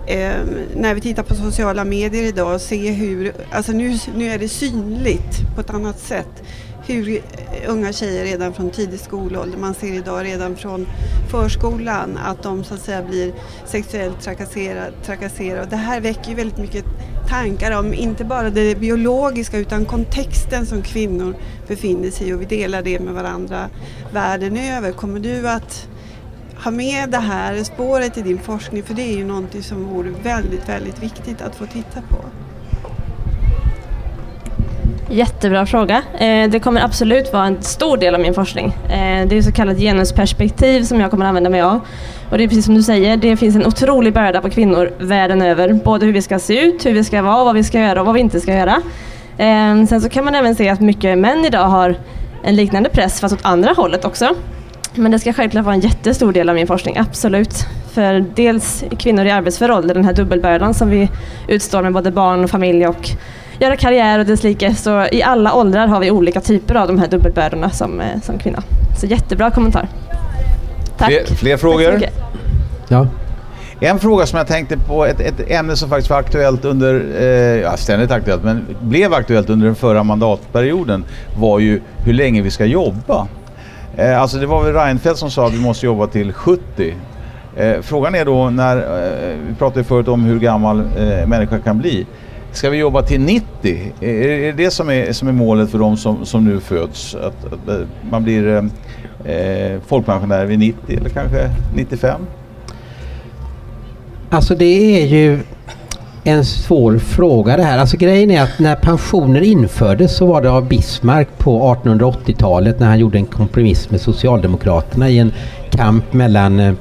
eh, 0.07 0.41
när 0.77 0.95
vi 0.95 1.01
tittar 1.01 1.23
på 1.23 1.35
sociala 1.35 1.85
medier 1.85 2.23
idag 2.23 2.55
och 2.55 2.61
ser 2.61 2.93
hur, 2.93 3.33
alltså 3.51 3.73
nu, 3.73 3.99
nu 4.17 4.29
är 4.29 4.39
det 4.39 4.49
synligt 4.49 5.55
på 5.55 5.61
ett 5.61 5.71
annat 5.71 5.99
sätt 6.01 6.43
hur 6.87 7.23
unga 7.69 7.93
tjejer 7.93 8.25
redan 8.25 8.53
från 8.53 8.71
tidig 8.71 9.01
skolålder, 9.01 9.59
man 9.59 9.75
ser 9.75 9.93
idag 9.93 10.25
redan 10.25 10.57
från 10.57 10.87
förskolan 11.31 12.19
att 12.25 12.43
de 12.43 12.65
så 12.65 12.75
att 12.75 12.81
säga 12.81 13.03
blir 13.03 13.33
sexuellt 13.67 14.21
trakasserade. 14.21 14.93
trakasserade. 15.05 15.63
Och 15.63 15.69
det 15.69 15.77
här 15.77 16.01
väcker 16.01 16.29
ju 16.29 16.35
väldigt 16.35 16.59
mycket 16.59 16.85
tankar 17.29 17.79
om 17.79 17.95
inte 17.95 18.25
bara 18.25 18.51
det 18.51 18.75
biologiska 18.75 19.59
utan 19.59 19.85
kontexten 19.85 20.67
som 20.67 20.83
kvinnor 20.83 21.35
befinner 21.69 22.11
sig 22.11 22.29
i 22.29 22.33
och 22.33 22.41
vi 22.41 22.45
delar 22.45 22.83
det 22.83 23.01
med 23.01 23.15
varandra 23.15 23.69
världen 24.13 24.57
över. 24.57 24.93
Kommer 24.93 25.21
du 25.21 25.49
att 25.49 25.89
ha 26.65 26.71
med 26.71 27.11
det 27.11 27.19
här 27.19 27.65
spåret 27.65 28.19
i 28.19 28.23
din 28.23 28.39
forskning 28.39 28.83
för 28.83 28.95
det 28.95 29.03
är 29.03 29.17
ju 29.17 29.25
någonting 29.25 29.63
som 29.63 29.85
vore 29.85 30.11
väldigt, 30.23 30.69
väldigt 30.69 31.03
viktigt 31.03 31.43
att 31.43 31.55
få 31.55 31.67
titta 31.67 32.01
på. 32.09 32.17
Jättebra 35.11 35.67
fråga. 35.67 36.03
Eh, 36.19 36.51
det 36.51 36.61
kommer 36.61 36.81
absolut 36.81 37.33
vara 37.33 37.47
en 37.47 37.63
stor 37.63 37.97
del 37.97 38.15
av 38.15 38.21
min 38.21 38.35
forskning. 38.35 38.67
Eh, 38.67 39.27
det 39.29 39.39
är 39.39 39.43
så 39.43 39.53
kallat 39.53 39.79
genusperspektiv 39.79 40.83
som 40.83 41.01
jag 41.01 41.11
kommer 41.11 41.27
använda 41.27 41.51
mig 41.51 41.61
av. 41.61 41.81
Och 42.31 42.39
det 42.39 42.45
är 42.45 42.49
precis 42.49 42.65
som 42.65 42.75
du 42.75 42.83
säger, 42.83 43.17
det 43.17 43.37
finns 43.37 43.57
en 43.57 43.67
otrolig 43.67 44.15
börda 44.15 44.41
på 44.41 44.51
kvinnor 44.51 44.93
världen 44.99 45.43
över. 45.43 45.73
Både 45.73 46.07
hur 46.07 46.13
vi 46.13 46.23
ska 46.23 46.39
se 46.39 46.61
ut, 46.61 46.87
hur 46.87 46.93
vi 46.93 47.05
ska 47.05 47.23
vara, 47.23 47.45
vad 47.45 47.55
vi 47.55 47.65
ska 47.65 47.81
göra 47.81 48.01
och 48.01 48.07
vad 48.07 48.15
vi 48.15 48.21
inte 48.21 48.41
ska 48.41 48.55
göra. 48.55 48.83
Eh, 49.39 49.85
sen 49.87 50.01
så 50.01 50.09
kan 50.09 50.25
man 50.25 50.35
även 50.35 50.55
se 50.55 50.69
att 50.69 50.81
mycket 50.81 51.19
män 51.19 51.45
idag 51.45 51.65
har 51.65 51.97
en 52.43 52.57
liknande 52.57 52.89
press 52.89 53.21
fast 53.21 53.35
åt 53.35 53.45
andra 53.45 53.73
hållet 53.73 54.05
också. 54.05 54.35
Men 54.95 55.11
det 55.13 55.19
ska 55.19 55.33
självklart 55.33 55.65
vara 55.65 55.75
en 55.75 55.81
jättestor 55.81 56.33
del 56.33 56.49
av 56.49 56.55
min 56.55 56.67
forskning, 56.67 56.97
absolut. 56.99 57.67
För 57.93 58.25
dels 58.35 58.85
kvinnor 58.99 59.25
i 59.25 59.31
arbetsför 59.31 59.71
ålder, 59.71 59.95
den 59.95 60.05
här 60.05 60.13
dubbelbördan 60.13 60.75
som 60.75 60.91
vi 60.91 61.11
utstår 61.49 61.83
med 61.83 61.93
både 61.93 62.11
barn 62.11 62.45
och 62.45 62.51
familj 62.51 62.87
och 62.87 63.11
göra 63.59 63.77
karriär 63.77 64.19
och 64.19 64.27
desslike. 64.27 64.75
Så 64.75 65.07
i 65.13 65.23
alla 65.23 65.55
åldrar 65.55 65.87
har 65.87 66.01
vi 66.01 66.11
olika 66.11 66.41
typer 66.41 66.75
av 66.75 66.87
de 66.89 66.99
här 66.99 67.09
dubbelbördorna 67.09 67.71
som, 67.71 68.01
eh, 68.01 68.21
som 68.23 68.39
kvinna. 68.39 68.63
Så 69.01 69.07
jättebra 69.07 69.51
kommentar. 69.51 69.89
Tack. 70.99 71.09
Fler, 71.09 71.25
fler 71.37 71.53
Tack 71.53 71.61
frågor? 71.61 71.93
mycket. 71.93 72.15
Ja. 72.89 73.07
En 73.81 73.99
fråga 73.99 74.27
som 74.27 74.37
jag 74.39 74.47
tänkte 74.47 74.79
på, 74.79 75.07
ett, 75.07 75.21
ett 75.21 75.51
ämne 75.51 75.77
som 75.77 75.89
faktiskt 75.89 76.11
var 76.11 76.19
aktuellt 76.19 76.65
under, 76.65 77.07
eh, 77.21 77.27
ja, 77.61 77.77
ständigt 77.77 78.11
aktuellt, 78.11 78.45
men 78.45 78.67
blev 78.81 79.15
aktuellt 79.15 79.51
under 79.51 79.67
den 79.67 79.75
förra 79.75 80.03
mandatperioden 80.03 81.05
var 81.39 81.59
ju 81.59 81.81
hur 82.05 82.13
länge 82.13 82.43
vi 82.43 82.51
ska 82.51 82.65
jobba. 82.65 83.27
Eh, 83.97 84.21
alltså 84.21 84.39
det 84.39 84.47
var 84.47 84.65
väl 84.65 84.75
Reinfeldt 84.75 85.19
som 85.19 85.31
sa 85.31 85.47
att 85.47 85.53
vi 85.53 85.61
måste 85.61 85.87
jobba 85.87 86.07
till 86.07 86.33
70. 86.33 86.95
Eh, 87.57 87.81
frågan 87.83 88.15
är 88.15 88.25
då 88.25 88.51
när, 88.51 88.77
eh, 88.77 89.37
vi 89.49 89.55
pratade 89.55 89.81
ju 89.81 89.85
förut 89.85 90.09
om 90.09 90.25
hur 90.25 90.41
gammal 90.41 90.81
eh, 90.81 91.27
människa 91.27 91.59
kan 91.59 91.79
bli. 91.79 92.07
Ska 92.53 92.71
vi 92.71 92.77
jobba 92.77 93.03
till 93.03 93.21
90? 93.21 93.93
Eh, 94.01 94.09
är 94.09 94.29
är 94.29 94.53
det 94.53 94.53
det 94.53 94.71
som 94.71 94.91
är, 94.91 95.13
som 95.13 95.29
är 95.29 95.33
målet 95.33 95.71
för 95.71 95.79
de 95.79 95.97
som, 95.97 96.27
som 96.27 96.45
nu 96.45 96.61
föds? 96.61 97.15
Att, 97.15 97.45
att 97.45 97.69
eh, 97.69 97.87
man 98.11 98.25
blir, 98.25 98.49
eh, 98.49 99.35
eh 99.35 99.81
folkpensionär 99.87 100.47
vid 100.47 100.59
90 100.59 100.97
eller 100.97 101.09
kanske 101.09 101.51
95? 101.75 102.21
Alltså 104.31 104.55
det 104.55 105.03
är 105.03 105.07
ju 105.07 105.41
en 106.25 106.45
svår 106.45 106.99
fråga 106.99 107.57
det 107.57 107.63
här. 107.63 107.79
Alltså 107.79 107.97
grejen 107.97 108.31
är 108.31 108.43
att 108.43 108.59
när 108.59 108.77
pensioner 108.77 109.41
infördes 109.41 110.17
så 110.17 110.27
var 110.27 110.43
det 110.43 110.51
av 110.51 110.69
Bismarck 110.69 111.29
på 111.39 111.77
1880-talet 111.85 112.81
när 112.81 112.87
han 112.87 112.99
gjorde 112.99 113.19
en 113.19 113.27
kompromiss 113.27 113.91
med 113.91 114.01
Socialdemokraterna 114.01 115.09
i 115.09 115.19
en 115.19 115.33
kamp 115.71 116.13
mellan 116.13 116.61
eh, 116.61 116.73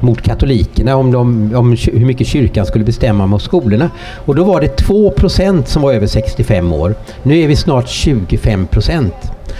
mot 0.00 0.22
katolikerna 0.22 0.96
om, 0.96 1.12
de, 1.12 1.54
om 1.54 1.76
hur 1.92 2.06
mycket 2.06 2.26
kyrkan 2.26 2.66
skulle 2.66 2.84
bestämma 2.84 3.24
om 3.24 3.40
skolorna. 3.40 3.90
Och 4.24 4.34
då 4.34 4.44
var 4.44 4.60
det 4.60 4.80
2% 4.80 5.64
som 5.64 5.82
var 5.82 5.92
över 5.92 6.06
65 6.06 6.72
år. 6.72 6.94
Nu 7.22 7.38
är 7.38 7.48
vi 7.48 7.56
snart 7.56 7.88
25 7.88 8.66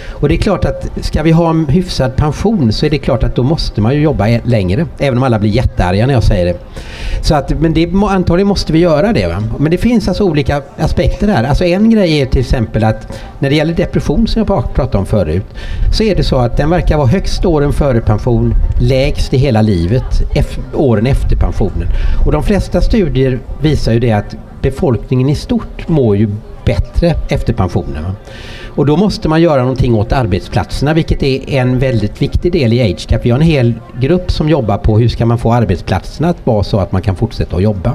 och 0.09 0.29
det 0.29 0.35
är 0.35 0.37
klart 0.37 0.65
att 0.65 0.89
ska 1.01 1.23
vi 1.23 1.31
ha 1.31 1.49
en 1.49 1.67
hyfsad 1.67 2.15
pension 2.15 2.73
så 2.73 2.85
är 2.85 2.89
det 2.89 2.97
klart 2.97 3.23
att 3.23 3.35
då 3.35 3.43
måste 3.43 3.81
man 3.81 3.95
ju 3.95 4.01
jobba 4.01 4.29
e- 4.29 4.41
längre. 4.43 4.87
Även 4.97 5.17
om 5.17 5.23
alla 5.23 5.39
blir 5.39 5.49
jättearga 5.49 6.07
när 6.07 6.13
jag 6.13 6.23
säger 6.23 6.45
det. 6.45 6.59
Så 7.21 7.35
att, 7.35 7.59
men 7.59 7.73
det, 7.73 7.89
antagligen 8.09 8.47
måste 8.47 8.73
vi 8.73 8.79
göra 8.79 9.13
det. 9.13 9.27
Va? 9.27 9.43
Men 9.57 9.71
det 9.71 9.77
finns 9.77 10.07
alltså 10.07 10.23
olika 10.23 10.61
aspekter 10.77 11.27
där. 11.27 11.43
Alltså 11.43 11.63
en 11.63 11.89
grej 11.89 12.21
är 12.21 12.25
till 12.25 12.41
exempel 12.41 12.83
att 12.83 13.19
när 13.39 13.49
det 13.49 13.55
gäller 13.55 13.73
depression 13.73 14.27
som 14.27 14.39
jag 14.39 14.73
pratade 14.73 14.97
om 14.97 15.05
förut 15.05 15.45
så 15.93 16.03
är 16.03 16.15
det 16.15 16.23
så 16.23 16.35
att 16.35 16.57
den 16.57 16.69
verkar 16.69 16.97
vara 16.97 17.07
högst 17.07 17.45
åren 17.45 17.73
före 17.73 18.01
pension, 18.01 18.53
lägst 18.79 19.33
i 19.33 19.37
hela 19.37 19.61
livet 19.61 20.21
åren 20.73 21.05
efter 21.05 21.35
pensionen. 21.35 21.87
Och 22.25 22.31
de 22.31 22.43
flesta 22.43 22.81
studier 22.81 23.39
visar 23.61 23.93
ju 23.93 23.99
det 23.99 24.11
att 24.11 24.35
befolkningen 24.61 25.29
i 25.29 25.35
stort 25.35 25.87
mår 25.87 26.17
ju 26.17 26.29
bättre 26.65 27.15
efter 27.29 27.53
pensionen. 27.53 28.03
Va? 28.03 28.11
Och 28.75 28.85
då 28.85 28.97
måste 28.97 29.29
man 29.29 29.41
göra 29.41 29.61
någonting 29.61 29.95
åt 29.95 30.11
arbetsplatserna 30.11 30.93
vilket 30.93 31.23
är 31.23 31.49
en 31.49 31.79
väldigt 31.79 32.21
viktig 32.21 32.51
del 32.51 32.73
i 32.73 32.81
AgeCap. 32.81 33.25
Vi 33.25 33.29
har 33.29 33.39
en 33.39 33.45
hel 33.45 33.73
grupp 33.99 34.31
som 34.31 34.49
jobbar 34.49 34.77
på 34.77 34.99
hur 34.99 35.07
ska 35.09 35.25
man 35.25 35.37
få 35.37 35.53
arbetsplatserna 35.53 36.29
att 36.29 36.37
vara 36.47 36.63
så 36.63 36.79
att 36.79 36.91
man 36.91 37.01
kan 37.01 37.15
fortsätta 37.15 37.55
att 37.55 37.63
jobba. 37.63 37.93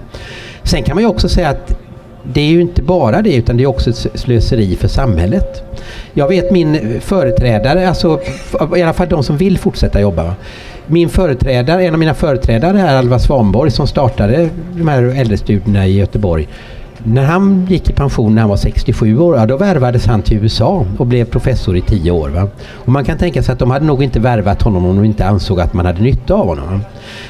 Sen 0.62 0.82
kan 0.82 0.96
man 0.96 1.04
ju 1.04 1.08
också 1.08 1.28
säga 1.28 1.48
att 1.48 1.78
det 2.22 2.40
är 2.40 2.48
ju 2.48 2.60
inte 2.60 2.82
bara 2.82 3.22
det 3.22 3.34
utan 3.34 3.56
det 3.56 3.62
är 3.62 3.66
också 3.66 3.90
ett 3.90 4.06
slöseri 4.14 4.76
för 4.76 4.88
samhället. 4.88 5.62
Jag 6.12 6.28
vet 6.28 6.52
min 6.52 7.00
företrädare, 7.00 7.88
alltså 7.88 8.20
i 8.76 8.82
alla 8.82 8.92
fall 8.92 9.08
de 9.08 9.22
som 9.22 9.36
vill 9.36 9.58
fortsätta 9.58 10.00
jobba. 10.00 10.34
Min 10.86 11.08
företrädare, 11.08 11.84
en 11.84 11.92
av 11.92 11.98
mina 12.00 12.14
företrädare 12.14 12.78
här, 12.78 12.96
Alva 12.96 13.18
Svanborg, 13.18 13.70
som 13.70 13.86
startade 13.86 14.48
de 14.72 14.88
här 14.88 15.02
äldrestudierna 15.02 15.86
i 15.86 15.98
Göteborg 15.98 16.48
när 17.04 17.24
han 17.24 17.66
gick 17.68 17.90
i 17.90 17.92
pension 17.92 18.34
när 18.34 18.42
han 18.42 18.48
var 18.48 18.56
67 18.56 19.18
år, 19.18 19.36
ja, 19.36 19.46
då 19.46 19.56
värvades 19.56 20.06
han 20.06 20.22
till 20.22 20.36
USA 20.36 20.86
och 20.98 21.06
blev 21.06 21.24
professor 21.24 21.76
i 21.76 21.80
10 21.80 22.10
år. 22.10 22.28
Va? 22.28 22.48
Och 22.72 22.88
man 22.88 23.04
kan 23.04 23.18
tänka 23.18 23.42
sig 23.42 23.52
att 23.52 23.58
de 23.58 23.70
hade 23.70 23.86
nog 23.86 24.02
inte 24.02 24.20
värvat 24.20 24.62
honom 24.62 24.86
om 24.86 24.96
de 24.96 25.04
inte 25.04 25.26
ansåg 25.26 25.60
att 25.60 25.74
man 25.74 25.86
hade 25.86 26.02
nytta 26.02 26.34
av 26.34 26.46
honom. 26.46 26.64
Va? 26.64 26.80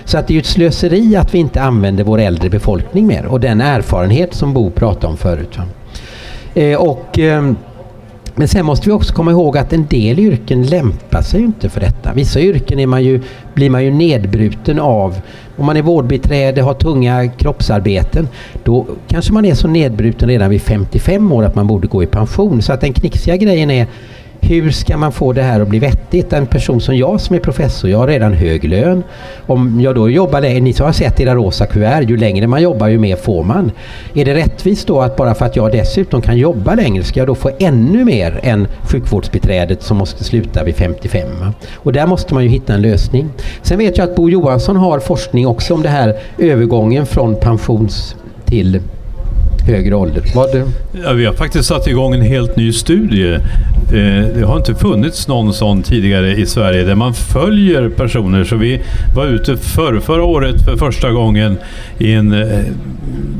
Så 0.04 0.18
att 0.18 0.26
det 0.26 0.32
är 0.32 0.34
ju 0.34 0.40
ett 0.40 0.46
slöseri 0.46 1.16
att 1.16 1.34
vi 1.34 1.38
inte 1.38 1.62
använder 1.62 2.04
vår 2.04 2.18
äldre 2.18 2.50
befolkning 2.50 3.06
mer 3.06 3.26
och 3.26 3.40
den 3.40 3.60
erfarenhet 3.60 4.34
som 4.34 4.52
Bo 4.52 4.70
pratade 4.70 5.06
om 5.06 5.16
förut. 5.16 5.58
Eh, 6.54 6.80
och... 6.80 7.18
Eh, 7.18 7.52
men 8.34 8.48
sen 8.48 8.66
måste 8.66 8.88
vi 8.88 8.92
också 8.92 9.14
komma 9.14 9.30
ihåg 9.30 9.58
att 9.58 9.72
en 9.72 9.86
del 9.86 10.18
yrken 10.18 10.62
lämpar 10.62 11.22
sig 11.22 11.40
inte 11.40 11.68
för 11.68 11.80
detta. 11.80 12.12
Vissa 12.12 12.40
yrken 12.40 12.78
är 12.78 12.86
man 12.86 13.04
ju, 13.04 13.22
blir 13.54 13.70
man 13.70 13.84
ju 13.84 13.90
nedbruten 13.90 14.78
av. 14.78 15.20
Om 15.56 15.66
man 15.66 15.76
är 15.76 15.82
vårdbiträde, 15.82 16.62
har 16.62 16.74
tunga 16.74 17.28
kroppsarbeten, 17.28 18.28
då 18.64 18.86
kanske 19.08 19.32
man 19.32 19.44
är 19.44 19.54
så 19.54 19.68
nedbruten 19.68 20.28
redan 20.28 20.50
vid 20.50 20.62
55 20.62 21.32
år 21.32 21.44
att 21.44 21.54
man 21.54 21.66
borde 21.66 21.86
gå 21.88 22.02
i 22.02 22.06
pension. 22.06 22.62
Så 22.62 22.72
att 22.72 22.80
den 22.80 22.92
knixiga 22.92 23.36
grejen 23.36 23.70
är 23.70 23.86
hur 24.40 24.70
ska 24.70 24.96
man 24.96 25.12
få 25.12 25.32
det 25.32 25.42
här 25.42 25.60
att 25.60 25.68
bli 25.68 25.78
vettigt? 25.78 26.32
En 26.32 26.46
person 26.46 26.80
som 26.80 26.96
jag 26.96 27.20
som 27.20 27.36
är 27.36 27.40
professor, 27.40 27.90
jag 27.90 27.98
har 27.98 28.06
redan 28.06 28.32
hög 28.32 28.64
lön. 28.64 29.02
Om 29.46 29.80
jag 29.80 29.94
då 29.94 30.10
jobbar 30.10 30.40
längre, 30.40 30.60
ni 30.60 30.74
har 30.78 30.92
sett 30.92 31.20
era 31.20 31.34
rosa 31.34 31.66
kuvert, 31.66 32.02
ju 32.02 32.16
längre 32.16 32.46
man 32.46 32.62
jobbar 32.62 32.88
ju 32.88 32.98
mer 32.98 33.16
får 33.16 33.44
man. 33.44 33.72
Är 34.14 34.24
det 34.24 34.34
rättvist 34.34 34.86
då 34.86 35.00
att 35.00 35.16
bara 35.16 35.34
för 35.34 35.46
att 35.46 35.56
jag 35.56 35.72
dessutom 35.72 36.22
kan 36.22 36.36
jobba 36.36 36.74
längre 36.74 37.04
ska 37.04 37.20
jag 37.20 37.26
då 37.26 37.34
få 37.34 37.50
ännu 37.58 38.04
mer 38.04 38.40
än 38.42 38.66
sjukvårdsbiträdet 38.82 39.82
som 39.82 39.96
måste 39.96 40.24
sluta 40.24 40.64
vid 40.64 40.74
55? 40.74 41.26
Och 41.74 41.92
där 41.92 42.06
måste 42.06 42.34
man 42.34 42.42
ju 42.42 42.48
hitta 42.48 42.74
en 42.74 42.82
lösning. 42.82 43.28
Sen 43.62 43.78
vet 43.78 43.98
jag 43.98 44.08
att 44.08 44.16
Bo 44.16 44.30
Johansson 44.30 44.76
har 44.76 44.98
forskning 44.98 45.46
också 45.46 45.74
om 45.74 45.82
det 45.82 45.88
här 45.88 46.14
övergången 46.38 47.06
från 47.06 47.34
pensions 47.34 48.16
till 48.44 48.80
högre 49.70 49.94
ålder. 49.94 50.22
Det... 50.52 50.64
ja, 51.04 51.12
vi 51.12 51.24
har 51.26 51.32
faktiskt 51.32 51.68
satt 51.68 51.86
igång 51.86 52.14
en 52.14 52.22
helt 52.22 52.56
ny 52.56 52.72
studie. 52.72 53.34
Eh, 53.34 54.34
det, 54.34 54.44
har 54.46 54.56
inte 54.56 54.74
funnits 54.74 55.28
någon 55.28 55.54
sån 55.54 55.82
tidigare 55.82 56.36
i 56.36 56.46
Sverige 56.46 56.84
där 56.84 56.94
man 56.94 57.14
följer 57.14 57.88
personer. 57.88 58.44
Så 58.44 58.56
vi 58.56 58.80
var 59.16 59.26
ute 59.26 59.56
för, 59.56 60.00
förra 60.00 60.24
året 60.24 60.64
för 60.64 60.76
första 60.76 61.10
gången 61.10 61.56
i 61.98 62.12
en 62.12 62.32
eh, 62.32 62.58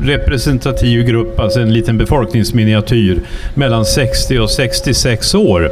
representativ 0.03 1.05
grupp, 1.05 1.39
alltså 1.39 1.59
en 1.59 1.73
liten 1.73 1.97
befolkningsminiatyr 1.97 3.19
mellan 3.53 3.85
60 3.85 4.39
och 4.39 4.49
66 4.49 5.35
år. 5.35 5.71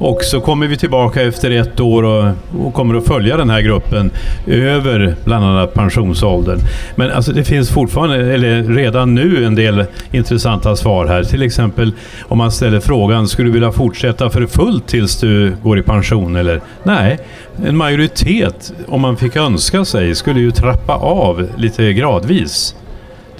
Och 0.00 0.22
så 0.22 0.40
kommer 0.40 0.66
vi 0.66 0.76
tillbaka 0.76 1.22
efter 1.22 1.50
ett 1.50 1.80
år 1.80 2.02
och, 2.02 2.32
och, 2.60 2.74
kommer 2.74 2.94
att 2.94 3.06
följa 3.06 3.36
den 3.36 3.50
här 3.50 3.60
gruppen 3.60 4.10
över 4.46 5.14
bland 5.24 5.44
annat 5.44 5.74
pensionsåldern. 5.74 6.58
Men 6.94 7.10
alltså 7.10 7.32
det 7.32 7.44
finns 7.44 7.70
fortfarande, 7.70 8.34
eller 8.34 8.62
redan 8.62 9.14
nu, 9.14 9.44
en 9.44 9.54
del 9.54 9.84
intressanta 10.12 10.76
svar 10.76 11.06
här. 11.06 11.24
Till 11.24 11.42
exempel 11.42 11.92
om 12.22 12.38
man 12.38 12.52
ställer 12.52 12.80
frågan, 12.80 13.28
skulle 13.28 13.48
du 13.48 13.52
vilja 13.52 13.72
fortsätta 13.72 14.30
för 14.30 14.46
fullt 14.46 14.86
tills 14.86 15.20
du 15.20 15.56
går 15.62 15.78
i 15.78 15.82
pension? 15.82 16.36
Eller 16.36 16.60
nej, 16.82 17.18
en 17.66 17.76
majoritet, 17.76 18.72
om 18.88 19.00
man 19.00 19.16
fick 19.16 19.36
önska 19.36 19.84
sig, 19.84 20.14
skulle 20.14 20.40
ju 20.40 20.50
trappa 20.50 20.94
av 20.94 21.48
lite 21.56 21.92
gradvis. 21.92 22.74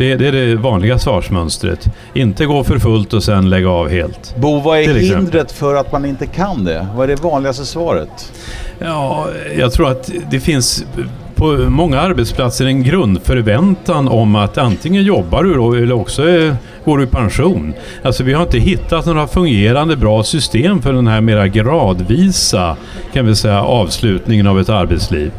Det, 0.01 0.17
det, 0.17 0.29
är 0.29 0.33
det 0.33 0.57
vanliga 0.57 0.99
svarsmönstret. 0.99 1.89
Inte 2.15 2.47
gå 2.47 2.65
för 2.65 2.79
fullt 2.79 3.13
och 3.13 3.25
sen 3.25 3.51
lägga 3.51 3.71
av 3.71 3.89
helt. 3.89 4.37
Bo, 4.37 4.61
vad 4.61 4.79
är 4.79 4.95
hindret 4.95 5.53
för 5.53 5.75
att 5.75 5.93
man 5.93 6.05
inte 6.05 6.27
kan 6.27 6.65
det? 6.65 6.87
Vad 6.95 7.11
är 7.11 7.17
det 7.17 7.23
vanligaste 7.23 7.65
svaret? 7.65 8.33
Ja, 8.79 9.29
jag 9.59 9.73
tror 9.73 9.91
att 9.91 10.11
det 10.31 10.41
finns 10.41 10.85
på 11.35 11.47
många 11.47 12.01
arbetsplatser 12.01 12.67
en 12.67 12.83
grundförväntan 12.83 14.09
om 14.09 14.37
att 14.37 14.59
antingen 14.59 15.03
jobbar 15.03 15.43
du 15.43 15.55
då 15.55 15.75
eller 15.75 15.95
också 15.95 16.23
går 16.85 16.99
du 16.99 17.05
i 17.05 17.07
pension. 17.07 17.75
Alltså 18.03 18.25
vi 18.25 18.33
har 18.33 18.43
inte 18.43 18.59
hittat 18.59 19.07
några 19.07 19.27
fungerande 19.27 19.97
bra 19.97 20.23
system 20.23 20.83
för 20.83 20.93
den 20.93 21.07
här 21.07 21.21
mera 21.21 21.49
gradvisa 21.49 22.77
kan 23.13 23.27
vi 23.27 23.35
säga, 23.35 23.63
avslutningen 23.63 24.47
av 24.47 24.61
ett 24.61 24.69
arbetsliv. 24.69 25.33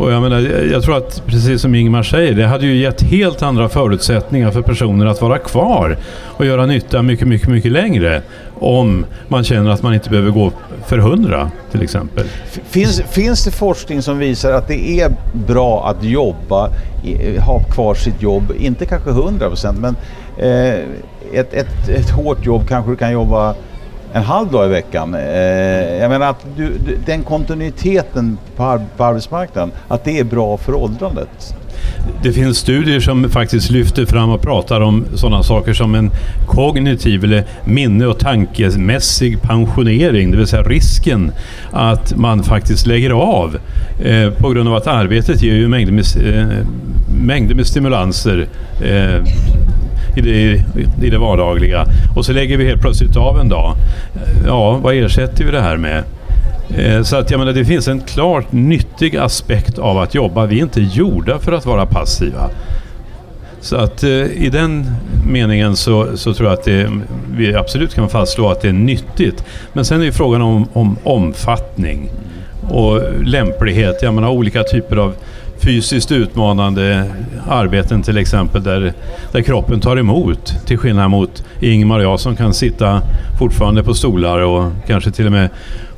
Och 0.00 0.12
jag, 0.12 0.22
menar, 0.22 0.40
jag 0.72 0.82
tror 0.82 0.96
att, 0.96 1.22
precis 1.26 1.62
som 1.62 1.74
Ingmar 1.74 2.02
säger, 2.02 2.34
det 2.34 2.46
hade 2.46 2.66
ju 2.66 2.76
gett 2.76 3.02
helt 3.02 3.42
andra 3.42 3.68
förutsättningar 3.68 4.50
för 4.50 4.62
personer 4.62 5.06
att 5.06 5.22
vara 5.22 5.38
kvar 5.38 5.98
och 6.36 6.46
göra 6.46 6.66
nytta 6.66 7.02
mycket, 7.02 7.28
mycket, 7.28 7.48
mycket 7.48 7.72
längre 7.72 8.22
om 8.58 9.06
man 9.28 9.44
känner 9.44 9.70
att 9.70 9.82
man 9.82 9.94
inte 9.94 10.10
behöver 10.10 10.30
gå 10.30 10.52
för 10.86 10.98
hundra 10.98 11.50
till 11.70 11.82
exempel. 11.82 12.24
Finns, 12.70 13.00
finns 13.00 13.44
det 13.44 13.50
forskning 13.50 14.02
som 14.02 14.18
visar 14.18 14.52
att 14.52 14.68
det 14.68 15.00
är 15.00 15.10
bra 15.32 15.88
att 15.88 16.04
jobba, 16.04 16.70
ha 17.46 17.62
kvar 17.62 17.94
sitt 17.94 18.22
jobb, 18.22 18.52
inte 18.58 18.86
kanske 18.86 19.10
hundra 19.10 19.48
procent, 19.48 19.78
men 19.78 19.96
eh, 20.38 20.74
ett, 21.32 21.54
ett, 21.54 21.88
ett 21.88 22.10
hårt 22.10 22.46
jobb 22.46 22.68
kanske 22.68 22.90
du 22.90 22.96
kan 22.96 23.12
jobba 23.12 23.54
en 24.12 24.22
halv 24.22 24.50
dag 24.50 24.66
i 24.66 24.68
veckan. 24.68 25.14
Eh, 25.14 25.20
jag 26.00 26.10
menar 26.10 26.30
att 26.30 26.46
du, 26.56 26.72
den 27.06 27.22
kontinuiteten 27.22 28.38
på, 28.56 28.64
ar 28.64 28.80
på 28.96 29.04
arbetsmarknaden, 29.04 29.70
att 29.88 30.04
det 30.04 30.18
är 30.18 30.24
bra 30.24 30.56
för 30.56 30.74
åldrandet. 30.74 31.54
Det 32.22 32.32
finns 32.32 32.58
studier 32.58 33.00
som 33.00 33.30
faktiskt 33.30 33.70
lyfter 33.70 34.06
fram 34.06 34.30
och 34.30 34.42
pratar 34.42 34.80
om 34.80 35.04
sådana 35.14 35.42
saker 35.42 35.72
som 35.72 35.94
en 35.94 36.10
kognitiv 36.46 37.24
eller 37.24 37.44
minne 37.64 38.06
och 38.06 38.18
tankemässig 38.18 39.42
pensionering, 39.42 40.30
det 40.30 40.36
vill 40.36 40.46
säga 40.46 40.62
risken 40.62 41.32
att 41.70 42.16
man 42.16 42.42
faktiskt 42.42 42.86
lägger 42.86 43.10
av 43.10 43.58
eh, 44.02 44.30
på 44.30 44.50
grund 44.50 44.68
av 44.68 44.74
att 44.74 44.86
arbetet 44.86 45.42
ger 45.42 45.54
ju 45.54 45.68
mängder 45.68 45.92
med, 45.92 46.04
eh, 46.26 46.66
mängder 47.22 47.54
med 47.54 47.66
stimulanser 47.66 48.48
eh, 48.82 49.24
i 50.18 50.20
det, 50.20 50.64
i 51.06 51.10
det 51.10 51.18
vardagliga. 51.18 51.86
Och 52.16 52.24
så 52.24 52.32
lägger 52.32 52.56
vi 52.56 52.66
helt 52.66 52.80
plötsligt 52.80 53.16
av 53.16 53.40
en 53.40 53.48
dag. 53.48 53.74
Ja, 54.46 54.72
vad 54.82 54.94
ersätter 54.94 55.44
vi 55.44 55.50
det 55.50 55.60
här 55.60 55.76
med? 55.76 56.04
Eh, 56.78 57.02
så 57.02 57.16
att 57.16 57.30
jag 57.30 57.38
menar, 57.38 57.52
det 57.52 57.64
finns 57.64 57.88
en 57.88 58.00
klart 58.00 58.52
nyttig 58.52 59.16
aspekt 59.16 59.78
av 59.78 59.98
att 59.98 60.14
jobba. 60.14 60.46
Vi 60.46 60.58
är 60.58 60.62
inte 60.62 60.80
gjorda 60.80 61.38
för 61.38 61.52
att 61.52 61.66
vara 61.66 61.86
passiva. 61.86 62.50
Så 63.60 63.76
att 63.76 64.02
eh, 64.02 64.10
i 64.10 64.50
den 64.52 64.86
meningen 65.26 65.76
så, 65.76 66.16
så 66.16 66.34
tror 66.34 66.48
jag 66.48 66.58
att 66.58 66.64
det, 66.64 66.90
vi 67.36 67.54
absolut 67.54 67.94
kan 67.94 68.08
fastslå 68.08 68.48
att 68.48 68.60
det 68.60 68.68
är 68.68 68.72
nyttigt. 68.72 69.44
Men 69.72 69.84
sen 69.84 70.00
är 70.00 70.04
ju 70.04 70.12
frågan 70.12 70.42
om, 70.42 70.68
om 70.72 70.96
omfattning 71.04 72.10
och 72.70 73.00
lämplighet. 73.24 73.98
Jag 74.02 74.14
menar 74.14 74.28
olika 74.28 74.62
typer 74.62 74.96
av 74.96 75.14
fysiskt 75.64 76.12
utmanande 76.12 77.04
arbeten 77.48 78.02
till 78.02 78.18
exempel 78.18 78.62
där, 78.62 78.92
där 79.32 79.42
kroppen 79.42 79.80
tar 79.80 79.96
emot. 79.96 80.54
Till 80.66 80.78
skillnad 80.78 81.10
mot 81.10 81.44
Ingmar 81.60 81.98
och 81.98 82.04
jag 82.04 82.20
som 82.20 82.36
kan 82.36 82.54
sitta 82.54 83.02
fortfarande 83.38 83.82
på 83.82 83.94
stolar 83.94 84.40
och 84.40 84.72
kanske 84.86 85.10
till 85.10 85.26
och 85.26 85.32
med 85.32 85.48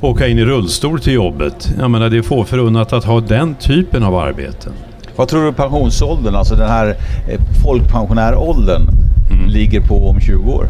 åka 0.01 0.27
in 0.27 0.39
i 0.39 0.45
rullstol 0.45 0.99
till 0.99 1.13
jobbet. 1.13 1.73
Jag 1.79 1.91
menar 1.91 2.09
det 2.09 2.17
är 2.17 2.21
få 2.21 2.43
förunnat 2.43 2.93
att 2.93 3.03
ha 3.03 3.21
den 3.21 3.55
typen 3.55 4.03
av 4.03 4.15
arbeten. 4.15 4.73
Vad 5.15 5.27
tror 5.27 5.45
du 5.45 5.53
pensionsåldern, 5.53 6.35
alltså 6.35 6.55
den 6.55 6.69
här 6.69 6.87
eh, 7.29 7.39
folkpensionäråldern, 7.63 8.81
folkpensionäråldern, 9.29 9.51
ligger 9.51 9.81
på 9.81 10.09
om 10.09 10.19
20 10.21 10.51
år? 10.51 10.67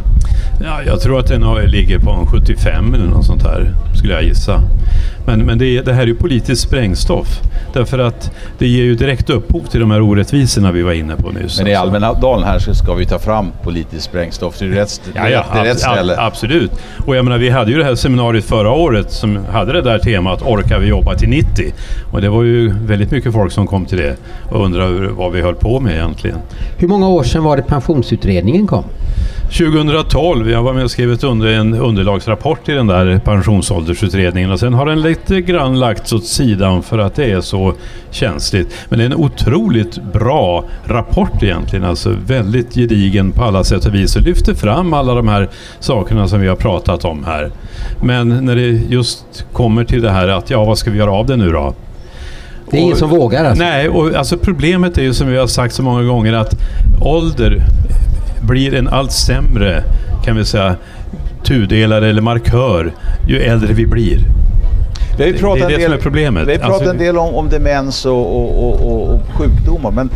Ja, 0.64 0.82
jag 0.86 1.02
tror 1.02 1.20
att 1.20 1.28
den 1.28 1.44
har, 1.44 1.62
ligger 1.62 2.00
på 2.00 2.12
en 2.12 2.26
75 2.28 2.94
eller 2.94 3.06
något 3.06 3.26
sånt 3.26 3.44
här, 3.44 3.74
skulle 3.96 4.14
jag 4.14 4.24
gissa. 4.24 4.62
Men, 5.26 5.40
men 5.46 5.58
det, 5.58 5.82
det 5.82 5.94
här 5.94 6.02
är 6.02 6.08
ju 6.08 6.16
politiskt 6.16 6.62
sprängstoff. 6.62 7.40
Därför 7.74 8.00
att 8.00 8.32
det 8.58 8.68
ger 8.68 8.84
ju 8.84 8.96
direkt 8.96 9.30
upphov 9.30 9.62
till 9.72 9.80
de 9.80 9.92
här 9.92 10.02
orättvisorna 10.02 10.72
vi 10.72 10.82
var 10.82 10.92
inne 10.94 11.16
på 11.16 11.32
nyss. 11.32 11.58
Men 11.58 11.68
i 11.68 11.76
Almedalen 11.76 12.48
här 12.48 12.60
så 12.60 12.74
ska 12.74 12.94
vi 12.94 13.06
ta 13.06 13.20
fram 13.20 13.52
politiskt 13.64 14.04
sprängstoff. 14.06 14.60
Det 14.60 14.66
är 14.66 14.70
rätt, 14.70 15.02
det 15.14 15.20
är 15.20 15.30
Ja, 15.32 15.46
ja, 15.56 15.64
rätt, 15.64 15.80
ställe. 15.80 16.16
absolut. 16.18 16.72
Och 17.06 17.16
jag 17.16 17.26
menar, 17.26 17.38
vi 17.38 17.50
hade 17.50 17.72
ju 17.72 17.78
det 17.78 17.84
här 17.84 17.96
seminariet 17.96 18.46
förra 18.46 18.72
året 18.72 19.12
som 19.12 19.40
hade 19.52 19.74
det 19.74 19.82
där 19.82 20.00
temat 20.00 20.42
Orkar 20.42 20.80
vi 20.80 20.88
jobba 20.88 21.16
till 21.16 21.30
90? 21.30 21.74
Och 22.12 22.22
det 22.22 22.30
var 22.30 22.44
ju 22.44 22.74
väldigt 22.86 23.12
mycket 23.12 23.34
folk 23.34 23.52
som 23.52 23.68
kom 23.68 23.86
till 23.86 23.98
det 23.98 24.16
och 24.52 24.66
undrade 24.66 25.08
vad 25.08 25.32
vi 25.32 25.42
höll 25.42 25.56
på 25.56 25.80
med 25.80 25.94
egentligen. 25.94 26.38
Hur 26.78 26.88
många 26.88 27.08
år 27.10 27.24
sedan 27.24 27.44
var 27.44 27.58
det 27.58 27.64
pensionsutredningen 27.64 28.43
kom? 28.68 28.84
2012, 29.58 30.52
jag 30.52 30.64
var 30.64 30.74
med 30.74 30.84
och 30.84 30.92
skrev 30.92 31.12
ett 31.12 31.24
under, 31.24 31.48
en 31.48 31.74
underlagsrapport 31.74 32.70
i 32.70 32.72
den 32.72 32.88
där 32.88 33.20
pensionsåldersutredningen 33.20 34.52
och 34.52 34.60
sen 34.60 34.74
har 34.74 34.86
den 34.86 35.02
lite 35.02 35.42
grann 35.42 35.80
lagts 35.80 36.14
åt 36.14 36.26
sidan 36.26 36.84
för 36.84 36.98
att 36.98 37.16
det 37.16 37.32
är 37.32 37.42
så 37.42 37.74
känsligt. 38.12 38.76
Men 38.90 39.00
det 39.00 39.04
är 39.04 39.06
en 39.06 39.16
otroligt 39.16 40.04
bra 40.14 40.64
rapport 40.86 41.44
egentligen, 41.44 41.86
alltså 41.86 42.16
väldigt 42.26 42.76
gedigen 42.76 43.32
på 43.32 43.44
alla 43.44 43.64
sätt 43.64 43.86
och 43.86 43.96
vis 43.96 44.16
och 44.16 44.22
lyfter 44.22 44.54
fram 44.54 44.94
alla 44.94 45.14
de 45.14 45.28
här 45.28 45.50
sakerna 45.80 46.28
som 46.28 46.42
vi 46.42 46.48
har 46.48 46.56
pratat 46.56 47.06
om 47.06 47.24
här. 47.24 47.52
Men 48.02 48.46
när 48.46 48.56
det 48.56 48.70
just 48.90 49.46
kommer 49.52 49.84
till 49.84 50.02
det 50.02 50.12
här 50.12 50.28
att 50.28 50.50
ja, 50.50 50.66
vad 50.66 50.78
ska 50.78 50.92
vi 50.92 50.98
göra 50.98 51.12
av 51.12 51.26
det 51.26 51.36
nu 51.36 51.52
då? 51.52 51.74
Det 52.72 52.78
är 52.78 52.82
ingen 52.82 52.98
som 52.98 53.10
vågar 53.10 53.46
alltså? 53.46 53.64
Nej, 53.64 53.90
och 53.90 54.16
alltså 54.16 54.38
problemet 54.38 54.98
är 54.98 55.02
ju 55.02 55.14
som 55.14 55.28
vi 55.28 55.38
har 55.38 55.48
sagt 55.48 55.76
så 55.76 55.84
många 55.84 56.04
gånger 56.04 56.34
att 56.34 56.54
ålder 57.02 57.64
blir 58.48 58.74
en 58.74 58.88
allt 58.88 59.12
sämre, 59.12 59.84
kan 60.26 60.36
vi 60.38 60.46
säga, 60.46 60.76
tudelare 61.44 62.10
eller 62.10 62.22
markör 62.22 62.94
ju 63.28 63.40
äldre 63.40 63.74
vi 63.74 63.86
blir. 63.86 64.18
Vi 65.18 65.24
har 65.24 65.28
ju 65.28 65.34
Det- 65.34 65.40
pratat 65.40 65.60
det 65.60 65.66
är 65.66 65.78
det 65.78 65.84
en 65.86 65.92
del, 65.92 66.00
är 66.00 66.04
problemet. 66.04 66.48
Vi 66.48 66.52
har 66.52 66.60
pratat 66.60 66.74
Alltså- 66.76 66.90
en 66.90 66.98
del 66.98 67.18
om, 67.18 67.36
om 67.36 67.50
demens 67.50 68.06
och, 68.06 68.36
och, 68.36 68.68
och, 68.70 68.82
och, 68.92 69.14
och 69.14 69.22
sjukdomar, 69.34 69.92
men 69.92 70.10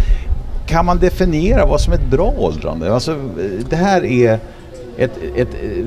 kan 0.67 0.85
man 0.85 0.99
definiera 0.99 1.65
vad 1.65 1.81
som 1.81 1.93
är 1.93 1.97
ett 1.97 2.09
bra 2.11 2.33
åldrande? 2.37 2.93
Alltså, 2.93 3.15
det 3.69 3.75
här 3.75 4.05
är 4.05 4.39
ett, 4.97 5.11
ett 5.35 5.47
eh, 5.63 5.85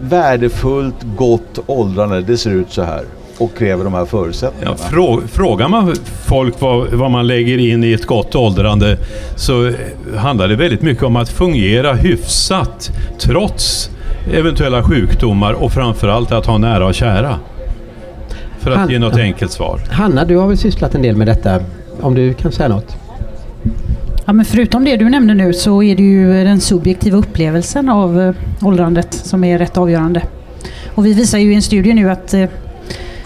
värdefullt, 0.00 0.94
gott 1.16 1.58
åldrande. 1.66 2.20
Det 2.20 2.36
ser 2.36 2.50
ut 2.50 2.72
så 2.72 2.82
här 2.82 3.02
och 3.40 3.56
kräver 3.58 3.84
de 3.84 3.94
här 3.94 4.04
förutsättningarna. 4.04 4.76
Ja, 4.80 4.86
frå, 4.90 5.20
frågar 5.32 5.68
man 5.68 5.94
folk 6.26 6.60
vad, 6.60 6.88
vad 6.92 7.10
man 7.10 7.26
lägger 7.26 7.58
in 7.58 7.84
i 7.84 7.92
ett 7.92 8.06
gott 8.06 8.34
åldrande 8.34 8.96
så 9.36 9.72
handlar 10.16 10.48
det 10.48 10.56
väldigt 10.56 10.82
mycket 10.82 11.04
om 11.04 11.16
att 11.16 11.28
fungera 11.28 11.92
hyfsat 11.94 12.90
trots 13.18 13.90
eventuella 14.34 14.82
sjukdomar 14.82 15.52
och 15.52 15.72
framförallt 15.72 16.32
att 16.32 16.46
ha 16.46 16.58
nära 16.58 16.86
och 16.86 16.94
kära. 16.94 17.34
För 18.58 18.70
att 18.70 18.76
Han- 18.78 18.90
ge 18.90 18.98
något 18.98 19.16
enkelt 19.16 19.52
svar. 19.52 19.80
Hanna, 19.90 20.24
du 20.24 20.36
har 20.36 20.48
väl 20.48 20.58
sysslat 20.58 20.94
en 20.94 21.02
del 21.02 21.16
med 21.16 21.26
detta? 21.26 21.60
Om 22.00 22.14
du 22.14 22.34
kan 22.34 22.52
säga 22.52 22.68
något? 22.68 22.96
Ja, 24.24 24.32
men 24.32 24.44
förutom 24.44 24.84
det 24.84 24.96
du 24.96 25.08
nämnde 25.10 25.34
nu 25.34 25.52
så 25.52 25.82
är 25.82 25.96
det 25.96 26.02
ju 26.02 26.44
den 26.44 26.60
subjektiva 26.60 27.18
upplevelsen 27.18 27.88
av 27.88 28.20
eh, 28.20 28.34
åldrandet 28.62 29.14
som 29.14 29.44
är 29.44 29.58
rätt 29.58 29.78
avgörande. 29.78 30.22
Och 30.94 31.06
vi 31.06 31.12
visar 31.14 31.38
ju 31.38 31.52
i 31.52 31.54
en 31.54 31.62
studie 31.62 31.94
nu 31.94 32.10
att 32.10 32.34
eh, 32.34 32.44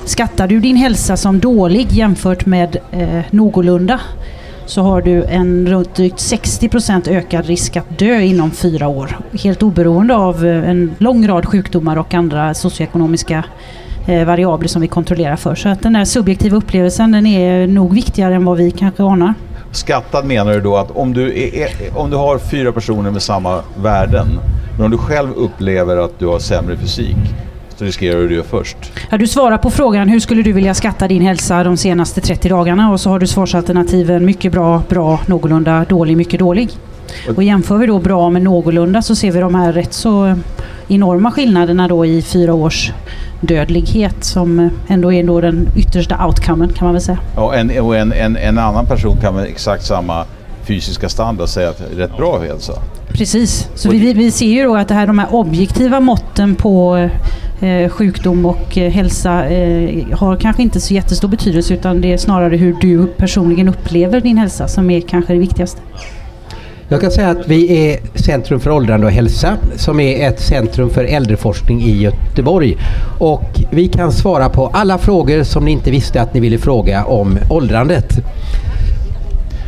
skattar 0.05 0.49
du 0.49 0.61
din 0.61 0.77
hälsa 0.77 1.17
som 1.17 1.41
dålig 1.41 1.93
jämfört 1.93 2.47
med 2.47 2.77
eh, 2.91 3.21
någorlunda 3.31 4.01
så 4.67 4.83
har 4.83 5.03
du 5.03 5.25
en 5.25 5.67
runt 5.67 5.95
drygt 5.95 6.17
60% 6.17 7.11
ökad 7.11 7.47
risk 7.47 7.77
att 7.77 7.99
dö 7.99 8.21
inom 8.21 8.51
fyra 8.51 8.89
år. 8.89 9.19
Helt 9.33 9.63
oberoende 9.63 10.15
av 10.15 10.47
eh, 10.47 10.71
en 10.71 10.95
lång 10.99 11.29
rad 11.29 11.47
sjukdomar 11.47 11.97
och 11.97 12.15
andra 12.15 12.55
socioekonomiska 12.55 13.45
eh, 14.07 14.25
variabler 14.25 14.69
som 14.69 14.83
vi 14.83 14.89
kontrollerar 14.89 15.37
för. 15.37 15.55
Så 15.55 15.69
att 15.69 15.83
den 15.83 15.93
där 15.93 16.05
subjektiva 16.05 16.57
upplevelsen 16.57 17.13
den 17.13 17.27
är 17.27 17.67
nog 17.67 17.95
viktigare 17.95 18.35
än 18.35 18.45
vad 18.45 18.57
vi 18.57 18.71
kanske 18.71 19.03
anar. 19.03 19.35
Skattad 19.73 20.25
menar 20.25 20.53
du 20.53 20.61
då 20.61 20.77
att 20.77 20.91
om 20.91 21.13
du, 21.13 21.39
är, 21.45 21.69
om 21.95 22.11
du 22.11 22.17
har 22.17 22.39
fyra 22.39 22.73
personer 22.73 23.11
med 23.11 23.23
samma 23.23 23.61
värden, 23.83 24.27
men 24.77 24.85
om 24.85 24.91
du 24.91 24.99
själv 24.99 25.33
upplever 25.37 25.97
att 25.97 26.19
du 26.19 26.27
har 26.27 26.39
sämre 26.39 26.77
fysik, 26.77 27.17
så 27.77 27.85
riskerar 27.85 28.21
du 28.21 28.29
det 28.29 28.43
först. 28.43 28.77
Ja, 29.11 29.19
du 29.19 29.27
svarar 29.27 29.59
på 29.59 29.71
frågan 29.71 30.09
hur 30.09 30.21
skulle 30.21 30.43
du 30.43 30.53
vilja 30.53 30.75
skatta 30.75 31.09
din 31.09 31.23
hälsa 31.23 31.65
de 31.65 31.77
senaste 31.77 32.21
30 32.21 32.49
dagarna 32.49 32.93
och 32.93 33.01
så 33.01 33.11
har 33.11 33.19
du 33.19 33.27
svarsalternativen 33.27 34.25
mycket 34.25 34.53
bra, 34.53 34.83
bra, 34.89 35.21
någorlunda, 35.27 35.85
dålig, 35.89 36.17
mycket 36.17 36.39
dålig. 36.39 36.71
Och 37.37 37.43
jämför 37.43 37.79
vi 37.79 37.87
då 37.87 37.99
bra 37.99 38.31
med 38.31 38.43
någorlunda 38.43 39.03
så 39.03 39.15
ser 39.17 39.33
vi 39.33 39.41
de 39.41 39.55
här 39.55 39.73
rätt 39.73 39.93
så 39.93 40.35
enorma 40.89 41.31
skillnaderna 41.31 41.89
då 41.89 42.07
i 42.07 42.23
fyra 42.23 42.55
års 42.55 42.93
dödlighet 43.41 44.25
som 44.25 44.71
ändå 44.89 45.13
är 45.13 45.25
då 45.25 45.41
den 45.41 45.69
yttersta 45.77 46.27
outcomen 46.27 46.69
kan 46.73 46.87
man 46.87 46.95
väl 46.95 47.03
säga. 47.03 47.19
Ja, 47.37 47.55
en, 47.55 47.81
och 47.81 47.97
en, 47.97 48.13
en, 48.13 48.37
en 48.37 48.59
annan 48.59 48.87
person 48.87 49.17
kan 49.17 49.35
med 49.35 49.45
exakt 49.45 49.85
samma 49.85 50.25
fysiska 50.67 51.09
standard 51.09 51.49
säga 51.49 51.71
att 51.71 51.79
det 51.79 51.85
är 51.95 52.07
rätt 52.09 52.17
bra 52.17 52.39
hälsa. 52.39 52.73
Precis, 53.09 53.69
så 53.75 53.91
vi, 53.91 54.13
vi- 54.13 54.31
ser 54.31 54.47
ju 54.47 54.63
då 54.65 54.77
att 54.77 54.89
det 54.89 54.95
här, 54.95 55.07
de 55.07 55.19
här 55.19 55.35
objektiva 55.35 56.01
måtten 56.01 56.55
på 56.55 57.09
eh, 57.61 57.89
sjukdom 57.89 58.47
och 58.47 58.79
eh, 58.79 58.91
hälsa 58.93 59.49
eh, 59.49 60.07
har 60.13 60.37
kanske 60.37 60.63
inte 60.63 60.81
så 60.81 60.95
jättestor 60.95 61.29
betydelse 61.29 61.75
utan 61.75 62.01
det 62.01 62.13
är 62.13 62.17
snarare 62.17 62.57
hur 62.57 62.77
du 62.81 63.07
personligen 63.07 63.69
upplever 63.69 64.21
din 64.21 64.39
hälsa 64.39 64.69
som 64.69 64.91
är 64.91 65.01
kanske 65.01 65.33
det 65.33 65.39
viktigaste. 65.39 65.81
Jag 66.89 67.01
kan 67.01 67.11
säga 67.11 67.29
att 67.31 67.49
vi 67.49 67.89
är 67.91 67.99
Centrum 68.15 68.61
för 68.61 68.71
åldrande 68.71 69.07
och 69.07 69.13
hälsa 69.13 69.57
som 69.77 70.01
är 70.01 70.29
ett 70.29 70.41
centrum 70.41 70.91
för 70.91 71.05
äldreforskning 71.05 71.83
i 71.83 72.03
Göteborg. 72.03 72.77
Och 73.19 73.45
vi 73.71 73.89
kan 73.89 74.13
svara 74.13 74.49
på 74.49 74.67
alla 74.67 74.99
frågor 74.99 75.43
som 75.43 75.65
ni 75.65 75.71
inte 75.71 75.91
visste 75.91 76.23
att 76.23 76.35
ni 76.35 76.41
ville 76.41 76.59
fråga 76.59 77.05
om 77.05 77.39
åldrandet. 77.51 78.07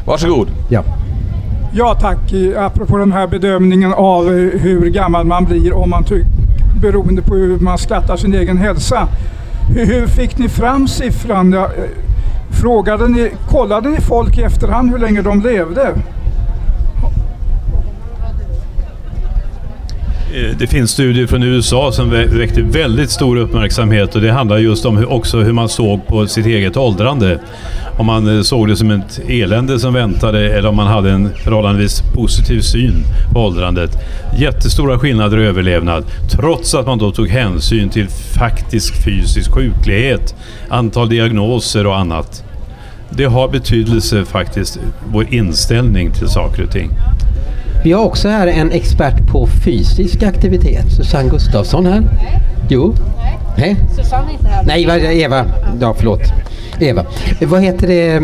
Varsågod. 0.07 0.49
Ja. 0.69 0.83
Ja 1.73 1.95
tack, 2.01 2.19
apropå 2.59 2.97
den 2.99 3.13
här 3.13 3.27
bedömningen 3.27 3.93
av 3.95 4.27
eh, 4.27 4.61
hur 4.61 4.91
gammal 4.91 5.27
man 5.27 5.45
blir 5.45 5.73
om 5.73 5.91
man 5.91 6.05
ty- 6.05 6.25
beroende 6.83 7.23
på 7.23 7.35
hur 7.35 7.59
man 7.61 7.79
skattar 7.79 8.17
sin 8.17 8.35
egen 8.35 8.57
hälsa. 8.59 9.09
Hur, 9.75 9.87
hur 9.87 10.07
fick 10.07 10.39
ni 10.39 10.49
fram 10.49 10.89
siffran? 10.89 11.55
Eh, 11.55 11.65
Frågade 12.51 13.09
ni, 13.09 13.31
kollade 13.49 13.89
ni 13.89 14.01
folk 14.01 14.39
i 14.39 14.43
efterhand 14.43 14.91
hur 14.91 14.99
länge 14.99 15.23
de 15.23 15.41
levde? 15.41 15.89
Eh, 20.37 20.57
det 20.59 20.67
finns 20.67 20.91
studier 20.91 21.27
från 21.27 21.43
USA 21.43 21.93
som 21.93 22.11
väckte 22.11 22.63
väldigt 22.63 23.11
stor 23.11 23.37
uppmärksamhet 23.37 24.15
och 24.15 24.21
det 24.21 24.33
handlar 24.33 24.59
just 24.59 24.87
om 24.87 24.97
hur, 24.97 25.13
också 25.13 25.41
hur 25.41 25.53
man 25.53 25.69
såg 25.69 26.07
på 26.07 26.27
sitt 26.27 26.47
eget 26.47 26.77
åldrande. 26.77 27.41
Om 27.99 28.07
man 28.07 28.37
eh, 28.37 28.43
såg 28.43 28.69
det 28.69 28.77
som 28.77 28.91
ett 28.91 29.21
elände 29.29 29.79
som 29.79 29.95
väntade 29.95 30.59
eller 30.59 30.69
om 30.69 30.77
man 30.77 30.87
hade 30.87 31.11
en 31.11 31.31
förhållandevis 31.35 32.03
positiv 32.15 32.61
syn 32.61 32.95
på 33.33 33.41
åldrandet. 33.41 33.91
Jättestora 34.39 34.99
skillnader 34.99 35.41
i 35.41 35.47
överlevnad 35.47 36.05
trots 36.31 36.75
att 36.75 36.87
man 36.87 36.99
då 36.99 37.11
tog 37.11 37.29
hänsyn 37.29 37.89
till 37.89 38.09
faktisk 38.39 39.05
fysisk 39.05 39.51
sjuklighet, 39.51 40.35
antal 40.69 41.09
diagnoser 41.09 41.87
och 41.87 41.99
annat. 41.99 42.45
Det 43.11 43.25
har 43.25 43.49
betydelse 43.49 44.25
faktiskt, 44.25 44.79
vår 45.13 45.35
inställning 45.35 46.13
till 46.13 46.29
saker 46.29 46.63
och 46.63 46.71
ting. 46.71 46.91
Vi 47.87 47.93
har 47.93 48.05
också 48.05 48.29
här 48.29 48.47
en 48.47 48.73
expert 48.73 49.27
på 49.33 49.47
fysisk 49.65 50.23
aktivitet, 50.23 50.93
Susanne 50.97 51.29
Gustafsson 51.31 51.87
här. 51.87 52.03
Jo. 52.69 52.95
Nej. 53.59 53.77
Susanne 53.97 54.29
är 54.29 54.33
inte 54.33 54.47
här. 54.49 54.65
Nej, 54.67 55.23
Eva. 55.23 55.45
Ja, 55.81 55.95
förlåt. 55.99 56.21
Eva. 56.81 57.05
Vad 57.41 57.63
heter 57.63 57.87
det? 57.87 58.23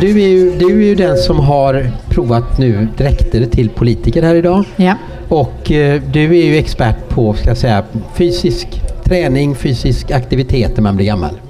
Du 0.00 0.22
är, 0.22 0.28
ju, 0.28 0.58
du 0.58 0.66
är 0.66 0.86
ju 0.86 0.94
den 0.94 1.16
som 1.16 1.40
har 1.40 1.90
provat 2.08 2.58
nu 2.58 2.88
dräkter 2.96 3.44
till 3.46 3.68
politiker 3.68 4.22
här 4.22 4.34
idag. 4.34 4.64
Ja. 4.76 4.94
Och 5.28 5.72
eh, 5.72 6.02
du 6.12 6.22
är 6.38 6.44
ju 6.44 6.56
expert 6.56 7.08
på, 7.08 7.34
ska 7.34 7.48
jag 7.48 7.56
säga, 7.58 7.82
fysisk 8.14 8.82
träning, 9.04 9.54
fysisk 9.54 10.10
aktivitet 10.10 10.76
när 10.76 10.82
man 10.82 10.96
blir 10.96 11.06
gammal. 11.06 11.40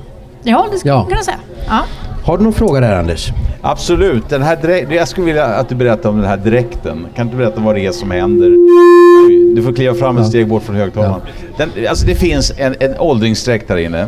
Ja, 0.42 0.66
det 0.72 0.78
skulle 0.78 0.94
Ja. 0.94 0.98
man 1.00 1.08
kunna 1.08 1.22
säga. 1.22 1.38
Ja. 1.68 1.80
Har 2.24 2.38
du 2.38 2.44
någon 2.44 2.52
fråga 2.52 2.80
där 2.80 2.96
Anders? 2.96 3.32
Absolut. 3.62 4.28
Den 4.28 4.42
här 4.42 4.86
jag 4.92 5.08
skulle 5.08 5.26
vilja 5.26 5.44
att 5.44 5.68
du 5.68 5.74
berättar 5.74 6.08
om 6.08 6.16
den 6.16 6.26
här 6.28 6.36
dräkten. 6.36 7.06
Kan 7.16 7.28
du 7.28 7.36
berätta 7.36 7.60
vad 7.60 7.74
det 7.74 7.86
är 7.86 7.92
som 7.92 8.10
händer? 8.10 8.50
Du 9.56 9.62
får 9.62 9.72
kliva 9.72 9.94
fram 9.94 10.18
ett 10.18 10.26
steg 10.26 10.48
bort 10.48 10.62
från 10.62 10.76
högtalaren. 10.76 11.20
Den, 11.56 11.70
alltså 11.88 12.06
det 12.06 12.14
finns 12.14 12.52
en, 12.56 12.74
en 12.80 12.98
åldringsdräkt 12.98 13.70
här 13.70 13.76
inne. 13.76 14.06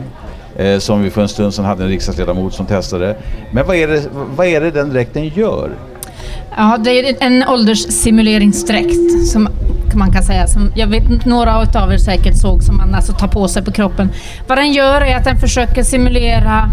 eh, 0.56 0.78
som 0.78 1.02
vi 1.02 1.10
för 1.10 1.22
en 1.22 1.28
stund 1.28 1.54
sedan 1.54 1.64
hade 1.64 1.82
en 1.84 1.88
riksdagsledamot 1.88 2.54
som 2.54 2.66
testade. 2.66 3.16
Men 3.52 3.66
vad 3.66 3.76
är 3.76 3.88
det, 3.88 4.02
vad 4.36 4.46
är 4.46 4.60
det 4.60 4.70
den 4.70 4.90
dräkten 4.90 5.28
gör? 5.28 5.70
Ja, 6.56 6.78
det 6.84 6.90
är 6.90 7.16
en 7.20 7.48
ålderssimuleringsdräkt 7.48 9.26
som 9.32 9.48
man 9.98 10.12
kan 10.12 10.22
säga. 10.22 10.46
Som 10.46 10.72
jag 10.74 10.86
vet 10.86 11.24
några 11.24 11.56
av 11.56 11.92
er 11.92 11.98
säkert 11.98 12.36
såg 12.36 12.62
som 12.62 12.76
man 12.76 12.94
alltså 12.94 13.12
tar 13.12 13.28
på 13.28 13.48
sig 13.48 13.64
på 13.64 13.72
kroppen. 13.72 14.10
Vad 14.46 14.58
den 14.58 14.72
gör 14.72 15.00
är 15.00 15.16
att 15.16 15.24
den 15.24 15.38
försöker 15.38 15.82
simulera 15.82 16.70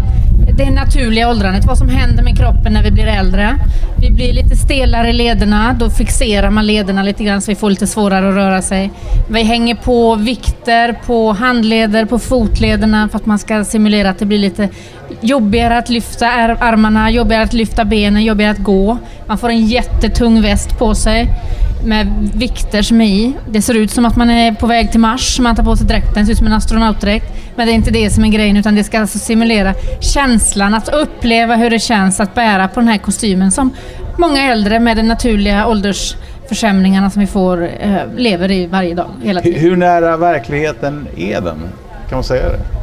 det 0.58 0.70
naturliga 0.70 1.30
åldrandet, 1.30 1.66
vad 1.66 1.78
som 1.78 1.88
händer 1.88 2.24
med 2.24 2.38
kroppen 2.38 2.72
när 2.72 2.82
vi 2.82 2.90
blir 2.90 3.06
äldre. 3.06 3.56
Vi 4.00 4.10
blir 4.10 4.32
lite 4.32 4.56
stelare 4.56 5.10
i 5.10 5.12
lederna, 5.12 5.76
då 5.80 5.90
fixerar 5.90 6.50
man 6.50 6.66
lederna 6.66 7.02
lite 7.02 7.24
grann 7.24 7.42
så 7.42 7.50
vi 7.50 7.54
får 7.54 7.70
lite 7.70 7.86
svårare 7.86 8.28
att 8.28 8.34
röra 8.34 8.62
sig. 8.62 8.90
Vi 9.28 9.42
hänger 9.42 9.74
på 9.74 10.14
vikter 10.14 10.92
på 11.06 11.32
handleder, 11.32 12.04
på 12.04 12.18
fotlederna 12.18 13.08
för 13.08 13.16
att 13.16 13.26
man 13.26 13.38
ska 13.38 13.64
simulera 13.64 14.10
att 14.10 14.18
det 14.18 14.26
blir 14.26 14.38
lite 14.38 14.68
jobbigare 15.20 15.78
att 15.78 15.88
lyfta 15.88 16.28
armarna, 16.28 17.10
jobbigare 17.10 17.42
att 17.42 17.52
lyfta 17.52 17.84
benen, 17.84 18.24
jobbigare 18.24 18.50
att 18.50 18.58
gå. 18.58 18.98
Man 19.26 19.38
får 19.38 19.48
en 19.48 19.66
jättetung 19.66 20.42
väst 20.42 20.78
på 20.78 20.94
sig 20.94 21.28
med 21.84 22.30
vikter 22.34 22.82
som 22.82 23.00
är 23.00 23.06
i. 23.06 23.32
Det 23.50 23.62
ser 23.62 23.74
ut 23.74 23.90
som 23.90 24.04
att 24.04 24.16
man 24.16 24.30
är 24.30 24.52
på 24.52 24.66
väg 24.66 24.90
till 24.90 25.00
Mars. 25.00 25.40
Man 25.40 25.56
tar 25.56 25.62
på 25.62 25.76
sig 25.76 25.86
dräkten, 25.86 26.14
det 26.14 26.24
ser 26.24 26.32
ut 26.32 26.38
som 26.38 26.46
en 26.46 26.52
astronautdräkt. 26.52 27.26
Men 27.56 27.66
det 27.66 27.72
är 27.72 27.74
inte 27.74 27.90
det 27.90 28.10
som 28.10 28.24
är 28.24 28.28
grejen, 28.28 28.56
utan 28.56 28.74
det 28.74 28.84
ska 28.84 29.00
alltså 29.00 29.18
simulera 29.18 29.74
känslan, 30.00 30.74
att 30.74 30.88
uppleva 30.88 31.56
hur 31.56 31.70
det 31.70 31.78
känns 31.78 32.20
att 32.20 32.34
bära 32.34 32.68
på 32.68 32.80
den 32.80 32.88
här 32.88 32.98
kostymen 32.98 33.50
som 33.50 33.70
många 34.18 34.52
äldre 34.52 34.80
med 34.80 34.96
den 34.96 35.08
naturliga 35.08 35.66
åldersförsämringarna 35.66 37.10
som 37.10 37.20
vi 37.20 37.26
får 37.26 37.62
eh, 37.80 37.96
lever 38.16 38.50
i 38.50 38.66
varje 38.66 38.94
dag, 38.94 39.10
hela 39.22 39.40
tiden. 39.40 39.60
Hur 39.60 39.76
nära 39.76 40.16
verkligheten 40.16 41.06
är 41.16 41.40
den? 41.40 41.58
Kan 42.08 42.16
man 42.16 42.24
säga 42.24 42.48
det? 42.48 42.77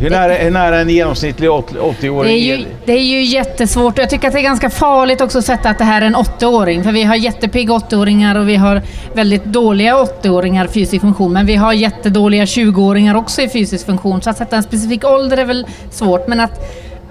Hur 0.00 0.10
nära, 0.10 0.32
hur 0.32 0.50
nära 0.50 0.80
en 0.80 0.90
genomsnittlig 0.90 1.48
80-åring 1.48 2.32
det 2.32 2.38
är, 2.38 2.56
ju, 2.56 2.64
det 2.84 2.92
är 2.92 3.02
ju 3.02 3.22
jättesvårt 3.22 3.98
jag 3.98 4.10
tycker 4.10 4.28
att 4.28 4.34
det 4.34 4.40
är 4.40 4.42
ganska 4.42 4.70
farligt 4.70 5.20
också 5.20 5.38
att 5.38 5.44
sätta 5.44 5.70
att 5.70 5.78
det 5.78 5.84
här 5.84 6.02
är 6.02 6.06
en 6.06 6.16
80-åring. 6.16 6.84
För 6.84 6.92
vi 6.92 7.02
har 7.02 7.16
jättepigga 7.16 7.74
80-åringar 7.74 8.34
och 8.34 8.48
vi 8.48 8.56
har 8.56 8.82
väldigt 9.14 9.44
dåliga 9.44 9.94
80-åringar 9.96 10.64
i 10.64 10.68
fysisk 10.68 11.00
funktion. 11.00 11.32
Men 11.32 11.46
vi 11.46 11.56
har 11.56 11.72
jättedåliga 11.72 12.44
20-åringar 12.44 13.14
också 13.14 13.42
i 13.42 13.48
fysisk 13.48 13.86
funktion. 13.86 14.22
Så 14.22 14.30
att 14.30 14.38
sätta 14.38 14.56
en 14.56 14.62
specifik 14.62 15.04
ålder 15.04 15.36
är 15.36 15.44
väl 15.44 15.66
svårt. 15.90 16.28
Men 16.28 16.40
att 16.40 16.60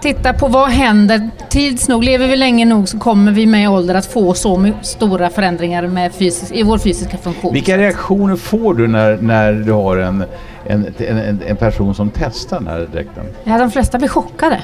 titta 0.01 0.33
på 0.33 0.47
vad 0.47 0.69
händer. 0.69 1.29
Tids 1.49 1.87
nog, 1.87 2.03
lever 2.03 2.27
vi 2.27 2.35
länge 2.35 2.65
nog 2.65 2.89
så 2.89 2.99
kommer 2.99 3.31
vi 3.31 3.45
med 3.45 3.69
ålder 3.69 3.95
att 3.95 4.05
få 4.05 4.33
så 4.33 4.71
stora 4.81 5.29
förändringar 5.29 5.87
med 5.87 6.13
fysisk, 6.13 6.51
i 6.51 6.63
vår 6.63 6.77
fysiska 6.77 7.17
funktion. 7.17 7.53
Vilka 7.53 7.77
reaktioner 7.77 8.35
får 8.35 8.73
du 8.73 8.87
när, 8.87 9.17
när 9.17 9.53
du 9.53 9.71
har 9.71 9.97
en 9.97 10.23
en, 10.69 10.93
en, 10.97 11.41
en 11.47 11.55
person 11.55 11.95
som 11.95 12.09
testar 12.09 12.59
den 12.59 12.67
här 12.67 12.87
dräkten? 12.93 13.23
Ja, 13.43 13.57
de 13.57 13.71
flesta 13.71 13.97
blir 13.97 14.09
chockade. 14.09 14.61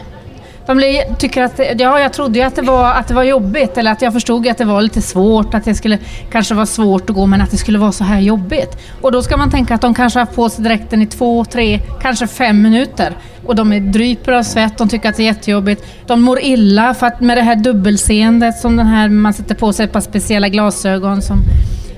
De 0.66 0.78
blir, 0.78 1.16
tycker 1.16 1.44
att, 1.44 1.60
ja, 1.78 2.00
jag 2.00 2.14
trodde 2.14 2.40
ju 2.40 2.46
att 2.46 2.56
det, 2.56 2.62
var, 2.62 2.92
att 2.94 3.08
det 3.08 3.14
var 3.14 3.24
jobbigt 3.24 3.78
eller 3.78 3.92
att 3.92 4.02
jag 4.02 4.14
förstod 4.14 4.48
att 4.48 4.58
det 4.58 4.66
var 4.66 4.82
lite 4.82 5.02
svårt, 5.02 5.54
att 5.54 5.66
det 5.66 5.76
skulle 5.76 5.98
kanske 6.32 6.54
vara 6.54 6.66
svårt 6.66 7.10
att 7.10 7.16
gå 7.16 7.26
men 7.26 7.42
att 7.42 7.52
det 7.52 7.58
skulle 7.58 7.80
vara 7.80 7.92
så 7.92 8.04
här 8.04 8.20
jobbigt. 8.20 8.78
Och 9.02 9.12
då 9.12 9.22
ska 9.22 9.38
man 9.38 9.52
tänka 9.52 9.76
att 9.76 9.82
de 9.82 9.94
kanske 9.94 10.20
har 10.20 10.26
på 10.26 10.50
sig 10.50 10.64
dräkten 10.64 11.02
i 11.02 11.08
två, 11.08 11.46
tre, 11.46 11.80
kanske 12.02 12.28
fem 12.28 12.62
minuter. 12.62 13.14
Och 13.46 13.56
de 13.56 13.74
är 13.74 13.80
dryper 13.80 14.32
av 14.32 14.44
svett, 14.44 14.78
de 14.78 14.90
tycker 14.90 15.10
att 15.10 15.18
det 15.18 15.24
är 15.24 15.28
jättejobbigt. 15.28 15.86
De 16.08 16.22
mår 16.22 16.40
illa 16.42 16.94
för 16.94 17.08
att 17.08 17.22
med 17.22 17.38
det 17.38 17.42
här 17.42 17.56
dubbelseendet 17.56 18.58
som 18.58 18.76
den 18.76 18.88
här, 18.88 19.10
man 19.10 19.34
sätter 19.34 19.56
på 19.56 19.74
sig 19.74 19.86
ett 19.86 19.92
par 19.92 20.02
speciella 20.02 20.50
glasögon 20.50 21.22
som 21.22 21.38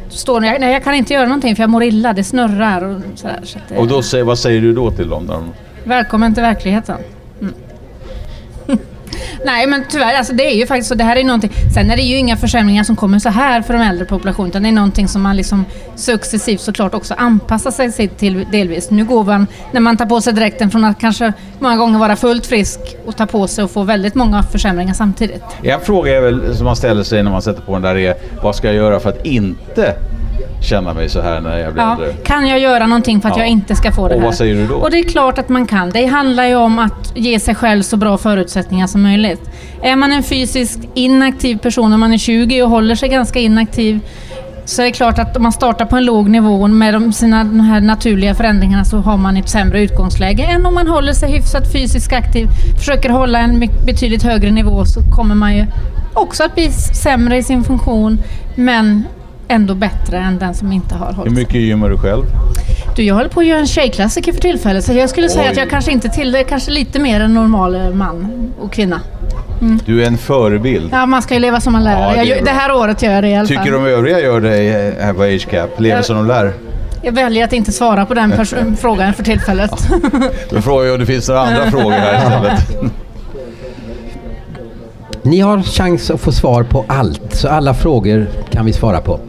står 0.10 0.40
nej, 0.42 0.58
nej 0.60 0.74
jag 0.74 0.84
kan 0.84 0.96
inte 0.96 1.14
göra 1.14 1.26
någonting 1.26 1.56
för 1.56 1.64
jag 1.64 1.70
mår 1.70 1.84
illa, 1.84 2.14
det 2.14 2.24
snurrar 2.24 2.84
och 2.84 3.02
sådär. 3.16 3.40
Så 3.44 3.60
och 3.76 3.88
då, 3.88 4.24
vad 4.24 4.40
säger 4.40 4.62
du 4.62 4.74
då 4.74 4.92
till 4.92 5.10
dem? 5.10 5.28
Där? 5.28 5.40
Välkommen 5.84 6.34
till 6.34 6.44
verkligheten. 6.44 6.98
Nej 9.46 9.68
men 9.68 9.84
tyvärr, 9.90 10.14
alltså 10.14 10.34
det 10.34 10.44
är 10.44 10.56
ju 10.56 10.68
faktiskt 10.68 10.90
så. 10.90 10.96
Det 10.96 11.04
här 11.04 11.16
är 11.16 11.24
någonting. 11.24 11.52
Sen 11.74 11.92
är 11.92 11.96
det 11.96 12.02
ju 12.02 12.18
inga 12.18 12.38
försämringar 12.38 12.84
som 12.84 12.96
kommer 12.96 13.20
så 13.20 13.30
här 13.30 13.62
för 13.62 13.74
de 13.74 13.82
äldre 13.82 14.06
populationen. 14.06 14.50
Utan 14.50 14.64
det 14.64 14.70
är 14.70 14.74
någonting 14.74 15.08
som 15.08 15.22
man 15.22 15.38
liksom 15.38 15.66
successivt 15.96 16.62
såklart 16.62 16.94
också 16.94 17.14
anpassar 17.18 17.72
sig 17.72 18.08
till 18.08 18.46
delvis. 18.52 18.92
Nu 18.92 19.06
går 19.06 19.24
man, 19.24 19.48
när 19.72 19.82
man 19.82 19.98
tar 19.98 20.06
på 20.06 20.22
sig 20.22 20.34
dräkten 20.34 20.72
från 20.72 20.86
att 20.86 21.00
kanske 21.00 21.34
många 21.60 21.76
gånger 21.76 22.00
vara 22.00 22.16
fullt 22.16 22.46
frisk 22.46 22.80
och 23.06 23.18
ta 23.18 23.26
på 23.26 23.48
sig 23.48 23.64
och 23.64 23.72
få 23.72 23.84
väldigt 23.84 24.16
många 24.16 24.44
försämringar 24.44 24.94
samtidigt. 24.94 25.44
En 25.64 25.80
fråga 25.80 26.18
är 26.18 26.22
väl, 26.22 26.56
som 26.56 26.66
man 26.66 26.76
ställer 26.76 27.04
sig 27.04 27.24
när 27.24 27.32
man 27.32 27.42
sätter 27.42 27.62
på 27.62 27.74
den 27.74 27.82
där 27.82 27.98
är 27.98 28.16
vad 28.44 28.56
ska 28.56 28.68
jag 28.68 28.76
göra 28.76 29.00
för 29.00 29.10
att 29.10 29.26
inte 29.26 29.96
känna 30.62 30.94
mig 30.94 31.10
så 31.10 31.22
här 31.22 31.42
när 31.42 31.58
jag 31.58 31.74
blir 31.74 31.84
ja, 31.84 31.92
äldre. 31.94 32.14
Kan 32.14 32.48
jag 32.48 32.60
göra 32.60 32.88
någonting 32.88 33.22
för 33.22 33.30
att 33.30 33.38
ja. 33.38 33.44
jag 33.44 33.50
inte 33.50 33.76
ska 33.76 33.92
få 33.92 34.08
det 34.08 34.14
här? 34.14 34.22
Och 34.22 34.26
vad 34.26 34.36
säger 34.36 34.56
du 34.56 34.68
då? 34.68 34.76
Och 34.76 34.92
det 34.92 35.00
är 35.00 35.04
klart 35.04 35.38
att 35.38 35.50
man 35.50 35.68
kan. 35.68 35.90
Det 35.90 36.06
handlar 36.06 36.46
ju 36.46 36.56
om 36.56 36.80
att 36.80 37.12
ge 37.16 37.40
sig 37.40 37.56
själv 37.56 37.82
så 37.82 37.98
bra 37.98 38.18
förutsättningar 38.18 38.88
som 38.88 39.04
möjligt. 39.04 39.50
Är 39.82 39.96
man 39.96 40.12
en 40.12 40.24
fysiskt 40.24 40.80
inaktiv 40.94 41.58
person, 41.58 41.94
om 41.94 42.00
man 42.00 42.14
är 42.14 42.18
20 42.18 42.64
och 42.64 42.70
håller 42.70 42.96
sig 42.96 43.10
ganska 43.10 43.40
inaktiv, 43.40 44.00
så 44.66 44.82
är 44.82 44.86
det 44.86 44.92
klart 44.92 45.20
att 45.20 45.38
om 45.38 45.44
man 45.44 45.52
startar 45.52 45.86
på 45.86 45.96
en 45.96 46.06
låg 46.06 46.30
nivå 46.30 46.68
med 46.68 46.94
de, 46.94 47.14
sina 47.14 47.44
de 47.44 47.60
här 47.60 47.82
naturliga 47.82 48.36
förändringarna 48.36 48.86
så 48.86 48.98
har 48.98 49.18
man 49.18 49.38
ett 49.38 49.50
sämre 49.50 49.82
utgångsläge 49.82 50.44
än 50.44 50.66
om 50.66 50.74
man 50.74 50.88
håller 50.88 51.14
sig 51.14 51.32
hyfsat 51.32 51.72
fysiskt 51.72 52.14
aktiv, 52.14 52.48
försöker 52.78 53.10
hålla 53.10 53.40
en 53.40 53.70
betydligt 53.86 54.24
högre 54.24 54.52
nivå 54.52 54.86
så 54.86 55.02
kommer 55.16 55.36
man 55.36 55.56
ju 55.56 55.66
också 56.14 56.44
att 56.44 56.56
bli 56.56 56.72
sämre 56.72 57.38
i 57.38 57.44
sin 57.44 57.64
funktion 57.64 58.18
men 58.56 59.04
ändå 59.48 59.76
bättre 59.76 60.18
än 60.18 60.40
den 60.40 60.54
som 60.54 60.72
inte 60.72 60.96
har 60.96 61.14
hållit 61.14 61.32
Hur 61.32 61.36
mycket 61.36 61.56
gymmar 61.56 61.90
du 61.90 61.98
själv? 61.98 62.24
Du, 62.96 63.04
jag 63.04 63.16
håller 63.16 63.30
på 63.30 63.40
att 63.40 63.46
göra 63.46 63.60
en 63.60 63.68
tjejklassiker 63.68 64.34
för 64.34 64.42
tillfället 64.42 64.86
så 64.86 64.94
jag 64.94 65.10
skulle 65.10 65.28
Oj. 65.28 65.34
säga 65.34 65.52
att 65.52 65.58
jag 65.58 65.70
kanske 65.70 65.92
inte 65.92 66.10
till 66.10 66.44
kanske 66.50 66.72
lite 66.72 67.00
mer 67.00 67.20
än 67.20 67.34
normal 67.34 67.94
man 67.94 68.28
och 68.60 68.74
kvinna. 68.74 69.02
Mm. 69.62 69.80
Du 69.86 70.04
är 70.04 70.08
en 70.08 70.18
förebild. 70.18 70.90
Ja, 70.92 71.06
man 71.06 71.22
ska 71.22 71.34
ju 71.34 71.40
leva 71.40 71.62
som 71.62 71.74
man 71.74 71.84
lär. 71.84 72.02
Ja, 72.02 72.24
det, 72.24 72.30
jag, 72.30 72.46
det, 72.46 72.52
här 72.52 72.72
året 72.72 73.02
gör 73.04 73.12
jag 73.12 73.24
det 73.24 73.30
i 73.30 73.36
alla 73.36 73.48
fall. 73.48 73.58
Tycker 73.58 73.72
de 73.72 73.86
övriga 73.86 74.20
gör 74.20 74.42
det 74.42 74.96
här 75.02 75.14
på 75.14 75.24
H-Cap? 75.24 75.80
Lever 75.80 75.96
jag, 75.96 76.06
som 76.06 76.16
de 76.16 76.28
lär? 76.28 76.54
Jag 77.02 77.12
väljer 77.12 77.46
att 77.46 77.54
inte 77.54 77.72
svara 77.72 78.06
på 78.06 78.14
den 78.14 78.46
frågan 78.82 79.14
för 79.14 79.24
tillfället. 79.24 79.72
Då 80.50 80.62
frågar 80.62 80.86
jag 80.86 80.94
om 80.94 81.00
det 81.00 81.06
finns 81.06 81.28
några 81.28 81.42
andra 81.42 81.66
frågor 81.72 81.92
här 81.92 82.18
istället. 82.18 82.94
Ni 85.26 85.40
har 85.40 85.62
chans 85.62 86.12
att 86.12 86.22
få 86.22 86.32
svar 86.32 86.64
på 86.64 86.86
allt, 86.88 87.36
så 87.36 87.48
alla 87.48 87.74
frågor 87.74 88.28
kan 88.50 88.66
vi 88.66 88.74
svara 88.74 89.02
på. 89.02 89.20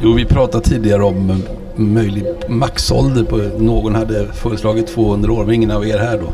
Jo, 0.00 0.12
vi 0.12 0.24
pratade 0.24 0.64
tidigare 0.64 1.04
om 1.04 1.42
möjlig 1.76 2.24
maxålder. 2.48 3.24
På, 3.24 3.36
någon 3.58 3.94
hade 3.94 4.26
föreslagit 4.26 4.86
200 4.86 5.32
år, 5.32 5.44
men 5.44 5.54
ingen 5.54 5.70
av 5.70 5.86
er 5.86 5.98
här 5.98 6.18
då. 6.18 6.32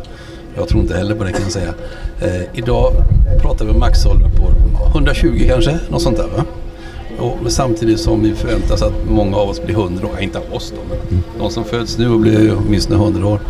Jag 0.56 0.68
tror 0.68 0.82
inte 0.82 0.96
heller 0.96 1.14
på 1.14 1.24
det 1.24 1.32
kan 1.32 1.42
jag 1.42 1.52
säga. 1.52 1.74
Eh, 2.20 2.42
idag 2.58 2.92
pratar 3.40 3.64
vi 3.64 3.70
om 3.70 3.78
maxålder 3.78 4.28
på 4.28 4.52
120 4.88 5.44
kanske, 5.48 5.78
något 5.88 6.02
sånt 6.02 6.16
där 6.16 6.28
va? 6.36 6.44
Och 7.18 7.52
samtidigt 7.52 8.00
som 8.00 8.22
vi 8.22 8.34
förväntas 8.34 8.82
att 8.82 8.92
många 9.10 9.36
av 9.36 9.48
oss 9.48 9.62
blir 9.62 9.74
100 9.74 10.06
år, 10.06 10.20
inte 10.20 10.38
av 10.38 10.54
oss 10.54 10.72
då, 10.76 10.82
men 10.88 11.22
de 11.38 11.50
som 11.50 11.64
föds 11.64 11.98
nu 11.98 12.10
och 12.10 12.20
blir 12.20 12.56
åtminstone 12.58 13.04
100 13.04 13.26
år. 13.26 13.40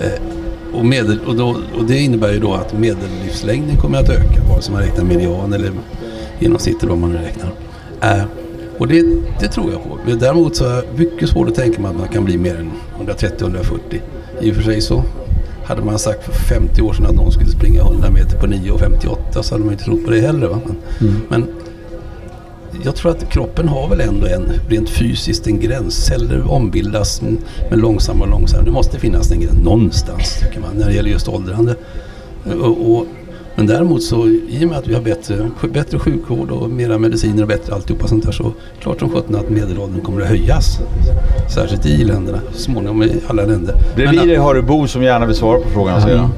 Eh, 0.00 0.37
och, 0.72 0.86
medel, 0.86 1.20
och, 1.26 1.36
då, 1.36 1.56
och, 1.78 1.84
det 1.84 1.98
innebär 1.98 2.32
ju 2.32 2.40
då 2.40 2.54
att 2.54 2.78
medellivslängden 2.78 3.76
kommer 3.76 3.98
att 3.98 4.08
öka, 4.08 4.42
vare 4.48 4.62
sig 4.62 4.72
man 4.72 4.82
räknar 4.82 5.04
median 5.04 5.52
eller 5.52 5.70
genomsnitt 6.38 6.82
eller 6.82 6.90
vad 6.90 6.98
man 6.98 7.12
räknar. 7.12 7.50
Äh, 8.00 8.24
och 8.78 8.88
det, 8.88 9.02
det, 9.40 9.48
tror 9.48 9.72
jag 9.72 9.82
på. 9.84 9.98
Men 10.06 10.18
däremot 10.18 10.56
så 10.56 10.64
är 10.64 10.76
det 10.76 10.98
mycket 10.98 11.28
svårt 11.28 11.48
att 11.48 11.54
tänka 11.54 11.80
mig 11.80 11.90
att 11.90 11.98
man 11.98 12.08
kan 12.08 12.24
bli 12.24 12.38
mer 12.38 12.56
än 12.56 12.70
130-140. 13.06 14.00
I 14.40 14.50
och 14.50 14.54
för 14.54 14.62
sig 14.62 14.80
så 14.80 15.04
hade 15.64 15.82
man 15.82 15.98
sagt 15.98 16.24
för 16.24 16.32
50 16.32 16.82
år 16.82 16.92
sedan 16.92 17.06
att 17.06 17.14
någon 17.14 17.32
skulle 17.32 17.50
springa 17.50 17.80
100 17.80 18.10
meter 18.10 18.38
på 18.38 18.46
9.58 18.46 19.42
så 19.42 19.54
hade 19.54 19.64
man 19.64 19.72
inte 19.72 19.84
trott 19.84 20.04
på 20.04 20.10
det 20.10 20.20
heller. 20.20 20.48
Men, 20.48 20.76
mm. 21.00 21.20
men 21.28 21.46
jag 22.84 22.96
tror 22.96 23.10
att 23.10 23.30
kroppen 23.30 23.68
har 23.68 23.88
väl 23.88 24.00
ändå 24.00 24.26
en 24.26 24.52
rent 24.68 24.90
fysiskt 24.90 25.46
en 25.46 25.60
gräns. 25.60 25.94
Celler 25.94 26.52
ombildas 26.52 27.22
men 27.70 27.80
långsammare 27.80 28.28
och 28.28 28.30
långsammare. 28.30 28.64
Det 28.64 28.70
måste 28.70 28.98
finnas 28.98 29.30
en 29.30 29.40
gräns 29.40 29.64
någonstans 29.64 30.38
tycker 30.40 30.60
man 30.60 30.74
när 30.74 30.86
det 30.86 30.92
gäller 30.92 31.10
just 31.10 31.28
åldrande. 31.28 31.76
Och, 32.60 32.92
och, 32.92 33.06
men 33.54 33.66
däremot 33.66 34.02
så 34.02 34.26
i 34.26 34.64
och 34.64 34.68
med 34.68 34.78
att 34.78 34.86
vi 34.86 34.94
har 34.94 35.02
bättre, 35.02 35.50
bättre 35.72 35.98
sjukvård 35.98 36.50
och 36.50 36.70
mera 36.70 36.98
mediciner 36.98 37.42
och 37.42 37.48
bättre 37.48 37.74
alltihopa 37.74 38.08
sånt 38.08 38.24
där 38.24 38.32
så 38.32 38.52
klart 38.80 38.98
som 38.98 39.10
sjutton 39.10 39.36
att 39.36 39.50
medelåldern 39.50 40.00
kommer 40.00 40.22
att 40.22 40.28
höjas. 40.28 40.78
Särskilt 41.54 41.86
i 41.86 42.04
länderna, 42.04 42.38
småningom 42.52 43.02
i 43.02 43.12
alla 43.26 43.44
länder. 43.44 43.74
Bredvid 43.96 44.28
dig 44.28 44.36
har 44.36 44.54
du 44.54 44.62
Bo 44.62 44.86
som 44.86 45.02
gärna 45.02 45.26
vill 45.26 45.36
svara 45.36 45.60
på 45.60 45.68
frågan. 45.68 46.08
Ja, 46.08 46.30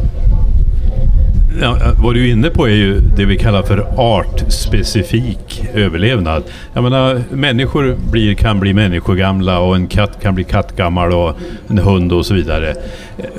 Ja, 1.58 1.76
vad 2.02 2.14
du 2.14 2.28
är 2.28 2.32
inne 2.32 2.50
på 2.50 2.68
är 2.68 2.74
ju 2.74 3.00
det 3.16 3.24
vi 3.24 3.36
kallar 3.38 3.62
för 3.62 3.86
artspecifik 3.96 5.64
överlevnad. 5.74 6.42
Jag 6.74 6.82
menar, 6.82 7.22
människor 7.30 7.96
blir, 8.10 8.34
kan 8.34 8.60
bli 8.60 8.74
människogamla 8.74 9.58
och 9.58 9.76
en 9.76 9.86
katt 9.86 10.22
kan 10.22 10.34
bli 10.34 10.44
kattgammal 10.44 11.12
och 11.12 11.36
en 11.68 11.78
hund 11.78 12.12
och 12.12 12.26
så 12.26 12.34
vidare. 12.34 12.74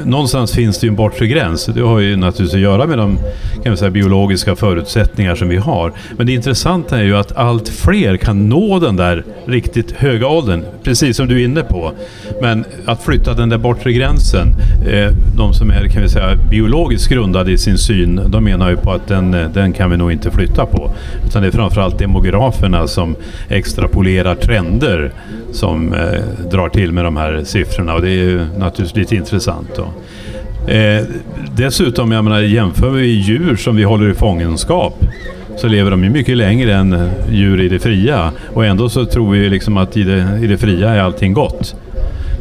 Någonstans 0.04 0.52
finns 0.52 0.80
det 0.80 0.88
ju 0.88 0.90
en 0.90 0.96
bortre 0.96 1.28
gräns. 1.28 1.66
Det 1.66 1.82
har 1.82 2.00
ju 2.00 2.16
naturligtvis 2.16 2.54
att 2.54 2.62
göra 2.62 2.88
med 2.88 2.98
de 2.98 3.18
kan 3.64 3.78
säga, 3.78 3.92
biologiska 3.92 4.56
förutsättningar 4.56 5.36
som 5.36 5.50
vi 5.50 5.58
har. 5.58 5.94
Men 6.18 6.26
det 6.26 6.34
intressanta 6.34 7.00
är 7.00 7.04
ju 7.04 7.18
att 7.18 7.38
allt 7.38 7.70
fler 7.70 8.18
kan 8.18 8.50
nå 8.50 8.80
den 8.80 8.96
där 8.96 9.24
riktigt 9.46 9.92
höga 9.92 10.28
åldern, 10.28 10.64
precis 10.84 11.18
som 11.18 11.28
du 11.28 11.42
är 11.42 11.46
inne 11.46 11.62
på. 11.62 11.92
Men 12.42 12.66
att 12.86 13.04
flytta 13.04 13.34
den 13.34 13.50
där 13.50 13.58
bortre 13.58 13.94
gränsen, 13.94 14.48
eh, 14.88 15.12
de 15.38 15.54
som 15.54 15.70
är 15.70 15.88
kan 15.88 16.02
vi 16.02 16.10
säga, 16.10 16.36
biologiskt 16.50 17.10
grundade 17.10 17.52
i 17.52 17.58
sin 17.58 17.78
syn, 17.78 18.01
de 18.06 18.44
menar 18.44 18.70
ju 18.70 18.78
på 18.78 18.92
att 18.92 19.08
den, 19.08 19.32
den 19.54 19.74
kan 19.74 19.92
vi 19.92 19.98
nog 19.98 20.12
inte 20.12 20.32
flytta 20.32 20.66
på. 20.66 20.92
Utan 21.26 21.42
det 21.42 21.48
är 21.48 21.52
framförallt 21.52 22.00
demograferna 22.00 22.88
som 22.88 23.16
extrapolerar 23.50 24.36
trender 24.36 25.12
som 25.52 25.94
eh, 25.94 26.50
drar 26.52 26.70
till 26.70 26.92
med 26.92 27.04
de 27.04 27.18
här 27.18 27.44
siffrorna 27.44 27.94
och 27.94 28.02
det 28.02 28.10
är 28.10 28.24
ju 28.24 28.46
naturligtvis 28.58 28.96
lite 28.96 29.16
intressant. 29.16 29.70
Då. 29.76 29.84
Eh, 30.72 31.04
dessutom, 31.56 32.12
jag 32.12 32.24
menar, 32.24 32.40
jämför 32.40 32.90
vi 32.90 33.06
djur 33.06 33.56
som 33.56 33.76
vi 33.76 33.84
håller 33.84 34.12
i 34.12 34.14
fångenskap 34.14 35.04
så 35.58 35.68
lever 35.68 35.92
de 35.92 36.04
ju 36.04 36.10
mycket 36.10 36.38
längre 36.38 36.74
än 36.74 37.10
djur 37.32 37.62
i 37.62 37.70
det 37.70 37.80
fria. 37.80 38.32
Och 38.54 38.66
ändå 38.66 38.90
så 38.90 39.06
tror 39.06 39.32
vi 39.32 39.50
liksom 39.50 39.78
att 39.78 39.98
i 39.98 40.04
det, 40.04 40.40
i 40.42 40.48
det 40.48 40.58
fria 40.58 40.90
är 40.90 41.02
allting 41.02 41.34
gott. 41.34 41.76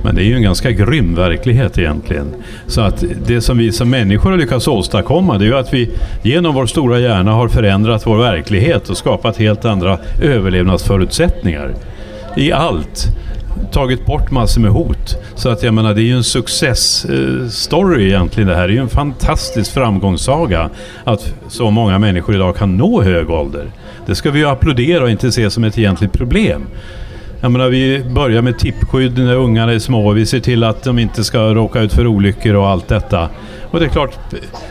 Men 0.02 0.14
det 0.14 0.22
är 0.22 0.24
ju 0.24 0.34
en 0.34 0.42
ganska 0.42 0.70
grym 0.70 1.14
verklighet 1.14 1.78
egentligen. 1.78 2.34
Så 2.66 2.80
att 2.80 3.04
det 3.26 3.40
som 3.40 3.58
vi 3.58 3.72
som 3.72 3.90
människor 3.90 4.30
har 4.30 4.38
lyckats 4.38 4.68
åstadkomma 4.68 5.38
det 5.38 5.44
är 5.44 5.46
ju 5.46 5.56
att 5.56 5.74
vi 5.74 5.90
genom 6.22 6.54
vår 6.54 6.66
stora 6.66 6.98
hjärna 6.98 7.32
har 7.32 7.48
förändrat 7.48 8.06
vår 8.06 8.18
verklighet 8.18 8.88
och 8.88 8.96
skapat 8.96 9.36
helt 9.36 9.64
andra 9.64 9.98
överlevnadsförutsättningar. 10.22 11.74
I 12.36 12.52
allt 12.52 13.06
tagit 13.72 14.06
bort 14.06 14.30
massor 14.30 14.60
med 14.60 14.70
hot. 14.70 15.16
Så 15.34 15.48
att 15.48 15.62
jag 15.62 15.74
menar, 15.74 15.94
det 15.94 16.02
är 16.02 16.04
ju 16.04 16.16
en 16.16 16.22
success-story 16.22 18.00
eh, 18.00 18.06
egentligen 18.06 18.48
det 18.48 18.54
här. 18.54 18.68
Det 18.68 18.72
är 18.72 18.76
ju 18.76 18.80
en 18.80 18.88
fantastisk 18.88 19.72
framgångssaga 19.74 20.70
att 21.04 21.34
så 21.48 21.70
många 21.70 21.98
människor 21.98 22.34
idag 22.34 22.56
kan 22.56 22.76
nå 22.76 23.02
hög 23.02 23.30
ålder. 23.30 23.70
Det 24.06 24.14
ska 24.14 24.30
vi 24.30 24.38
ju 24.38 24.48
applådera 24.48 25.02
och 25.02 25.10
inte 25.10 25.32
se 25.32 25.50
som 25.50 25.64
ett 25.64 25.78
egentligt 25.78 26.12
problem. 26.12 26.66
Jag 27.42 27.52
menar, 27.52 27.68
vi 27.68 28.04
börjar 28.04 28.42
med 28.42 28.58
tippskydd 28.58 29.18
när 29.18 29.34
ungarna 29.34 29.72
är 29.72 29.78
små. 29.78 30.12
Vi 30.12 30.26
ser 30.26 30.40
till 30.40 30.64
att 30.64 30.82
de 30.82 30.98
inte 30.98 31.24
ska 31.24 31.38
råka 31.54 31.80
ut 31.80 31.92
för 31.92 32.06
olyckor 32.06 32.54
och 32.54 32.68
allt 32.68 32.88
detta. 32.88 33.28
Och 33.70 33.80
det 33.80 33.86
är 33.86 33.90
klart, 33.90 34.18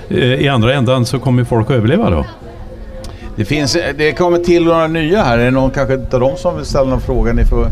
eh, 0.10 0.18
i 0.18 0.48
andra 0.48 0.74
ändan 0.74 1.06
så 1.06 1.20
kommer 1.20 1.44
folk 1.44 1.70
att 1.70 1.76
överleva 1.76 2.10
då. 2.10 2.26
Det, 3.36 3.46
finns, 3.46 3.78
det 3.98 4.12
kommer 4.14 4.38
till 4.38 4.64
några 4.66 4.88
nya 4.88 5.24
här. 5.24 5.38
Är 5.40 5.46
det 5.46 5.52
någon 5.52 5.72
kanske 5.72 5.94
av 5.94 6.20
dem 6.20 6.32
som 6.38 6.56
vill 6.56 6.66
ställa 6.66 6.90
någon 6.90 7.02
fråga? 7.02 7.34
Ni 7.34 7.46
får... 7.46 7.68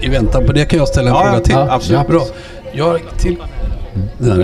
I 0.00 0.08
väntan 0.08 0.46
på 0.46 0.52
det 0.52 0.64
kan 0.64 0.78
jag 0.78 0.88
ställa 0.88 1.10
en 1.10 1.16
Ja, 1.16 1.24
fråga 1.24 1.40
till. 1.40 1.54
ja, 1.54 1.68
absolut. 1.70 2.00
Ja, 2.08 2.08
bra. 2.12 2.22
Jag 2.72 3.00
till, 3.18 3.36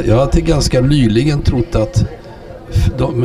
jag 0.07 0.17
har 0.17 0.27
till 0.27 0.45
ganska 0.45 0.81
nyligen 0.81 1.43
trott 1.43 1.75
att 1.75 2.05
de, 2.99 3.23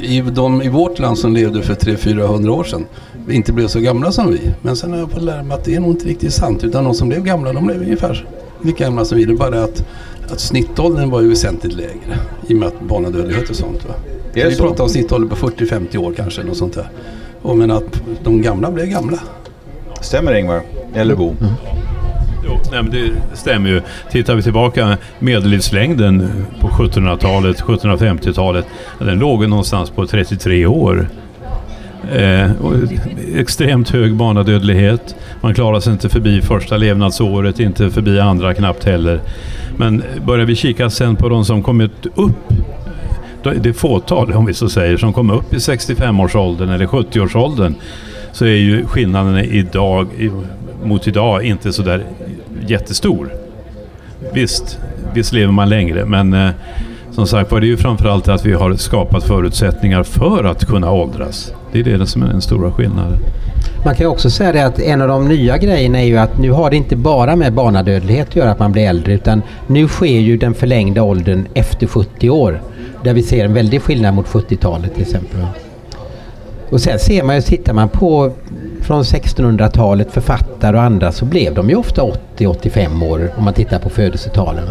vi- 0.00 0.20
de 0.32 0.62
i 0.62 0.68
vårt 0.68 0.98
land 0.98 1.18
som 1.18 1.34
levde 1.34 1.62
för 1.62 1.74
300-400 1.74 2.48
år 2.48 2.64
sedan 2.64 2.86
inte 3.30 3.52
blev 3.52 3.66
så 3.68 3.80
gamla 3.80 4.12
som 4.12 4.30
vi. 4.32 4.40
Men 4.62 4.76
sen 4.76 4.90
har 4.92 4.98
jag 4.98 5.10
fått 5.10 5.22
lära 5.22 5.42
mig 5.42 5.54
att 5.54 5.64
det 5.64 5.74
är 5.74 5.80
nog 5.80 5.90
inte 5.90 6.06
riktigt 6.08 6.32
sant. 6.32 6.64
Utan 6.64 6.84
de 6.84 6.94
som 6.94 7.08
blev 7.08 7.24
gamla, 7.24 7.52
de 7.52 7.66
blev 7.66 7.80
ungefär 7.82 8.26
lika 8.62 8.84
gamla 8.84 9.04
som 9.04 9.18
vi. 9.18 9.24
Det 9.24 9.32
är 9.32 9.36
bara 9.36 9.64
att, 9.64 9.84
att 10.30 10.40
snittåldern 10.40 11.10
var 11.10 11.20
ju 11.20 11.28
väsentligt 11.28 11.72
lägre. 11.74 12.18
I 12.46 12.54
och 12.54 12.58
med 12.58 12.68
att 12.68 12.80
barnadödlighet 12.80 13.50
och 13.50 13.56
sånt. 13.56 13.84
Va? 13.88 13.94
Det 14.34 14.44
vi 14.44 14.54
så? 14.54 14.62
pratar 14.62 14.84
om 14.84 14.90
snittålder 14.90 15.28
på 15.28 15.36
40-50 15.50 15.96
år 15.96 16.12
kanske. 16.16 16.42
Något 16.42 16.56
sånt 16.56 16.74
där. 16.74 16.88
Och 17.42 17.56
men 17.58 17.70
att 17.70 18.02
de 18.24 18.42
gamla 18.42 18.70
blev 18.70 18.86
gamla. 18.86 19.18
Stämmer 20.00 20.34
Ingvar? 20.34 20.60
Eller 20.94 21.14
Bo? 21.14 21.34
Jo, 22.48 22.58
nej, 22.70 22.82
men 22.82 22.92
det 22.92 23.36
stämmer 23.36 23.70
ju. 23.70 23.80
Tittar 24.10 24.34
vi 24.34 24.42
tillbaka 24.42 24.96
medellivslängden 25.18 26.44
på 26.60 26.68
1700-talet, 26.68 27.62
1750-talet, 27.62 28.66
den 28.98 29.18
låg 29.18 29.48
någonstans 29.48 29.90
på 29.90 30.06
33 30.06 30.66
år. 30.66 31.08
Eh, 32.12 32.52
och 32.60 32.74
extremt 33.34 33.90
hög 33.90 34.14
barnadödlighet. 34.14 35.16
Man 35.40 35.54
klarar 35.54 35.80
sig 35.80 35.92
inte 35.92 36.08
förbi 36.08 36.40
första 36.40 36.76
levnadsåret, 36.76 37.60
inte 37.60 37.90
förbi 37.90 38.20
andra 38.20 38.54
knappt 38.54 38.84
heller. 38.84 39.20
Men 39.76 40.02
börjar 40.26 40.46
vi 40.46 40.56
kika 40.56 40.90
sen 40.90 41.16
på 41.16 41.28
de 41.28 41.44
som 41.44 41.62
kommit 41.62 42.06
upp 42.14 42.52
det 43.56 43.72
fåtal, 43.72 44.32
om 44.32 44.46
vi 44.46 44.54
så 44.54 44.68
säger, 44.68 44.96
som 44.96 45.12
kom 45.12 45.30
upp 45.30 45.54
i 45.54 45.56
65-årsåldern 45.56 46.68
eller 46.68 46.86
70-årsåldern 46.86 47.74
så 48.32 48.44
är 48.44 48.56
ju 48.56 48.86
skillnaden 48.86 49.38
idag 49.38 50.08
mot 50.84 51.06
idag 51.06 51.44
inte 51.44 51.72
så 51.72 51.82
där 51.82 52.04
jättestor. 52.70 53.32
Visst, 54.32 54.78
visst 55.14 55.32
lever 55.32 55.52
man 55.52 55.68
längre 55.68 56.04
men 56.04 56.34
eh, 56.34 56.50
som 57.12 57.26
sagt 57.26 57.52
var 57.52 57.60
det 57.60 57.66
är 57.66 57.68
ju 57.68 57.76
framförallt 57.76 58.28
att 58.28 58.46
vi 58.46 58.52
har 58.52 58.74
skapat 58.74 59.24
förutsättningar 59.24 60.02
för 60.02 60.44
att 60.44 60.66
kunna 60.66 60.92
åldras. 60.92 61.52
Det 61.72 61.80
är 61.80 61.84
det 61.84 62.06
som 62.06 62.22
är 62.22 62.26
den 62.26 62.40
stora 62.40 62.72
skillnaden. 62.72 63.18
Man 63.84 63.94
kan 63.94 64.04
ju 64.04 64.10
också 64.10 64.30
säga 64.30 64.52
det 64.52 64.66
att 64.66 64.78
en 64.78 65.02
av 65.02 65.08
de 65.08 65.28
nya 65.28 65.58
grejerna 65.58 66.00
är 66.00 66.04
ju 66.04 66.16
att 66.16 66.38
nu 66.38 66.50
har 66.50 66.70
det 66.70 66.76
inte 66.76 66.96
bara 66.96 67.36
med 67.36 67.52
barnadödlighet 67.52 68.28
att 68.28 68.36
göra 68.36 68.50
att 68.50 68.58
man 68.58 68.72
blir 68.72 68.82
äldre 68.82 69.12
utan 69.12 69.42
nu 69.66 69.88
sker 69.88 70.18
ju 70.18 70.36
den 70.36 70.54
förlängda 70.54 71.02
åldern 71.02 71.46
efter 71.54 71.86
70 71.86 72.30
år. 72.30 72.62
Där 73.04 73.14
vi 73.14 73.22
ser 73.22 73.44
en 73.44 73.54
väldig 73.54 73.82
skillnad 73.82 74.14
mot 74.14 74.26
70-talet 74.26 74.94
till 74.94 75.02
exempel. 75.02 75.46
Och 76.70 76.80
sen 76.80 76.98
ser 76.98 77.22
man 77.22 77.34
ju, 77.34 77.42
tittar 77.42 77.72
man 77.72 77.88
på 77.88 78.32
från 78.80 79.02
1600-talet 79.02 80.12
författare 80.12 80.76
och 80.76 80.82
andra 80.82 81.12
så 81.12 81.24
blev 81.24 81.54
de 81.54 81.70
ju 81.70 81.76
ofta 81.76 82.02
80-85 82.36 83.04
år 83.04 83.30
om 83.36 83.44
man 83.44 83.54
tittar 83.54 83.78
på 83.78 83.88
födelsetalen. 83.88 84.64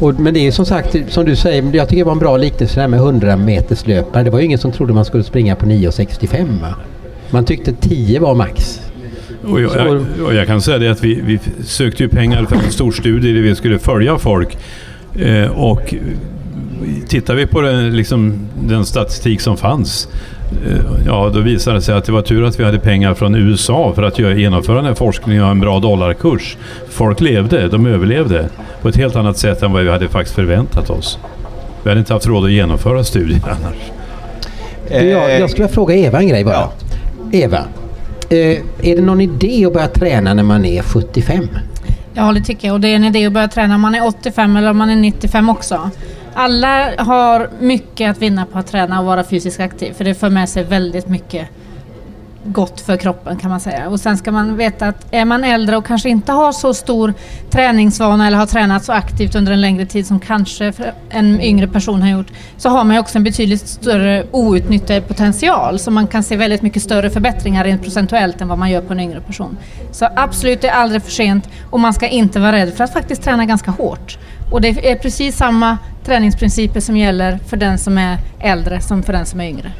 Och, 0.00 0.20
men 0.20 0.34
det 0.34 0.46
är 0.46 0.50
som 0.50 0.66
sagt, 0.66 0.96
som 1.08 1.24
du 1.24 1.36
säger, 1.36 1.76
jag 1.76 1.88
tycker 1.88 2.00
det 2.00 2.04
var 2.04 2.12
en 2.12 2.18
bra 2.18 2.36
liknelse 2.36 2.74
det 2.74 2.80
här 2.80 2.88
med 2.88 3.00
100 3.00 3.36
meterslöpare. 3.36 4.24
Det 4.24 4.30
var 4.30 4.38
ju 4.38 4.44
ingen 4.44 4.58
som 4.58 4.72
trodde 4.72 4.92
man 4.92 5.04
skulle 5.04 5.24
springa 5.24 5.56
på 5.56 5.66
9,65 5.66 6.60
va? 6.60 6.74
Man 7.30 7.44
tyckte 7.44 7.72
10 7.72 8.20
var 8.20 8.34
max. 8.34 8.80
Och 9.44 9.60
jag, 9.60 9.76
jag, 9.76 10.04
och 10.26 10.34
jag 10.34 10.46
kan 10.46 10.60
säga 10.60 10.78
det 10.78 10.88
att 10.88 11.04
vi, 11.04 11.20
vi 11.20 11.40
sökte 11.64 12.02
ju 12.02 12.08
pengar 12.08 12.44
för 12.44 12.56
en 12.56 12.72
stor 12.72 12.92
studie 12.92 13.32
där 13.32 13.40
vi 13.40 13.54
skulle 13.54 13.78
följa 13.78 14.18
folk. 14.18 14.58
Eh, 15.14 15.50
och 15.50 15.94
tittar 17.08 17.34
vi 17.34 17.46
på 17.46 17.60
den, 17.60 17.96
liksom, 17.96 18.48
den 18.68 18.84
statistik 18.84 19.40
som 19.40 19.56
fanns 19.56 20.08
Ja, 21.06 21.30
då 21.34 21.40
visade 21.40 21.76
det 21.76 21.82
sig 21.82 21.94
att 21.94 22.04
det 22.04 22.12
var 22.12 22.22
tur 22.22 22.44
att 22.44 22.60
vi 22.60 22.64
hade 22.64 22.78
pengar 22.78 23.14
från 23.14 23.34
USA 23.34 23.92
för 23.94 24.02
att 24.02 24.18
göra, 24.18 24.34
genomföra 24.34 24.76
den 24.76 24.84
här 24.84 24.94
forskningen 24.94 25.44
och 25.44 25.50
en 25.50 25.60
bra 25.60 25.80
dollarkurs. 25.80 26.56
Folk 26.90 27.20
levde, 27.20 27.68
de 27.68 27.86
överlevde 27.86 28.48
på 28.82 28.88
ett 28.88 28.96
helt 28.96 29.16
annat 29.16 29.38
sätt 29.38 29.62
än 29.62 29.72
vad 29.72 29.84
vi 29.84 29.90
hade 29.90 30.08
faktiskt 30.08 30.34
förväntat 30.34 30.90
oss. 30.90 31.18
Vi 31.82 31.88
hade 31.88 32.00
inte 32.00 32.12
haft 32.12 32.26
råd 32.26 32.44
att 32.44 32.50
genomföra 32.50 33.04
studien 33.04 33.40
annars. 33.44 33.76
Du, 34.88 34.94
Jag, 34.94 35.40
jag 35.40 35.50
skulle 35.50 35.64
vilja 35.64 35.74
fråga 35.74 35.94
Eva 35.94 36.18
en 36.18 36.28
grej 36.28 36.44
bara. 36.44 36.68
Eva, 37.32 37.58
eh, 38.30 38.36
är 38.82 38.96
det 38.96 39.02
någon 39.02 39.20
idé 39.20 39.64
att 39.66 39.72
börja 39.72 39.88
träna 39.88 40.34
när 40.34 40.42
man 40.42 40.64
är 40.64 40.82
75? 40.82 41.48
Ja, 42.14 42.32
det 42.32 42.40
tycker 42.40 42.68
jag. 42.68 42.74
Och 42.74 42.80
det 42.80 42.88
är 42.88 42.96
en 42.96 43.04
idé 43.04 43.26
att 43.26 43.32
börja 43.32 43.48
träna 43.48 43.74
om 43.74 43.80
man 43.80 43.94
är 43.94 44.06
85 44.06 44.56
eller 44.56 44.70
om 44.70 44.76
man 44.76 44.90
är 44.90 44.96
95 44.96 45.48
också. 45.48 45.90
Alla 46.40 46.94
har 46.98 47.50
mycket 47.60 48.10
att 48.10 48.22
vinna 48.22 48.46
på 48.46 48.58
att 48.58 48.66
träna 48.66 49.00
och 49.00 49.06
vara 49.06 49.24
fysiskt 49.24 49.60
aktiv. 49.60 49.92
För 49.92 50.04
det 50.04 50.14
för 50.14 50.30
med 50.30 50.48
sig 50.48 50.64
väldigt 50.64 51.08
mycket 51.08 51.48
gott 52.44 52.80
för 52.80 52.96
kroppen 52.96 53.36
kan 53.36 53.50
man 53.50 53.60
säga. 53.60 53.88
Och 53.88 54.00
sen 54.00 54.16
ska 54.16 54.32
man 54.32 54.56
veta 54.56 54.86
att 54.86 55.06
är 55.10 55.24
man 55.24 55.44
äldre 55.44 55.76
och 55.76 55.86
kanske 55.86 56.08
inte 56.08 56.32
har 56.32 56.52
så 56.52 56.74
stor 56.74 57.14
träningsvana 57.50 58.26
eller 58.26 58.38
har 58.38 58.46
tränat 58.46 58.84
så 58.84 58.92
aktivt 58.92 59.34
under 59.34 59.52
en 59.52 59.60
längre 59.60 59.86
tid 59.86 60.06
som 60.06 60.20
kanske 60.20 60.72
en 61.10 61.40
yngre 61.40 61.68
person 61.68 62.02
har 62.02 62.10
gjort 62.10 62.32
så 62.56 62.68
har 62.68 62.84
man 62.84 62.96
ju 62.96 63.00
också 63.00 63.18
en 63.18 63.24
betydligt 63.24 63.68
större 63.68 64.24
outnyttjad 64.30 65.08
potential. 65.08 65.78
Så 65.78 65.90
man 65.90 66.06
kan 66.06 66.22
se 66.22 66.36
väldigt 66.36 66.62
mycket 66.62 66.82
större 66.82 67.10
förbättringar 67.10 67.64
rent 67.64 67.82
procentuellt 67.82 68.40
än 68.40 68.48
vad 68.48 68.58
man 68.58 68.70
gör 68.70 68.80
på 68.80 68.92
en 68.92 69.00
yngre 69.00 69.20
person. 69.20 69.56
Så 69.92 70.08
absolut, 70.16 70.60
det 70.60 70.68
är 70.68 70.74
aldrig 70.74 71.02
för 71.02 71.10
sent 71.10 71.48
och 71.70 71.80
man 71.80 71.94
ska 71.94 72.08
inte 72.08 72.40
vara 72.40 72.52
rädd 72.52 72.74
för 72.74 72.84
att 72.84 72.92
faktiskt 72.92 73.22
träna 73.22 73.44
ganska 73.44 73.70
hårt. 73.70 74.18
Och 74.50 74.60
det 74.60 74.90
är 74.90 74.96
precis 74.96 75.36
samma 75.36 75.78
träningsprinciper 76.04 76.80
som 76.80 76.96
gäller 76.96 77.38
för 77.46 77.56
den 77.56 77.78
som 77.78 77.98
är 77.98 78.18
äldre 78.40 78.80
som 78.80 79.02
för 79.02 79.12
den 79.12 79.26
som 79.26 79.40
är 79.40 79.44
yngre. 79.48 79.72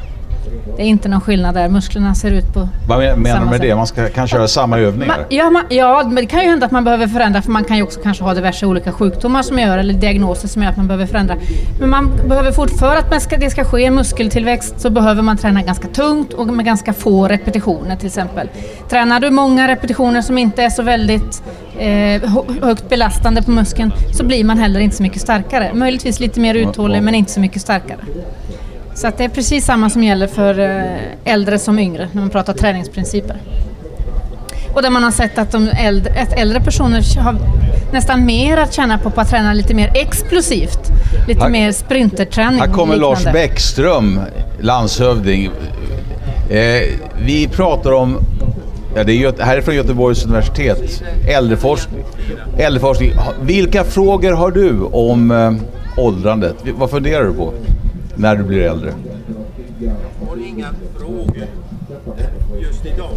Det 0.77 0.83
är 0.83 0.87
inte 0.87 1.09
någon 1.09 1.21
skillnad 1.21 1.55
där. 1.55 1.69
Musklerna 1.69 2.15
ser 2.15 2.31
ut 2.31 2.53
på 2.53 2.69
Vad 2.87 2.99
men- 2.99 3.19
menar 3.19 3.39
du 3.39 3.45
med 3.45 3.53
sätt. 3.53 3.61
det? 3.61 3.75
Man 3.75 3.87
ska 3.87 4.09
kanske 4.09 4.37
göra 4.37 4.47
samma 4.47 4.77
övningar? 4.79 5.07
Man, 5.17 5.25
ja, 5.29 5.49
man, 5.49 5.63
ja, 5.69 6.03
men 6.05 6.15
det 6.15 6.25
kan 6.25 6.41
ju 6.43 6.49
hända 6.49 6.65
att 6.65 6.71
man 6.71 6.83
behöver 6.83 7.07
förändra 7.07 7.41
för 7.41 7.51
man 7.51 7.63
kan 7.63 7.77
ju 7.77 7.83
också 7.83 7.99
kanske 8.03 8.23
ha 8.23 8.33
diverse 8.33 8.65
olika 8.65 8.91
sjukdomar 8.91 9.41
som 9.43 9.59
gör 9.59 9.77
eller 9.77 9.93
diagnoser 9.93 10.47
som 10.47 10.63
gör 10.63 10.69
att 10.69 10.77
man 10.77 10.87
behöver 10.87 11.05
förändra. 11.05 11.35
Men 11.79 11.89
man 11.89 12.11
behöver 12.27 12.51
fort, 12.51 12.69
för 12.79 12.95
att 12.95 13.11
man 13.11 13.21
ska, 13.21 13.37
det 13.37 13.49
ska 13.49 13.63
ske 13.63 13.85
en 13.85 13.95
muskeltillväxt 13.95 14.81
så 14.81 14.89
behöver 14.89 15.21
man 15.21 15.37
träna 15.37 15.61
ganska 15.61 15.87
tungt 15.87 16.33
och 16.33 16.47
med 16.47 16.65
ganska 16.65 16.93
få 16.93 17.27
repetitioner 17.27 17.95
till 17.95 18.07
exempel. 18.07 18.49
Tränar 18.89 19.19
du 19.19 19.29
många 19.29 19.67
repetitioner 19.67 20.21
som 20.21 20.37
inte 20.37 20.63
är 20.63 20.69
så 20.69 20.83
väldigt 20.83 21.43
eh, 21.79 21.87
hö- 22.29 22.53
högt 22.61 22.89
belastande 22.89 23.41
på 23.41 23.51
muskeln 23.51 23.91
så 24.17 24.23
blir 24.25 24.43
man 24.43 24.57
heller 24.57 24.79
inte 24.79 24.95
så 24.95 25.03
mycket 25.03 25.21
starkare. 25.21 25.71
Möjligtvis 25.73 26.19
lite 26.19 26.39
mer 26.39 26.55
uthållig 26.55 27.03
men 27.03 27.15
inte 27.15 27.31
så 27.31 27.39
mycket 27.39 27.61
starkare. 27.61 27.97
Så 28.99 29.07
att 29.07 29.17
det 29.17 29.23
är 29.23 29.29
precis 29.29 29.65
samma 29.65 29.89
som 29.89 30.03
gäller 30.03 30.27
för 30.27 30.59
eh, 30.59 31.33
äldre 31.33 31.59
som 31.59 31.79
yngre 31.79 32.07
när 32.11 32.21
man 32.21 32.29
pratar 32.29 32.53
träningsprinciper. 32.53 33.37
Och 34.75 34.81
där 34.81 34.89
man 34.89 35.03
har 35.03 35.11
sett 35.11 35.37
att, 35.37 35.51
de 35.51 35.67
äldre, 35.67 36.21
att 36.21 36.33
äldre 36.33 36.59
personer 36.59 37.19
har 37.19 37.35
nästan 37.91 38.25
mer 38.25 38.57
att 38.57 38.73
känna 38.73 38.97
på, 38.97 39.09
på 39.09 39.21
att 39.21 39.29
träna 39.29 39.53
lite 39.53 39.73
mer 39.73 39.91
explosivt. 39.95 40.79
Lite 41.27 41.41
Här- 41.41 41.49
mer 41.49 41.71
sprinterträning. 41.71 42.59
Här 42.59 42.73
kommer 42.73 42.95
Lars. 42.95 43.23
Bäckström, 43.23 44.19
landshövding. 44.59 45.49
Eh, 46.49 46.59
vi 47.25 47.47
pratar 47.51 47.91
om, 47.91 48.17
ja, 48.95 49.03
det 49.03 49.23
är 49.23 49.43
här 49.43 49.57
är 49.57 49.61
från 49.61 49.75
Göteborgs 49.75 50.25
universitet, 50.25 51.03
äldreforskning. 51.29 52.03
äldreforskning. 52.57 53.11
Vilka 53.41 53.83
frågor 53.83 54.31
har 54.31 54.51
du 54.51 54.81
om 54.81 55.31
eh, 55.31 55.53
åldrandet? 56.03 56.55
Vad 56.77 56.89
funderar 56.89 57.23
du 57.23 57.33
på 57.33 57.53
när 58.19 58.35
du 58.35 58.43
blir 58.43 58.61
äldre? 58.61 58.93
har 60.29 60.47
inga 60.47 60.67
frågor 60.97 61.47
just 62.61 62.85
idag. 62.85 63.11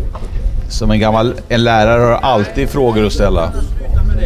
Som 0.68 0.90
en 0.90 1.00
gammal 1.00 1.34
en 1.48 1.64
lärare 1.64 2.02
har 2.02 2.12
alltid 2.12 2.68
frågor 2.68 3.06
att 3.06 3.12
ställa. 3.12 3.52
Men, 4.06 4.16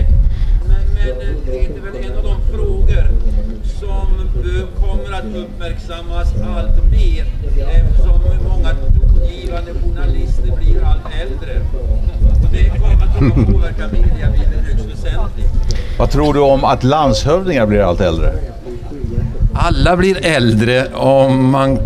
men 0.68 1.36
det 1.46 1.66
är 1.66 1.80
väl 1.80 2.04
en 2.04 2.18
av 2.18 2.24
de 2.24 2.56
frågor 2.56 3.08
som 3.80 4.06
eh, 4.44 4.82
kommer 4.82 5.12
att 5.18 5.36
uppmärksammas 5.36 6.28
allt 6.34 6.84
mer 6.90 7.26
eftersom 7.68 8.20
många 8.48 8.68
tongivande 8.74 9.72
journalister 9.84 10.56
blir 10.56 10.84
allt 10.84 11.06
äldre. 11.22 11.60
Och 12.42 12.48
det 12.52 12.68
kommer 12.68 13.04
att 13.04 13.46
påverka 13.52 13.88
mediabilden 13.92 14.64
högst 14.64 14.86
väsentligt. 14.86 15.50
Vad 15.98 16.10
tror 16.10 16.34
du 16.34 16.40
om 16.40 16.64
att 16.64 16.84
landshövdingar 16.84 17.66
blir 17.66 17.80
allt 17.80 18.00
äldre? 18.00 18.55
Alla 19.58 19.96
blir 19.96 20.26
äldre 20.26 20.86
om 20.94 21.50
man... 21.50 21.78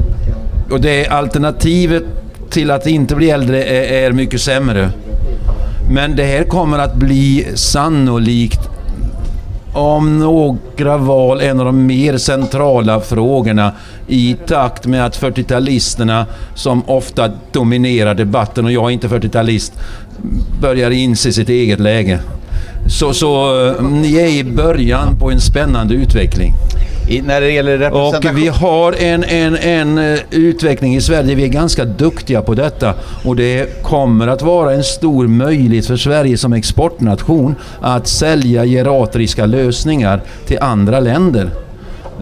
Och 0.71 0.81
det 0.81 1.07
är 1.07 1.13
alternativet 1.13 2.05
till 2.51 2.71
att 2.71 2.87
inte 2.87 3.15
bli 3.17 3.31
äldre 3.31 3.65
är, 3.65 4.07
är 4.07 4.13
mycket 4.13 4.41
sämre. 4.41 4.91
Men 5.91 6.17
det 6.17 6.25
här 6.25 6.45
kommer 6.45 6.79
att 6.79 6.95
bli 6.95 7.47
sannolikt 7.55 8.61
om 9.73 10.19
några 10.19 10.97
val 10.97 11.41
en 11.41 11.61
av 11.61 11.67
de 11.67 11.87
mer 11.87 12.19
centrala 12.19 13.01
frågorna 13.01 13.73
i 14.09 14.37
takt 14.47 14.87
med 14.87 15.07
att 15.07 15.21
40-talisterna 15.21 16.25
som 16.55 16.83
ofta 16.87 17.31
dominerar 17.53 18.15
debatten 18.15 18.65
och 18.65 18.73
jag 18.73 18.85
är 18.85 18.91
inte 18.91 19.09
40-talist 19.09 19.73
börjar 20.61 20.91
inse 20.91 21.33
sitt 21.33 21.49
eget 21.49 21.81
läge. 21.81 22.19
Så, 22.87 23.13
så 23.13 23.61
eh, 23.67 23.83
ni 23.83 24.17
är 24.17 24.29
i 24.29 24.45
början 24.45 25.19
på 25.19 25.31
en 25.31 25.41
spännande 25.41 25.95
utveckling. 25.95 26.55
I, 27.09 27.22
när 27.22 27.40
det 27.40 27.51
gäller 27.51 27.93
Och 27.93 28.24
vi 28.35 28.48
har 28.48 28.93
en, 28.93 29.24
en, 29.24 29.56
en 29.56 29.98
eh, 29.98 30.18
utveckling 30.31 30.97
i 30.97 31.01
Sverige, 31.01 31.35
vi 31.35 31.44
är 31.44 31.48
ganska 31.48 31.85
duktiga 31.85 32.43
på 32.43 32.55
detta. 32.55 32.94
Och 33.24 33.36
det 33.36 33.82
kommer 33.82 34.28
att 34.28 34.43
vara 34.43 34.72
en 34.72 34.85
stor 34.85 35.27
möjlighet 35.27 35.86
för 35.86 35.97
Sverige 35.97 36.39
som 36.39 36.52
exportnation 36.52 37.55
att 37.81 38.09
sälja 38.09 38.64
geriatriska 38.64 39.47
lösningar 39.47 40.20
till 40.47 40.59
andra 40.60 41.01
länder. 41.01 41.51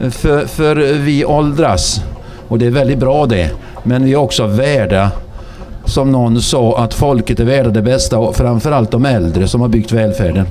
Eh, 0.02 0.10
för, 0.10 0.46
för 0.46 0.76
vi 0.92 1.24
åldras. 1.24 2.00
Och 2.48 2.58
det 2.58 2.66
är 2.66 2.70
väldigt 2.70 2.98
bra 2.98 3.26
det, 3.26 3.50
men 3.82 4.04
vi 4.04 4.12
är 4.12 4.16
också 4.16 4.46
värda 4.46 5.10
som 5.84 6.12
någon 6.12 6.42
sa 6.42 6.78
att 6.78 6.94
folket 6.94 7.40
är 7.40 7.44
värda 7.44 7.70
det 7.70 7.82
bästa. 7.82 8.18
Och 8.18 8.36
framförallt 8.36 8.90
de 8.90 9.04
äldre 9.04 9.48
som 9.48 9.60
har 9.60 9.68
byggt 9.68 9.92
välfärden. 9.92 10.46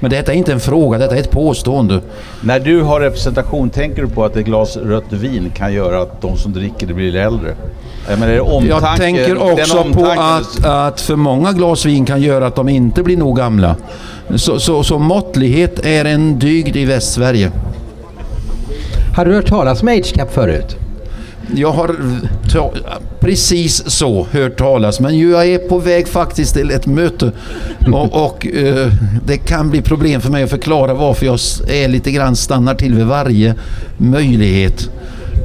Men 0.00 0.10
detta 0.10 0.32
är 0.32 0.36
inte 0.36 0.52
en 0.52 0.60
fråga, 0.60 0.98
detta 0.98 1.16
är 1.16 1.20
ett 1.20 1.30
påstående. 1.30 2.00
När 2.40 2.60
du 2.60 2.82
har 2.82 3.00
representation, 3.00 3.70
tänker 3.70 4.02
du 4.02 4.08
på 4.08 4.24
att 4.24 4.36
ett 4.36 4.44
glas 4.44 4.76
rött 4.76 5.12
vin 5.12 5.50
kan 5.56 5.72
göra 5.72 6.02
att 6.02 6.20
de 6.22 6.36
som 6.36 6.52
dricker 6.52 6.86
det 6.86 6.94
blir 6.94 7.16
äldre? 7.16 7.54
Jag, 8.08 8.18
menar, 8.18 8.32
är 8.32 8.36
det 8.36 8.40
omtanke, 8.40 8.68
Jag 8.68 8.96
tänker 8.96 9.52
också 9.52 9.84
på 9.92 10.06
att, 10.06 10.64
att 10.64 11.00
för 11.00 11.16
många 11.16 11.52
glas 11.52 11.86
vin 11.86 12.04
kan 12.06 12.22
göra 12.22 12.46
att 12.46 12.56
de 12.56 12.68
inte 12.68 13.02
blir 13.02 13.16
nog 13.16 13.36
gamla. 13.36 13.76
Så, 14.34 14.60
så, 14.60 14.82
så 14.82 14.98
måttlighet 14.98 15.86
är 15.86 16.04
en 16.04 16.38
dygd 16.38 16.76
i 16.76 16.84
Västsverige. 16.84 17.50
Har 19.16 19.24
du 19.24 19.34
hört 19.34 19.46
talas 19.46 19.82
om 19.82 19.88
Age 19.88 20.14
Cup 20.14 20.32
förut? 20.32 20.76
Jag 21.54 21.72
har 21.72 21.96
precis 23.20 23.90
så 23.90 24.26
hört 24.32 24.56
talas 24.56 25.00
men 25.00 25.18
jag 25.18 25.46
är 25.48 25.58
på 25.58 25.78
väg 25.78 26.08
faktiskt 26.08 26.54
till 26.54 26.70
ett 26.70 26.86
möte 26.86 27.32
och, 27.92 28.26
och 28.26 28.46
eh, 28.46 28.92
det 29.26 29.36
kan 29.36 29.70
bli 29.70 29.82
problem 29.82 30.20
för 30.20 30.30
mig 30.30 30.42
att 30.42 30.50
förklara 30.50 30.94
varför 30.94 31.26
jag 31.26 31.38
är 31.68 31.88
lite 31.88 32.10
grann 32.10 32.36
stannar 32.36 32.74
till 32.74 32.94
vid 32.94 33.06
varje 33.06 33.54
möjlighet. 33.96 34.90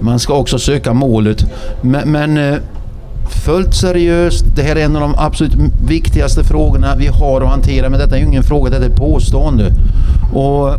Man 0.01 0.19
ska 0.19 0.33
också 0.33 0.59
söka 0.59 0.93
målet. 0.93 1.45
Men, 1.81 2.11
men 2.11 2.37
eh, 2.37 2.57
fullt 3.45 3.75
seriöst, 3.75 4.45
det 4.55 4.61
här 4.61 4.75
är 4.75 4.85
en 4.85 4.95
av 4.95 5.01
de 5.01 5.15
absolut 5.17 5.53
viktigaste 5.87 6.43
frågorna 6.43 6.95
vi 6.95 7.07
har 7.07 7.41
att 7.41 7.49
hantera 7.49 7.89
men 7.89 7.99
detta 7.99 8.15
är 8.15 8.19
ju 8.19 8.25
ingen 8.25 8.43
fråga, 8.43 8.69
detta 8.69 8.85
är 8.85 8.89
ett 8.89 8.95
påstående. 8.95 9.71
Och 10.33 10.69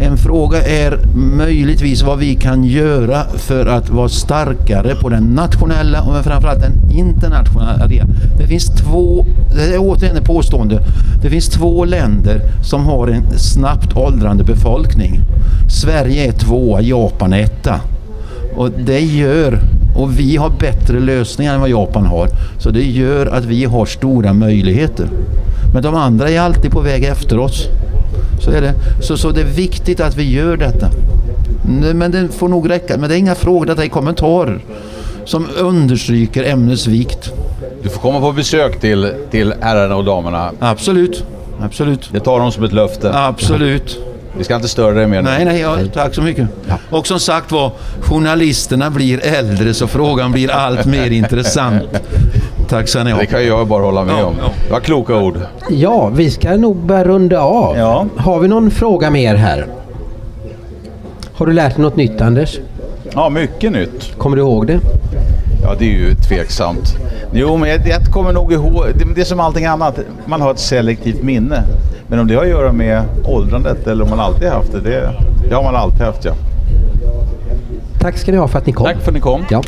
en 0.00 0.16
fråga 0.16 0.62
är 0.62 0.98
möjligtvis 1.14 2.02
vad 2.02 2.18
vi 2.18 2.34
kan 2.34 2.64
göra 2.64 3.24
för 3.34 3.66
att 3.66 3.90
vara 3.90 4.08
starkare 4.08 4.94
på 4.94 5.08
den 5.08 5.24
nationella 5.24 6.02
och 6.02 6.24
framförallt 6.24 6.60
den 6.60 6.90
internationella 6.90 7.84
arenan. 7.84 8.14
Det 8.38 8.46
finns 8.46 8.66
två, 8.66 9.26
det 9.54 9.74
är 9.74 9.78
återigen 9.78 10.16
ett 10.16 10.24
påstående, 10.24 10.80
det 11.22 11.30
finns 11.30 11.48
två 11.48 11.84
länder 11.84 12.40
som 12.64 12.84
har 12.86 13.08
en 13.08 13.38
snabbt 13.38 13.96
åldrande 13.96 14.44
befolkning. 14.44 15.20
Sverige 15.68 16.28
är 16.28 16.32
tvåa, 16.32 16.80
Japan 16.80 17.32
är 17.32 17.38
etta. 17.38 17.80
Och 18.56 18.70
det 18.70 19.00
gör, 19.00 19.60
och 19.96 20.18
vi 20.18 20.36
har 20.36 20.50
bättre 20.60 21.00
lösningar 21.00 21.54
än 21.54 21.60
vad 21.60 21.70
Japan 21.70 22.06
har, 22.06 22.28
så 22.58 22.70
det 22.70 22.84
gör 22.84 23.26
att 23.26 23.44
vi 23.44 23.64
har 23.64 23.86
stora 23.86 24.32
möjligheter. 24.32 25.06
Men 25.74 25.82
de 25.82 25.94
andra 25.94 26.30
är 26.30 26.40
alltid 26.40 26.70
på 26.70 26.80
väg 26.80 27.04
efter 27.04 27.38
oss. 27.38 27.68
Så 28.38 28.50
är 28.50 28.60
det. 28.60 28.74
Så, 29.00 29.16
så 29.16 29.30
det 29.30 29.40
är 29.40 29.44
viktigt 29.44 30.00
att 30.00 30.16
vi 30.16 30.30
gör 30.30 30.56
detta. 30.56 30.90
Men 31.94 32.10
det 32.10 32.28
får 32.28 32.48
nog 32.48 32.70
räcka. 32.70 32.96
Men 32.98 33.08
det 33.08 33.16
är 33.16 33.18
inga 33.18 33.34
frågor, 33.34 33.66
detta 33.66 33.84
är 33.84 33.88
kommentarer 33.88 34.60
som 35.24 35.48
understryker 35.58 36.44
ämnets 36.44 36.86
vikt. 36.86 37.32
Du 37.82 37.88
får 37.88 38.00
komma 38.00 38.20
på 38.20 38.32
besök 38.32 38.80
till, 38.80 39.12
till 39.30 39.54
herrarna 39.60 39.96
och 39.96 40.04
damerna. 40.04 40.50
Absolut. 40.58 41.24
Absolut. 41.60 42.08
Det 42.12 42.20
tar 42.20 42.40
de 42.40 42.52
som 42.52 42.64
ett 42.64 42.72
löfte. 42.72 43.10
Absolut. 43.14 43.98
Vi 44.38 44.44
ska 44.44 44.54
inte 44.56 44.68
störa 44.68 44.94
dig 44.94 45.06
mer 45.06 45.22
nu. 45.22 45.30
Nej, 45.30 45.44
nej, 45.44 45.60
ja, 45.60 45.76
tack 45.94 46.14
så 46.14 46.22
mycket. 46.22 46.48
Och 46.90 47.06
som 47.06 47.20
sagt 47.20 47.52
var, 47.52 47.72
journalisterna 48.00 48.90
blir 48.90 49.26
äldre 49.26 49.74
så 49.74 49.86
frågan 49.86 50.32
blir 50.32 50.50
allt 50.50 50.86
mer 50.86 51.10
intressant. 51.10 51.82
Tack 52.68 52.88
ska 52.88 53.04
ni 53.04 53.10
ha. 53.10 53.18
Det 53.18 53.26
kan 53.26 53.46
jag 53.46 53.66
bara 53.66 53.82
hålla 53.84 54.04
med 54.04 54.24
om. 54.24 54.34
Det 54.66 54.72
var 54.72 54.80
kloka 54.80 55.16
ord. 55.16 55.40
Ja, 55.70 56.08
vi 56.08 56.30
ska 56.30 56.56
nog 56.56 56.76
börja 56.76 57.04
runda 57.04 57.40
av. 57.40 57.76
Har 58.16 58.40
vi 58.40 58.48
någon 58.48 58.70
fråga 58.70 59.10
mer 59.10 59.34
här? 59.34 59.66
Har 61.32 61.46
du 61.46 61.52
lärt 61.52 61.74
dig 61.74 61.82
något 61.82 61.96
nytt 61.96 62.20
Anders? 62.20 62.58
Ja, 63.14 63.28
mycket 63.28 63.72
nytt. 63.72 64.18
Kommer 64.18 64.36
du 64.36 64.42
ihåg 64.42 64.66
det? 64.66 64.80
Ja, 65.62 65.74
det 65.78 65.84
är 65.84 65.98
ju 65.98 66.14
tveksamt. 66.14 66.96
Jo, 67.32 67.56
men 67.56 67.68
jag, 67.68 67.88
jag 67.88 68.04
kommer 68.12 68.32
nog 68.32 68.52
ihåg... 68.52 68.84
Det, 68.94 69.04
det 69.14 69.20
är 69.20 69.24
som 69.24 69.40
allting 69.40 69.66
annat. 69.66 69.98
Man 70.26 70.40
har 70.40 70.50
ett 70.50 70.58
selektivt 70.58 71.22
minne. 71.22 71.62
Men 72.08 72.18
om 72.18 72.26
det 72.26 72.34
har 72.34 72.42
att 72.42 72.48
göra 72.48 72.72
med 72.72 73.02
åldrandet 73.24 73.86
eller 73.86 74.04
om 74.04 74.10
man 74.10 74.20
alltid 74.20 74.48
haft 74.48 74.72
det, 74.72 74.80
det, 74.80 75.12
det 75.48 75.54
har 75.54 75.62
man 75.62 75.76
alltid 75.76 76.00
haft 76.00 76.24
ja. 76.24 76.32
Tack 78.00 78.18
ska 78.18 78.32
ni 78.32 78.38
ha 78.38 78.48
för 78.48 78.58
att 78.58 78.66
ni 78.66 78.72
kom. 78.72 78.86
Tack 78.86 79.00
för 79.00 79.08
att 79.10 79.14
ni 79.14 79.20
kom. 79.20 79.44
Ja. 79.50 79.62